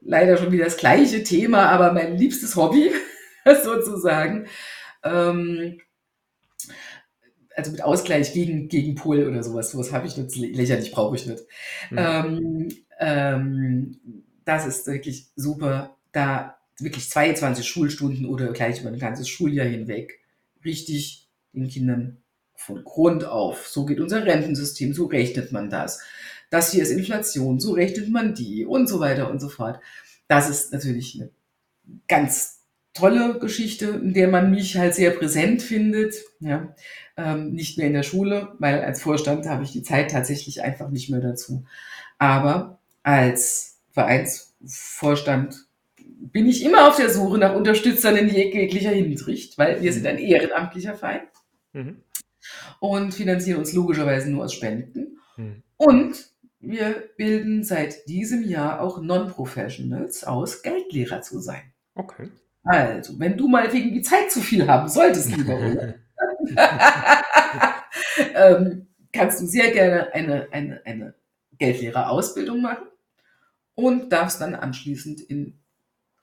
leider 0.01 0.38
schon 0.38 0.51
wieder 0.51 0.65
das 0.65 0.78
gleiche 0.78 1.23
Thema, 1.23 1.69
aber 1.69 1.91
mein 1.91 2.17
liebstes 2.17 2.55
Hobby, 2.55 2.91
sozusagen. 3.63 4.47
Ähm, 5.03 5.80
also 7.55 7.71
mit 7.71 7.84
Ausgleich 7.84 8.34
gegen, 8.34 8.67
gegen 8.67 8.95
Pull 8.95 9.28
oder 9.28 9.41
sowas, 9.41 9.71
sowas 9.71 9.91
habe 9.91 10.07
ich 10.07 10.17
nicht, 10.17 10.36
lächerlich 10.36 10.91
brauche 10.91 11.15
ich 11.15 11.26
nicht. 11.26 11.43
Mhm. 11.89 11.97
Ähm, 11.97 12.69
ähm, 12.99 13.99
das 14.43 14.65
ist 14.67 14.88
wirklich 14.88 15.32
super, 15.36 15.97
da 16.11 16.57
wirklich 16.80 17.09
22 17.09 17.67
Schulstunden 17.67 18.26
oder 18.26 18.51
gleich 18.51 18.82
über 18.82 18.89
ein 18.89 18.99
ganzes 18.99 19.30
Schuljahr 19.30 19.67
hinweg 19.67 20.19
richtig 20.63 21.30
den 21.53 21.69
Kindern 21.69 22.17
von 22.55 22.84
Grund 22.84 23.26
auf. 23.26 23.67
So 23.67 23.86
geht 23.86 23.99
unser 23.99 24.26
Rentensystem, 24.26 24.93
so 24.93 25.05
rechnet 25.05 25.51
man 25.51 25.69
das. 25.69 26.01
Das 26.49 26.71
hier 26.71 26.84
ist 26.84 26.91
Inflation, 26.91 27.59
so 27.59 27.73
rechnet 27.73 28.09
man 28.09 28.34
die 28.34 28.65
und 28.65 28.88
so 28.88 28.99
weiter 28.99 29.30
und 29.30 29.39
so 29.39 29.49
fort. 29.49 29.80
Das 30.28 30.49
ist 30.49 30.73
natürlich 30.73 31.15
eine 31.15 31.30
ganz 32.07 32.61
tolle 32.93 33.39
Geschichte, 33.39 33.88
in 33.88 34.13
der 34.13 34.28
man 34.28 34.51
mich 34.51 34.78
halt 34.78 34.95
sehr 34.95 35.11
präsent 35.11 35.61
findet. 35.61 36.15
Ja, 36.39 36.73
ähm, 37.17 37.51
nicht 37.53 37.78
mehr 37.78 37.88
in 37.88 37.93
der 37.93 38.03
Schule, 38.03 38.53
weil 38.59 38.82
als 38.82 39.01
Vorstand 39.01 39.47
habe 39.47 39.63
ich 39.63 39.71
die 39.71 39.84
Zeit 39.84 40.11
tatsächlich 40.11 40.63
einfach 40.63 40.89
nicht 40.89 41.09
mehr 41.09 41.21
dazu. 41.21 41.65
Aber 42.17 42.80
als 43.03 43.80
Vereinsvorstand 43.91 45.67
bin 46.18 46.47
ich 46.47 46.63
immer 46.63 46.88
auf 46.88 46.97
der 46.97 47.09
Suche 47.09 47.38
nach 47.38 47.55
Unterstützern 47.55 48.16
in 48.16 48.30
jeglicher 48.30 48.91
Hinsicht, 48.91 49.57
weil 49.57 49.82
wir 49.82 49.93
sind 49.93 50.07
ein 50.07 50.18
ehrenamtlicher 50.18 50.95
Verein 50.95 51.22
mhm. 51.74 52.03
und 52.80 53.13
finanzieren 53.13 53.59
uns 53.59 53.74
logischerweise 53.74 54.32
nur 54.32 54.45
aus 54.45 54.53
Spenden. 54.53 55.18
Mhm. 55.38 55.63
Und 55.78 56.30
wir 56.59 57.09
bilden 57.18 57.63
seit 57.63 58.07
diesem 58.07 58.43
Jahr 58.43 58.82
auch 58.82 59.01
Non-Professionals 59.01 60.24
aus, 60.24 60.61
Geldlehrer 60.63 61.22
zu 61.22 61.39
sein. 61.39 61.74
Okay. 61.93 62.30
Also, 62.63 63.20
wenn 63.20 63.38
du 63.38 63.47
mal 63.47 63.72
wegen 63.72 63.93
die 63.93 64.01
Zeit 64.01 64.32
zu 64.32 64.41
viel 64.41 64.68
haben 64.68 64.89
solltest, 64.89 65.36
lieber 65.36 65.55
Ole, 65.59 65.99
ähm, 68.34 68.88
kannst 69.13 69.41
du 69.41 69.45
sehr 69.45 69.72
gerne 69.72 70.13
eine, 70.13 70.47
eine, 70.51 70.82
eine 70.86 71.13
Geldlehrerausbildung 71.57 72.61
machen 72.61 72.88
und 73.76 74.11
darfst 74.11 74.41
dann 74.41 74.55
anschließend 74.55 75.22
in 75.22 75.59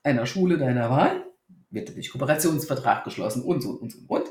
einer 0.03 0.26
Schule 0.26 0.59
deiner 0.59 0.90
Wahl, 0.90 1.24
wird 1.70 1.88
natürlich 1.88 2.11
Kooperationsvertrag 2.11 3.05
geschlossen 3.05 3.42
und 3.42 3.62
so 3.62 3.70
und 3.70 3.92
so 3.92 3.98
und, 4.09 4.26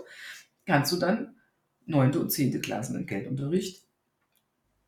kannst 0.66 0.92
du 0.92 0.98
dann 0.98 1.36
neunte 1.86 2.20
und 2.20 2.30
zehnte 2.30 2.62
Klassen 2.62 2.96
in 2.96 3.08
Geldunterricht 3.08 3.84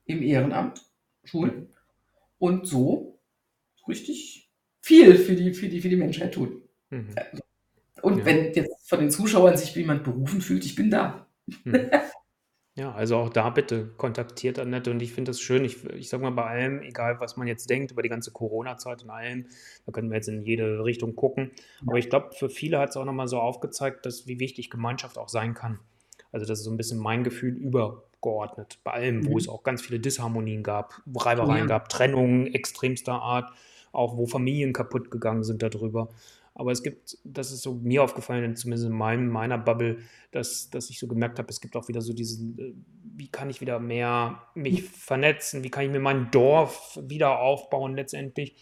im 0.06 0.22
Ehrenamt 0.22 0.86
schulen 1.24 1.70
und 2.38 2.68
so 2.68 3.20
richtig 3.88 4.52
viel 4.82 5.18
für 5.18 5.36
die, 5.36 5.54
für 5.54 5.68
die, 5.68 5.82
für 5.82 5.90
die 5.90 5.96
Menschheit 5.96 6.36
tun. 6.36 6.62
Mhm. 6.90 7.16
Und 8.02 8.20
ja. 8.20 8.26
wenn 8.26 8.54
jetzt 8.54 8.88
von 8.88 9.00
den 9.00 9.12
Zuschauern 9.12 9.58
sich 9.58 9.76
jemand 9.76 10.04
berufen 10.04 10.42
fühlt, 10.42 10.66
ich 10.66 10.76
bin 10.76 10.92
da. 10.92 11.28
Mhm. 11.64 11.90
Ja, 12.76 12.92
also 12.92 13.18
auch 13.18 13.30
da 13.30 13.52
bitte 13.52 13.86
kontaktiert 13.98 14.58
Annette 14.58 14.90
und 14.90 15.00
ich 15.02 15.14
finde 15.14 15.30
das 15.30 15.40
schön. 15.40 15.64
Ich, 15.64 15.86
ich 15.90 16.10
sage 16.10 16.24
mal 16.24 16.32
bei 16.32 16.46
allem, 16.46 16.82
egal 16.82 17.20
was 17.20 17.38
man 17.38 17.48
jetzt 17.48 17.70
denkt 17.70 17.92
über 17.92 18.02
die 18.02 18.10
ganze 18.10 18.32
Corona-Zeit 18.32 19.04
und 19.04 19.12
allem, 19.12 19.46
da 19.86 19.92
können 19.92 20.10
wir 20.10 20.16
jetzt 20.16 20.28
in 20.28 20.42
jede 20.42 20.84
Richtung 20.84 21.16
gucken. 21.16 21.52
Aber 21.86 22.00
ich 22.00 22.10
glaube, 22.10 22.32
für 22.34 22.50
viele 22.50 22.80
hat 22.80 22.90
es 22.90 22.98
auch 22.98 23.06
nochmal 23.06 23.28
so 23.28 23.40
aufgezeigt, 23.40 24.08
dass 24.08 24.26
wie 24.26 24.40
wichtig 24.40 24.72
Gemeinschaft 24.72 25.20
auch 25.20 25.30
sein 25.30 25.54
kann. 25.54 25.80
Also 26.32 26.48
das 26.48 26.60
ist 26.60 26.66
so 26.66 26.72
ein 26.72 26.78
bisschen 26.78 26.98
mein 26.98 27.24
Gefühl 27.24 27.54
übergeordnet. 27.54 28.80
Bei 28.84 28.94
allem, 28.94 29.28
wo 29.28 29.34
mhm. 29.34 29.38
es 29.38 29.48
auch 29.48 29.62
ganz 29.62 29.84
viele 29.84 30.00
Disharmonien 30.00 30.64
gab, 30.64 31.00
Reibereien 31.16 31.70
ja. 31.70 31.78
gab, 31.78 31.90
Trennungen 31.90 32.48
extremster 32.56 33.22
Art, 33.22 33.54
auch 33.92 34.18
wo 34.18 34.26
Familien 34.26 34.74
kaputt 34.74 35.12
gegangen 35.12 35.44
sind 35.44 35.62
darüber. 35.62 36.10
Aber 36.56 36.72
es 36.72 36.84
gibt, 36.84 37.18
das 37.24 37.52
ist 37.52 37.64
so 37.64 37.74
mir 37.74 38.04
aufgefallen, 38.04 38.56
zumindest 38.56 38.88
in 38.88 38.96
meinem, 38.96 39.28
meiner 39.28 39.58
Bubble, 39.58 39.98
dass, 40.32 40.70
dass 40.70 40.90
ich 40.90 41.00
so 41.00 41.08
gemerkt 41.08 41.40
habe, 41.40 41.50
es 41.50 41.62
gibt 41.62 41.76
auch 41.76 41.88
wieder 41.88 42.02
so 42.02 42.14
diesen, 42.14 42.60
äh, 42.60 42.74
wie 43.16 43.28
kann 43.28 43.50
ich 43.50 43.62
wieder 43.62 43.80
mehr 43.80 44.44
mich 44.54 44.84
vernetzen, 44.84 45.64
wie 45.64 45.70
kann 45.70 45.86
ich 45.86 45.92
mir 45.92 46.00
mein 46.00 46.30
Dorf 46.32 47.00
wieder 47.02 47.40
aufbauen 47.40 47.96
letztendlich. 47.96 48.56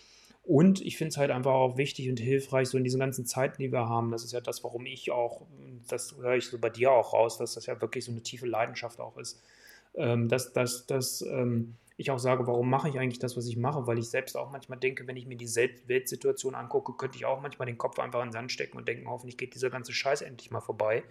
Und 0.43 0.81
ich 0.81 0.97
finde 0.97 1.09
es 1.09 1.17
halt 1.17 1.31
einfach 1.31 1.51
auch 1.51 1.77
wichtig 1.77 2.09
und 2.09 2.19
hilfreich, 2.19 2.69
so 2.69 2.77
in 2.77 2.83
diesen 2.83 2.99
ganzen 2.99 3.25
Zeiten, 3.25 3.61
die 3.61 3.71
wir 3.71 3.87
haben. 3.87 4.11
Das 4.11 4.23
ist 4.23 4.31
ja 4.31 4.41
das, 4.41 4.63
warum 4.63 4.85
ich 4.85 5.11
auch, 5.11 5.45
das 5.87 6.15
höre 6.17 6.35
ich 6.35 6.45
so 6.45 6.57
bei 6.57 6.69
dir 6.69 6.91
auch 6.91 7.13
raus, 7.13 7.37
dass 7.37 7.53
das 7.53 7.67
ja 7.67 7.79
wirklich 7.79 8.05
so 8.05 8.11
eine 8.11 8.23
tiefe 8.23 8.47
Leidenschaft 8.47 8.99
auch 8.99 9.17
ist. 9.17 9.41
Ähm, 9.93 10.29
dass, 10.29 10.53
dass, 10.53 10.87
dass 10.87 11.21
ähm, 11.21 11.75
ich 11.97 12.11
auch 12.11 12.19
sage, 12.19 12.47
warum 12.47 12.69
mache 12.69 12.89
ich 12.89 12.97
eigentlich 12.97 13.19
das, 13.19 13.37
was 13.37 13.47
ich 13.47 13.57
mache? 13.57 13.85
Weil 13.87 13.99
ich 13.99 14.09
selbst 14.09 14.35
auch 14.35 14.51
manchmal 14.51 14.79
denke, 14.79 15.05
wenn 15.07 15.17
ich 15.17 15.25
mir 15.25 15.37
die 15.37 15.47
Weltsituation 15.87 16.55
angucke, 16.55 16.93
könnte 16.93 17.17
ich 17.17 17.25
auch 17.25 17.41
manchmal 17.41 17.67
den 17.67 17.77
Kopf 17.77 17.99
einfach 17.99 18.21
in 18.21 18.27
den 18.27 18.33
Sand 18.33 18.51
stecken 18.51 18.77
und 18.77 18.87
denken, 18.87 19.07
hoffentlich 19.07 19.37
geht 19.37 19.53
dieser 19.53 19.69
ganze 19.69 19.93
Scheiß 19.93 20.21
endlich 20.21 20.51
mal 20.51 20.61
vorbei. 20.61 21.03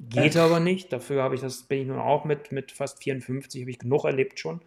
Geht 0.00 0.36
aber 0.36 0.60
nicht. 0.60 0.92
Dafür 0.92 1.22
habe 1.22 1.34
ich 1.34 1.40
das, 1.40 1.62
bin 1.64 1.80
ich 1.80 1.86
nun 1.86 1.98
auch 1.98 2.24
mit, 2.24 2.52
mit 2.52 2.72
fast 2.72 3.02
54, 3.02 3.62
habe 3.62 3.70
ich 3.70 3.78
genug 3.78 4.04
erlebt 4.04 4.40
schon. 4.40 4.60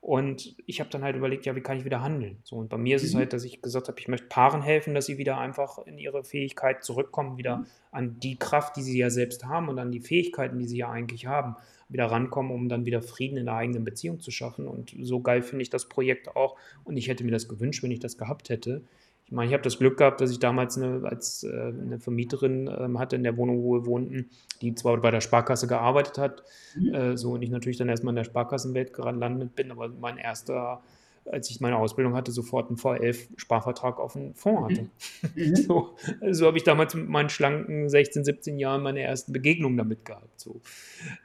Und 0.00 0.54
ich 0.66 0.80
habe 0.80 0.90
dann 0.90 1.02
halt 1.02 1.16
überlegt, 1.16 1.44
ja, 1.44 1.56
wie 1.56 1.60
kann 1.60 1.78
ich 1.78 1.84
wieder 1.84 2.02
handeln? 2.02 2.38
So, 2.44 2.56
und 2.56 2.68
bei 2.68 2.78
mir 2.78 2.96
ist 2.96 3.02
mhm. 3.02 3.08
es 3.08 3.14
halt, 3.16 3.32
dass 3.32 3.44
ich 3.44 3.60
gesagt 3.60 3.88
habe, 3.88 3.98
ich 3.98 4.08
möchte 4.08 4.28
Paaren 4.28 4.62
helfen, 4.62 4.94
dass 4.94 5.06
sie 5.06 5.18
wieder 5.18 5.38
einfach 5.38 5.78
in 5.86 5.98
ihre 5.98 6.24
Fähigkeit 6.24 6.84
zurückkommen, 6.84 7.36
wieder 7.36 7.58
mhm. 7.58 7.66
an 7.90 8.20
die 8.20 8.38
Kraft, 8.38 8.76
die 8.76 8.82
sie 8.82 8.96
ja 8.96 9.10
selbst 9.10 9.44
haben 9.44 9.68
und 9.68 9.78
an 9.78 9.90
die 9.90 10.00
Fähigkeiten, 10.00 10.58
die 10.58 10.66
sie 10.66 10.78
ja 10.78 10.90
eigentlich 10.90 11.26
haben 11.26 11.56
wieder 11.88 12.06
rankommen, 12.06 12.52
um 12.52 12.68
dann 12.68 12.84
wieder 12.84 13.00
Frieden 13.02 13.38
in 13.38 13.46
der 13.46 13.54
eigenen 13.54 13.84
Beziehung 13.84 14.20
zu 14.20 14.30
schaffen. 14.30 14.68
Und 14.68 14.94
so 15.00 15.20
geil 15.20 15.42
finde 15.42 15.62
ich 15.62 15.70
das 15.70 15.88
Projekt 15.88 16.36
auch. 16.36 16.56
Und 16.84 16.96
ich 16.96 17.08
hätte 17.08 17.24
mir 17.24 17.30
das 17.30 17.48
gewünscht, 17.48 17.82
wenn 17.82 17.90
ich 17.90 18.00
das 18.00 18.18
gehabt 18.18 18.50
hätte. 18.50 18.82
Ich 19.28 19.32
meine, 19.32 19.48
ich 19.48 19.52
habe 19.52 19.62
das 19.62 19.78
Glück 19.78 19.98
gehabt, 19.98 20.22
dass 20.22 20.30
ich 20.30 20.38
damals 20.38 20.78
eine, 20.78 21.06
als 21.06 21.44
äh, 21.44 21.48
eine 21.48 21.98
Vermieterin 22.00 22.66
äh, 22.66 22.98
hatte 22.98 23.14
in 23.14 23.24
der 23.24 23.36
Wohnung, 23.36 23.62
wo 23.62 23.74
wir 23.74 23.84
wohnten, 23.84 24.30
die 24.62 24.74
zwar 24.74 24.96
bei 25.02 25.10
der 25.10 25.20
Sparkasse 25.20 25.66
gearbeitet 25.66 26.16
hat, 26.16 26.42
mhm. 26.74 26.94
äh, 26.94 27.16
so 27.18 27.32
und 27.32 27.42
ich 27.42 27.50
natürlich 27.50 27.76
dann 27.76 27.90
erstmal 27.90 28.12
in 28.12 28.16
der 28.16 28.24
Sparkassenwelt 28.24 28.94
gelandet 28.94 29.54
bin, 29.54 29.70
aber 29.70 29.88
mein 29.88 30.16
erster 30.16 30.80
als 31.30 31.50
ich 31.50 31.60
meine 31.60 31.76
Ausbildung 31.76 32.14
hatte, 32.14 32.32
sofort 32.32 32.68
einen 32.68 32.78
V11-Sparvertrag 32.78 33.98
auf 33.98 34.16
einen 34.16 34.34
Fonds 34.34 34.62
hatte. 34.62 34.88
Mhm. 35.34 35.56
so, 35.56 35.96
so 36.30 36.46
habe 36.46 36.56
ich 36.56 36.64
damals 36.64 36.94
mit 36.94 37.06
meinen 37.06 37.28
schlanken 37.28 37.90
16, 37.90 38.24
17 38.24 38.58
Jahren 38.58 38.82
meine 38.82 39.00
ersten 39.00 39.32
Begegnungen 39.32 39.76
damit 39.76 40.06
gehabt. 40.06 40.40
So. 40.40 40.62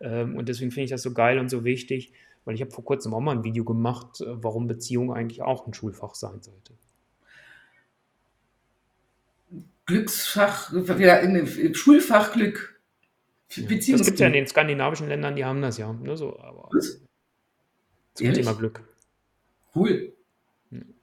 Ähm, 0.01 0.35
und 0.35 0.49
deswegen 0.49 0.71
finde 0.71 0.85
ich 0.85 0.91
das 0.91 1.03
so 1.03 1.13
geil 1.13 1.39
und 1.39 1.49
so 1.49 1.63
wichtig, 1.63 2.11
weil 2.43 2.55
ich 2.55 2.61
habe 2.61 2.71
vor 2.71 2.83
kurzem 2.83 3.13
auch 3.13 3.21
mal 3.21 3.31
ein 3.31 3.45
Video 3.45 3.63
gemacht, 3.63 4.19
äh, 4.19 4.25
warum 4.43 4.67
Beziehung 4.67 5.13
eigentlich 5.13 5.41
auch 5.41 5.65
ein 5.67 5.73
Schulfach 5.73 6.15
sein 6.15 6.41
sollte. 6.41 6.73
Glücksfach, 9.85 10.71
wieder 10.73 11.75
Schulfach 11.75 12.33
Glück. 12.33 12.81
Ja, 13.49 13.63
das 13.63 13.85
gibt 13.87 14.13
es 14.13 14.19
ja 14.19 14.27
in 14.27 14.33
den 14.33 14.47
skandinavischen 14.47 15.07
Ländern, 15.07 15.35
die 15.35 15.45
haben 15.45 15.61
das 15.61 15.77
ja. 15.77 15.93
Ne, 15.93 16.17
so, 16.17 16.39
aber 16.39 16.69
Was? 16.71 17.01
Zum 18.15 18.25
Ehrlich? 18.25 18.45
Thema 18.45 18.57
Glück. 18.57 18.81
Cool. 19.75 20.13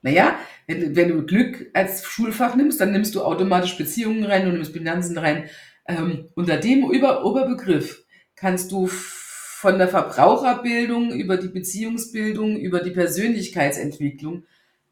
Naja, 0.02 0.38
wenn, 0.66 0.96
wenn 0.96 1.08
du 1.08 1.26
Glück 1.26 1.70
als 1.74 2.04
Schulfach 2.04 2.56
nimmst, 2.56 2.80
dann 2.80 2.92
nimmst 2.92 3.14
du 3.14 3.22
automatisch 3.22 3.76
Beziehungen 3.76 4.24
rein, 4.24 4.46
du 4.46 4.52
nimmst 4.52 4.72
Finanzen 4.72 5.16
rein. 5.18 5.48
Ähm, 5.86 6.28
unter 6.34 6.56
dem 6.56 6.90
Über 6.90 7.24
Oberbegriff 7.24 8.04
kannst 8.34 8.72
du 8.72 8.86
von 8.88 9.78
der 9.78 9.88
Verbraucherbildung 9.88 11.12
über 11.12 11.36
die 11.36 11.48
Beziehungsbildung, 11.48 12.56
über 12.56 12.80
die 12.80 12.92
Persönlichkeitsentwicklung 12.92 14.44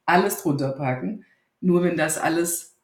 alles 0.04 0.42
drunter 0.42 0.72
packen. 0.72 1.24
Nur 1.60 1.82
wenn 1.82 1.96
das 1.96 2.18
alles 2.18 2.76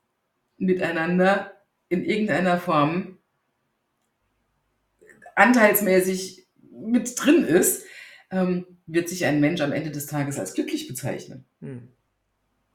miteinander 0.57 1.53
in 1.89 2.05
irgendeiner 2.05 2.59
Form 2.59 3.19
anteilsmäßig 5.37 6.47
mit 6.71 7.15
drin 7.17 7.45
ist, 7.45 7.85
ähm, 8.31 8.67
wird 8.87 9.09
sich 9.09 9.25
ein 9.25 9.41
Mensch 9.41 9.61
am 9.61 9.73
Ende 9.73 9.91
des 9.91 10.07
Tages 10.07 10.39
als 10.39 10.55
glücklich 10.55 10.89
bezeichnen. 10.89 11.45
Hm. 11.61 11.89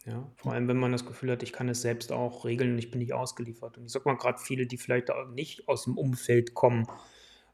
Ja, 0.05 0.31
vor 0.35 0.53
allem, 0.53 0.67
wenn 0.67 0.77
man 0.77 0.91
das 0.91 1.05
Gefühl 1.05 1.31
hat, 1.31 1.43
ich 1.43 1.53
kann 1.53 1.69
es 1.69 1.81
selbst 1.81 2.11
auch 2.11 2.45
regeln 2.45 2.71
und 2.71 2.79
ich 2.79 2.89
bin 2.89 2.99
nicht 2.99 3.13
ausgeliefert. 3.13 3.77
Und 3.77 3.85
ich 3.85 3.91
sag 3.91 4.05
mal 4.05 4.17
gerade 4.17 4.39
viele, 4.39 4.65
die 4.65 4.77
vielleicht 4.77 5.11
auch 5.11 5.27
nicht 5.29 5.67
aus 5.67 5.83
dem 5.83 5.97
Umfeld 5.97 6.53
kommen, 6.53 6.87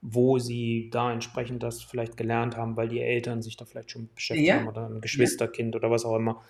wo 0.01 0.37
sie 0.37 0.89
da 0.91 1.11
entsprechend 1.11 1.63
das 1.63 1.81
vielleicht 1.81 2.15
gelernt 2.17 2.55
haben, 2.55 2.77
weil 2.77 2.87
die 2.87 3.01
Eltern 3.01 3.41
sich 3.41 3.57
da 3.57 3.65
vielleicht 3.65 3.91
schon 3.91 4.09
beschäftigt 4.13 4.47
ja. 4.47 4.57
haben 4.57 4.67
oder 4.67 4.87
ein 4.87 5.01
Geschwisterkind 5.01 5.73
ja. 5.73 5.79
oder 5.79 5.89
was 5.89 6.05
auch 6.05 6.15
immer. 6.15 6.43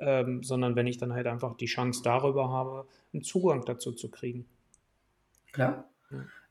Ähm, 0.00 0.42
sondern 0.42 0.76
wenn 0.76 0.86
ich 0.86 0.98
dann 0.98 1.12
halt 1.12 1.26
einfach 1.26 1.56
die 1.56 1.66
Chance 1.66 2.00
darüber 2.02 2.48
habe, 2.48 2.86
einen 3.12 3.22
Zugang 3.22 3.64
dazu 3.64 3.92
zu 3.92 4.10
kriegen. 4.10 4.46
Klar. 5.52 5.88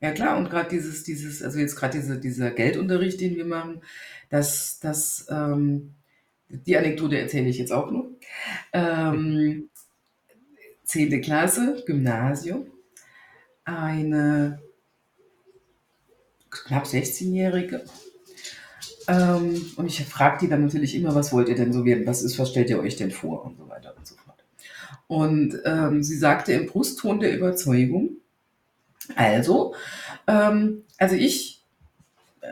Ja, 0.02 0.12
klar, 0.12 0.38
und 0.38 0.50
gerade 0.50 0.70
dieses, 0.70 1.04
dieses, 1.04 1.44
also 1.44 1.60
jetzt 1.60 1.76
gerade 1.76 1.98
diese, 1.98 2.20
dieser 2.20 2.52
Geldunterricht, 2.52 3.20
den 3.20 3.36
wir 3.36 3.46
machen, 3.46 3.82
das, 4.30 4.80
das, 4.80 5.28
ähm, 5.30 5.96
die 6.48 6.78
Anekdote 6.78 7.20
erzähle 7.20 7.50
ich 7.50 7.58
jetzt 7.58 7.72
auch 7.72 7.92
nur. 7.92 8.12
Ähm, 8.72 9.70
10. 10.86 11.22
Klasse, 11.22 11.84
Gymnasium. 11.86 12.68
Eine 13.66 14.60
knapp 16.50 16.86
16-Jährige. 16.86 17.84
Ähm, 19.10 19.72
und 19.76 19.88
ich 19.88 20.06
frage 20.06 20.38
die 20.42 20.48
dann 20.48 20.64
natürlich 20.64 20.94
immer, 20.94 21.16
was 21.16 21.34
wollt 21.34 21.50
ihr 21.50 21.56
denn 21.56 21.74
so 21.74 21.84
werden? 21.84 22.06
Was 22.06 22.22
ist, 22.22 22.38
was 22.38 22.52
stellt 22.52 22.70
ihr 22.70 22.80
euch 22.80 22.96
denn 22.96 23.10
vor? 23.10 23.44
Und 23.44 23.58
so 23.58 23.68
weiter 23.68 23.96
und 23.98 24.06
so 24.06 24.16
fort. 24.16 24.44
Und 25.08 25.60
ähm, 25.66 26.04
sie 26.04 26.16
sagte 26.16 26.54
im 26.54 26.68
Brustton 26.68 27.20
der 27.20 27.36
Überzeugung, 27.36 28.18
also, 29.16 29.74
ähm, 30.28 30.84
also 31.00 31.16
ich 31.16 31.64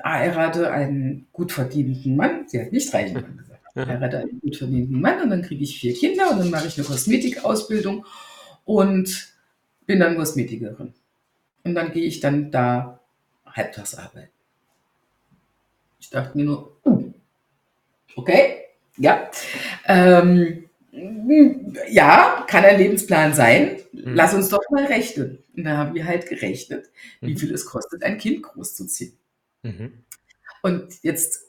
heirate 0.03 0.71
einen 0.71 1.27
gut 1.31 1.51
verdienenden 1.51 2.15
Mann. 2.15 2.47
Sie 2.47 2.59
hat 2.59 2.71
nicht 2.71 2.91
reichen 2.91 3.13
Mann 3.13 3.37
gesagt. 3.37 3.61
Ich 3.75 3.85
heirate 3.85 4.17
einen 4.17 4.39
gut 4.41 4.55
verdienenden 4.55 4.99
Mann 4.99 5.21
und 5.21 5.29
dann 5.29 5.43
kriege 5.43 5.63
ich 5.63 5.79
vier 5.79 5.93
Kinder 5.93 6.31
und 6.31 6.39
dann 6.39 6.49
mache 6.49 6.65
ich 6.65 6.77
eine 6.77 6.87
Kosmetikausbildung 6.87 8.03
und 8.65 9.33
bin 9.85 9.99
dann 9.99 10.17
Kosmetikerin. 10.17 10.95
Und 11.63 11.75
dann 11.75 11.91
gehe 11.91 12.05
ich 12.05 12.19
dann 12.19 12.49
da 12.49 12.99
Halbtagsarbeit. 13.45 14.29
Ich 15.99 16.09
dachte 16.09 16.37
mir 16.37 16.45
nur, 16.45 16.77
uh, 16.85 17.11
okay, 18.15 18.63
ja. 18.97 19.29
Ähm, 19.85 20.65
ja, 21.89 22.45
kann 22.47 22.65
ein 22.65 22.79
Lebensplan 22.79 23.33
sein. 23.33 23.77
Mhm. 23.91 24.13
Lass 24.13 24.33
uns 24.33 24.49
doch 24.49 24.61
mal 24.71 24.85
rechnen. 24.85 25.43
Und 25.55 25.63
da 25.63 25.77
haben 25.77 25.95
wir 25.95 26.05
halt 26.05 26.27
gerechnet, 26.27 26.89
wie 27.21 27.33
mhm. 27.33 27.37
viel 27.37 27.53
es 27.53 27.65
kostet, 27.65 28.03
ein 28.03 28.17
Kind 28.17 28.43
großzuziehen. 28.43 29.17
Mhm. 29.63 30.03
Und 30.63 31.03
jetzt 31.03 31.45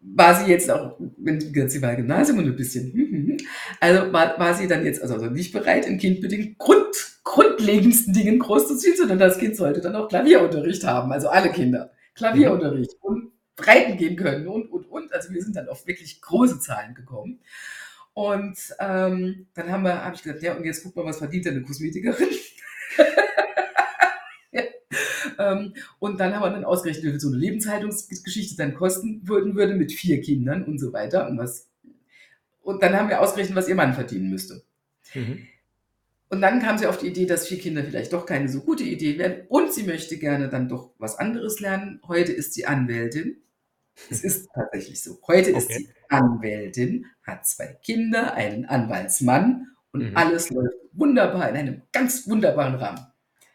war 0.00 0.34
sie 0.34 0.50
jetzt 0.50 0.70
auch, 0.70 0.96
wenn 1.16 1.40
sie 1.40 1.82
war 1.82 1.94
Gymnasium 1.94 2.38
und 2.38 2.46
ein 2.46 2.56
bisschen, 2.56 2.92
hm, 2.92 3.10
hm, 3.10 3.28
hm, 3.28 3.36
also 3.80 4.12
war, 4.12 4.38
war 4.38 4.54
sie 4.54 4.66
dann 4.66 4.84
jetzt 4.84 5.02
also 5.02 5.26
nicht 5.26 5.52
bereit, 5.52 5.86
ein 5.86 5.98
Kind 5.98 6.22
mit 6.22 6.32
den 6.32 6.56
Grund, 6.58 7.20
grundlegendsten 7.22 8.14
Dingen 8.14 8.38
großzuziehen, 8.38 8.96
sondern 8.96 9.18
das 9.18 9.38
Kind 9.38 9.56
sollte 9.56 9.80
dann 9.80 9.94
auch 9.96 10.08
Klavierunterricht 10.08 10.84
haben, 10.84 11.12
also 11.12 11.28
alle 11.28 11.50
Kinder. 11.50 11.92
Klavierunterricht 12.14 12.94
und 13.00 13.32
reiten 13.58 13.96
gehen 13.96 14.16
können 14.16 14.48
und, 14.48 14.70
und, 14.70 14.86
und. 14.86 15.12
Also 15.12 15.32
wir 15.32 15.42
sind 15.42 15.56
dann 15.56 15.68
auf 15.68 15.86
wirklich 15.86 16.20
große 16.20 16.60
Zahlen 16.60 16.94
gekommen. 16.94 17.40
Und 18.12 18.58
ähm, 18.80 19.46
dann 19.54 19.70
haben 19.70 19.84
wir, 19.84 20.04
habe 20.04 20.14
ich 20.14 20.22
gesagt, 20.22 20.42
ja, 20.42 20.56
und 20.56 20.64
jetzt 20.64 20.82
guck 20.82 20.96
mal, 20.96 21.04
was 21.04 21.18
verdient 21.18 21.46
denn 21.46 21.56
eine 21.56 21.62
Kosmetikerin? 21.62 22.28
ähm, 25.38 25.74
und 25.98 26.18
dann 26.18 26.34
haben 26.34 26.42
wir 26.42 26.50
dann 26.50 26.64
ausgerechnet, 26.64 27.14
wie 27.14 27.18
so 27.18 27.28
eine 27.28 27.36
Lebenshaltungsgeschichte 27.36 28.56
dann 28.56 28.74
kosten 28.74 29.26
würden 29.26 29.54
würde 29.54 29.74
mit 29.74 29.92
vier 29.92 30.20
Kindern 30.20 30.64
und 30.64 30.78
so 30.78 30.92
weiter. 30.92 31.28
Und, 31.28 31.38
was, 31.38 31.70
und 32.62 32.82
dann 32.82 32.94
haben 32.94 33.08
wir 33.08 33.20
ausgerechnet, 33.20 33.56
was 33.56 33.68
ihr 33.68 33.76
Mann 33.76 33.94
verdienen 33.94 34.28
müsste. 34.28 34.64
Mhm. 35.14 35.46
Und 36.30 36.40
dann 36.40 36.60
kam 36.60 36.78
sie 36.78 36.86
auf 36.86 36.98
die 36.98 37.08
Idee, 37.08 37.26
dass 37.26 37.48
vier 37.48 37.58
Kinder 37.58 37.82
vielleicht 37.82 38.12
doch 38.12 38.24
keine 38.24 38.48
so 38.48 38.60
gute 38.60 38.84
Idee 38.84 39.18
wären 39.18 39.46
und 39.48 39.72
sie 39.74 39.82
möchte 39.82 40.16
gerne 40.16 40.48
dann 40.48 40.68
doch 40.68 40.94
was 40.98 41.18
anderes 41.18 41.58
lernen. 41.58 42.00
Heute 42.06 42.30
ist 42.30 42.54
sie 42.54 42.66
Anwältin. 42.66 43.42
Es 44.10 44.20
ist 44.24 44.48
tatsächlich 44.54 45.02
so. 45.02 45.18
Heute 45.26 45.50
okay. 45.50 45.58
ist 45.58 45.68
sie 45.72 45.88
Anwältin, 46.08 47.06
hat 47.24 47.46
zwei 47.46 47.76
Kinder, 47.84 48.34
einen 48.34 48.64
Anwaltsmann 48.64 49.66
und 49.92 50.10
mhm. 50.10 50.16
alles 50.16 50.50
läuft 50.50 50.76
wunderbar 50.92 51.48
in 51.48 51.56
einem 51.56 51.82
ganz 51.90 52.28
wunderbaren 52.28 52.76
Rahmen. 52.76 53.06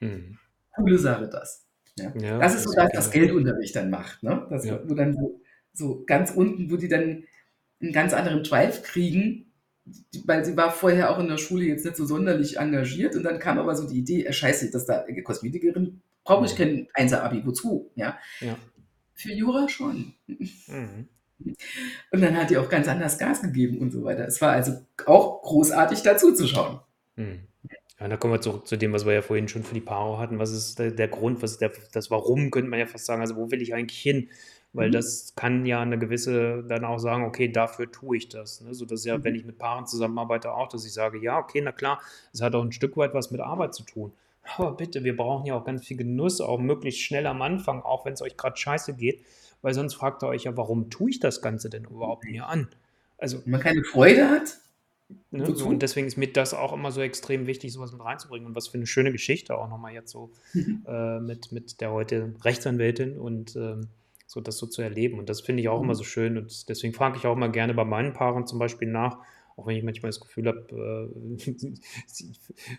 Mhm. 0.01 0.37
Coole 0.75 0.99
Sache 0.99 1.29
das. 1.29 1.65
Ja. 1.97 2.13
Ja, 2.17 2.39
das 2.39 2.55
ist 2.55 2.63
so 2.63 2.73
das, 2.73 2.89
was 2.93 3.11
Geldunterricht 3.11 3.73
dann 3.73 3.89
macht. 3.89 4.21
Ne? 4.21 4.45
Das, 4.49 4.65
ja. 4.65 4.81
Wo 4.85 4.95
dann 4.95 5.13
so, 5.13 5.41
so 5.71 6.03
ganz 6.05 6.31
unten, 6.31 6.69
wo 6.69 6.75
die 6.75 6.89
dann 6.89 7.23
einen 7.81 7.93
ganz 7.93 8.13
anderen 8.13 8.43
Drive 8.43 8.83
kriegen, 8.83 9.53
weil 10.25 10.43
sie 10.43 10.57
war 10.57 10.71
vorher 10.71 11.11
auch 11.11 11.19
in 11.19 11.27
der 11.27 11.37
Schule 11.37 11.65
jetzt 11.65 11.85
nicht 11.85 11.97
so 11.97 12.05
sonderlich 12.05 12.57
engagiert 12.57 13.15
und 13.15 13.23
dann 13.23 13.39
kam 13.39 13.59
aber 13.59 13.75
so 13.75 13.87
die 13.87 13.99
Idee, 13.99 14.25
äh, 14.25 14.33
scheiße, 14.33 14.71
dass 14.71 14.85
da 14.85 15.05
Kosmetikerin 15.23 16.01
brauche 16.23 16.45
ich 16.45 16.55
kein 16.55 16.87
Einser-Abi, 16.93 17.45
wozu? 17.45 17.91
Ja? 17.95 18.17
ja. 18.41 18.57
Für 19.13 19.31
Jura 19.31 19.69
schon. 19.69 20.13
Mhm. 20.27 21.07
Und 22.11 22.21
dann 22.21 22.35
hat 22.35 22.49
die 22.49 22.57
auch 22.57 22.69
ganz 22.69 22.87
anders 22.87 23.17
Gas 23.17 23.41
gegeben 23.41 23.79
und 23.79 23.91
so 23.91 24.03
weiter. 24.03 24.25
Es 24.25 24.41
war 24.41 24.53
also 24.53 24.73
auch 25.05 25.41
großartig 25.41 26.01
dazu 26.01 26.33
zu 26.33 26.47
schauen. 26.47 26.79
Mhm. 27.15 27.41
Ja, 27.99 28.09
da 28.09 28.17
kommen 28.17 28.33
wir 28.33 28.41
zurück 28.41 28.67
zu 28.67 28.75
dem, 28.75 28.91
was 28.91 29.05
wir 29.05 29.13
ja 29.13 29.21
vorhin 29.21 29.47
schon 29.47 29.63
für 29.63 29.73
die 29.73 29.81
Paro 29.81 30.17
hatten. 30.17 30.39
Was 30.39 30.51
ist 30.51 30.79
der, 30.79 30.91
der 30.91 31.07
Grund, 31.07 31.41
was 31.41 31.51
ist 31.51 31.61
der, 31.61 31.71
das 31.93 32.11
Warum, 32.11 32.51
könnte 32.51 32.69
man 32.69 32.79
ja 32.79 32.87
fast 32.87 33.05
sagen. 33.05 33.21
Also, 33.21 33.37
wo 33.37 33.51
will 33.51 33.61
ich 33.61 33.73
eigentlich 33.73 33.99
hin? 33.99 34.29
Weil 34.75 34.89
mhm. 34.89 34.93
das 34.93 35.33
kann 35.35 35.65
ja 35.65 35.79
eine 35.79 35.97
gewisse, 35.97 36.63
dann 36.63 36.83
auch 36.83 36.99
sagen, 36.99 37.23
okay, 37.23 37.47
dafür 37.47 37.89
tue 37.89 38.17
ich 38.17 38.27
das. 38.27 38.59
Ne? 38.59 38.73
So, 38.73 38.85
das 38.85 38.99
ist 38.99 39.05
ja, 39.05 39.17
mhm. 39.17 39.23
wenn 39.23 39.35
ich 39.35 39.45
mit 39.45 39.57
Paaren 39.57 39.87
zusammenarbeite, 39.87 40.51
auch, 40.53 40.67
dass 40.67 40.85
ich 40.85 40.91
sage, 40.91 41.17
ja, 41.17 41.39
okay, 41.39 41.61
na 41.61 41.71
klar, 41.71 42.01
es 42.33 42.41
hat 42.41 42.55
auch 42.55 42.63
ein 42.63 42.73
Stück 42.73 42.97
weit 42.97 43.13
was 43.13 43.31
mit 43.31 43.39
Arbeit 43.39 43.73
zu 43.73 43.83
tun. 43.83 44.11
Aber 44.57 44.73
bitte, 44.73 45.03
wir 45.03 45.15
brauchen 45.15 45.45
ja 45.45 45.55
auch 45.55 45.63
ganz 45.63 45.85
viel 45.85 45.97
Genuss, 45.97 46.41
auch 46.41 46.59
möglichst 46.59 47.01
schnell 47.01 47.25
am 47.25 47.41
Anfang, 47.41 47.81
auch 47.81 48.05
wenn 48.05 48.13
es 48.13 48.21
euch 48.21 48.35
gerade 48.35 48.57
scheiße 48.57 48.93
geht, 48.93 49.23
weil 49.61 49.73
sonst 49.73 49.95
fragt 49.95 50.23
ihr 50.23 50.27
euch 50.27 50.43
ja, 50.43 50.55
warum 50.57 50.89
tue 50.89 51.09
ich 51.09 51.19
das 51.19 51.41
Ganze 51.41 51.69
denn 51.69 51.85
überhaupt 51.85 52.25
mir 52.25 52.47
an? 52.47 52.67
Also, 53.17 53.41
wenn 53.45 53.51
man 53.51 53.61
keine 53.61 53.83
Freude 53.83 54.29
hat, 54.29 54.57
Ne, 55.29 55.55
so, 55.55 55.67
und 55.67 55.83
deswegen 55.83 56.07
ist 56.07 56.17
mir 56.17 56.31
das 56.31 56.55
auch 56.55 56.73
immer 56.73 56.91
so 56.91 57.01
extrem 57.01 57.45
wichtig, 57.45 57.71
sowas 57.71 57.91
mit 57.91 58.03
reinzubringen. 58.03 58.47
Und 58.47 58.55
was 58.55 58.67
für 58.67 58.77
eine 58.79 58.87
schöne 58.87 59.11
Geschichte 59.11 59.55
auch 59.55 59.69
nochmal 59.69 59.93
jetzt 59.93 60.11
so 60.11 60.31
äh, 60.87 61.19
mit, 61.19 61.51
mit 61.51 61.79
der 61.79 61.91
heute 61.91 62.33
Rechtsanwältin 62.43 63.19
und 63.19 63.55
ähm, 63.55 63.89
so 64.25 64.41
das 64.41 64.57
so 64.57 64.67
zu 64.67 64.81
erleben. 64.81 65.19
Und 65.19 65.29
das 65.29 65.41
finde 65.41 65.61
ich 65.61 65.69
auch 65.69 65.79
mhm. 65.79 65.85
immer 65.85 65.95
so 65.95 66.03
schön. 66.03 66.37
Und 66.37 66.69
deswegen 66.69 66.93
frage 66.93 67.17
ich 67.17 67.25
auch 67.27 67.35
immer 67.35 67.49
gerne 67.49 67.73
bei 67.73 67.85
meinen 67.85 68.13
Paaren 68.13 68.47
zum 68.47 68.59
Beispiel 68.59 68.89
nach, 68.89 69.17
auch 69.57 69.67
wenn 69.67 69.77
ich 69.77 69.83
manchmal 69.83 70.09
das 70.09 70.19
Gefühl 70.19 70.47
habe, 70.47 71.11
äh, 71.37 71.37
sie 72.07 72.33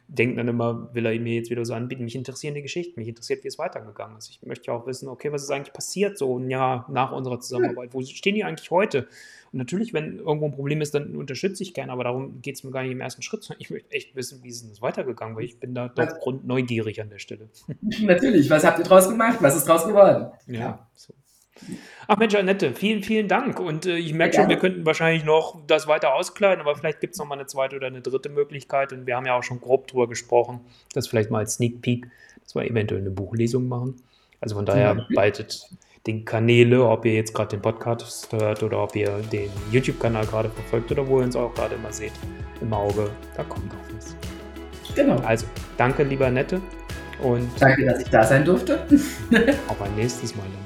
denken 0.08 0.36
dann 0.36 0.48
immer, 0.48 0.94
will 0.94 1.06
er 1.06 1.18
mir 1.18 1.34
jetzt 1.34 1.50
wieder 1.50 1.64
so 1.64 1.72
anbieten. 1.72 2.04
Mich 2.04 2.16
interessieren 2.16 2.54
die 2.54 2.62
Geschichten, 2.62 3.00
mich 3.00 3.08
interessiert, 3.08 3.44
wie 3.44 3.48
es 3.48 3.58
weitergegangen 3.58 4.18
ist. 4.18 4.28
Ich 4.28 4.42
möchte 4.42 4.66
ja 4.66 4.74
auch 4.74 4.86
wissen, 4.86 5.08
okay, 5.08 5.32
was 5.32 5.42
ist 5.42 5.50
eigentlich 5.50 5.72
passiert 5.72 6.18
so 6.18 6.38
ein 6.38 6.50
Jahr 6.50 6.86
nach 6.90 7.12
unserer 7.12 7.40
Zusammenarbeit? 7.40 7.94
Wo 7.94 8.02
stehen 8.02 8.34
die 8.34 8.44
eigentlich 8.44 8.70
heute? 8.70 9.08
Und 9.52 9.58
natürlich, 9.58 9.94
wenn 9.94 10.18
irgendwo 10.18 10.46
ein 10.46 10.52
Problem 10.52 10.82
ist, 10.82 10.94
dann 10.94 11.16
unterstütze 11.16 11.62
ich 11.62 11.72
gerne, 11.72 11.92
aber 11.92 12.04
darum 12.04 12.42
geht 12.42 12.56
es 12.56 12.64
mir 12.64 12.72
gar 12.72 12.82
nicht 12.82 12.92
im 12.92 13.00
ersten 13.00 13.22
Schritt, 13.22 13.42
sondern 13.42 13.62
ich 13.62 13.70
möchte 13.70 13.90
echt 13.92 14.14
wissen, 14.14 14.42
wie 14.42 14.48
ist 14.48 14.70
es 14.70 14.82
weitergegangen, 14.82 15.34
weil 15.34 15.44
ich 15.44 15.58
bin 15.58 15.74
da 15.74 15.88
doch 15.88 16.18
grundneugierig 16.18 17.00
an 17.00 17.08
der 17.08 17.18
Stelle. 17.18 17.48
Natürlich, 18.02 18.50
was 18.50 18.64
habt 18.64 18.80
ihr 18.80 18.84
draus 18.84 19.08
gemacht? 19.08 19.38
Was 19.40 19.56
ist 19.56 19.66
draus 19.66 19.86
geworden? 19.86 20.30
Ja, 20.46 20.60
ja. 20.60 20.88
so. 20.94 21.14
Ach 22.08 22.16
Mensch, 22.16 22.34
Annette, 22.34 22.72
vielen, 22.74 23.02
vielen 23.02 23.28
Dank. 23.28 23.58
Und 23.58 23.86
äh, 23.86 23.96
ich 23.96 24.12
merke 24.14 24.36
schon, 24.36 24.48
wir 24.48 24.58
könnten 24.58 24.86
wahrscheinlich 24.86 25.24
noch 25.24 25.58
das 25.66 25.86
weiter 25.86 26.14
auskleiden, 26.14 26.60
aber 26.60 26.76
vielleicht 26.76 27.00
gibt 27.00 27.14
es 27.14 27.18
noch 27.18 27.26
mal 27.26 27.34
eine 27.34 27.46
zweite 27.46 27.76
oder 27.76 27.88
eine 27.88 28.00
dritte 28.00 28.28
Möglichkeit. 28.28 28.92
Und 28.92 29.06
wir 29.06 29.16
haben 29.16 29.26
ja 29.26 29.36
auch 29.36 29.42
schon 29.42 29.60
grob 29.60 29.88
drüber 29.88 30.08
gesprochen, 30.08 30.60
das 30.92 31.08
vielleicht 31.08 31.30
mal 31.30 31.38
als 31.38 31.54
Sneak 31.54 31.82
Peek, 31.82 32.08
dass 32.42 32.54
wir 32.54 32.64
eventuell 32.64 33.00
eine 33.00 33.10
Buchlesung 33.10 33.68
machen. 33.68 33.96
Also 34.40 34.54
von 34.54 34.66
daher 34.66 35.06
beitet 35.14 35.68
den 36.06 36.24
Kanäle, 36.24 36.84
ob 36.84 37.04
ihr 37.04 37.14
jetzt 37.14 37.34
gerade 37.34 37.56
den 37.56 37.62
Podcast 37.62 38.32
hört 38.32 38.62
oder 38.62 38.82
ob 38.82 38.94
ihr 38.94 39.10
den 39.32 39.50
YouTube-Kanal 39.72 40.26
gerade 40.26 40.50
verfolgt 40.50 40.92
oder 40.92 41.06
wo 41.06 41.18
ihr 41.18 41.24
uns 41.24 41.34
auch 41.34 41.52
gerade 41.54 41.74
immer 41.74 41.92
seht, 41.92 42.12
im 42.60 42.72
Auge, 42.72 43.10
da 43.36 43.42
kommt 43.42 43.72
auch 43.72 43.96
was. 43.96 44.16
Genau. 44.94 45.16
Also, 45.18 45.46
danke, 45.76 46.04
lieber 46.04 46.26
Annette. 46.26 46.60
Und 47.22 47.48
danke, 47.60 47.86
dass 47.86 48.00
ich 48.00 48.08
da 48.08 48.22
sein 48.22 48.44
durfte. 48.44 48.86
auf 49.68 49.82
ein 49.82 49.94
nächstes 49.96 50.36
Mal 50.36 50.44
dann. 50.44 50.65